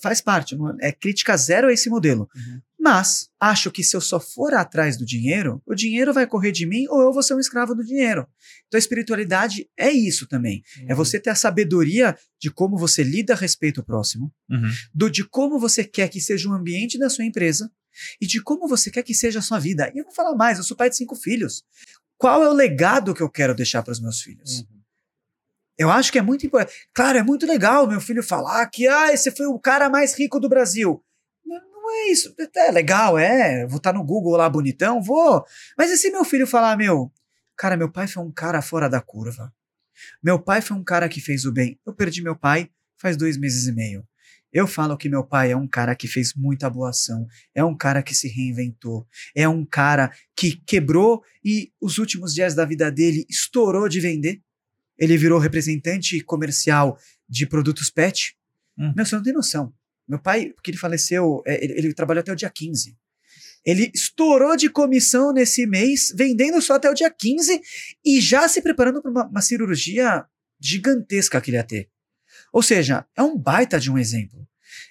Faz 0.00 0.20
parte, 0.20 0.54
é 0.80 0.88
é 0.88 0.92
crítica 0.92 1.36
zero 1.36 1.66
a 1.66 1.72
esse 1.72 1.90
modelo. 1.90 2.28
Uhum. 2.34 2.60
Mas 2.78 3.28
acho 3.40 3.70
que 3.70 3.82
se 3.82 3.96
eu 3.96 4.00
só 4.00 4.18
for 4.20 4.54
atrás 4.54 4.96
do 4.96 5.04
dinheiro, 5.04 5.60
o 5.66 5.74
dinheiro 5.74 6.12
vai 6.12 6.26
correr 6.26 6.52
de 6.52 6.66
mim 6.66 6.86
ou 6.88 7.00
eu 7.02 7.12
vou 7.12 7.22
ser 7.22 7.34
um 7.34 7.40
escravo 7.40 7.74
do 7.74 7.84
dinheiro. 7.84 8.26
Então 8.66 8.76
a 8.76 8.80
espiritualidade 8.80 9.68
é 9.76 9.90
isso 9.90 10.26
também. 10.26 10.62
É 10.88 10.94
você 10.94 11.18
ter 11.18 11.30
a 11.30 11.34
sabedoria 11.34 12.16
de 12.40 12.50
como 12.50 12.76
você 12.76 13.02
lida 13.02 13.34
a 13.34 13.36
respeito 13.36 13.80
ao 13.80 13.86
próximo, 13.86 14.32
Uhum. 14.48 14.70
do 14.94 15.10
de 15.10 15.24
como 15.24 15.58
você 15.58 15.84
quer 15.84 16.08
que 16.08 16.20
seja 16.20 16.48
o 16.48 16.52
ambiente 16.52 16.98
da 16.98 17.10
sua 17.10 17.24
empresa 17.24 17.70
e 18.20 18.26
de 18.26 18.42
como 18.42 18.68
você 18.68 18.90
quer 18.90 19.02
que 19.02 19.14
seja 19.14 19.38
a 19.38 19.42
sua 19.42 19.58
vida. 19.58 19.90
E 19.94 19.98
eu 19.98 20.04
vou 20.04 20.12
falar 20.14 20.34
mais, 20.34 20.58
eu 20.58 20.64
sou 20.64 20.76
pai 20.76 20.90
de 20.90 20.96
cinco 20.96 21.14
filhos. 21.14 21.64
Qual 22.16 22.42
é 22.42 22.48
o 22.48 22.52
legado 22.52 23.14
que 23.14 23.22
eu 23.22 23.28
quero 23.28 23.54
deixar 23.54 23.82
para 23.82 23.92
os 23.92 24.00
meus 24.00 24.20
filhos? 24.20 24.60
Uhum. 24.60 24.82
Eu 25.78 25.90
acho 25.90 26.12
que 26.12 26.18
é 26.18 26.22
muito 26.22 26.46
importante. 26.46 26.88
Claro, 26.94 27.18
é 27.18 27.22
muito 27.22 27.46
legal 27.46 27.86
meu 27.88 28.00
filho 28.00 28.22
falar 28.22 28.64
que 28.66 28.86
ah, 28.86 29.12
esse 29.12 29.30
foi 29.30 29.46
o 29.46 29.58
cara 29.58 29.88
mais 29.88 30.16
rico 30.16 30.38
do 30.38 30.48
Brasil. 30.48 31.02
Não, 31.44 31.60
não 31.70 31.90
é 31.90 32.10
isso. 32.10 32.34
É 32.54 32.70
legal, 32.70 33.18
é. 33.18 33.66
Vou 33.66 33.78
estar 33.78 33.92
no 33.92 34.04
Google 34.04 34.36
lá 34.36 34.48
bonitão, 34.48 35.02
vou. 35.02 35.44
Mas 35.76 35.90
e 35.90 35.96
se 35.96 36.10
meu 36.10 36.24
filho 36.24 36.46
falar, 36.46 36.76
meu, 36.76 37.10
cara, 37.56 37.76
meu 37.76 37.90
pai 37.90 38.06
foi 38.06 38.22
um 38.22 38.30
cara 38.30 38.62
fora 38.62 38.88
da 38.88 39.00
curva. 39.00 39.52
Meu 40.22 40.38
pai 40.38 40.60
foi 40.60 40.76
um 40.76 40.84
cara 40.84 41.08
que 41.08 41.20
fez 41.20 41.44
o 41.44 41.52
bem. 41.52 41.78
Eu 41.84 41.94
perdi 41.94 42.22
meu 42.22 42.36
pai 42.36 42.70
faz 42.96 43.16
dois 43.16 43.36
meses 43.36 43.66
e 43.66 43.72
meio. 43.72 44.06
Eu 44.52 44.66
falo 44.66 44.98
que 44.98 45.08
meu 45.08 45.24
pai 45.24 45.52
é 45.52 45.56
um 45.56 45.66
cara 45.66 45.96
que 45.96 46.06
fez 46.06 46.34
muita 46.34 46.68
boa 46.68 46.90
ação, 46.90 47.26
é 47.54 47.64
um 47.64 47.74
cara 47.74 48.02
que 48.02 48.14
se 48.14 48.28
reinventou, 48.28 49.06
é 49.34 49.48
um 49.48 49.64
cara 49.64 50.12
que 50.36 50.56
quebrou 50.66 51.22
e 51.42 51.72
os 51.80 51.96
últimos 51.96 52.34
dias 52.34 52.54
da 52.54 52.64
vida 52.64 52.90
dele 52.90 53.24
estourou 53.30 53.88
de 53.88 53.98
vender. 53.98 54.42
Ele 54.98 55.16
virou 55.16 55.38
representante 55.38 56.20
comercial 56.20 56.98
de 57.26 57.46
produtos 57.46 57.88
pet. 57.88 58.36
Hum. 58.78 58.92
Meu, 58.94 59.06
você 59.06 59.16
não 59.16 59.22
tem 59.22 59.32
noção. 59.32 59.72
Meu 60.06 60.18
pai, 60.18 60.50
porque 60.50 60.70
ele 60.70 60.78
faleceu, 60.78 61.42
é, 61.46 61.64
ele, 61.64 61.72
ele 61.78 61.94
trabalhou 61.94 62.20
até 62.20 62.32
o 62.32 62.36
dia 62.36 62.50
15. 62.50 62.94
Ele 63.64 63.90
estourou 63.94 64.56
de 64.56 64.68
comissão 64.68 65.32
nesse 65.32 65.66
mês, 65.66 66.12
vendendo 66.14 66.60
só 66.60 66.74
até 66.74 66.90
o 66.90 66.94
dia 66.94 67.10
15 67.10 67.60
e 68.04 68.20
já 68.20 68.46
se 68.48 68.60
preparando 68.60 69.00
para 69.00 69.10
uma, 69.10 69.26
uma 69.26 69.40
cirurgia 69.40 70.26
gigantesca 70.60 71.40
que 71.40 71.50
ele 71.50 71.56
ia 71.56 71.64
ter. 71.64 71.91
Ou 72.52 72.62
seja, 72.62 73.06
é 73.16 73.22
um 73.22 73.36
baita 73.36 73.80
de 73.80 73.90
um 73.90 73.98
exemplo. 73.98 74.46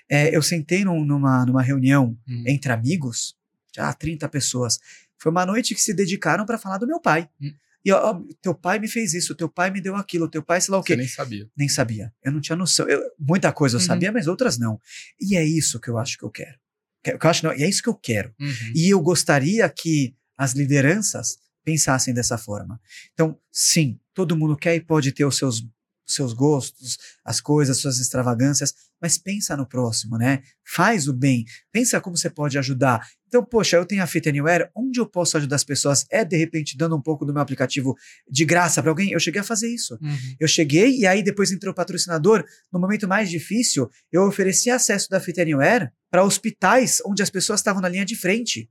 É, 0.09 0.35
eu 0.35 0.41
sentei 0.41 0.83
num- 0.83 1.05
numa, 1.05 1.45
numa 1.45 1.61
reunião 1.61 2.17
Uhum. 2.27 2.43
entre 2.47 2.71
amigos, 2.71 3.35
já 3.75 3.93
30 3.93 4.27
pessoas. 4.27 4.79
Foi 5.17 5.31
uma 5.31 5.45
noite 5.45 5.73
que 5.75 5.81
se 5.81 5.93
dedicaram 5.93 6.45
para 6.45 6.57
falar 6.57 6.77
do 6.77 6.87
meu 6.87 6.99
pai. 6.99 7.29
Hum. 7.41 7.53
E 7.85 7.91
ó, 7.91 8.11
ó, 8.11 8.21
teu 8.41 8.53
pai 8.53 8.77
me 8.79 8.87
fez 8.87 9.13
isso, 9.13 9.33
teu 9.33 9.47
pai 9.49 9.71
me 9.71 9.81
deu 9.81 9.95
aquilo, 9.95 10.27
teu 10.27 10.43
pai 10.43 10.59
sei 10.61 10.71
lá 10.71 10.77
o 10.79 10.83
quê. 10.83 10.93
Você 10.93 10.97
nem 10.97 11.07
sabia. 11.07 11.49
Nem 11.57 11.69
sabia. 11.69 12.13
Eu 12.23 12.31
não 12.31 12.41
tinha 12.41 12.55
noção. 12.55 12.87
Eu- 12.87 13.01
muita 13.19 13.51
coisa 13.51 13.77
eu 13.77 13.79
Uhum. 13.79 13.85
sabia, 13.87 14.11
mas 14.11 14.27
outras 14.27 14.57
não. 14.57 14.79
E 15.19 15.35
é 15.35 15.43
isso 15.45 15.79
que 15.79 15.89
eu 15.89 15.97
acho 15.97 16.17
que 16.17 16.23
eu 16.23 16.29
quero. 16.29 16.59
Que- 17.03 17.17
que 17.17 17.25
eu 17.25 17.29
acho 17.29 17.43
não, 17.45 17.53
e 17.55 17.63
é 17.63 17.69
isso 17.69 17.81
que 17.81 17.89
eu 17.89 17.95
quero. 17.95 18.33
Uhum. 18.39 18.51
E 18.75 18.89
eu 18.89 18.99
gostaria 19.01 19.67
que 19.69 20.15
as 20.37 20.53
lideranças 20.53 21.37
pensassem 21.63 22.13
dessa 22.13 22.37
forma. 22.37 22.79
Então, 23.13 23.37
sim, 23.51 23.99
todo 24.13 24.35
mundo 24.35 24.55
quer 24.57 24.75
e 24.75 24.79
pode 24.81 25.11
ter 25.11 25.25
os 25.25 25.37
seus, 25.37 25.65
seus 26.05 26.33
gostos, 26.33 26.97
as 27.23 27.39
coisas, 27.39 27.77
suas 27.77 27.99
extravagâncias, 27.99 28.73
mas 29.01 29.17
pensa 29.17 29.57
no 29.57 29.65
próximo, 29.65 30.17
né? 30.17 30.41
Faz 30.63 31.07
o 31.07 31.13
bem, 31.13 31.45
pensa 31.71 31.99
como 31.99 32.15
você 32.15 32.29
pode 32.29 32.57
ajudar. 32.57 33.05
Então, 33.27 33.43
poxa, 33.43 33.77
eu 33.77 33.85
tenho 33.85 34.03
a 34.03 34.07
Fit 34.07 34.27
Anywhere, 34.27 34.69
onde 34.75 34.99
eu 34.99 35.07
posso 35.07 35.37
ajudar 35.37 35.55
as 35.55 35.63
pessoas? 35.63 36.05
É, 36.09 36.23
de 36.23 36.35
repente, 36.35 36.77
dando 36.77 36.95
um 36.95 37.01
pouco 37.01 37.25
do 37.25 37.33
meu 37.33 37.41
aplicativo 37.41 37.95
de 38.29 38.43
graça 38.43 38.81
para 38.81 38.91
alguém? 38.91 39.11
Eu 39.11 39.19
cheguei 39.19 39.41
a 39.41 39.43
fazer 39.43 39.73
isso. 39.73 39.97
Uhum. 40.01 40.35
Eu 40.39 40.47
cheguei 40.47 40.97
e 40.97 41.07
aí 41.07 41.23
depois 41.23 41.51
entrou 41.51 41.71
o 41.71 41.75
patrocinador. 41.75 42.43
No 42.71 42.79
momento 42.79 43.07
mais 43.07 43.29
difícil, 43.29 43.89
eu 44.11 44.23
ofereci 44.23 44.69
acesso 44.69 45.09
da 45.09 45.19
Fit 45.19 45.39
Anywhere 45.39 45.89
para 46.09 46.23
hospitais 46.23 47.01
onde 47.05 47.23
as 47.23 47.29
pessoas 47.29 47.61
estavam 47.61 47.81
na 47.81 47.87
linha 47.87 48.05
de 48.05 48.15
frente. 48.15 48.69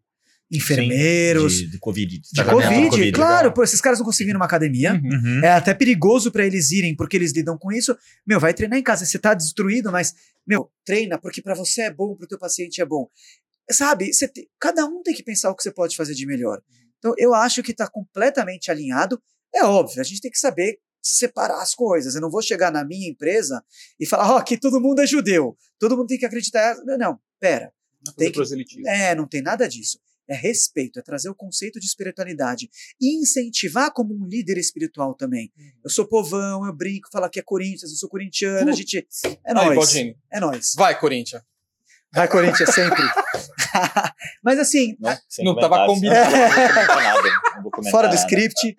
Enfermeiros, 0.51 1.55
De, 1.55 1.70
de 1.70 1.78
Covid. 1.78 2.20
de 2.20 2.42
do 2.42 2.44
Covid, 2.51 3.12
claro, 3.12 3.36
legal. 3.36 3.53
pô, 3.53 3.62
esses 3.62 3.80
caras 3.80 3.98
não 3.98 4.07
conseguiram 4.07 4.38
uma 4.38 4.46
academia. 4.46 4.94
Uhum. 4.94 5.40
É 5.44 5.51
até 5.53 5.72
perigoso 5.74 6.30
para 6.32 6.44
eles 6.46 6.70
irem, 6.70 6.94
porque 6.96 7.16
eles 7.16 7.32
lidam 7.32 7.57
com 7.57 7.70
isso. 7.72 7.96
Meu, 8.26 8.40
vai 8.40 8.53
treinar 8.53 8.78
em 8.78 8.82
casa. 8.82 9.05
Você 9.07 9.18
tá 9.18 9.32
destruído, 9.34 9.92
mas, 9.92 10.14
meu, 10.46 10.70
treina, 10.84 11.18
porque 11.18 11.40
para 11.40 11.55
você 11.55 11.82
é 11.82 11.90
bom, 11.92 12.16
pro 12.16 12.26
teu 12.26 12.38
paciente 12.38 12.80
é 12.80 12.84
bom. 12.84 13.09
Sabe, 13.70 14.12
você 14.12 14.26
te- 14.26 14.48
cada 14.59 14.84
um 14.84 15.03
tem 15.03 15.14
que 15.14 15.22
pensar 15.22 15.51
o 15.51 15.55
que 15.55 15.62
você 15.62 15.70
pode 15.72 15.94
fazer 15.96 16.14
de 16.14 16.26
melhor. 16.26 16.61
Então, 16.98 17.14
eu 17.16 17.32
acho 17.32 17.62
que 17.62 17.72
tá 17.72 17.88
completamente 17.88 18.70
alinhado. 18.70 19.22
É 19.55 19.64
óbvio, 19.64 20.01
a 20.01 20.05
gente 20.05 20.20
tem 20.20 20.30
que 20.30 20.38
saber 20.38 20.78
separar 21.03 21.62
as 21.62 21.74
coisas. 21.74 22.14
Eu 22.14 22.20
não 22.20 22.30
vou 22.30 22.42
chegar 22.42 22.70
na 22.72 22.84
minha 22.84 23.09
empresa 23.09 23.62
e 23.98 24.07
falar, 24.07 24.34
ó, 24.34 24.38
aqui 24.38 24.59
todo 24.59 24.80
mundo 24.80 25.01
é 25.01 25.07
judeu, 25.07 25.57
todo 25.78 25.96
mundo 25.96 26.09
tem 26.09 26.18
que 26.18 26.26
acreditar. 26.26 26.74
Não, 26.84 26.98
não, 26.98 27.18
pera. 27.40 27.72
Tem 28.16 28.26
que-. 28.32 28.38
É, 28.88 29.14
não 29.14 29.26
tem 29.26 29.40
nada 29.42 29.68
disso. 29.68 29.98
É 30.30 30.34
respeito, 30.36 31.00
é 31.00 31.02
trazer 31.02 31.28
o 31.28 31.34
conceito 31.34 31.80
de 31.80 31.86
espiritualidade 31.86 32.70
e 33.00 33.20
incentivar 33.20 33.92
como 33.92 34.14
um 34.14 34.26
líder 34.28 34.58
espiritual 34.58 35.12
também. 35.14 35.52
Eu 35.82 35.90
sou 35.90 36.06
povão, 36.06 36.64
eu 36.64 36.72
brinco, 36.72 37.08
falo 37.12 37.28
que 37.28 37.40
é 37.40 37.42
Corinthians, 37.42 37.90
eu 37.90 37.96
sou 37.98 38.08
corintiano, 38.08 38.70
a 38.70 38.72
gente. 38.72 38.98
É 38.98 39.04
Aí, 39.48 39.54
nóis. 39.54 39.76
Baldini. 39.76 40.16
É 40.32 40.38
nóis. 40.38 40.72
Vai, 40.76 40.96
Corinthians. 40.98 41.42
Vai, 42.12 42.28
Corinthians, 42.28 42.70
sempre. 42.74 43.02
Mas 44.42 44.58
assim, 44.58 44.96
Não, 45.00 45.16
sem 45.28 45.44
Não 45.44 45.54
tava 45.56 45.86
comentários, 45.86 46.34
combinado. 46.34 47.22
não 47.56 47.62
vou 47.62 47.70
não 47.82 47.84
fora 47.90 48.08
do 48.08 48.14
nada. 48.14 48.26
script. 48.26 48.74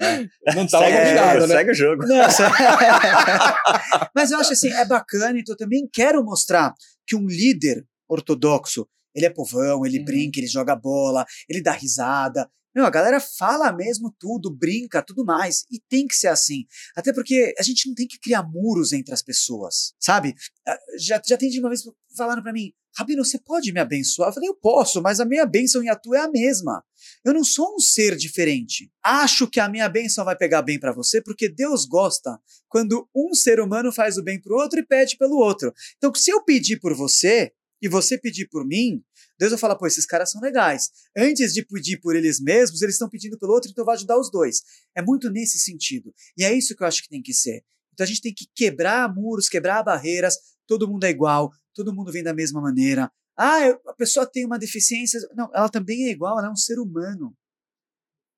Não 0.56 0.68
tava 0.68 0.86
Segue, 0.86 0.98
o 0.98 1.02
combinado, 1.02 1.40
jogo, 1.40 1.48
né? 1.48 1.56
segue 1.58 1.72
o 1.72 1.74
jogo. 1.74 2.04
Mas 4.16 4.32
eu 4.32 4.40
acho 4.40 4.54
assim, 4.54 4.72
é 4.72 4.86
bacana, 4.86 5.40
então 5.40 5.54
eu 5.54 5.58
também 5.58 5.88
quero 5.92 6.24
mostrar 6.24 6.74
que 7.08 7.16
um 7.16 7.26
líder 7.26 7.86
ortodoxo, 8.08 8.88
ele 9.16 9.26
é 9.26 9.30
povão, 9.30 9.86
ele 9.86 10.00
Uhum. 10.00 10.06
brinca, 10.06 10.40
ele 10.40 10.48
joga 10.48 10.76
bola, 10.76 11.26
ele 11.50 11.62
dá 11.62 11.72
risada. 11.72 12.50
Meu, 12.74 12.86
a 12.86 12.90
galera 12.90 13.20
fala 13.20 13.74
mesmo 13.74 14.16
tudo, 14.18 14.50
brinca, 14.50 15.02
tudo 15.04 15.26
mais. 15.26 15.66
E 15.70 15.78
tem 15.90 16.08
que 16.08 16.16
ser 16.16 16.28
assim. 16.30 16.64
Até 16.96 17.12
porque 17.12 17.54
a 17.60 17.64
gente 17.64 17.86
não 17.88 17.94
tem 17.94 18.08
que 18.08 18.18
criar 18.18 18.44
muros 18.44 18.94
entre 18.94 19.14
as 19.14 19.22
pessoas, 19.22 19.94
sabe? 20.00 20.34
Ah, 20.66 20.78
Já, 20.98 21.22
já 21.28 21.38
tem 21.38 21.50
de 21.50 21.60
uma 21.60 21.68
vez 21.68 21.84
falando 22.16 22.42
pra 22.42 22.54
mim, 22.54 22.72
Rabino, 22.98 23.24
você 23.24 23.40
pode 23.40 23.72
me 23.72 23.80
abençoar? 23.80 24.30
Eu 24.30 24.34
falei, 24.34 24.50
eu 24.50 24.56
posso, 24.56 25.02
mas 25.02 25.20
a 25.22 25.26
minha 25.26 25.46
bênção 25.46 25.82
e 25.84 25.90
a 25.90 25.96
tua 25.96 26.18
é 26.18 26.22
a 26.22 26.30
mesma. 26.30 26.84
Eu 27.26 27.34
não 27.34 27.44
sou 27.44 27.76
um 27.76 27.80
ser 27.80 28.16
diferente. 28.18 28.92
Acho 29.04 29.50
que 29.50 29.60
a 29.62 29.70
minha 29.70 29.88
bênção 29.88 30.26
vai 30.26 30.36
pegar 30.38 30.62
bem 30.62 30.78
pra 30.80 30.92
você, 30.94 31.22
porque 31.22 31.48
Deus 31.50 31.86
gosta 31.86 32.38
quando 32.68 33.08
um 33.16 33.34
ser 33.34 33.60
humano 33.62 33.92
faz 33.94 34.18
o 34.18 34.24
bem 34.24 34.42
pro 34.42 34.56
outro 34.58 34.80
e 34.80 34.86
pede 34.86 35.18
pelo 35.18 35.38
outro. 35.38 35.74
Então, 35.98 36.14
se 36.14 36.32
eu 36.32 36.44
pedir 36.44 36.80
por 36.80 36.94
você 36.94 37.52
e 37.82 37.88
você 37.88 38.18
pedir 38.18 38.48
por 38.50 38.66
mim, 38.66 39.04
Deus 39.40 39.52
vai 39.52 39.60
falar, 39.60 39.76
pô, 39.76 39.88
esses 39.88 40.06
caras 40.06 40.32
são 40.32 40.40
legais. 40.42 40.90
Antes 41.18 41.54
de 41.54 41.66
pedir 41.66 41.98
por 42.00 42.16
eles 42.16 42.40
mesmos, 42.40 42.82
eles 42.82 42.96
estão 42.96 43.10
pedindo 43.10 43.38
pelo 43.40 43.54
outro, 43.54 43.72
então 43.72 43.84
vai 43.84 43.96
ajudar 43.96 44.20
os 44.20 44.30
dois. 44.30 44.62
É 44.96 45.02
muito 45.02 45.30
nesse 45.30 45.58
sentido. 45.60 46.14
E 46.38 46.44
é 46.44 46.54
isso 46.54 46.76
que 46.76 46.84
eu 46.84 46.88
acho 46.88 47.02
que 47.02 47.10
tem 47.10 47.22
que 47.22 47.34
ser. 47.34 47.64
Então 47.94 48.04
a 48.04 48.08
gente 48.08 48.22
tem 48.22 48.34
que 48.34 48.46
quebrar 48.54 49.14
muros, 49.14 49.50
quebrar 49.50 49.84
barreiras, 49.84 50.36
todo 50.68 50.88
mundo 50.88 51.04
é 51.06 51.10
igual, 51.10 51.52
todo 51.74 51.94
mundo 51.94 52.12
vem 52.12 52.24
da 52.24 52.34
mesma 52.34 52.62
maneira. 52.62 53.12
Ah, 53.36 53.62
eu- 53.66 53.82
a 53.88 53.94
pessoa 53.94 54.26
tem 54.30 54.46
uma 54.46 54.60
deficiência. 54.60 55.20
Não, 55.36 55.50
ela 55.54 55.70
também 55.70 56.06
é 56.06 56.10
igual, 56.12 56.38
ela 56.38 56.48
é 56.48 56.52
um 56.52 56.56
ser 56.56 56.80
humano. 56.80 57.36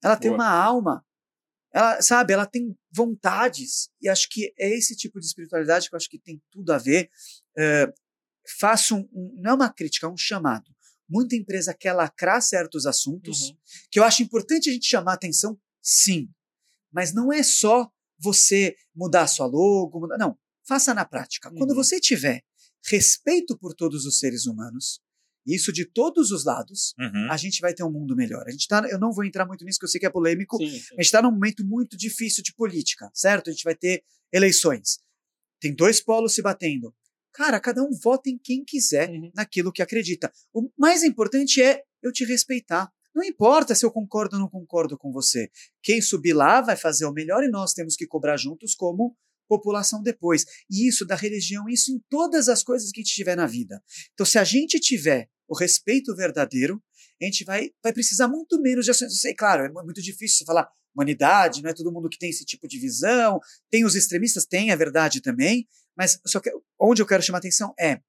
Ela 0.04 0.16
tem 0.16 0.32
Boa. 0.32 0.41
uma 0.41 0.50
alma. 0.50 1.06
Ela, 1.74 2.02
sabe, 2.02 2.34
ela 2.34 2.46
tem 2.46 2.76
vontades. 2.91 3.89
E 4.02 4.08
acho 4.08 4.28
que 4.30 4.54
é 4.58 4.70
esse 4.70 4.96
tipo 4.96 5.20
de 5.20 5.26
espiritualidade 5.26 5.89
que 5.89 5.96
eu 5.96 5.98
acho 5.98 6.10
que 6.10 6.20
tem 6.20 6.41
tudo 6.52 6.72
a 6.72 6.78
ver. 6.78 7.10
Eh, 7.58 7.91
faço 8.60 8.96
um, 8.96 9.10
um- 9.14 9.36
não 9.41 9.52
é 9.52 9.54
uma 9.54 9.70
crítica, 9.74 10.06
é 10.08 10.10
um 10.10 10.18
chamado. 10.18 10.72
Muita 11.10 11.36
empresa 11.36 11.74
quer 11.74 11.94
lacrar 11.94 12.41
certos 12.41 12.86
assuntos, 12.86 13.50
Uhum. 13.50 13.58
que 13.91 14.00
eu 14.00 14.04
acho 14.04 14.24
importante 14.24 14.70
a 14.70 14.74
gente 14.74 14.88
chamar 14.88 15.14
atenção, 15.14 15.60
sim. 15.82 16.30
Mas 16.91 17.14
não 17.14 17.32
é 17.32 17.44
só 17.44 17.89
você 18.20 18.76
mudar 18.96 19.24
a 19.24 19.28
sua 19.28 19.46
logo, 19.46 20.00
mudar, 20.00 20.18
não. 20.18 20.38
Faça 20.66 20.94
na 20.94 21.04
prática. 21.06 21.52
Quando 21.52 21.72
Uhum. 21.72 21.76
você 21.76 22.00
tiver 22.00 22.41
respeito 22.86 23.58
por 23.58 23.74
todos 23.74 24.06
os 24.06 24.20
seres 24.20 24.46
humanos, 24.46 25.02
isso 25.46 25.74
de 25.74 25.84
todos 25.86 26.32
os 26.32 26.46
lados, 26.46 26.94
Uhum. 26.98 27.28
a 27.30 27.36
gente 27.36 27.60
vai 27.60 27.74
ter 27.74 27.84
um 27.84 27.91
mundo 27.91 28.16
melhor. 28.16 28.46
A 28.48 28.52
gente 28.52 28.68
tá, 28.68 28.86
eu 28.89 28.98
não 28.98 29.12
vou 29.12 29.26
entrar 29.26 29.46
muito 29.46 29.66
nisso, 29.66 29.78
que 29.80 29.86
eu 29.86 29.89
sei 29.89 30.00
que 30.00 30.06
é 30.06 30.10
polêmico, 30.10 30.58
Sim, 30.58 30.70
sim. 30.70 30.76
a 30.78 30.96
gente 30.96 31.06
está 31.06 31.22
num 31.22 31.32
momento 31.32 31.66
muito 31.66 31.98
difícil 31.98 32.41
de 32.44 32.54
política, 32.54 33.10
certo? 33.14 33.50
A 33.50 33.54
gente 33.54 33.64
vai 33.64 33.76
ter 33.76 34.04
eleições. 34.32 35.00
Tem 35.60 35.74
dois 35.76 36.00
polos 36.02 36.34
se 36.34 36.41
batendo. 36.41 36.96
Cara, 37.34 37.60
cada 37.60 37.84
um 37.84 37.90
vota 37.92 38.30
em 38.30 38.38
quem 38.38 38.64
quiser, 38.64 39.10
Uhum. 39.10 39.32
naquilo 39.36 39.72
que 39.72 39.82
acredita. 39.82 40.32
O 40.54 40.70
mais 40.78 41.04
importante 41.04 41.62
é 41.62 41.82
eu 42.02 42.12
te 42.12 42.24
respeitar. 42.26 42.92
Não 43.16 43.24
importa 43.24 43.76
se 43.76 43.86
eu 43.86 43.92
concordo 43.92 44.36
ou 44.36 44.42
não 44.42 44.50
concordo 44.50 44.98
com 44.98 45.12
você. 45.12 45.50
Quem 45.82 46.02
subir 46.02 46.34
lá 46.34 46.62
vai 46.62 46.76
fazer 46.76 47.06
o 47.06 47.12
melhor 47.14 47.44
e 47.44 47.50
nós 47.50 47.74
temos 47.74 47.96
que 47.96 48.08
cobrar 48.08 48.38
juntos 48.38 48.74
como 48.76 49.16
população 49.48 50.02
depois. 50.02 50.46
E 50.70 50.88
isso 50.88 51.06
da 51.06 51.16
religião, 51.16 51.68
isso 51.70 51.92
em 51.92 52.00
todas 52.10 52.50
as 52.50 52.64
coisas 52.64 52.92
que 52.92 53.02
a 53.02 53.04
gente 53.04 53.14
tiver 53.14 53.36
na 53.36 53.46
vida. 53.46 53.84
Então, 54.14 54.26
se 54.26 54.40
a 54.40 54.44
gente 54.44 54.80
tiver 54.80 55.30
o 55.48 55.56
respeito 55.56 56.16
verdadeiro, 56.16 56.82
a 57.22 57.26
gente 57.26 57.44
vai, 57.44 57.70
vai 57.84 57.94
precisar 57.94 58.28
muito 58.28 58.60
menos 58.62 58.86
de 58.86 58.92
ações. 58.92 59.12
Eu 59.12 59.18
sei, 59.18 59.36
claro, 59.36 59.64
é 59.66 59.70
mu- 59.70 59.84
muito 59.84 60.02
difícil 60.02 60.40
você 60.40 60.46
falar 60.46 60.68
humanidade, 60.96 61.62
não 61.62 61.70
é 61.70 61.74
todo 61.74 61.92
mundo 61.92 62.10
que 62.10 62.18
tem 62.18 62.30
esse 62.30 62.46
tipo 62.46 62.68
de 62.68 62.80
visão. 62.80 63.40
Tem 63.70 63.86
os 63.86 63.96
extremistas, 63.96 64.46
tem 64.46 64.72
a 64.72 64.76
verdade 64.76 65.22
também, 65.22 65.68
mas 65.96 66.20
só 66.26 66.39
que, 66.39 66.52
onde 66.80 67.02
eu 67.02 67.06
quero 67.06 67.24
chamar 67.24 67.39
atenção 67.39 67.74
é 67.80 68.02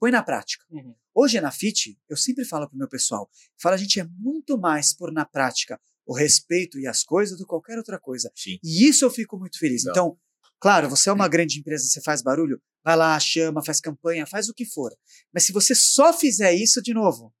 põe 0.00 0.10
na 0.10 0.22
prática. 0.22 0.64
Uhum. 0.70 0.94
Hoje 1.14 1.40
na 1.40 1.50
FIT, 1.50 1.98
eu 2.08 2.16
sempre 2.16 2.44
falo 2.44 2.66
para 2.66 2.74
o 2.74 2.78
meu 2.78 2.88
pessoal, 2.88 3.30
falo, 3.60 3.74
a 3.74 3.78
gente 3.78 4.00
é 4.00 4.04
muito 4.18 4.58
mais 4.58 4.94
por 4.94 5.12
na 5.12 5.26
prática 5.26 5.78
o 6.06 6.14
respeito 6.14 6.78
e 6.78 6.86
as 6.86 7.04
coisas 7.04 7.36
do 7.36 7.44
que 7.44 7.50
qualquer 7.50 7.76
outra 7.76 8.00
coisa. 8.00 8.32
Sim. 8.34 8.58
E 8.64 8.88
isso 8.88 9.04
eu 9.04 9.10
fico 9.10 9.38
muito 9.38 9.58
feliz. 9.58 9.84
Não. 9.84 9.92
Então, 9.92 10.18
claro, 10.58 10.88
você 10.88 11.10
é 11.10 11.12
uma 11.12 11.28
grande 11.28 11.58
empresa, 11.58 11.86
você 11.86 12.00
faz 12.00 12.22
barulho, 12.22 12.60
vai 12.82 12.96
lá, 12.96 13.20
chama, 13.20 13.62
faz 13.62 13.80
campanha, 13.80 14.26
faz 14.26 14.48
o 14.48 14.54
que 14.54 14.64
for. 14.64 14.92
Mas 15.32 15.44
se 15.44 15.52
você 15.52 15.74
só 15.74 16.12
fizer 16.12 16.54
isso 16.54 16.80
de 16.82 16.94
novo, 16.94 17.32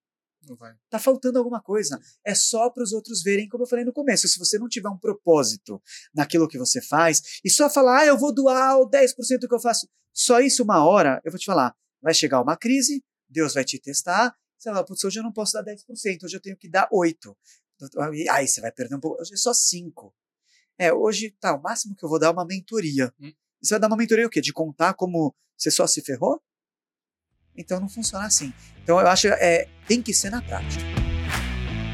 Não 0.48 0.56
vai. 0.56 0.74
tá 0.88 0.98
faltando 0.98 1.38
alguma 1.38 1.60
coisa. 1.60 2.00
É 2.24 2.34
só 2.34 2.70
para 2.70 2.82
os 2.82 2.92
outros 2.92 3.22
verem, 3.22 3.48
como 3.48 3.64
eu 3.64 3.68
falei 3.68 3.84
no 3.84 3.92
começo. 3.92 4.26
Se 4.26 4.38
você 4.38 4.58
não 4.58 4.68
tiver 4.68 4.88
um 4.88 4.98
propósito 4.98 5.82
naquilo 6.14 6.48
que 6.48 6.58
você 6.58 6.80
faz, 6.80 7.40
e 7.44 7.50
só 7.50 7.68
falar, 7.68 8.00
ah, 8.00 8.06
eu 8.06 8.18
vou 8.18 8.34
doar 8.34 8.78
o 8.78 8.88
10% 8.88 9.40
do 9.40 9.48
que 9.48 9.54
eu 9.54 9.60
faço, 9.60 9.88
só 10.12 10.40
isso 10.40 10.62
uma 10.62 10.84
hora, 10.84 11.20
eu 11.24 11.30
vou 11.30 11.38
te 11.38 11.46
falar, 11.46 11.74
vai 12.00 12.14
chegar 12.14 12.40
uma 12.40 12.56
crise, 12.56 13.04
Deus 13.28 13.54
vai 13.54 13.64
te 13.64 13.78
testar, 13.78 14.34
você 14.58 14.68
vai 14.68 14.74
falar, 14.74 14.86
putz, 14.86 15.04
hoje 15.04 15.18
eu 15.18 15.22
não 15.22 15.32
posso 15.32 15.52
dar 15.52 15.64
10%, 15.64 16.24
hoje 16.24 16.36
eu 16.36 16.40
tenho 16.40 16.56
que 16.56 16.68
dar 16.68 16.88
8%. 16.90 17.34
E 18.14 18.28
Aí 18.28 18.46
você 18.46 18.60
vai 18.60 18.72
perder 18.72 18.96
um 18.96 19.00
pouco, 19.00 19.20
hoje 19.20 19.34
é 19.34 19.36
só 19.36 19.52
5%. 19.52 20.12
É, 20.78 20.92
hoje, 20.92 21.36
tá, 21.38 21.54
o 21.54 21.62
máximo 21.62 21.94
que 21.94 22.02
eu 22.02 22.08
vou 22.08 22.18
dar 22.18 22.28
é 22.28 22.30
uma 22.30 22.46
mentoria. 22.46 23.12
Hum. 23.20 23.32
Você 23.62 23.74
vai 23.74 23.80
dar 23.80 23.86
uma 23.86 23.96
mentoria 23.96 24.26
o 24.26 24.30
quê? 24.30 24.40
De 24.40 24.52
contar 24.52 24.94
como 24.94 25.34
você 25.56 25.70
só 25.70 25.86
se 25.86 26.00
ferrou? 26.00 26.42
Então 27.56 27.80
não 27.80 27.88
funciona 27.88 28.26
assim. 28.26 28.52
Então 28.82 29.00
eu 29.00 29.06
acho 29.06 29.28
é 29.28 29.68
tem 29.86 30.02
que 30.02 30.14
ser 30.14 30.30
na 30.30 30.40
prática. 30.42 30.82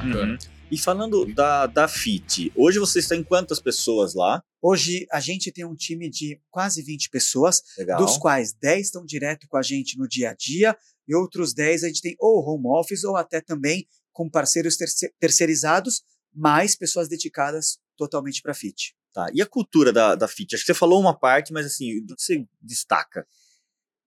Uhum. 0.04 0.36
E 0.70 0.76
falando 0.78 1.32
da, 1.32 1.66
da 1.66 1.86
FIT, 1.86 2.52
hoje 2.56 2.78
você 2.78 2.98
está 2.98 3.14
em 3.14 3.22
quantas 3.22 3.60
pessoas 3.60 4.14
lá? 4.14 4.42
Hoje 4.60 5.06
a 5.12 5.20
gente 5.20 5.52
tem 5.52 5.64
um 5.64 5.76
time 5.76 6.10
de 6.10 6.40
quase 6.50 6.82
20 6.82 7.08
pessoas, 7.08 7.62
Legal. 7.78 7.98
dos 7.98 8.16
quais 8.18 8.52
10 8.52 8.86
estão 8.86 9.04
direto 9.04 9.46
com 9.48 9.56
a 9.56 9.62
gente 9.62 9.96
no 9.96 10.08
dia 10.08 10.30
a 10.30 10.34
dia 10.34 10.76
e 11.06 11.14
outros 11.14 11.54
10 11.54 11.84
a 11.84 11.86
gente 11.88 12.02
tem 12.02 12.16
ou 12.18 12.44
home 12.44 12.66
office 12.66 13.04
ou 13.04 13.16
até 13.16 13.40
também 13.40 13.86
com 14.12 14.28
parceiros 14.28 14.76
terce- 14.76 15.12
terceirizados, 15.20 16.02
mais 16.34 16.74
pessoas 16.74 17.08
dedicadas 17.08 17.78
totalmente 17.96 18.42
para 18.42 18.52
FIT. 18.54 18.94
Tá. 19.12 19.28
E 19.32 19.40
a 19.40 19.46
cultura 19.46 19.92
da, 19.92 20.14
da 20.14 20.26
FIT? 20.26 20.54
Acho 20.56 20.64
que 20.64 20.72
você 20.72 20.78
falou 20.78 21.00
uma 21.00 21.16
parte, 21.16 21.52
mas 21.52 21.64
assim, 21.64 21.98
o 22.00 22.06
que 22.06 22.14
você 22.22 22.44
destaca? 22.60 23.26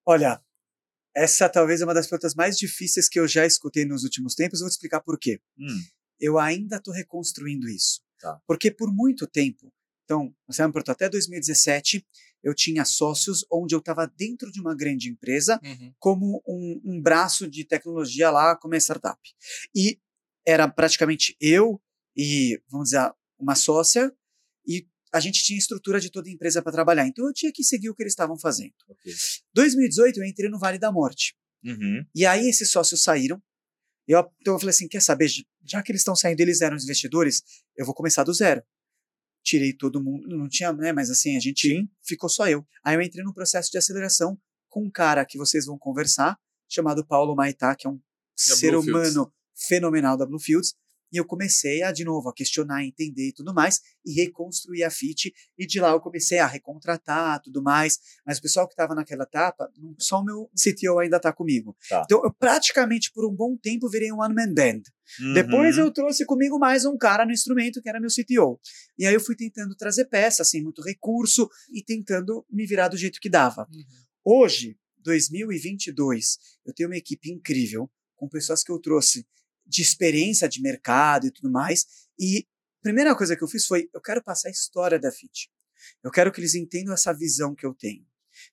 Olha, 0.06 0.42
essa 1.16 1.50
talvez 1.50 1.82
é 1.82 1.86
uma 1.86 1.94
das 1.94 2.08
perguntas 2.08 2.36
mais 2.36 2.58
difíceis 2.58 3.10
que 3.10 3.20
eu 3.20 3.28
já 3.28 3.46
escutei 3.46 3.86
nos 3.86 4.04
últimos 4.04 4.36
tempos, 4.36 4.60
eu 4.60 4.66
vou 4.66 4.70
te 4.70 4.74
explicar 4.74 5.02
por 5.02 5.18
quê. 5.20 5.40
Hum, 5.58 5.84
eu 6.20 6.38
ainda 6.38 6.78
estou 6.78 6.94
reconstruindo 6.94 7.68
isso. 7.68 8.02
Tá. 8.20 8.40
Porque 8.46 8.70
por 8.70 8.94
muito 8.94 9.26
tempo, 9.26 9.72
então, 10.10 10.34
você 10.48 10.66
me 10.66 10.74
perguntou, 10.74 10.92
até 10.94 11.08
2017, 11.08 12.04
eu 12.44 12.56
tinha 12.56 12.84
sócios 12.84 13.46
onde 13.52 13.76
eu 13.76 13.80
estava 13.80 14.08
dentro 14.08 14.52
de 14.52 14.60
uma 14.60 14.76
grande 14.76 15.08
empresa 15.08 15.60
Uhum. 15.64 15.94
como 16.00 16.42
um, 16.48 16.82
um 16.84 17.02
braço 17.02 17.48
de 17.48 17.64
tecnologia 17.64 18.32
lá, 18.32 18.56
como 18.56 18.74
é 18.74 18.80
startup. 18.80 19.20
E 19.76 20.00
era 20.46 20.68
praticamente 20.68 21.38
eu 21.40 21.80
e, 22.18 22.60
vamos 22.70 22.90
dizer, 22.90 23.14
uma 23.38 23.54
sócia, 23.54 24.12
e 24.66 24.88
a 25.12 25.20
gente 25.20 25.44
tinha 25.44 25.58
estrutura 25.58 26.00
de 26.00 26.12
toda 26.12 26.30
a 26.30 26.32
empresa 26.32 26.62
para 26.62 26.72
trabalhar. 26.72 27.08
Então 27.08 27.26
eu 27.26 27.34
tinha 27.34 27.52
que 27.52 27.64
seguir 27.64 27.90
o 27.90 27.96
que 27.96 28.04
eles 28.04 28.14
estavam 28.14 28.38
fazendo. 28.38 28.74
ok. 28.88 29.14
2018 29.54 30.20
eu 30.20 30.26
entrei 30.26 30.50
no 30.50 30.60
Vale 30.60 30.78
da 30.78 30.92
Morte. 30.92 31.36
Uhum. 31.64 32.06
E 32.16 32.26
aí 32.26 32.48
esses 32.48 32.72
sócios 32.72 33.04
saíram. 33.04 33.42
Eu, 34.08 34.20
então 34.42 34.56
eu 34.56 34.60
falei 34.60 34.72
assim, 34.72 34.88
quer 34.88 35.02
saber, 35.02 35.30
já 35.64 35.84
que 35.84 35.92
eles 35.92 36.02
estão 36.02 36.16
saindo, 36.16 36.40
eles 36.42 36.62
eram 36.62 36.76
os 36.76 36.84
investidores, 36.84 37.44
eu 37.78 37.86
vou 37.86 37.94
começar 37.94 38.24
do 38.24 38.34
zero. 38.34 38.64
Tirei 39.44 39.72
todo 39.74 40.04
mundo, 40.04 40.28
não 40.28 40.50
tinha, 40.50 40.74
né, 40.74 40.92
mas 40.92 41.10
assim, 41.12 41.38
a 41.38 41.40
gente 41.40 41.88
ficou 42.04 42.28
só 42.28 42.48
eu. 42.48 42.66
Aí 42.84 42.96
eu 42.96 43.02
entrei 43.02 43.24
num 43.24 43.34
processo 43.34 43.70
de 43.72 43.78
aceleração 43.78 44.40
com 44.68 44.86
um 44.86 44.92
cara 44.92 45.26
que 45.26 45.38
vocês 45.38 45.66
vão 45.66 45.78
conversar, 45.78 46.38
chamado 46.68 47.06
Paulo 47.06 47.36
Maitá, 47.36 47.76
que 47.76 47.88
é 47.88 47.90
um 47.90 48.00
ser 48.36 48.72
Bluefields. 48.72 49.16
humano 49.16 49.34
fenomenal 49.68 50.18
da 50.18 50.26
Bluefields. 50.26 50.74
E 51.12 51.18
eu 51.18 51.26
comecei 51.26 51.82
a, 51.84 51.92
de 51.92 52.04
novo, 52.04 52.30
a 52.30 52.34
questionar, 52.34 52.84
entender 52.84 53.30
e 53.30 53.34
tudo 53.34 53.54
mais, 53.54 53.82
e 54.06 54.14
reconstruir 54.14 54.84
a 54.84 54.92
FIT. 54.92 55.34
E 55.58 55.66
de 55.66 55.80
lá 55.80 55.92
eu 55.92 56.00
comecei 56.00 56.40
a 56.40 56.48
recontratar 56.48 57.42
tudo 57.42 57.62
mais. 57.62 58.00
Mas 58.26 58.38
o 58.38 58.42
pessoal 58.42 58.68
que 58.68 58.74
estava 58.74 58.94
naquela 58.96 59.24
etapa, 59.24 59.70
só 60.00 60.20
o 60.20 60.26
meu 60.26 60.50
CTO 60.56 61.00
ainda 61.00 61.18
está 61.18 61.34
comigo. 61.34 61.76
Tá. 61.90 62.04
Então 62.06 62.22
eu 62.24 62.34
praticamente 62.34 63.12
por 63.14 63.28
um 63.28 63.36
bom 63.36 63.58
tempo 63.58 63.90
virei 63.90 64.12
um 64.12 64.20
one-man 64.20 64.54
band. 64.54 64.82
Uhum. 65.20 65.34
Depois 65.34 65.78
eu 65.78 65.92
trouxe 65.92 66.26
comigo 66.26 66.60
mais 66.60 66.86
um 66.86 66.98
cara 66.98 67.26
no 67.26 67.32
instrumento, 67.32 67.82
que 67.82 67.90
era 67.90 68.00
meu 68.00 68.10
CTO. 68.10 68.60
E 68.98 69.06
aí 69.06 69.14
eu 69.14 69.20
fui 69.20 69.36
tentando 69.36 69.76
trazer 69.76 70.06
peça, 70.06 70.44
assim, 70.44 70.62
muito 70.62 70.82
recurso, 70.82 71.50
e 71.74 71.84
tentando 71.84 72.46
me 72.50 72.66
virar 72.66 72.90
do 72.90 72.98
jeito 72.98 73.20
que 73.20 73.30
dava. 73.30 73.68
Uhum. 73.72 73.84
Hoje, 74.24 74.78
2022, 75.00 76.38
eu 76.66 76.74
tenho 76.74 76.90
uma 76.90 76.98
equipe 76.98 77.32
incrível, 77.32 77.90
com 78.16 78.28
pessoas 78.28 78.64
que 78.64 78.72
eu 78.72 78.80
trouxe 78.80 79.26
de 79.70 79.84
experiência 79.84 80.50
de 80.50 80.62
mercado 80.62 81.28
e 81.28 81.32
tudo 81.32 81.52
mais. 81.52 81.86
E 82.18 82.40
a 82.80 82.82
primeira 82.82 83.16
coisa 83.16 83.38
que 83.38 83.44
eu 83.44 83.48
fiz 83.48 83.68
foi: 83.68 83.88
eu 83.94 84.02
quero 84.02 84.24
passar 84.24 84.50
a 84.50 84.52
história 84.52 85.00
da 85.00 85.12
FIT. 85.12 85.50
Eu 86.04 86.12
quero 86.12 86.32
que 86.32 86.42
eles 86.42 86.56
entendam 86.56 86.94
essa 86.94 87.14
visão 87.14 87.56
que 87.56 87.66
eu 87.66 87.74
tenho. 87.74 88.06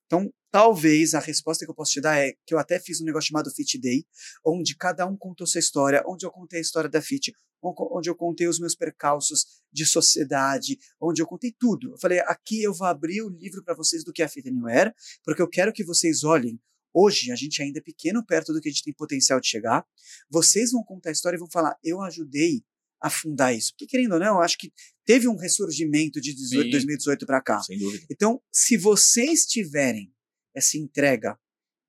Então, 0.04 0.32
talvez 0.50 1.14
a 1.14 1.20
resposta 1.20 1.64
que 1.64 1.70
eu 1.70 1.74
posso 1.74 1.92
te 1.92 2.00
dar 2.00 2.18
é 2.18 2.32
que 2.44 2.54
eu 2.54 2.58
até 2.58 2.78
fiz 2.78 3.00
um 3.00 3.04
negócio 3.04 3.28
chamado 3.28 3.50
Fit 3.50 3.78
Day, 3.78 4.04
onde 4.44 4.76
cada 4.76 5.06
um 5.06 5.16
contou 5.16 5.46
sua 5.46 5.58
história, 5.58 6.02
onde 6.06 6.26
eu 6.26 6.30
contei 6.30 6.58
a 6.58 6.62
história 6.62 6.90
da 6.90 7.00
Fit, 7.00 7.32
onde 7.62 8.08
eu 8.08 8.14
contei 8.14 8.46
os 8.46 8.58
meus 8.58 8.74
percalços 8.74 9.46
de 9.72 9.84
sociedade, 9.86 10.78
onde 11.00 11.22
eu 11.22 11.26
contei 11.26 11.54
tudo. 11.58 11.92
Eu 11.92 11.98
falei, 11.98 12.20
aqui 12.20 12.62
eu 12.62 12.74
vou 12.74 12.86
abrir 12.86 13.22
o 13.22 13.28
livro 13.28 13.62
para 13.62 13.74
vocês 13.74 14.04
do 14.04 14.12
que 14.12 14.22
é 14.22 14.24
a 14.24 14.28
Fit 14.28 14.48
Anywhere, 14.48 14.92
porque 15.24 15.42
eu 15.42 15.48
quero 15.48 15.72
que 15.72 15.84
vocês 15.84 16.24
olhem 16.24 16.60
Hoje, 16.98 17.30
a 17.30 17.36
gente 17.36 17.62
ainda 17.62 17.78
é 17.78 17.82
pequeno 17.82 18.24
perto 18.24 18.54
do 18.54 18.60
que 18.60 18.70
a 18.70 18.72
gente 18.72 18.82
tem 18.82 18.94
potencial 18.94 19.38
de 19.38 19.46
chegar. 19.46 19.86
Vocês 20.30 20.70
vão 20.70 20.82
contar 20.82 21.10
a 21.10 21.12
história 21.12 21.36
e 21.36 21.38
vão 21.38 21.50
falar: 21.50 21.76
eu 21.84 22.00
ajudei 22.00 22.64
a 22.98 23.10
fundar 23.10 23.52
isso. 23.52 23.72
Porque, 23.72 23.86
querendo 23.86 24.12
ou 24.12 24.18
não, 24.18 24.36
eu 24.36 24.40
acho 24.40 24.56
que 24.56 24.72
teve 25.04 25.28
um 25.28 25.36
ressurgimento 25.36 26.22
de 26.22 26.34
18, 26.34 26.70
2018 26.70 27.26
para 27.26 27.42
cá. 27.42 27.60
Sem 27.60 27.78
dúvida. 27.78 28.06
Então, 28.10 28.40
se 28.50 28.78
vocês 28.78 29.44
tiverem 29.44 30.10
essa 30.54 30.78
entrega 30.78 31.38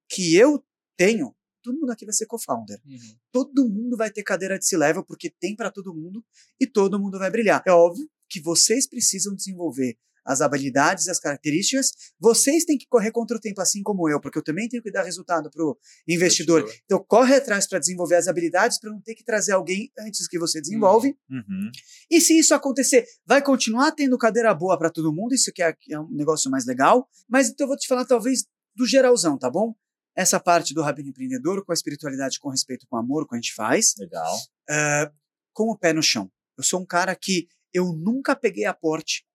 que 0.09 0.35
eu 0.35 0.61
tenho, 0.97 1.33
todo 1.63 1.79
mundo 1.79 1.91
aqui 1.91 2.03
vai 2.03 2.13
ser 2.13 2.25
co-founder. 2.25 2.77
Uhum. 2.85 3.17
Todo 3.31 3.69
mundo 3.69 3.95
vai 3.95 4.11
ter 4.11 4.23
cadeira 4.23 4.59
de 4.59 4.67
C-level, 4.67 5.05
porque 5.05 5.29
tem 5.29 5.55
para 5.55 5.71
todo 5.71 5.95
mundo 5.95 6.21
e 6.59 6.67
todo 6.67 6.99
mundo 6.99 7.17
vai 7.17 7.31
brilhar. 7.31 7.63
É 7.65 7.71
óbvio 7.71 8.09
que 8.29 8.41
vocês 8.41 8.85
precisam 8.85 9.33
desenvolver 9.33 9.97
as 10.27 10.41
habilidades, 10.41 11.07
as 11.07 11.19
características. 11.19 11.93
Vocês 12.19 12.65
têm 12.65 12.77
que 12.77 12.85
correr 12.87 13.11
contra 13.11 13.37
o 13.37 13.39
tempo, 13.39 13.61
assim 13.61 13.81
como 13.81 14.09
eu, 14.09 14.19
porque 14.19 14.37
eu 14.37 14.43
também 14.43 14.67
tenho 14.67 14.83
que 14.83 14.91
dar 14.91 15.03
resultado 15.03 15.49
para 15.49 15.63
o 15.63 15.77
investidor. 16.07 16.69
Então, 16.83 17.03
corre 17.07 17.35
atrás 17.35 17.65
para 17.65 17.79
desenvolver 17.79 18.15
as 18.15 18.27
habilidades, 18.27 18.77
para 18.77 18.91
não 18.91 18.99
ter 18.99 19.15
que 19.15 19.23
trazer 19.23 19.53
alguém 19.53 19.89
antes 19.97 20.27
que 20.27 20.37
você 20.37 20.59
desenvolve. 20.59 21.15
Uhum. 21.29 21.37
uhum. 21.37 21.71
E 22.11 22.19
se 22.19 22.37
isso 22.37 22.53
acontecer, 22.53 23.05
vai 23.25 23.41
continuar 23.41 23.93
tendo 23.93 24.17
cadeira 24.17 24.53
boa 24.53 24.77
para 24.77 24.89
todo 24.89 25.13
mundo, 25.13 25.33
isso 25.33 25.51
que 25.53 25.63
é, 25.63 25.73
é, 25.89 25.99
um 25.99 26.11
negócio 26.11 26.51
mais 26.51 26.65
legal. 26.65 27.07
Mas 27.29 27.49
então 27.49 27.63
eu 27.63 27.69
vou 27.69 27.77
te 27.77 27.87
falar, 27.87 28.03
talvez, 28.03 28.45
do 28.75 28.85
geralzão, 28.85 29.37
tá 29.37 29.49
bom? 29.49 29.73
Essa 30.13 30.39
parte 30.39 30.73
do 30.73 30.81
Rabino 30.81 31.09
Empreendedor, 31.09 31.63
com 31.63 31.71
a 31.71 31.75
espiritualidade, 31.75 32.39
com 32.39 32.49
respeito, 32.49 32.85
com 32.89 32.97
amor, 32.97 33.27
que 33.27 33.35
a 33.35 33.37
gente 33.37 33.53
faz. 33.53 33.93
Legal. 33.97 34.35
Uh, 34.69 35.13
com 35.53 35.71
o 35.71 35.77
pé 35.77 35.93
no 35.93 36.03
chão. 36.03 36.29
Eu 36.57 36.63
sou 36.63 36.81
um 36.81 36.85
cara 36.85 37.15
que 37.15 37.47
eu 37.73 37.93
nunca 37.93 38.35
peguei 38.35 38.65
aporte 38.65 39.26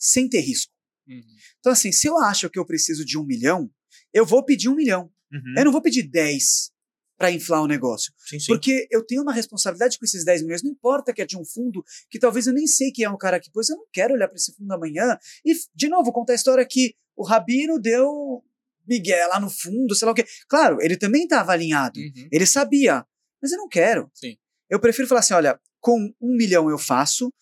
sem 0.00 0.28
ter 0.28 0.40
risco. 0.40 0.72
Uhum. 1.06 1.22
Então, 1.58 1.72
assim, 1.72 1.92
se 1.92 2.06
eu 2.06 2.18
acho 2.18 2.48
que 2.48 2.58
eu 2.58 2.64
preciso 2.64 3.04
de 3.04 3.18
um 3.18 3.24
milhão, 3.24 3.70
eu 4.12 4.24
vou 4.24 4.44
pedir 4.44 4.68
um 4.68 4.74
milhão. 4.74 5.12
Uhum. 5.30 5.54
Eu 5.58 5.64
não 5.66 5.72
vou 5.72 5.82
pedir 5.82 6.02
10 6.04 6.72
para 7.18 7.30
inflar 7.30 7.62
o 7.62 7.66
negócio. 7.66 8.12
Sim, 8.16 8.40
sim. 8.40 8.46
Porque 8.46 8.88
eu 8.90 9.04
tenho 9.04 9.20
uma 9.20 9.32
responsabilidade 9.32 9.98
com 9.98 10.06
esses 10.06 10.24
10 10.24 10.42
milhões. 10.42 10.62
Não 10.62 10.70
importa 10.70 11.12
que 11.12 11.20
é 11.20 11.26
de 11.26 11.36
um 11.36 11.44
fundo 11.44 11.84
que 12.08 12.18
talvez 12.18 12.46
eu 12.46 12.54
nem 12.54 12.66
sei 12.66 12.90
quem 12.90 13.04
é 13.04 13.10
o 13.10 13.18
cara 13.18 13.38
que 13.38 13.50
pôs, 13.50 13.68
eu 13.68 13.76
não 13.76 13.84
quero 13.92 14.14
olhar 14.14 14.26
para 14.26 14.36
esse 14.36 14.54
fundo 14.54 14.72
amanhã. 14.72 15.18
E, 15.44 15.52
de 15.74 15.88
novo, 15.88 16.10
contar 16.12 16.32
a 16.32 16.36
história 16.36 16.66
que 16.66 16.94
o 17.14 17.22
Rabino 17.22 17.78
deu 17.78 18.42
Miguel 18.88 19.28
lá 19.28 19.38
no 19.38 19.50
fundo, 19.50 19.94
sei 19.94 20.06
lá 20.06 20.12
o 20.12 20.14
quê. 20.14 20.24
Claro, 20.48 20.78
ele 20.80 20.96
também 20.96 21.24
estava 21.24 21.52
alinhado. 21.52 22.00
Uhum. 22.00 22.28
Ele 22.32 22.46
sabia. 22.46 23.04
Mas 23.40 23.52
eu 23.52 23.58
não 23.58 23.68
quero. 23.68 24.10
Sim. 24.14 24.38
Eu 24.70 24.80
prefiro 24.80 25.06
falar 25.06 25.20
assim: 25.20 25.34
olha, 25.34 25.60
com 25.78 26.12
um 26.20 26.36
milhão 26.36 26.70
eu 26.70 26.78
faço, 26.78 27.32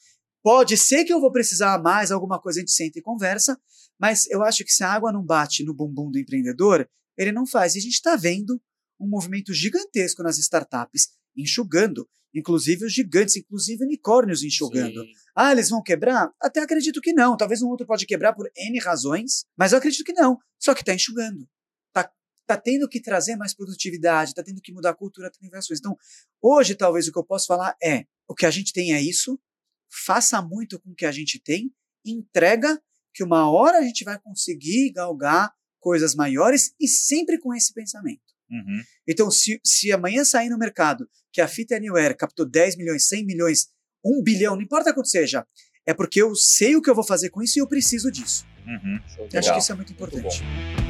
Pode 0.49 0.78
ser 0.78 1.05
que 1.05 1.12
eu 1.12 1.20
vou 1.20 1.30
precisar 1.30 1.78
mais 1.78 2.11
alguma 2.11 2.40
coisa, 2.40 2.59
a 2.59 2.62
gente 2.62 2.72
senta 2.72 2.99
e 2.99 3.03
conversa, 3.03 3.61
mas 4.01 4.26
eu 4.30 4.42
acho 4.42 4.64
que 4.64 4.72
se 4.72 4.82
a 4.82 4.90
água 4.90 5.12
não 5.12 5.22
bate 5.22 5.62
no 5.62 5.74
bumbum 5.74 6.11
do 6.11 6.18
empreendedor, 6.18 6.88
ele 7.18 7.32
não 7.32 7.46
faz. 7.46 7.74
E 7.74 7.78
a 7.78 7.82
gente 7.82 7.92
está 7.92 8.16
vendo 8.16 8.59
um 8.99 9.07
movimento 9.07 9.53
gigantesco 9.53 10.22
nas 10.22 10.38
startups, 10.38 11.09
enxugando, 11.36 12.09
inclusive 12.34 12.86
os 12.86 12.94
gigantes, 12.94 13.36
inclusive 13.36 13.84
unicórnios 13.84 14.42
enxugando. 14.42 15.03
Sim. 15.03 15.12
Ah, 15.36 15.53
eles 15.53 15.68
vão 15.68 15.82
quebrar? 15.82 16.32
Até 16.40 16.61
acredito 16.61 17.03
que 17.03 17.12
não. 17.12 17.36
Talvez 17.36 17.61
um 17.61 17.68
outro 17.68 17.86
pode 17.86 18.07
quebrar 18.07 18.32
por 18.32 18.51
N 18.57 18.78
razões, 18.78 19.44
mas 19.55 19.72
eu 19.72 19.78
acredito 19.78 20.03
que 20.03 20.14
não. 20.14 20.38
Só 20.59 20.72
que 20.72 20.80
está 20.80 20.94
enxugando. 20.94 21.46
Está 21.88 22.11
tá 22.46 22.57
tendo 22.57 22.88
que 22.88 23.03
trazer 23.03 23.36
mais 23.36 23.55
produtividade, 23.55 24.30
está 24.30 24.42
tendo 24.42 24.62
que 24.62 24.72
mudar 24.72 24.90
a 24.92 24.96
cultura, 24.96 25.30
tem 25.30 25.51
coisas. 25.51 25.78
Então, 25.78 25.94
hoje, 26.40 26.74
talvez 26.74 27.07
o 27.07 27.12
que 27.12 27.18
eu 27.18 27.24
posso 27.26 27.46
falar 27.46 27.76
é: 27.82 28.07
o 28.26 28.34
que 28.34 28.46
a 28.46 28.51
gente 28.51 28.72
tem 28.72 28.94
é 28.94 29.03
isso, 29.03 29.38
faça 29.91 30.41
muito 30.43 30.78
com 30.80 30.91
o 30.91 30.95
que 30.95 31.07
a 31.07 31.12
gente 31.12 31.39
tem, 31.39 31.72
entrega 32.05 32.80
que 33.14 33.22
uma 33.24 33.51
hora 33.51 33.78
a 33.78 33.82
gente 33.82 34.05
vai 34.05 34.18
conseguir 34.18 34.93
galgar 34.93 35.53
coisas 35.80 36.14
maiores 36.14 36.74
e 36.80 36.86
sempre 36.86 37.39
com 37.39 37.55
esse 37.55 37.72
pensamento. 37.72 38.20
Uhum. 38.51 38.82
Então, 39.07 39.30
se, 39.30 39.61
se 39.64 39.93
amanhã 39.93 40.24
sair 40.24 40.49
no 40.49 40.59
mercado 40.59 41.09
que 41.32 41.41
a 41.41 41.49
Fita 41.49 41.76
Anywhere 41.76 42.16
captou 42.16 42.49
10 42.49 42.76
milhões, 42.76 43.07
100 43.07 43.26
milhões, 43.26 43.68
1 44.05 44.22
bilhão, 44.22 44.57
não 44.57 44.62
importa 44.62 44.95
quanto 44.95 45.09
seja, 45.09 45.47
é 45.86 45.93
porque 45.93 46.20
eu 46.20 46.34
sei 46.34 46.76
o 46.76 46.82
que 46.82 46.91
eu 46.91 46.95
vou 46.95 47.05
fazer 47.05 47.30
com 47.30 47.43
isso 47.43 47.59
e 47.59 47.61
eu 47.61 47.68
preciso 47.68 48.11
disso. 48.11 48.47
Uhum. 48.66 49.01
Eu 49.32 49.39
acho 49.39 49.53
que 49.53 49.59
isso 49.59 49.72
é 49.72 49.74
muito 49.74 49.93
importante. 49.93 50.43
Muito 50.43 50.89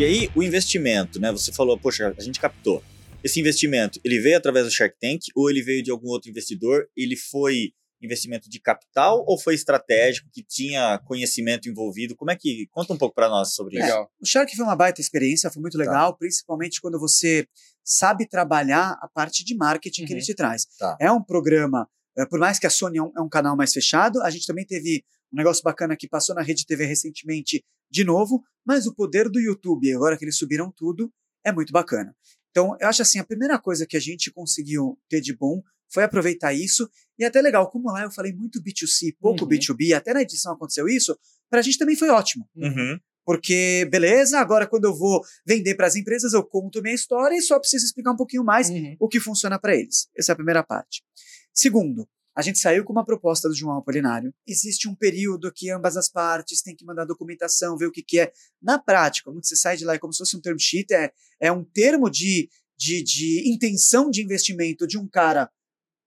e 0.00 0.04
aí, 0.04 0.30
o 0.34 0.42
investimento, 0.42 1.20
né? 1.20 1.30
Você 1.30 1.52
falou, 1.52 1.78
poxa, 1.78 2.14
a 2.16 2.22
gente 2.22 2.40
captou. 2.40 2.82
Esse 3.22 3.38
investimento, 3.38 4.00
ele 4.02 4.18
veio 4.18 4.38
através 4.38 4.64
do 4.64 4.72
Shark 4.72 4.96
Tank 4.98 5.20
ou 5.36 5.50
ele 5.50 5.62
veio 5.62 5.82
de 5.82 5.90
algum 5.90 6.08
outro 6.08 6.30
investidor? 6.30 6.88
Ele 6.96 7.16
foi 7.16 7.74
investimento 8.02 8.48
de 8.48 8.60
capital 8.60 9.24
ou 9.26 9.38
foi 9.38 9.54
estratégico, 9.54 10.28
que 10.32 10.42
tinha 10.42 10.98
conhecimento 11.04 11.68
envolvido? 11.68 12.16
Como 12.16 12.30
é 12.30 12.36
que. 12.36 12.66
Conta 12.70 12.92
um 12.92 12.98
pouco 12.98 13.14
para 13.14 13.28
nós 13.28 13.54
sobre 13.54 13.78
é, 13.78 13.86
isso. 13.86 14.08
O 14.20 14.26
Shark 14.26 14.54
foi 14.54 14.64
uma 14.64 14.76
baita 14.76 15.00
experiência, 15.00 15.50
foi 15.50 15.60
muito 15.60 15.78
tá. 15.78 15.84
legal, 15.84 16.12
tá. 16.12 16.18
principalmente 16.18 16.80
quando 16.80 16.98
você 16.98 17.46
sabe 17.84 18.26
trabalhar 18.28 18.98
a 19.00 19.08
parte 19.08 19.44
de 19.44 19.54
marketing 19.56 20.02
uhum. 20.02 20.06
que 20.06 20.12
ele 20.12 20.20
uhum. 20.20 20.26
te 20.26 20.34
traz. 20.34 20.66
Tá. 20.78 20.96
É 21.00 21.10
um 21.10 21.22
programa, 21.22 21.88
é, 22.16 22.24
por 22.26 22.38
mais 22.38 22.58
que 22.58 22.66
a 22.66 22.70
Sony 22.70 22.98
é 22.98 23.02
um, 23.02 23.12
é 23.16 23.20
um, 23.20 23.28
canal 23.28 23.56
mais 23.56 23.72
fechado, 23.72 24.22
a 24.22 24.30
gente 24.30 24.46
também 24.46 24.64
teve 24.64 25.04
um 25.32 25.36
negócio 25.36 25.62
bacana 25.62 25.96
que 25.96 26.08
passou 26.08 26.34
na 26.34 26.42
Rede 26.42 26.66
TV 26.66 26.84
recentemente 26.86 27.64
de 27.90 28.04
novo, 28.04 28.42
mas 28.64 28.86
o 28.86 28.94
poder 28.94 29.28
do 29.28 29.40
YouTube, 29.40 29.92
agora 29.94 30.16
que 30.16 30.24
eles 30.24 30.38
subiram 30.38 30.72
tudo, 30.74 31.12
é 31.44 31.52
muito 31.52 31.72
bacana. 31.72 32.14
Então, 32.50 32.76
eu 32.80 32.88
acho 32.88 33.02
assim, 33.02 33.18
a 33.18 33.24
primeira 33.24 33.58
coisa 33.58 33.86
que 33.86 33.96
a 33.96 34.00
gente 34.00 34.30
conseguiu 34.30 34.98
ter 35.08 35.20
de 35.20 35.34
bom 35.34 35.62
foi 35.92 36.04
aproveitar 36.04 36.52
isso. 36.52 36.88
E 37.20 37.24
é 37.24 37.26
até 37.26 37.42
legal, 37.42 37.70
como 37.70 37.92
lá 37.92 38.02
eu 38.02 38.10
falei 38.10 38.32
muito 38.32 38.62
B2C, 38.62 39.14
pouco 39.20 39.44
uhum. 39.44 39.50
B2B, 39.50 39.94
até 39.94 40.14
na 40.14 40.22
edição 40.22 40.54
aconteceu 40.54 40.88
isso, 40.88 41.14
para 41.50 41.60
a 41.60 41.62
gente 41.62 41.76
também 41.76 41.94
foi 41.94 42.08
ótimo. 42.08 42.48
Uhum. 42.56 42.98
Porque, 43.26 43.86
beleza, 43.90 44.40
agora 44.40 44.66
quando 44.66 44.86
eu 44.86 44.96
vou 44.96 45.22
vender 45.46 45.74
para 45.74 45.86
as 45.86 45.94
empresas, 45.94 46.32
eu 46.32 46.42
conto 46.42 46.80
minha 46.80 46.94
história 46.94 47.36
e 47.36 47.42
só 47.42 47.58
preciso 47.60 47.84
explicar 47.84 48.12
um 48.12 48.16
pouquinho 48.16 48.42
mais 48.42 48.70
uhum. 48.70 48.96
o 48.98 49.06
que 49.06 49.20
funciona 49.20 49.58
para 49.58 49.76
eles. 49.76 50.08
Essa 50.16 50.32
é 50.32 50.34
a 50.34 50.36
primeira 50.36 50.64
parte. 50.64 51.04
Segundo, 51.52 52.08
a 52.34 52.40
gente 52.40 52.58
saiu 52.58 52.84
com 52.84 52.92
uma 52.92 53.04
proposta 53.04 53.50
do 53.50 53.54
João 53.54 53.76
Apolinário. 53.76 54.32
Existe 54.46 54.88
um 54.88 54.94
período 54.94 55.52
que 55.52 55.70
ambas 55.70 55.98
as 55.98 56.08
partes 56.08 56.62
têm 56.62 56.74
que 56.74 56.86
mandar 56.86 57.04
documentação, 57.04 57.76
ver 57.76 57.86
o 57.86 57.92
que, 57.92 58.02
que 58.02 58.18
é. 58.18 58.32
Na 58.62 58.78
prática, 58.78 59.30
quando 59.30 59.44
você 59.44 59.54
sai 59.54 59.76
de 59.76 59.84
lá 59.84 59.94
é 59.94 59.98
como 59.98 60.14
se 60.14 60.18
fosse 60.18 60.38
um 60.38 60.40
term 60.40 60.56
sheet, 60.58 60.94
é, 60.94 61.12
é 61.38 61.52
um 61.52 61.62
termo 61.62 62.08
de, 62.08 62.48
de, 62.78 63.02
de 63.02 63.52
intenção 63.52 64.10
de 64.10 64.22
investimento 64.22 64.86
de 64.86 64.96
um 64.96 65.06
cara 65.06 65.50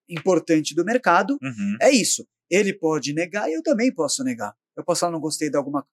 importante 0.09 0.75
do 0.75 0.83
mercado, 0.85 1.37
uhum. 1.41 1.77
é 1.81 1.91
isso. 1.91 2.27
Ele 2.49 2.73
pode 2.73 3.13
negar 3.13 3.49
e 3.49 3.53
eu 3.53 3.63
também 3.63 3.93
posso 3.93 4.23
negar. 4.23 4.53
Eu 4.75 4.83
posso 4.83 5.01
falar, 5.01 5.11
não 5.11 5.19
gostei 5.19 5.49
de 5.49 5.57
alguma 5.57 5.85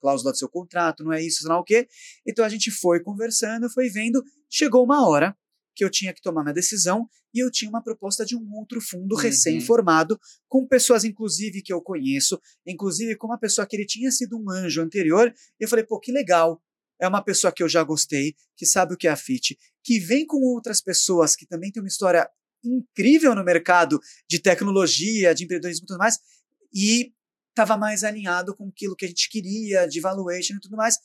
cláusula 0.00 0.32
do 0.32 0.38
seu 0.38 0.48
contrato, 0.48 1.04
não 1.04 1.12
é 1.12 1.22
isso, 1.22 1.46
não 1.46 1.56
é 1.56 1.58
o 1.58 1.64
quê. 1.64 1.88
Então 2.26 2.44
a 2.44 2.48
gente 2.48 2.70
foi 2.70 3.00
conversando, 3.00 3.70
foi 3.70 3.88
vendo, 3.88 4.22
chegou 4.50 4.84
uma 4.84 5.08
hora 5.08 5.36
que 5.74 5.84
eu 5.84 5.90
tinha 5.90 6.12
que 6.12 6.22
tomar 6.22 6.42
minha 6.42 6.54
decisão 6.54 7.08
e 7.34 7.40
eu 7.42 7.50
tinha 7.50 7.68
uma 7.68 7.82
proposta 7.82 8.24
de 8.24 8.36
um 8.36 8.54
outro 8.54 8.80
fundo 8.80 9.14
uhum. 9.14 9.20
recém-formado, 9.20 10.18
com 10.48 10.66
pessoas, 10.66 11.04
inclusive, 11.04 11.62
que 11.62 11.72
eu 11.72 11.82
conheço, 11.82 12.40
inclusive 12.64 13.16
com 13.16 13.26
uma 13.26 13.38
pessoa 13.38 13.66
que 13.66 13.74
ele 13.74 13.86
tinha 13.86 14.10
sido 14.10 14.38
um 14.38 14.48
anjo 14.50 14.80
anterior. 14.80 15.32
E 15.60 15.64
eu 15.64 15.68
falei, 15.68 15.84
pô, 15.84 15.98
que 15.98 16.12
legal. 16.12 16.62
É 17.00 17.08
uma 17.08 17.22
pessoa 17.22 17.52
que 17.52 17.60
eu 17.60 17.68
já 17.68 17.82
gostei, 17.82 18.36
que 18.56 18.64
sabe 18.64 18.94
o 18.94 18.96
que 18.96 19.08
é 19.08 19.10
a 19.10 19.16
FIT, 19.16 19.58
que 19.82 19.98
vem 19.98 20.24
com 20.24 20.36
outras 20.36 20.80
pessoas 20.80 21.34
que 21.34 21.44
também 21.44 21.72
tem 21.72 21.82
uma 21.82 21.88
história 21.88 22.30
incrível 22.64 23.34
no 23.34 23.44
mercado 23.44 24.00
de 24.28 24.38
tecnologia, 24.38 25.34
de 25.34 25.44
empreendedorismo 25.44 25.84
e 25.84 25.86
tudo 25.86 25.98
mais, 25.98 26.18
e 26.72 27.12
estava 27.50 27.76
mais 27.76 28.02
alinhado 28.02 28.54
com 28.56 28.68
aquilo 28.68 28.96
que 28.96 29.04
a 29.04 29.08
gente 29.08 29.28
queria, 29.28 29.86
de 29.86 30.00
valuation 30.00 30.56
e 30.56 30.60
tudo 30.60 30.76
mais. 30.76 30.98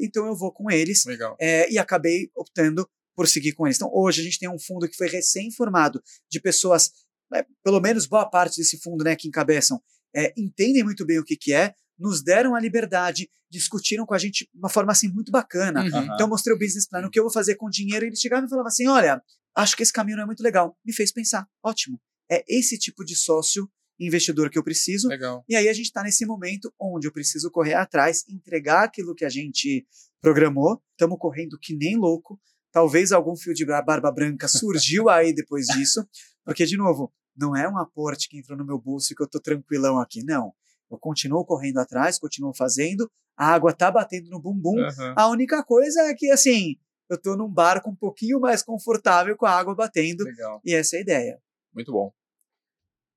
Então 0.00 0.26
eu 0.26 0.36
vou 0.36 0.52
com 0.52 0.70
eles. 0.70 1.04
É, 1.38 1.70
e 1.70 1.78
acabei 1.78 2.30
optando 2.34 2.88
por 3.14 3.28
seguir 3.28 3.52
com 3.52 3.66
eles. 3.66 3.76
Então 3.76 3.90
hoje 3.92 4.20
a 4.20 4.24
gente 4.24 4.38
tem 4.38 4.48
um 4.48 4.58
fundo 4.58 4.88
que 4.88 4.96
foi 4.96 5.08
recém-formado 5.08 6.02
de 6.28 6.40
pessoas, 6.40 6.90
é, 7.32 7.46
pelo 7.62 7.80
menos 7.80 8.06
boa 8.06 8.28
parte 8.28 8.56
desse 8.56 8.78
fundo 8.80 9.04
né, 9.04 9.14
que 9.14 9.28
encabeçam, 9.28 9.80
é, 10.14 10.32
entendem 10.36 10.82
muito 10.82 11.04
bem 11.04 11.18
o 11.18 11.24
que, 11.24 11.36
que 11.36 11.52
é, 11.52 11.74
nos 11.98 12.22
deram 12.22 12.54
a 12.54 12.60
liberdade, 12.60 13.28
discutiram 13.50 14.04
com 14.04 14.14
a 14.14 14.18
gente 14.18 14.44
de 14.52 14.58
uma 14.58 14.68
forma 14.68 14.92
assim 14.92 15.08
muito 15.08 15.30
bacana. 15.30 15.82
Uhum. 15.82 15.86
Então 15.86 16.20
eu 16.20 16.28
mostrei 16.28 16.54
o 16.54 16.58
business 16.58 16.88
plan, 16.88 17.06
o 17.06 17.10
que 17.10 17.18
eu 17.18 17.24
vou 17.24 17.32
fazer 17.32 17.54
com 17.54 17.66
o 17.66 17.70
dinheiro, 17.70 18.04
e 18.04 18.08
eles 18.08 18.20
chegavam 18.20 18.46
e 18.46 18.50
falavam 18.50 18.68
assim: 18.68 18.86
olha, 18.88 19.22
acho 19.54 19.76
que 19.76 19.82
esse 19.82 19.92
caminho 19.92 20.16
não 20.16 20.24
é 20.24 20.26
muito 20.26 20.42
legal. 20.42 20.76
Me 20.84 20.92
fez 20.92 21.12
pensar, 21.12 21.46
ótimo. 21.62 22.00
É 22.30 22.44
esse 22.48 22.78
tipo 22.78 23.04
de 23.04 23.14
sócio 23.14 23.68
investidor 23.98 24.50
que 24.50 24.58
eu 24.58 24.64
preciso. 24.64 25.08
Legal. 25.08 25.44
E 25.48 25.54
aí 25.54 25.68
a 25.68 25.72
gente 25.72 25.86
está 25.86 26.02
nesse 26.02 26.26
momento 26.26 26.72
onde 26.80 27.06
eu 27.06 27.12
preciso 27.12 27.50
correr 27.50 27.74
atrás, 27.74 28.24
entregar 28.28 28.84
aquilo 28.84 29.14
que 29.14 29.24
a 29.24 29.28
gente 29.28 29.86
programou. 30.20 30.82
Estamos 30.92 31.18
correndo 31.18 31.58
que 31.60 31.76
nem 31.76 31.96
louco. 31.96 32.40
Talvez 32.72 33.12
algum 33.12 33.36
fio 33.36 33.54
de 33.54 33.64
barba 33.64 34.10
branca 34.10 34.48
surgiu 34.48 35.08
aí 35.08 35.32
depois 35.32 35.66
disso, 35.66 36.04
porque, 36.44 36.66
de 36.66 36.76
novo, 36.76 37.12
não 37.36 37.54
é 37.54 37.68
um 37.68 37.78
aporte 37.78 38.28
que 38.28 38.36
entrou 38.36 38.58
no 38.58 38.66
meu 38.66 38.80
bolso 38.80 39.12
e 39.12 39.16
que 39.16 39.22
eu 39.22 39.26
estou 39.26 39.40
tranquilão 39.40 40.00
aqui, 40.00 40.24
não. 40.24 40.52
Eu 40.94 40.98
continuo 40.98 41.44
correndo 41.44 41.78
atrás, 41.78 42.18
continuo 42.18 42.54
fazendo, 42.54 43.10
A 43.36 43.46
água 43.52 43.72
tá 43.72 43.90
batendo 43.90 44.30
no 44.30 44.40
bumbum. 44.40 44.78
Aham. 44.78 45.14
A 45.16 45.28
única 45.28 45.62
coisa 45.64 46.00
é 46.02 46.14
que, 46.14 46.30
assim, 46.30 46.76
eu 47.10 47.20
tô 47.20 47.36
num 47.36 47.48
barco 47.52 47.90
um 47.90 47.94
pouquinho 47.96 48.38
mais 48.38 48.62
confortável 48.62 49.36
com 49.36 49.44
a 49.44 49.50
água 49.50 49.74
batendo. 49.74 50.22
Legal. 50.24 50.60
E 50.64 50.72
essa 50.72 50.94
é 50.94 50.98
a 51.00 51.02
ideia. 51.02 51.38
Muito 51.74 51.90
bom. 51.90 52.12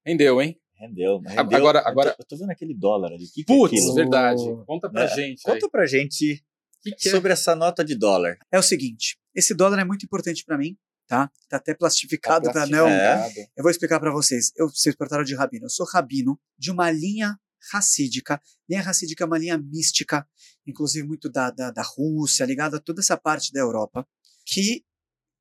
Rendeu, 0.06 0.42
hein? 0.42 0.60
Rendeu, 0.76 1.20
mas 1.22 1.34
rendeu. 1.36 1.58
Agora- 1.58 1.80
Eu 1.80 1.84
tô- 1.84 1.90
agora- 1.90 2.16
Eu 2.18 2.26
tô, 2.26 2.38
vendo 2.38 2.50
aquele 2.52 2.74
dólar 2.74 3.12
ali. 3.14 3.26
O 3.26 3.32
que, 3.32 3.44
que 3.44 3.54
é 3.54 3.56
Putz, 3.56 3.94
verdade. 3.96 4.42
Conta 4.66 4.90
pra 4.90 5.04
É, 5.04 5.08
gente. 5.08 5.42
aí. 5.48 5.54
Conta 5.54 5.70
pra 5.70 5.86
gente 5.86 6.44
que 6.82 6.92
que 6.92 7.10
é? 7.10 7.12
sobre 7.12 7.34
essa 7.34 7.56
nota 7.56 7.84
de 7.84 7.96
dólar. 7.96 8.38
É 8.52 8.58
o 8.60 8.64
seguinte: 8.64 9.18
esse 9.36 9.54
dólar 9.54 9.80
é 9.80 9.84
muito 9.84 10.04
importante 10.06 10.44
para 10.46 10.58
mim, 10.58 10.78
tá? 11.08 11.30
Tá 11.50 11.58
até 11.58 11.74
plastificado 11.74 12.46
Tá 12.46 12.54
para 12.54 12.68
não. 12.68 12.86
plastificado. 12.88 13.50
Eu 13.56 13.64
vou 13.64 13.70
explicar 13.72 14.00
para 14.00 14.12
vocês. 14.12 14.52
Eu, 14.56 14.70
vocês 14.70 14.96
perguntaram 14.96 15.24
de 15.24 15.36
rabino. 15.36 15.66
Eu 15.66 15.70
sou 15.70 15.86
rabino 15.86 16.40
de 16.58 16.72
uma 16.72 16.90
linha 16.92 17.38
racídica. 17.72 18.42
Linha 18.70 18.82
racídica 18.82 19.24
é 19.24 19.28
uma 19.28 19.38
linha 19.38 19.58
mística, 19.58 20.28
inclusive 20.66 21.08
muito 21.08 21.30
da, 21.30 21.52
da, 21.52 21.72
da 21.72 21.82
Rússia, 21.84 22.46
ligada 22.46 22.78
a 22.78 22.82
toda 22.82 23.02
essa 23.02 23.18
parte 23.18 23.52
da 23.52 23.60
Europa, 23.60 24.08
que 24.46 24.86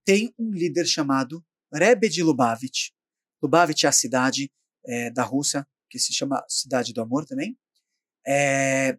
tem 0.05 0.33
um 0.39 0.51
líder 0.51 0.87
chamado 0.87 1.45
Rebbe 1.73 2.09
de 2.09 2.23
Lubavitch. 2.23 2.91
Lubavitch 3.43 3.85
é 3.85 3.89
a 3.89 3.93
cidade 3.93 4.51
eh, 4.87 5.11
da 5.11 5.23
Rússia, 5.23 5.67
que 5.91 5.99
se 5.99 6.13
chama 6.13 6.45
Cidade 6.49 6.93
do 6.93 7.01
Amor 7.01 7.25
também. 7.27 7.59
É, 8.27 8.99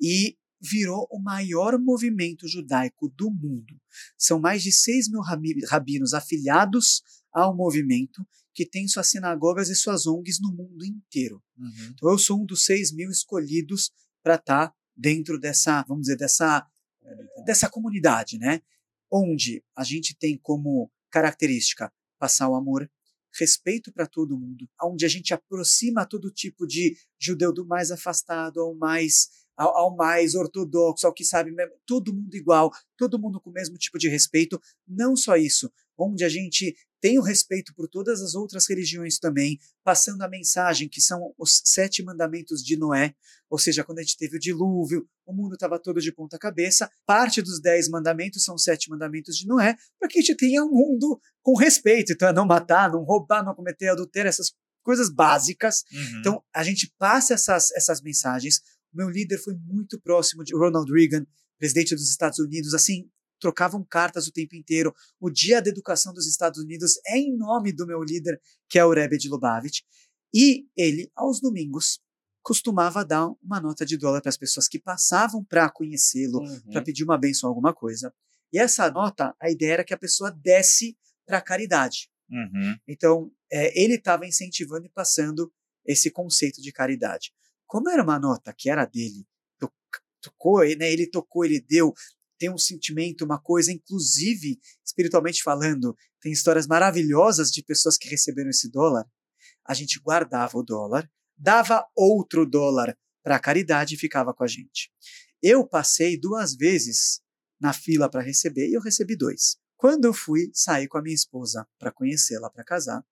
e 0.00 0.36
virou 0.60 1.06
o 1.10 1.20
maior 1.20 1.78
movimento 1.78 2.48
judaico 2.48 3.08
do 3.10 3.30
mundo. 3.30 3.78
São 4.16 4.40
mais 4.40 4.62
de 4.62 4.72
6 4.72 5.10
mil 5.10 5.20
rabi- 5.20 5.64
rabinos 5.66 6.14
afiliados 6.14 7.02
ao 7.32 7.54
movimento 7.54 8.26
que 8.54 8.64
tem 8.64 8.86
suas 8.86 9.08
sinagogas 9.08 9.68
e 9.68 9.74
suas 9.74 10.06
ONGs 10.06 10.40
no 10.40 10.52
mundo 10.52 10.84
inteiro. 10.84 11.42
Então 11.90 12.10
eu 12.10 12.18
sou 12.18 12.40
um 12.40 12.46
dos 12.46 12.64
6 12.64 12.92
mil 12.92 13.10
escolhidos 13.10 13.90
para 14.22 14.36
estar 14.36 14.72
dentro 14.96 15.38
dessa, 15.38 15.84
vamos 15.88 16.02
dizer, 16.02 16.16
dessa, 16.16 16.66
eh, 17.02 17.44
dessa 17.44 17.68
comunidade, 17.68 18.38
né? 18.38 18.62
Onde 19.10 19.62
a 19.76 19.82
gente 19.82 20.16
tem 20.16 20.38
como 20.38 20.90
característica 21.10 21.92
passar 22.18 22.48
o 22.48 22.54
amor, 22.54 22.88
respeito 23.38 23.92
para 23.92 24.06
todo 24.06 24.38
mundo, 24.38 24.68
onde 24.82 25.04
a 25.04 25.08
gente 25.08 25.34
aproxima 25.34 26.06
todo 26.06 26.30
tipo 26.30 26.66
de 26.66 26.96
judeu 27.18 27.52
do 27.52 27.66
mais 27.66 27.90
afastado 27.90 28.60
ao 28.60 28.74
mais 28.74 29.28
ao, 29.56 29.76
ao 29.76 29.96
mais 29.96 30.34
ortodoxo, 30.34 31.06
ao 31.06 31.12
que 31.12 31.24
sabe 31.24 31.52
todo 31.86 32.14
mundo 32.14 32.34
igual, 32.34 32.72
todo 32.96 33.18
mundo 33.18 33.40
com 33.40 33.50
o 33.50 33.52
mesmo 33.52 33.76
tipo 33.76 33.98
de 33.98 34.08
respeito. 34.08 34.60
Não 34.86 35.16
só 35.16 35.36
isso, 35.36 35.70
onde 35.96 36.24
a 36.24 36.28
gente 36.28 36.76
tem 37.04 37.18
o 37.18 37.22
respeito 37.22 37.74
por 37.74 37.86
todas 37.86 38.22
as 38.22 38.34
outras 38.34 38.66
religiões 38.66 39.18
também, 39.18 39.58
passando 39.84 40.22
a 40.22 40.28
mensagem 40.28 40.88
que 40.88 41.02
são 41.02 41.34
os 41.36 41.60
sete 41.62 42.02
mandamentos 42.02 42.64
de 42.64 42.78
Noé, 42.78 43.14
ou 43.50 43.58
seja, 43.58 43.84
quando 43.84 43.98
a 43.98 44.02
gente 44.02 44.16
teve 44.16 44.38
o 44.38 44.40
dilúvio, 44.40 45.06
o 45.26 45.34
mundo 45.34 45.52
estava 45.52 45.78
todo 45.78 46.00
de 46.00 46.10
ponta 46.10 46.38
cabeça. 46.38 46.90
Parte 47.04 47.42
dos 47.42 47.60
dez 47.60 47.90
mandamentos 47.90 48.42
são 48.42 48.54
os 48.54 48.62
sete 48.62 48.88
mandamentos 48.88 49.36
de 49.36 49.46
Noé, 49.46 49.76
para 50.00 50.08
que 50.08 50.18
a 50.18 50.22
gente 50.22 50.34
tenha 50.34 50.64
um 50.64 50.70
mundo 50.70 51.20
com 51.42 51.54
respeito. 51.54 52.14
Então, 52.14 52.26
é 52.26 52.32
não 52.32 52.46
matar, 52.46 52.90
não 52.90 53.04
roubar, 53.04 53.44
não 53.44 53.54
cometer 53.54 53.88
adultério, 53.88 54.30
essas 54.30 54.54
coisas 54.82 55.10
básicas. 55.10 55.84
Uhum. 55.92 56.20
Então, 56.20 56.42
a 56.54 56.64
gente 56.64 56.90
passa 56.96 57.34
essas, 57.34 57.70
essas 57.72 58.00
mensagens. 58.00 58.62
O 58.94 58.96
meu 58.96 59.10
líder 59.10 59.36
foi 59.36 59.54
muito 59.54 60.00
próximo 60.00 60.42
de 60.42 60.56
Ronald 60.56 60.90
Reagan, 60.90 61.26
presidente 61.58 61.94
dos 61.94 62.08
Estados 62.08 62.38
Unidos, 62.38 62.72
assim, 62.72 63.10
trocavam 63.40 63.84
cartas 63.84 64.26
o 64.26 64.32
tempo 64.32 64.54
inteiro. 64.56 64.94
O 65.20 65.30
Dia 65.30 65.60
da 65.62 65.68
Educação 65.70 66.12
dos 66.12 66.26
Estados 66.26 66.60
Unidos 66.62 66.98
é 67.06 67.18
em 67.18 67.36
nome 67.36 67.72
do 67.72 67.86
meu 67.86 68.02
líder, 68.02 68.40
que 68.68 68.78
é 68.78 68.84
o 68.84 68.92
Rebbe 68.92 69.18
de 69.18 69.28
Lubavitch. 69.28 69.80
E 70.34 70.66
ele, 70.76 71.10
aos 71.14 71.40
domingos, 71.40 72.00
costumava 72.42 73.04
dar 73.04 73.28
uma 73.42 73.60
nota 73.60 73.86
de 73.86 73.96
dólar 73.96 74.20
para 74.20 74.28
as 74.28 74.36
pessoas 74.36 74.68
que 74.68 74.78
passavam 74.78 75.42
para 75.44 75.70
conhecê-lo, 75.70 76.40
Uhum. 76.40 76.60
para 76.72 76.82
pedir 76.82 77.04
uma 77.04 77.16
benção, 77.18 77.48
alguma 77.48 77.72
coisa. 77.72 78.12
E 78.52 78.58
essa 78.58 78.90
nota, 78.90 79.34
a 79.40 79.50
ideia 79.50 79.74
era 79.74 79.84
que 79.84 79.94
a 79.94 79.98
pessoa 79.98 80.30
desse 80.30 80.96
para 81.26 81.38
a 81.38 81.42
caridade. 81.42 82.10
Uhum. 82.30 82.76
Então, 82.86 83.32
é, 83.50 83.78
ele 83.82 83.94
estava 83.94 84.26
incentivando 84.26 84.86
e 84.86 84.90
passando 84.90 85.52
esse 85.86 86.10
conceito 86.10 86.60
de 86.60 86.70
caridade. 86.72 87.32
Como 87.66 87.88
era 87.88 88.02
uma 88.02 88.18
nota 88.18 88.52
que 88.56 88.68
era 88.70 88.84
dele, 88.84 89.26
to- 89.58 89.72
tocou, 90.20 90.58
né, 90.76 90.92
ele 90.92 91.06
tocou, 91.06 91.44
ele 91.44 91.60
deu, 91.60 91.92
tem 92.38 92.50
um 92.50 92.58
sentimento, 92.58 93.24
uma 93.24 93.40
coisa, 93.40 93.72
inclusive, 93.72 94.58
espiritualmente 94.84 95.42
falando, 95.42 95.96
tem 96.20 96.32
histórias 96.32 96.66
maravilhosas 96.66 97.50
de 97.50 97.62
pessoas 97.62 97.96
que 97.96 98.08
receberam 98.08 98.50
esse 98.50 98.70
dólar. 98.70 99.06
A 99.66 99.74
gente 99.74 100.00
guardava 100.00 100.58
o 100.58 100.62
dólar, 100.62 101.10
dava 101.36 101.86
outro 101.94 102.46
dólar 102.46 102.96
para 103.22 103.36
a 103.36 103.40
caridade 103.40 103.94
e 103.94 103.98
ficava 103.98 104.34
com 104.34 104.44
a 104.44 104.46
gente. 104.46 104.92
Eu 105.42 105.66
passei 105.66 106.18
duas 106.18 106.54
vezes 106.54 107.20
na 107.60 107.72
fila 107.72 108.10
para 108.10 108.22
receber 108.22 108.68
e 108.68 108.74
eu 108.74 108.80
recebi 108.80 109.16
dois. 109.16 109.56
Quando 109.76 110.04
eu 110.04 110.14
fui 110.14 110.50
sair 110.52 110.88
com 110.88 110.98
a 110.98 111.02
minha 111.02 111.14
esposa 111.14 111.66
para 111.78 111.92
conhecê-la, 111.92 112.50
para 112.50 112.64
casar, 112.64 113.04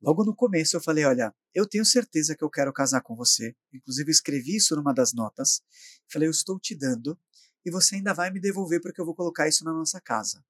logo 0.00 0.24
no 0.24 0.34
começo 0.34 0.76
eu 0.76 0.80
falei: 0.80 1.04
Olha, 1.04 1.34
eu 1.54 1.66
tenho 1.66 1.84
certeza 1.84 2.36
que 2.36 2.42
eu 2.42 2.50
quero 2.50 2.72
casar 2.72 3.02
com 3.02 3.14
você. 3.14 3.54
Inclusive, 3.72 4.08
eu 4.08 4.12
escrevi 4.12 4.56
isso 4.56 4.74
numa 4.74 4.92
das 4.92 5.12
notas. 5.12 5.60
Falei: 6.10 6.28
Eu 6.28 6.32
estou 6.32 6.58
te 6.58 6.76
dando 6.76 7.18
e 7.64 7.70
você 7.70 7.96
ainda 7.96 8.12
vai 8.12 8.30
me 8.30 8.40
devolver 8.40 8.80
porque 8.80 9.00
eu 9.00 9.04
vou 9.04 9.14
colocar 9.14 9.48
isso 9.48 9.64
na 9.64 9.72
nossa 9.72 10.00
casa. 10.00 10.44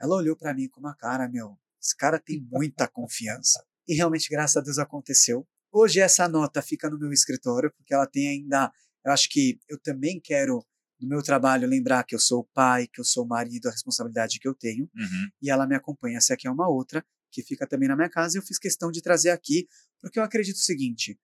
Ela 0.00 0.16
olhou 0.16 0.36
para 0.36 0.52
mim 0.54 0.68
com 0.68 0.80
uma 0.80 0.94
cara: 0.94 1.28
Meu, 1.28 1.58
esse 1.80 1.96
cara 1.96 2.18
tem 2.18 2.40
muita 2.50 2.88
confiança. 2.88 3.64
E 3.86 3.94
realmente, 3.94 4.28
graças 4.30 4.56
a 4.56 4.60
Deus, 4.60 4.78
aconteceu. 4.78 5.46
Hoje 5.72 6.00
essa 6.00 6.28
nota 6.28 6.62
fica 6.62 6.88
no 6.88 6.98
meu 6.98 7.12
escritório 7.12 7.72
porque 7.76 7.92
ela 7.92 8.06
tem 8.06 8.28
ainda. 8.28 8.72
Eu 9.04 9.12
acho 9.12 9.28
que 9.28 9.58
eu 9.68 9.78
também 9.78 10.20
quero 10.20 10.64
no 11.00 11.08
meu 11.08 11.22
trabalho 11.22 11.68
lembrar 11.68 12.04
que 12.04 12.14
eu 12.14 12.20
sou 12.20 12.40
o 12.40 12.48
pai, 12.54 12.86
que 12.86 13.00
eu 13.00 13.04
sou 13.04 13.24
o 13.24 13.28
marido, 13.28 13.68
a 13.68 13.70
responsabilidade 13.72 14.38
que 14.38 14.48
eu 14.48 14.54
tenho 14.54 14.88
Uhum. 14.94 15.28
e 15.42 15.50
ela 15.50 15.66
me 15.66 15.74
acompanha. 15.74 16.18
Essa 16.18 16.34
aqui 16.34 16.46
é 16.46 16.50
uma 16.50 16.68
outra 16.68 17.04
que 17.30 17.42
fica 17.42 17.66
também 17.66 17.88
na 17.88 17.96
minha 17.96 18.08
casa 18.08 18.36
e 18.36 18.38
eu 18.38 18.42
fiz 18.42 18.58
questão 18.58 18.90
de 18.90 19.02
trazer 19.02 19.30
aqui 19.30 19.68
porque 20.00 20.18
eu 20.18 20.22
acredito 20.22 20.56
o 20.56 20.60
seguinte: 20.60 21.18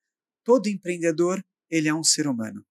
todo 0.44 0.68
empreendedor 0.68 1.42
ele 1.70 1.88
é 1.88 1.94
um 1.94 2.02
ser 2.04 2.26
humano 2.26 2.64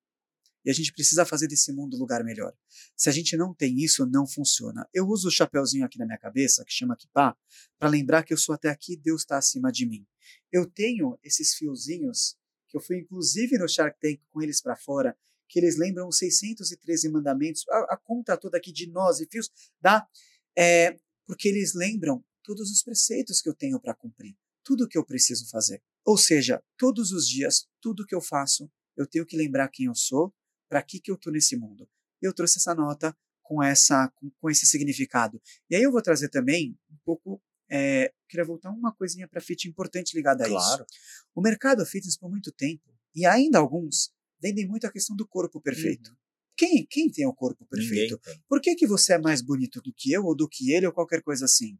e 0.65 0.69
a 0.69 0.73
gente 0.73 0.91
precisa 0.93 1.25
fazer 1.25 1.47
desse 1.47 1.71
mundo 1.71 1.95
um 1.95 1.99
lugar 1.99 2.23
melhor. 2.23 2.53
Se 2.95 3.09
a 3.09 3.11
gente 3.11 3.37
não 3.37 3.53
tem 3.53 3.79
isso, 3.79 4.05
não 4.05 4.27
funciona. 4.27 4.87
Eu 4.93 5.07
uso 5.07 5.27
o 5.27 5.31
chapeuzinho 5.31 5.85
aqui 5.85 5.97
na 5.97 6.05
minha 6.05 6.17
cabeça 6.17 6.63
que 6.65 6.71
chama 6.73 6.95
Kipá 6.95 7.35
para 7.77 7.89
lembrar 7.89 8.23
que 8.23 8.33
eu 8.33 8.37
sou 8.37 8.53
até 8.53 8.69
aqui, 8.69 8.97
Deus 8.97 9.21
está 9.21 9.37
acima 9.37 9.71
de 9.71 9.85
mim. 9.85 10.05
Eu 10.51 10.65
tenho 10.65 11.17
esses 11.23 11.53
fiozinhos 11.53 12.35
que 12.67 12.77
eu 12.77 12.81
fui 12.81 12.99
inclusive 12.99 13.57
no 13.57 13.67
Shark 13.67 13.97
Tank 13.99 14.21
com 14.29 14.41
eles 14.41 14.61
para 14.61 14.75
fora 14.75 15.17
que 15.49 15.59
eles 15.59 15.77
lembram 15.77 16.07
os 16.07 16.19
613 16.19 17.09
mandamentos, 17.09 17.67
a, 17.67 17.95
a 17.95 17.97
conta 17.97 18.37
toda 18.37 18.57
aqui 18.57 18.71
de 18.71 18.87
nós 18.87 19.19
e 19.19 19.25
fios, 19.25 19.49
dá, 19.81 20.07
é, 20.55 20.95
porque 21.25 21.49
eles 21.49 21.73
lembram 21.73 22.23
todos 22.43 22.69
os 22.69 22.83
preceitos 22.83 23.41
que 23.41 23.49
eu 23.49 23.55
tenho 23.55 23.79
para 23.79 23.95
cumprir, 23.95 24.37
tudo 24.63 24.87
que 24.87 24.97
eu 24.97 25.03
preciso 25.03 25.49
fazer. 25.49 25.81
Ou 26.05 26.17
seja, 26.17 26.63
todos 26.77 27.11
os 27.11 27.27
dias, 27.27 27.67
tudo 27.81 28.05
que 28.05 28.15
eu 28.15 28.21
faço, 28.21 28.71
eu 28.95 29.07
tenho 29.07 29.25
que 29.25 29.35
lembrar 29.35 29.69
quem 29.69 29.87
eu 29.87 29.95
sou, 29.95 30.33
para 30.69 30.81
que 30.83 30.99
que 30.99 31.11
eu 31.11 31.15
estou 31.15 31.33
nesse 31.33 31.57
mundo. 31.57 31.89
Eu 32.21 32.33
trouxe 32.33 32.57
essa 32.59 32.75
nota 32.75 33.15
com 33.41 33.63
essa, 33.63 34.07
com, 34.15 34.29
com 34.39 34.49
esse 34.49 34.65
significado. 34.67 35.41
E 35.69 35.75
aí 35.75 35.81
eu 35.83 35.91
vou 35.91 36.01
trazer 36.01 36.29
também 36.29 36.77
um 36.91 36.97
pouco, 37.03 37.41
é, 37.69 38.13
queria 38.27 38.45
voltar 38.45 38.69
uma 38.69 38.93
coisinha 38.93 39.27
para 39.27 39.41
fit 39.41 39.67
importante 39.67 40.15
ligada 40.15 40.43
a 40.45 40.47
isso. 40.47 40.55
Claro. 40.55 40.85
O 41.33 41.41
mercado 41.41 41.85
fitness 41.85 42.15
por 42.17 42.29
muito 42.29 42.51
tempo 42.51 42.93
e 43.15 43.25
ainda 43.25 43.57
alguns 43.57 44.11
vendem 44.39 44.67
muito 44.67 44.85
a 44.85 44.91
questão 44.91 45.15
do 45.15 45.27
corpo 45.27 45.59
perfeito. 45.59 46.15
Quem, 46.55 46.85
quem 46.85 47.09
tem 47.09 47.25
o 47.25 47.33
corpo 47.33 47.65
perfeito? 47.65 48.19
Por 48.47 48.61
que, 48.61 48.75
que 48.75 48.85
você 48.85 49.13
é 49.13 49.17
mais 49.17 49.41
bonito 49.41 49.81
do 49.81 49.93
que 49.93 50.11
eu, 50.11 50.25
ou 50.25 50.35
do 50.35 50.47
que 50.47 50.71
ele, 50.73 50.85
ou 50.85 50.93
qualquer 50.93 51.21
coisa 51.23 51.45
assim? 51.45 51.79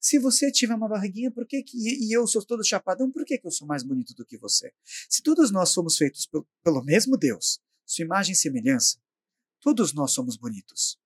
Se 0.00 0.18
você 0.18 0.50
tiver 0.50 0.74
uma 0.74 0.88
barriguinha, 0.88 1.30
por 1.30 1.46
que, 1.46 1.62
que 1.62 1.76
e 1.78 2.12
eu 2.12 2.26
sou 2.26 2.44
todo 2.44 2.66
chapadão, 2.66 3.10
por 3.10 3.24
que, 3.24 3.38
que 3.38 3.46
eu 3.46 3.50
sou 3.52 3.68
mais 3.68 3.82
bonito 3.84 4.14
do 4.14 4.24
que 4.24 4.36
você? 4.36 4.72
Se 5.08 5.22
todos 5.22 5.52
nós 5.52 5.68
somos 5.68 5.96
feitos 5.96 6.26
pel- 6.26 6.46
pelo 6.64 6.82
mesmo 6.82 7.16
Deus, 7.16 7.60
sua 7.86 8.04
imagem 8.04 8.32
e 8.32 8.36
semelhança, 8.36 8.98
todos 9.60 9.94
nós 9.94 10.12
somos 10.12 10.36
bonitos. 10.36 10.98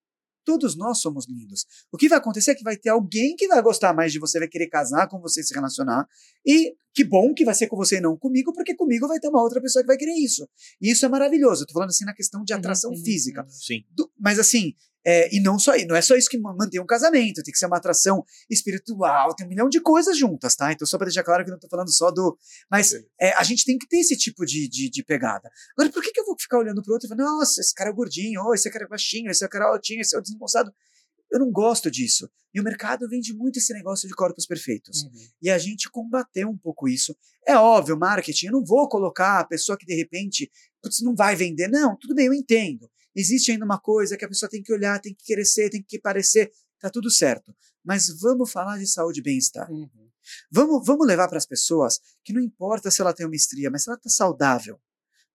Todos 0.43 0.74
nós 0.74 1.01
somos 1.01 1.28
lindos. 1.28 1.66
O 1.93 1.98
que 1.98 2.09
vai 2.09 2.19
acontecer 2.19 2.52
é 2.52 2.55
que 2.55 2.65
vai 2.65 2.74
ter 2.77 2.89
alguém 2.89 3.36
que 3.36 3.47
vai 3.47 3.61
gostar 3.61 3.93
mais 3.93 4.11
de 4.11 4.19
você, 4.19 4.39
vai 4.39 4.48
querer 4.48 4.69
casar 4.69 5.07
com 5.07 5.20
você, 5.20 5.43
se 5.43 5.52
relacionar. 5.55 6.09
E 6.44 6.74
que 6.94 7.05
bom 7.05 7.35
que 7.35 7.44
vai 7.44 7.55
ser 7.55 7.66
com 7.69 7.77
você 7.77 7.98
e 7.98 8.01
não 8.01 8.16
comigo, 8.16 8.51
porque 8.55 8.74
comigo 8.74 9.07
vai 9.07 9.20
ter 9.20 9.28
uma 9.28 9.43
outra 9.43 9.61
pessoa 9.61 9.82
que 9.82 9.86
vai 9.86 9.98
querer 9.98 10.15
isso. 10.15 10.48
E 10.81 10.90
isso 10.90 11.05
é 11.05 11.09
maravilhoso. 11.11 11.62
Eu 11.62 11.66
tô 11.66 11.74
falando 11.74 11.90
assim 11.90 12.07
na 12.07 12.15
questão 12.15 12.43
de 12.43 12.55
atração 12.55 12.90
física. 13.05 13.44
Sim. 13.48 13.85
Do- 13.90 14.11
mas 14.19 14.39
assim, 14.39 14.74
é, 15.05 15.35
e 15.35 15.40
não 15.40 15.59
só 15.59 15.72
não 15.89 15.97
é 15.97 16.02
só 16.02 16.14
isso 16.16 16.28
que 16.28 16.39
ma- 16.39 16.55
mantém 16.55 16.81
um 16.81 16.86
casamento, 16.86 17.43
tem 17.43 17.52
que 17.52 17.59
ser 17.59 17.66
uma 17.66 17.77
atração 17.78 18.24
espiritual, 18.51 19.35
tem 19.35 19.47
um 19.47 19.48
milhão 19.48 19.68
de 19.68 19.81
coisas 19.81 20.16
juntas, 20.16 20.55
tá? 20.55 20.72
Então, 20.72 20.86
só 20.86 20.98
para 20.98 21.06
deixar 21.06 21.22
claro 21.22 21.44
que 21.44 21.51
não 21.51 21.59
tô 21.59 21.68
falando 21.68 21.90
só 21.93 22.10
do. 22.10 22.36
Mas 22.70 22.93
é, 23.20 23.32
a 23.35 23.43
gente 23.43 23.64
tem 23.64 23.78
que 23.78 23.89
ter 23.89 23.98
esse 23.98 24.16
tipo 24.16 24.44
de, 24.44 24.68
de, 24.68 24.90
de 24.90 25.05
pegada. 25.05 25.51
Agora, 25.77 25.93
por 25.93 26.02
que, 26.02 26.12
que 26.12 26.20
eu 26.20 26.27
vou 26.27 26.36
ficar 26.39 26.59
olhando 26.59 26.82
pro 26.82 26.93
outro 26.93 27.06
e 27.06 27.09
falar, 27.09 27.24
nossa, 27.24 27.60
esse 27.60 27.74
cara 27.74 27.90
é 27.90 27.93
gordinho, 27.93 28.43
oh, 28.44 28.55
esse 28.55 28.70
cara 28.70 28.85
é 28.85 28.89
baixinho, 28.89 29.31
esse 29.31 29.47
cara 29.48 29.64
é 29.64 29.68
altinho, 29.68 30.01
esse 30.01 30.14
é 30.14 30.18
o 30.18 30.22
desengonçado? 30.22 30.72
Eu 31.31 31.39
não 31.39 31.51
gosto 31.51 31.90
disso. 31.90 32.28
E 32.52 32.60
o 32.60 32.64
mercado 32.64 33.09
vende 33.09 33.32
muito 33.32 33.59
esse 33.59 33.72
negócio 33.72 34.09
de 34.09 34.14
corpos 34.14 34.44
perfeitos. 34.47 35.05
Uhum. 35.05 35.10
E 35.40 35.48
a 35.48 35.56
gente 35.56 35.89
combateu 35.89 36.48
um 36.48 36.59
pouco 36.59 36.89
isso. 36.89 37.16
É 37.47 37.56
óbvio, 37.56 37.97
marketing, 37.97 38.47
eu 38.47 38.52
não 38.52 38.64
vou 38.64 38.89
colocar 38.89 39.39
a 39.39 39.44
pessoa 39.44 39.78
que 39.78 39.86
de 39.86 39.94
repente 39.94 40.51
putz, 40.82 41.01
não 41.02 41.14
vai 41.14 41.36
vender. 41.36 41.68
Não, 41.68 41.97
tudo 41.97 42.14
bem, 42.14 42.27
eu 42.27 42.35
entendo. 42.35 42.90
Existe 43.14 43.52
ainda 43.52 43.64
uma 43.64 43.80
coisa 43.80 44.16
que 44.16 44.24
a 44.24 44.28
pessoa 44.28 44.48
tem 44.48 44.62
que 44.62 44.72
olhar, 44.72 45.00
tem 45.00 45.14
que 45.14 45.24
querer 45.24 45.44
ser, 45.44 45.70
tem 45.70 45.82
que 45.82 45.98
parecer. 45.98 46.50
Tá 46.78 46.88
tudo 46.88 47.10
certo. 47.10 47.54
Mas 47.84 48.08
vamos 48.20 48.50
falar 48.50 48.78
de 48.78 48.86
saúde 48.86 49.20
e 49.20 49.22
bem-estar. 49.22 49.70
Uhum. 49.70 49.88
Vamos, 50.50 50.86
vamos 50.86 51.06
levar 51.06 51.28
para 51.28 51.38
as 51.38 51.46
pessoas 51.46 52.00
que 52.24 52.32
não 52.32 52.40
importa 52.40 52.90
se 52.90 53.00
ela 53.00 53.12
tem 53.12 53.26
uma 53.26 53.34
estria, 53.34 53.70
mas 53.70 53.82
se 53.82 53.90
ela 53.90 53.96
está 53.96 54.10
saudável, 54.10 54.80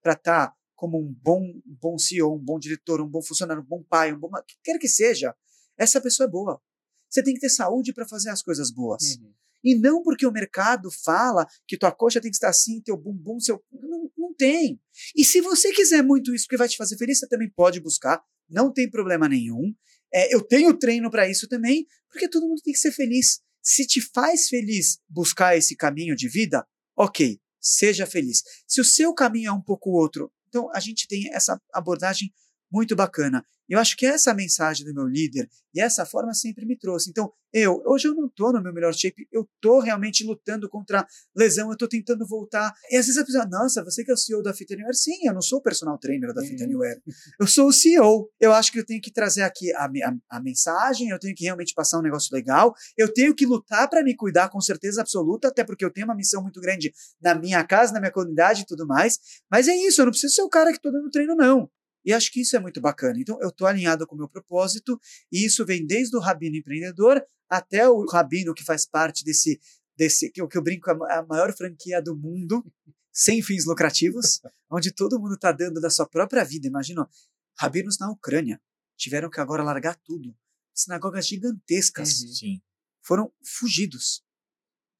para 0.01 0.13
estar 0.13 0.47
tá 0.47 0.55
como 0.75 0.99
um 0.99 1.13
bom, 1.13 1.41
um 1.41 1.77
bom 1.81 1.97
CEO, 1.97 2.35
um 2.35 2.43
bom 2.43 2.59
diretor, 2.59 3.01
um 3.01 3.09
bom 3.09 3.21
funcionário, 3.21 3.63
um 3.63 3.65
bom 3.65 3.83
pai, 3.83 4.13
um 4.13 4.19
bom. 4.19 4.29
que 4.47 4.55
quer 4.63 4.77
que 4.77 4.87
seja, 4.87 5.35
essa 5.77 5.99
pessoa 5.99 6.27
é 6.27 6.29
boa. 6.29 6.61
Você 7.09 7.23
tem 7.23 7.33
que 7.33 7.39
ter 7.39 7.49
saúde 7.49 7.93
para 7.93 8.07
fazer 8.07 8.29
as 8.29 8.41
coisas 8.41 8.71
boas. 8.71 9.15
Uhum. 9.15 9.33
E 9.65 9.73
não 9.73 10.03
porque 10.03 10.27
o 10.27 10.31
mercado 10.31 10.91
fala 10.91 11.47
que 11.67 11.75
tua 11.75 11.91
coxa 11.91 12.21
tem 12.21 12.29
que 12.29 12.37
estar 12.37 12.49
assim, 12.49 12.79
teu 12.81 12.95
bumbum, 12.95 13.39
seu. 13.39 13.59
Não, 13.71 14.11
não 14.15 14.33
tem. 14.35 14.79
E 15.15 15.25
se 15.25 15.41
você 15.41 15.73
quiser 15.73 16.03
muito 16.03 16.35
isso 16.35 16.45
porque 16.45 16.55
vai 16.55 16.69
te 16.69 16.77
fazer 16.77 16.95
feliz, 16.97 17.17
você 17.17 17.27
também 17.27 17.49
pode 17.49 17.79
buscar. 17.79 18.21
Não 18.47 18.71
tem 18.71 18.87
problema 18.87 19.27
nenhum. 19.27 19.73
É, 20.13 20.33
eu 20.33 20.41
tenho 20.41 20.77
treino 20.77 21.09
para 21.09 21.27
isso 21.27 21.47
também, 21.47 21.87
porque 22.11 22.29
todo 22.29 22.47
mundo 22.47 22.61
tem 22.63 22.73
que 22.73 22.79
ser 22.79 22.91
feliz. 22.91 23.41
Se 23.59 23.87
te 23.87 23.99
faz 23.99 24.47
feliz 24.47 24.99
buscar 25.09 25.57
esse 25.57 25.75
caminho 25.75 26.15
de 26.15 26.29
vida, 26.29 26.63
ok, 26.95 27.39
seja 27.59 28.05
feliz. 28.05 28.43
Se 28.67 28.79
o 28.79 28.85
seu 28.85 29.15
caminho 29.15 29.49
é 29.49 29.51
um 29.51 29.61
pouco 29.61 29.89
outro, 29.89 30.31
então 30.47 30.69
a 30.75 30.79
gente 30.79 31.07
tem 31.07 31.33
essa 31.33 31.59
abordagem 31.73 32.31
muito 32.75 32.93
bacana. 32.93 33.41
Eu 33.69 33.79
acho 33.79 33.95
que 33.95 34.05
essa 34.05 34.33
mensagem 34.33 34.85
do 34.85 34.93
meu 34.93 35.07
líder 35.07 35.49
e 35.73 35.81
essa 35.81 36.05
forma 36.05 36.33
sempre 36.33 36.65
me 36.65 36.77
trouxe. 36.77 37.09
Então, 37.09 37.31
eu, 37.53 37.81
hoje 37.85 38.07
eu 38.07 38.13
não 38.13 38.27
estou 38.27 38.51
no 38.51 38.61
meu 38.61 38.73
melhor 38.73 38.93
shape, 38.93 39.27
eu 39.31 39.41
estou 39.41 39.79
realmente 39.79 40.25
lutando 40.25 40.69
contra 40.69 41.07
lesão, 41.35 41.69
eu 41.69 41.73
estou 41.73 41.87
tentando 41.87 42.27
voltar. 42.27 42.73
E 42.91 42.97
às 42.97 43.05
vezes 43.05 43.19
a 43.19 43.25
pessoa, 43.25 43.45
nossa, 43.45 43.83
você 43.83 44.03
que 44.03 44.11
é 44.11 44.13
o 44.13 44.17
CEO 44.17 44.43
da 44.43 44.53
Fit 44.53 44.73
Anywhere? 44.73 44.95
Sim, 44.95 45.25
eu 45.25 45.33
não 45.33 45.41
sou 45.41 45.59
o 45.59 45.61
personal 45.61 45.97
trainer 45.97 46.33
da 46.33 46.41
Fit 46.41 46.61
Anywhere. 46.61 47.01
Eu 47.39 47.47
sou 47.47 47.69
o 47.69 47.73
CEO. 47.73 48.29
Eu 48.39 48.51
acho 48.51 48.71
que 48.71 48.79
eu 48.79 48.85
tenho 48.85 49.01
que 49.01 49.11
trazer 49.11 49.43
aqui 49.43 49.73
a, 49.73 49.85
a, 49.85 50.37
a 50.37 50.41
mensagem, 50.41 51.09
eu 51.09 51.19
tenho 51.19 51.33
que 51.33 51.45
realmente 51.45 51.73
passar 51.73 51.97
um 51.97 52.03
negócio 52.03 52.35
legal, 52.35 52.73
eu 52.97 53.11
tenho 53.11 53.33
que 53.33 53.45
lutar 53.45 53.89
para 53.89 54.03
me 54.03 54.15
cuidar 54.15 54.49
com 54.49 54.59
certeza 54.59 55.01
absoluta, 55.01 55.47
até 55.47 55.63
porque 55.63 55.85
eu 55.85 55.91
tenho 55.91 56.07
uma 56.07 56.15
missão 56.15 56.41
muito 56.41 56.59
grande 56.59 56.93
na 57.21 57.33
minha 57.33 57.63
casa, 57.63 57.93
na 57.93 58.01
minha 58.01 58.11
comunidade 58.11 58.61
e 58.61 58.65
tudo 58.65 58.85
mais. 58.85 59.17
Mas 59.49 59.67
é 59.67 59.75
isso, 59.75 60.01
eu 60.01 60.05
não 60.05 60.11
preciso 60.11 60.35
ser 60.35 60.41
o 60.41 60.49
cara 60.49 60.71
que 60.71 60.77
estou 60.77 60.91
dando 60.91 61.09
treino, 61.09 61.35
não. 61.35 61.69
E 62.05 62.13
acho 62.13 62.31
que 62.31 62.41
isso 62.41 62.55
é 62.55 62.59
muito 62.59 62.79
bacana. 62.79 63.19
Então, 63.19 63.37
eu 63.41 63.49
estou 63.49 63.65
alinhado 63.65 64.05
com 64.05 64.13
o 64.15 64.17
meu 64.17 64.29
propósito, 64.29 64.99
e 65.31 65.43
isso 65.45 65.65
vem 65.65 65.85
desde 65.85 66.15
o 66.15 66.19
rabino 66.19 66.55
empreendedor 66.55 67.25
até 67.49 67.89
o 67.89 68.05
rabino 68.05 68.53
que 68.53 68.63
faz 68.63 68.85
parte 68.85 69.23
desse, 69.23 69.59
desse 69.97 70.31
que, 70.31 70.39
eu, 70.39 70.47
que 70.47 70.57
eu 70.57 70.61
brinco, 70.61 70.89
a 70.91 71.25
maior 71.25 71.51
franquia 71.55 72.01
do 72.01 72.15
mundo, 72.15 72.63
sem 73.11 73.41
fins 73.41 73.65
lucrativos, 73.65 74.39
onde 74.69 74.91
todo 74.91 75.19
mundo 75.19 75.33
está 75.33 75.51
dando 75.51 75.81
da 75.81 75.89
sua 75.89 76.07
própria 76.07 76.43
vida. 76.43 76.67
Imagina, 76.67 77.09
rabinos 77.57 77.97
na 77.97 78.11
Ucrânia 78.11 78.61
tiveram 78.95 79.29
que 79.29 79.39
agora 79.39 79.63
largar 79.63 79.95
tudo. 79.95 80.35
Sinagogas 80.73 81.27
gigantescas 81.27 82.19
Sim. 82.37 82.61
foram 83.01 83.33
fugidos, 83.43 84.23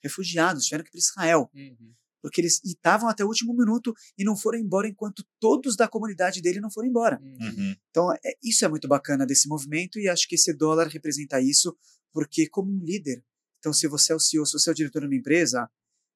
refugiados, 0.02 0.65
tiveram 0.65 0.84
que 0.84 0.90
ir 0.90 0.91
para 0.91 0.99
Israel 0.99 1.52
Uhum. 1.53 1.94
Porque 2.26 2.41
eles 2.41 2.60
estavam 2.65 3.07
até 3.07 3.23
o 3.23 3.27
último 3.27 3.56
minuto 3.56 3.93
e 4.18 4.23
não 4.23 4.35
foram 4.35 4.57
embora 4.57 4.88
enquanto 4.88 5.23
todos 5.39 5.76
da 5.76 5.88
comunidade 5.88 6.41
dele 6.41 6.60
não 6.60 6.72
foram 6.72 6.89
embora. 6.89 7.22
Uhum. 7.22 7.76
Então, 7.91 8.11
é, 8.11 8.34
isso 8.43 8.65
é 8.65 8.68
muito 8.68 8.88
bacana 8.88 9.27
desse 9.27 9.47
movimento 9.47 9.99
e 9.99 10.10
acho 10.10 10.27
que 10.27 10.34
esse 10.34 10.52
dólar 10.52 10.88
representa 10.88 11.39
isso, 11.39 11.77
porque 12.11 12.49
como 12.49 12.72
um 12.72 12.84
líder, 12.84 13.23
então 13.60 13.72
se 13.72 13.88
você 13.88 14.11
é 14.11 14.15
o 14.15 14.19
CEO, 14.19 14.43
se 14.43 14.53
você 14.53 14.72
é 14.72 14.73
o 14.73 14.76
diretor 14.76 15.02
de 15.02 15.06
uma 15.06 15.15
empresa, 15.15 15.69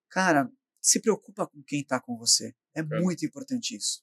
cara, 0.09 0.51
se 0.81 0.99
preocupa 0.99 1.45
com 1.45 1.61
quem 1.61 1.81
está 1.81 2.01
com 2.01 2.17
você. 2.17 2.55
É 2.73 2.81
muito 2.81 3.23
importante 3.23 3.75
isso. 3.75 4.01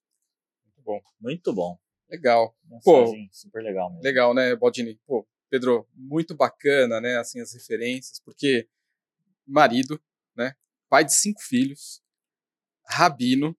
Muito 0.63 0.83
bom. 0.85 1.01
Muito 1.21 1.53
bom. 1.53 1.77
Legal. 2.09 2.57
Pô, 2.85 3.13
super 3.33 3.65
legal 3.65 3.91
mesmo. 3.91 4.05
Legal, 4.05 4.33
né, 4.33 4.55
Baldini? 4.55 4.97
Pô, 5.05 5.27
Pedro, 5.51 5.89
muito 5.93 6.37
bacana, 6.37 7.01
né, 7.01 7.19
assim, 7.19 7.41
as 7.41 7.53
referências, 7.53 8.21
porque 8.21 8.69
marido, 9.45 10.01
pai 10.89 11.05
de 11.05 11.15
cinco 11.15 11.41
filhos, 11.43 12.01
rabino, 12.89 13.57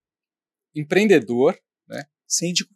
empreendedor, 0.76 1.58
Síndico. 2.30 2.74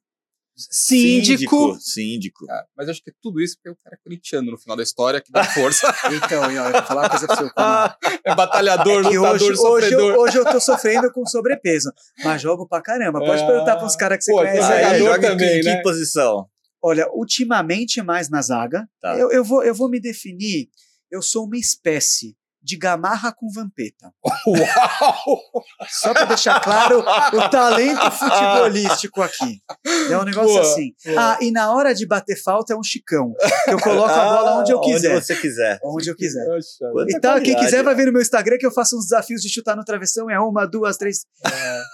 Síndico. 0.56 1.78
Síndico. 1.80 2.45
cara, 2.45 2.65
mas 2.78 2.88
eu 2.88 2.91
acho 2.91 3.03
que 3.03 3.10
é 3.10 3.14
tudo 3.22 3.41
isso 3.41 3.56
porque 3.57 3.69
o 3.69 3.76
cara 3.84 3.95
é 3.95 3.99
corintiano 4.02 4.49
no 4.52 4.57
final 4.57 4.78
da 4.78 4.84
história, 4.84 5.19
que 5.19 5.32
dá 5.32 5.44
força. 5.52 5.94
Então, 6.10 6.49
eu 6.49 6.72
vou 6.72 6.84
falar 6.84 7.02
uma 7.03 7.10
coisa 7.10 7.28
pra 7.28 7.36
você. 7.36 7.49
como- 7.53 8.11
é 8.26 8.36
batalhador, 8.36 9.06
É 9.06 9.10
lutador, 9.10 9.34
hoje, 9.52 9.60
hoje, 9.60 9.94
eu, 9.94 10.19
hoje 10.19 10.38
eu 10.38 10.45
tô 10.45 10.60
sofrendo 10.61 11.11
com 11.11 11.26
sobrepeso, 11.26 11.91
mas 12.23 12.41
jogo 12.41 12.65
pra 12.68 12.82
caramba. 12.82 13.19
Pode 13.19 13.41
É. 13.41 13.45
perguntar 13.45 13.76
pros 13.78 13.95
caras 13.98 14.18
que 14.19 14.23
você 14.26 14.32
Pô, 14.32 14.38
conhece 14.40 14.72
aí. 14.72 14.99
joga 14.99 15.18
em 15.28 15.32
também, 15.32 15.60
que, 15.61 15.65
né? 15.65 15.76
que 15.78 15.84
posição? 15.84 16.49
Olha, 16.82 17.07
ultimamente 17.11 18.02
mais 18.02 18.30
na 18.30 18.41
zaga. 18.41 18.88
Tá. 19.02 19.18
Eu, 19.18 19.32
eu, 19.32 19.44
vou, 19.44 19.64
eu 19.64 19.76
vou 19.76 19.90
me 19.90 19.99
definir. 19.99 20.69
Eu 21.10 21.22
sou 21.22 21.45
uma 21.45 21.57
espécie 21.57 22.38
de 22.64 22.78
gamarra 22.78 23.32
com 23.34 23.48
vampeta. 23.52 24.14
Uau! 24.48 25.42
Só 25.90 26.14
para 26.14 26.26
deixar 26.26 26.60
claro 26.62 27.00
o 27.00 27.50
talento 27.50 28.12
futebolístico 28.12 29.22
aqui. 29.22 29.62
É 30.10 30.18
um 30.18 30.24
negócio 30.24 30.50
Boa, 30.54 30.62
assim. 30.62 30.94
boa. 31.06 31.34
Ah, 31.34 31.38
e 31.42 31.52
na 31.52 31.74
hora 31.74 31.94
de 31.94 32.06
bater 32.06 32.42
falta 32.42 32.74
é 32.74 32.76
um 32.78 32.84
chicão. 32.84 33.34
Eu 33.68 33.80
coloco 33.80 34.10
a 34.12 34.24
bola 34.26 34.60
onde 34.60 34.72
eu 34.72 34.80
quiser. 34.82 35.16
Onde 35.16 35.26
você 35.26 35.36
quiser. 35.36 35.80
Onde 35.84 36.10
eu 36.10 36.16
quiser. 36.16 36.46
Poxa, 36.46 37.06
Então, 37.10 37.42
quem 37.42 37.56
quiser 37.56 37.84
vai 37.84 37.96
ver 37.96 38.06
no 38.06 38.14
meu 38.14 38.22
Instagram 38.22 38.58
que 38.58 38.66
eu 38.66 38.72
faço 38.72 38.98
uns 38.98 39.06
desafios 39.06 39.42
de 39.42 39.50
chutar 39.50 39.76
no 39.76 39.84
travessão. 39.84 40.30
É 40.30 40.40
uma, 40.40 40.66
duas, 40.66 40.98
três. 40.98 41.26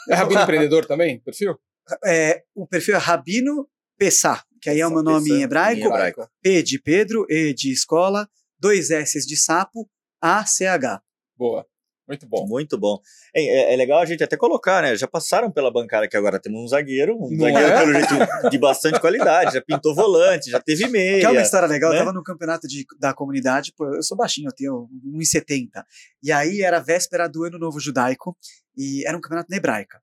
É 0.10 0.15
rabino 0.15 0.41
empreendedor 0.41 0.85
também, 0.85 1.19
perfil? 1.22 1.56
É, 2.03 2.41
o 2.53 2.68
perfil 2.68 2.95
é 2.95 2.98
Rabino 2.98 3.68
Pessá, 3.98 4.44
que 4.61 4.69
aí 4.69 4.81
é 4.81 4.85
o 4.88 4.89
meu 4.91 5.02
nome 5.02 5.31
em 5.31 5.44
hebraico. 5.44 5.81
em 5.81 5.85
hebraico. 5.85 6.30
P 6.41 6.61
de 6.61 6.81
Pedro, 6.81 7.26
E 7.30 7.53
de 7.53 7.72
escola, 7.72 8.27
dois 8.60 8.91
S 8.91 9.26
de 9.26 9.38
sapo, 9.38 9.89
A, 10.22 10.45
C, 10.45 10.65
H. 10.65 11.02
Boa. 11.38 11.65
Muito 12.07 12.26
bom. 12.26 12.48
Muito 12.48 12.77
bom. 12.77 12.99
É, 13.35 13.41
é- 13.44 13.73
é 13.73 13.76
legal 13.76 13.99
a 13.99 14.06
gente 14.06 14.23
até 14.23 14.38
colocar, 14.38 14.81
né? 14.81 14.95
Já 14.95 15.06
passaram 15.07 15.52
pela 15.52 15.69
bancária 15.69 16.07
que 16.07 16.15
agora 16.15 16.39
temos 16.39 16.61
um 16.64 16.68
zagueiro, 16.68 17.18
um 17.18 17.30
Não 17.30 17.38
zagueiro 17.52 17.68
é? 17.68 17.80
pelo 17.81 17.94
jeito 17.94 18.49
de 18.49 18.57
bastante 18.57 18.98
qualidade, 19.02 19.53
já 19.53 19.61
pintou 19.61 19.94
volante, 19.94 20.49
já 20.49 20.60
teve 20.61 20.88
meia. 20.88 21.19
Que 21.19 21.26
é 21.26 21.30
uma 21.30 21.41
história 21.41 21.68
legal, 21.68 21.91
né? 21.91 21.98
eu 21.98 22.06
tava 22.06 22.14
no 22.14 22.23
campeonato 22.23 22.65
de, 22.65 22.85
da 22.98 23.14
comunidade, 23.14 23.73
pô, 23.76 23.94
eu 23.94 24.02
sou 24.02 24.15
baixinho, 24.15 24.48
eu 24.48 24.56
tenho 24.56 24.88
1,70. 25.06 25.84
E 26.23 26.31
aí 26.31 26.61
era 26.61 26.80
véspera 26.80 27.27
do 27.27 27.44
Ano 27.44 27.60
Novo 27.60 27.77
Judaico, 27.77 28.38
e 28.77 29.06
era 29.06 29.18
um 29.18 29.22
campeonato 29.22 29.49
na 29.52 29.57
hebraica. 29.57 29.99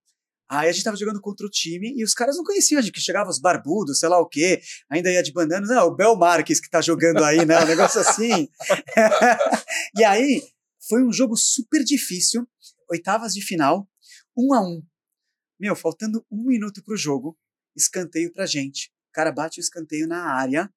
Aí 0.49 0.69
a 0.69 0.73
gente 0.73 0.85
tava 0.85 0.97
jogando 0.97 1.21
contra 1.21 1.47
o 1.47 1.51
time 1.51 1.95
e 1.97 2.05
os 2.05 2.13
caras 2.13 2.37
não 2.37 2.45
conheciam 2.45 2.79
a 2.79 2.83
gente, 2.83 2.93
que 2.93 3.01
chegavam 3.01 3.31
os 3.31 3.41
barbudos, 3.41 3.99
sei 3.99 4.09
lá 4.09 4.19
o 4.19 4.29
quê, 4.29 4.61
ainda 4.91 5.11
ia 5.11 5.23
de 5.23 5.33
bandana, 5.33 5.67
não, 5.67 5.89
o 5.89 5.95
Bel 5.97 6.17
Marques 6.17 6.61
que 6.61 6.69
tá 6.69 6.81
jogando 6.81 7.25
aí, 7.25 7.45
né, 7.47 7.59
um 7.63 7.67
negócio 7.67 8.01
assim. 8.01 8.49
e 9.97 10.05
aí 10.05 10.43
foi 10.89 11.03
um 11.03 11.13
jogo 11.13 11.37
super 11.37 11.83
difícil, 11.83 12.47
oitavas 12.91 13.33
de 13.33 13.43
final, 13.43 13.89
um 14.37 14.53
a 14.53 14.61
um. 14.61 14.83
Meu, 15.59 15.75
faltando 15.75 16.25
um 16.31 16.45
minuto 16.45 16.83
pro 16.85 16.97
jogo, 16.97 17.39
escanteio 17.77 18.33
pra 18.33 18.45
gente. 18.45 18.91
O 19.11 19.13
cara 19.13 19.33
bate 19.33 19.61
o 19.61 19.63
escanteio 19.63 20.07
na 20.07 20.25
área, 20.35 20.71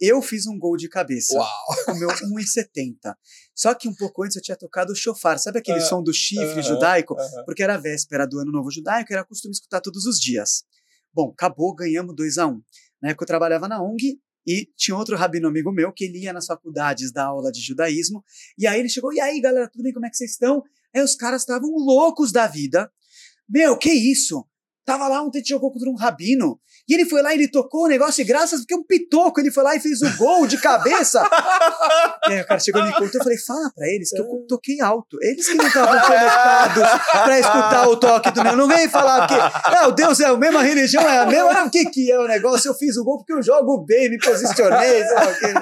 eu 0.00 0.20
fiz 0.22 0.46
um 0.46 0.58
gol 0.58 0.76
de 0.76 0.88
cabeça 0.88 1.34
Uau! 1.34 1.48
o 1.88 1.94
meu 1.94 2.08
1,70. 2.34 3.14
Só 3.54 3.74
que 3.74 3.88
um 3.88 3.94
pouco 3.94 4.22
antes 4.24 4.36
eu 4.36 4.42
tinha 4.42 4.56
tocado 4.56 4.92
o 4.92 4.96
chofar. 4.96 5.38
Sabe 5.38 5.58
aquele 5.60 5.78
Ah, 5.78 5.82
som 5.82 6.02
do 6.02 6.12
chifre 6.12 6.44
aham, 6.60 6.62
judaico? 6.62 7.14
aham. 7.18 7.44
Porque 7.44 7.62
era 7.62 7.76
véspera 7.78 8.26
do 8.26 8.38
Ano 8.38 8.52
Novo 8.52 8.70
Judaico, 8.70 9.12
era 9.12 9.24
costume 9.24 9.52
escutar 9.52 9.80
todos 9.80 10.04
os 10.06 10.18
dias. 10.18 10.64
Bom, 11.12 11.30
acabou, 11.30 11.74
ganhamos 11.74 12.14
2 12.16 12.38
a 12.38 12.46
1 12.46 12.60
Na 13.00 13.10
época 13.10 13.22
eu 13.24 13.28
trabalhava 13.28 13.68
na 13.68 13.80
ONG 13.82 14.18
e 14.46 14.68
tinha 14.76 14.96
outro 14.96 15.16
rabino 15.16 15.48
amigo 15.48 15.70
meu 15.72 15.92
que 15.92 16.04
ele 16.04 16.18
ia 16.18 16.32
nas 16.32 16.46
faculdades 16.46 17.12
da 17.12 17.24
aula 17.26 17.50
de 17.52 17.60
judaísmo. 17.62 18.22
E 18.58 18.66
aí 18.66 18.80
ele 18.80 18.88
chegou, 18.88 19.12
e 19.12 19.20
aí 19.20 19.40
galera, 19.40 19.70
tudo 19.70 19.82
bem, 19.82 19.92
como 19.92 20.04
é 20.06 20.10
que 20.10 20.16
vocês 20.16 20.32
estão? 20.32 20.62
Aí 20.94 21.02
os 21.02 21.14
caras 21.14 21.42
estavam 21.42 21.70
loucos 21.70 22.30
da 22.32 22.46
vida. 22.46 22.90
Meu, 23.48 23.76
que 23.78 23.90
isso? 23.92 24.44
Tava 24.84 25.08
lá, 25.08 25.22
ontem 25.22 25.42
jogou 25.44 25.72
contra 25.72 25.88
um 25.88 25.96
rabino. 25.96 26.58
E 26.86 26.92
ele 26.92 27.06
foi 27.06 27.22
lá 27.22 27.32
e 27.32 27.38
ele 27.38 27.48
tocou 27.48 27.84
o 27.84 27.88
negócio 27.88 28.20
e 28.20 28.24
graças 28.24 28.60
porque 28.60 28.74
um 28.74 28.84
pitoco 28.84 29.40
ele 29.40 29.50
foi 29.50 29.64
lá 29.64 29.74
e 29.74 29.80
fez 29.80 30.02
o 30.02 30.16
gol 30.18 30.46
de 30.46 30.58
cabeça. 30.58 31.26
e 32.28 32.32
aí 32.34 32.40
o 32.42 32.46
cara 32.46 32.60
chegou 32.60 32.82
e 32.82 32.84
me 32.84 32.92
contou, 32.92 33.08
eu 33.14 33.22
falei, 33.22 33.38
fala 33.38 33.70
pra 33.74 33.88
eles 33.88 34.10
que 34.10 34.20
eu 34.20 34.44
toquei 34.46 34.80
alto. 34.82 35.16
Eles 35.22 35.48
que 35.48 35.54
não 35.54 35.66
estavam 35.66 35.98
conectados 35.98 36.84
pra 37.24 37.40
escutar 37.40 37.88
o 37.88 37.96
toque 37.96 38.30
do 38.32 38.42
meu. 38.42 38.56
Não 38.56 38.68
vem 38.68 38.88
falar 38.88 39.26
que 39.26 39.34
ah, 39.34 39.88
o 39.88 39.92
Deus 39.92 40.20
é 40.20 40.26
a 40.26 40.36
mesma 40.36 40.62
religião, 40.62 41.02
é 41.02 41.18
a 41.18 41.26
mesma. 41.26 41.64
O 41.64 41.70
que 41.70 41.86
que 41.86 42.12
é 42.12 42.18
o 42.18 42.26
negócio? 42.26 42.68
Eu 42.68 42.74
fiz 42.74 42.96
o 42.98 43.04
gol 43.04 43.18
porque 43.18 43.32
eu 43.32 43.42
jogo 43.42 43.84
bem, 43.86 44.10
me 44.10 44.18
posicionei, 44.18 45.02
sei 45.02 45.14
lá 45.14 45.24
o 45.24 45.38
quê. 45.38 45.54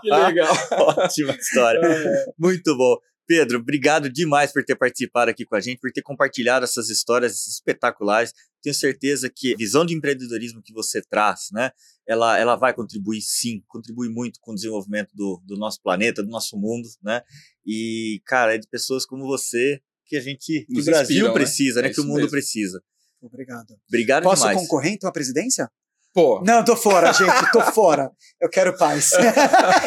Que 0.00 0.10
legal. 0.10 0.56
Ótima 0.96 1.32
história. 1.32 1.80
É. 1.84 2.24
Muito 2.38 2.74
bom. 2.76 2.96
Pedro, 3.32 3.60
obrigado 3.60 4.10
demais 4.10 4.52
por 4.52 4.62
ter 4.62 4.76
participado 4.76 5.30
aqui 5.30 5.46
com 5.46 5.56
a 5.56 5.60
gente, 5.60 5.80
por 5.80 5.90
ter 5.90 6.02
compartilhado 6.02 6.64
essas 6.64 6.90
histórias 6.90 7.46
espetaculares. 7.46 8.34
Tenho 8.62 8.74
certeza 8.74 9.30
que 9.34 9.54
a 9.54 9.56
visão 9.56 9.86
de 9.86 9.94
empreendedorismo 9.94 10.60
que 10.62 10.70
você 10.70 11.00
traz, 11.00 11.48
né, 11.50 11.70
ela, 12.06 12.38
ela 12.38 12.56
vai 12.56 12.74
contribuir 12.74 13.22
sim, 13.22 13.62
contribui 13.66 14.10
muito 14.10 14.38
com 14.38 14.52
o 14.52 14.54
desenvolvimento 14.54 15.12
do, 15.14 15.42
do 15.46 15.56
nosso 15.56 15.80
planeta, 15.80 16.22
do 16.22 16.28
nosso 16.28 16.58
mundo, 16.58 16.86
né? 17.02 17.22
E, 17.64 18.20
cara, 18.26 18.54
é 18.54 18.58
de 18.58 18.68
pessoas 18.68 19.06
como 19.06 19.24
você 19.24 19.80
que 20.04 20.14
a 20.14 20.20
gente, 20.20 20.66
que 20.66 20.78
o 20.78 20.84
Brasil 20.84 21.16
inspiram, 21.16 21.28
né? 21.28 21.32
precisa, 21.32 21.80
né? 21.80 21.88
É 21.88 21.90
que 21.90 22.00
o 22.02 22.04
mundo 22.04 22.16
mesmo. 22.16 22.32
precisa. 22.32 22.82
Obrigado. 23.18 23.78
Obrigado 23.88 24.24
Posso 24.24 24.42
demais. 24.42 24.58
concorrer 24.58 24.92
então 24.92 25.08
à 25.08 25.12
presidência? 25.12 25.70
Pô, 26.14 26.42
Não, 26.44 26.62
tô 26.64 26.76
fora, 26.76 27.10
gente, 27.12 27.52
tô 27.52 27.62
fora. 27.72 28.10
Eu 28.40 28.50
quero 28.50 28.76
paz. 28.76 29.10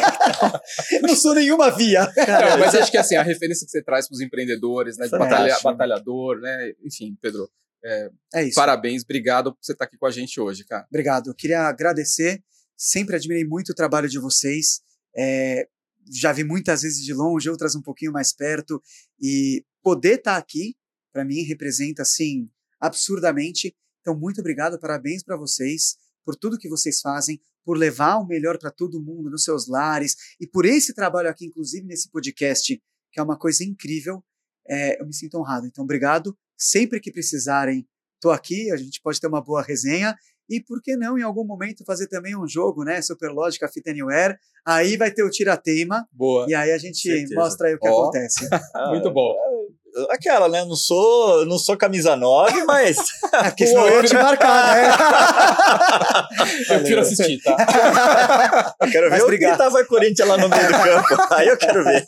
não 1.02 1.14
sou 1.14 1.34
nenhuma 1.34 1.70
via. 1.70 2.02
Não, 2.04 2.58
mas 2.58 2.74
acho 2.74 2.90
que 2.90 2.98
assim, 2.98 3.14
a 3.16 3.22
referência 3.22 3.64
que 3.64 3.70
você 3.70 3.82
traz 3.82 4.08
para 4.08 4.14
os 4.14 4.20
empreendedores, 4.20 4.96
né, 4.98 5.08
batalha- 5.08 5.58
batalhador, 5.62 6.40
né? 6.40 6.72
Enfim, 6.84 7.16
Pedro, 7.20 7.48
É 8.34 8.42
isso. 8.44 8.54
parabéns, 8.56 9.02
obrigado 9.04 9.52
por 9.52 9.58
você 9.62 9.72
estar 9.72 9.84
aqui 9.84 9.96
com 9.96 10.06
a 10.06 10.10
gente 10.10 10.40
hoje, 10.40 10.64
cara. 10.64 10.86
Obrigado. 10.90 11.30
Eu 11.30 11.34
queria 11.34 11.60
agradecer. 11.62 12.42
Sempre 12.76 13.16
admirei 13.16 13.44
muito 13.44 13.70
o 13.70 13.74
trabalho 13.74 14.08
de 14.08 14.18
vocês. 14.18 14.80
É, 15.16 15.66
já 16.12 16.32
vi 16.32 16.44
muitas 16.44 16.82
vezes 16.82 17.04
de 17.04 17.14
longe, 17.14 17.48
outras 17.48 17.74
um 17.74 17.82
pouquinho 17.82 18.12
mais 18.12 18.34
perto. 18.34 18.82
E 19.20 19.64
poder 19.82 20.18
estar 20.18 20.36
aqui, 20.36 20.74
para 21.12 21.24
mim, 21.24 21.42
representa, 21.42 22.02
assim, 22.02 22.48
absurdamente. 22.80 23.74
Então, 24.00 24.18
muito 24.18 24.40
obrigado. 24.40 24.78
Parabéns 24.78 25.22
para 25.22 25.36
vocês 25.36 25.96
por 26.26 26.34
tudo 26.34 26.58
que 26.58 26.68
vocês 26.68 27.00
fazem, 27.00 27.40
por 27.64 27.78
levar 27.78 28.16
o 28.16 28.26
melhor 28.26 28.58
para 28.58 28.72
todo 28.72 29.00
mundo 29.00 29.30
nos 29.30 29.44
seus 29.44 29.68
lares 29.68 30.16
e 30.40 30.46
por 30.46 30.66
esse 30.66 30.92
trabalho 30.92 31.28
aqui, 31.28 31.46
inclusive 31.46 31.86
nesse 31.86 32.10
podcast, 32.10 32.82
que 33.12 33.20
é 33.20 33.22
uma 33.22 33.38
coisa 33.38 33.62
incrível. 33.62 34.22
É, 34.68 35.00
eu 35.00 35.06
me 35.06 35.14
sinto 35.14 35.38
honrado. 35.38 35.66
Então, 35.66 35.84
obrigado. 35.84 36.36
Sempre 36.58 36.98
que 36.98 37.12
precisarem, 37.12 37.86
estou 38.16 38.32
aqui. 38.32 38.72
A 38.72 38.76
gente 38.76 39.00
pode 39.00 39.20
ter 39.20 39.28
uma 39.28 39.40
boa 39.40 39.62
resenha. 39.62 40.16
E 40.48 40.60
por 40.60 40.82
que 40.82 40.96
não, 40.96 41.16
em 41.16 41.22
algum 41.22 41.44
momento, 41.44 41.84
fazer 41.84 42.08
também 42.08 42.36
um 42.36 42.46
jogo, 42.46 42.84
né? 42.84 43.00
Superlógica 43.00 43.68
Fit 43.68 43.88
Anywhere. 43.88 44.36
Aí 44.64 44.96
vai 44.96 45.12
ter 45.12 45.22
o 45.22 45.30
tira-teima. 45.30 46.08
Boa. 46.12 46.46
E 46.48 46.54
aí 46.54 46.72
a 46.72 46.78
gente 46.78 47.08
mostra 47.34 47.68
aí 47.68 47.74
o 47.74 47.78
que 47.78 47.88
Ó. 47.88 48.02
acontece. 48.02 48.48
Muito 48.90 49.12
bom. 49.12 49.55
Aquela, 50.10 50.48
né? 50.48 50.64
Não 50.64 50.76
sou, 50.76 51.46
não 51.46 51.58
sou 51.58 51.76
camisa 51.76 52.16
9, 52.16 52.64
mas. 52.64 52.96
É, 53.36 53.50
porque 53.50 53.66
senão 53.66 53.86
eu 53.86 54.02
ia 54.02 54.08
te 54.08 54.14
marcar, 54.14 54.74
né? 54.74 54.92
Eu 56.70 56.78
prefiro 56.78 57.00
assistir, 57.00 57.42
tá? 57.42 58.76
Eu 58.80 58.90
quero 58.90 59.10
Mas 59.10 59.18
ver 59.18 59.24
obrigado. 59.24 59.50
o 59.50 59.56
que 59.56 59.58
tava 59.58 59.84
Corinthians 59.84 60.28
lá 60.28 60.38
no 60.38 60.48
meio 60.48 60.66
do 60.66 60.72
campo. 60.72 61.34
Aí 61.34 61.48
eu 61.48 61.56
quero 61.56 61.84
ver. 61.84 62.06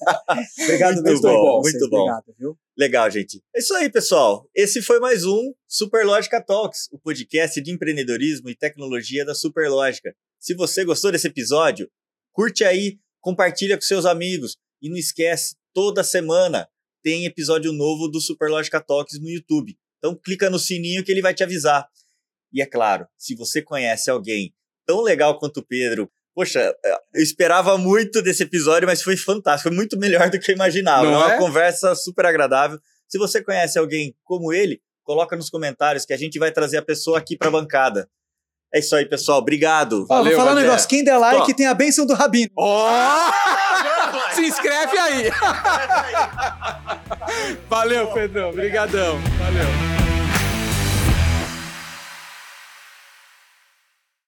Obrigado 0.63 0.95
Muito 0.95 1.05
mesmo. 1.05 1.23
bom, 1.23 1.61
muito 1.63 1.91
bom. 1.91 2.01
Obrigado, 2.01 2.35
viu? 2.39 2.59
Legal, 2.77 3.11
gente. 3.11 3.43
É 3.55 3.59
isso 3.59 3.75
aí, 3.75 3.91
pessoal. 3.91 4.49
Esse 4.55 4.81
foi 4.81 5.01
mais 5.01 5.25
um 5.25 5.53
Superlógica 5.67 6.43
Talks, 6.43 6.89
o 6.93 6.99
podcast 6.99 7.61
de 7.61 7.71
empreendedorismo 7.73 8.49
e 8.49 8.57
tecnologia 8.57 9.25
da 9.25 9.35
Superlógica. 9.35 10.15
Se 10.39 10.55
você 10.55 10.85
gostou 10.85 11.13
desse 11.13 11.27
episódio, 11.27 11.89
curte 12.33 12.65
aí, 12.65 12.99
compartilha 13.21 13.77
com 13.77 13.83
seus 13.83 14.07
amigos 14.07 14.57
e 14.81 14.89
não 14.89 14.97
esquece, 14.97 15.57
toda 15.75 16.05
semana 16.05 16.69
tem 17.03 17.27
episódio 17.27 17.73
novo 17.73 18.09
do 18.09 18.21
Superlógica 18.21 18.81
Talks 18.81 19.21
no 19.21 19.29
YouTube. 19.29 19.77
Então 19.99 20.15
clica 20.15 20.49
no 20.49 20.59
sininho 20.59 21.05
que 21.05 21.13
ele 21.13 21.23
vai 21.23 21.35
te 21.35 21.43
avisar. 21.43 21.87
E 22.53 22.63
é 22.63 22.67
claro, 22.67 23.07
se 23.17 23.35
você 23.35 23.61
conhece 23.61 24.11
alguém 24.11 24.55
tão 24.87 25.03
legal 25.03 25.39
quanto 25.39 25.61
o 25.61 25.67
Pedro, 25.67 26.11
poxa, 26.35 26.75
eu 27.15 27.23
esperava 27.23 27.77
muito 27.77 28.23
desse 28.23 28.45
episódio, 28.45 28.87
mas 28.87 29.03
foi 29.03 29.17
fantástico, 29.17 29.69
foi 29.69 29.77
muito 29.77 29.99
melhor 29.99 30.31
do 30.31 30.39
que 30.39 30.51
eu 30.51 30.55
imaginava. 30.55 31.05
Não 31.05 31.15
é 31.15 31.17
uma 31.27 31.35
é? 31.35 31.39
conversa 31.39 31.95
super 31.95 32.25
agradável. 32.25 32.79
Se 33.09 33.19
você 33.19 33.43
conhece 33.43 33.79
alguém 33.79 34.15
como 34.25 34.53
ele, 34.53 34.81
coloca 35.03 35.37
nos 35.37 35.51
comentários 35.51 36.05
que 36.05 36.13
a 36.13 36.17
gente 36.17 36.39
vai 36.39 36.53
trazer 36.53 36.79
a 36.79 36.83
pessoa 36.83 37.19
aqui 37.19 37.37
para 37.37 37.49
a 37.49 37.51
bancada. 37.51 38.09
É 38.73 38.81
isso 38.81 38.95
aí, 38.95 39.07
pessoal. 39.07 39.39
Obrigado. 39.39 40.03
Ó, 40.03 40.07
vou 40.07 40.07
Valeu, 40.07 40.37
falar 40.37 40.53
um 40.53 40.57
negócio. 40.57 40.89
Quem 40.89 41.03
der 41.03 41.17
like 41.17 41.51
Ó. 41.51 41.55
tem 41.55 41.67
a 41.67 41.75
bênção 41.75 42.07
do 42.07 42.15
Rabino. 42.15 42.53
Ó! 42.57 42.89
Inscreve 44.49 44.99
aí! 44.99 45.31
Valeu, 47.69 48.07
Pedrão. 48.09 48.51
Obrigadão. 48.51 49.19
Valeu. 49.39 49.98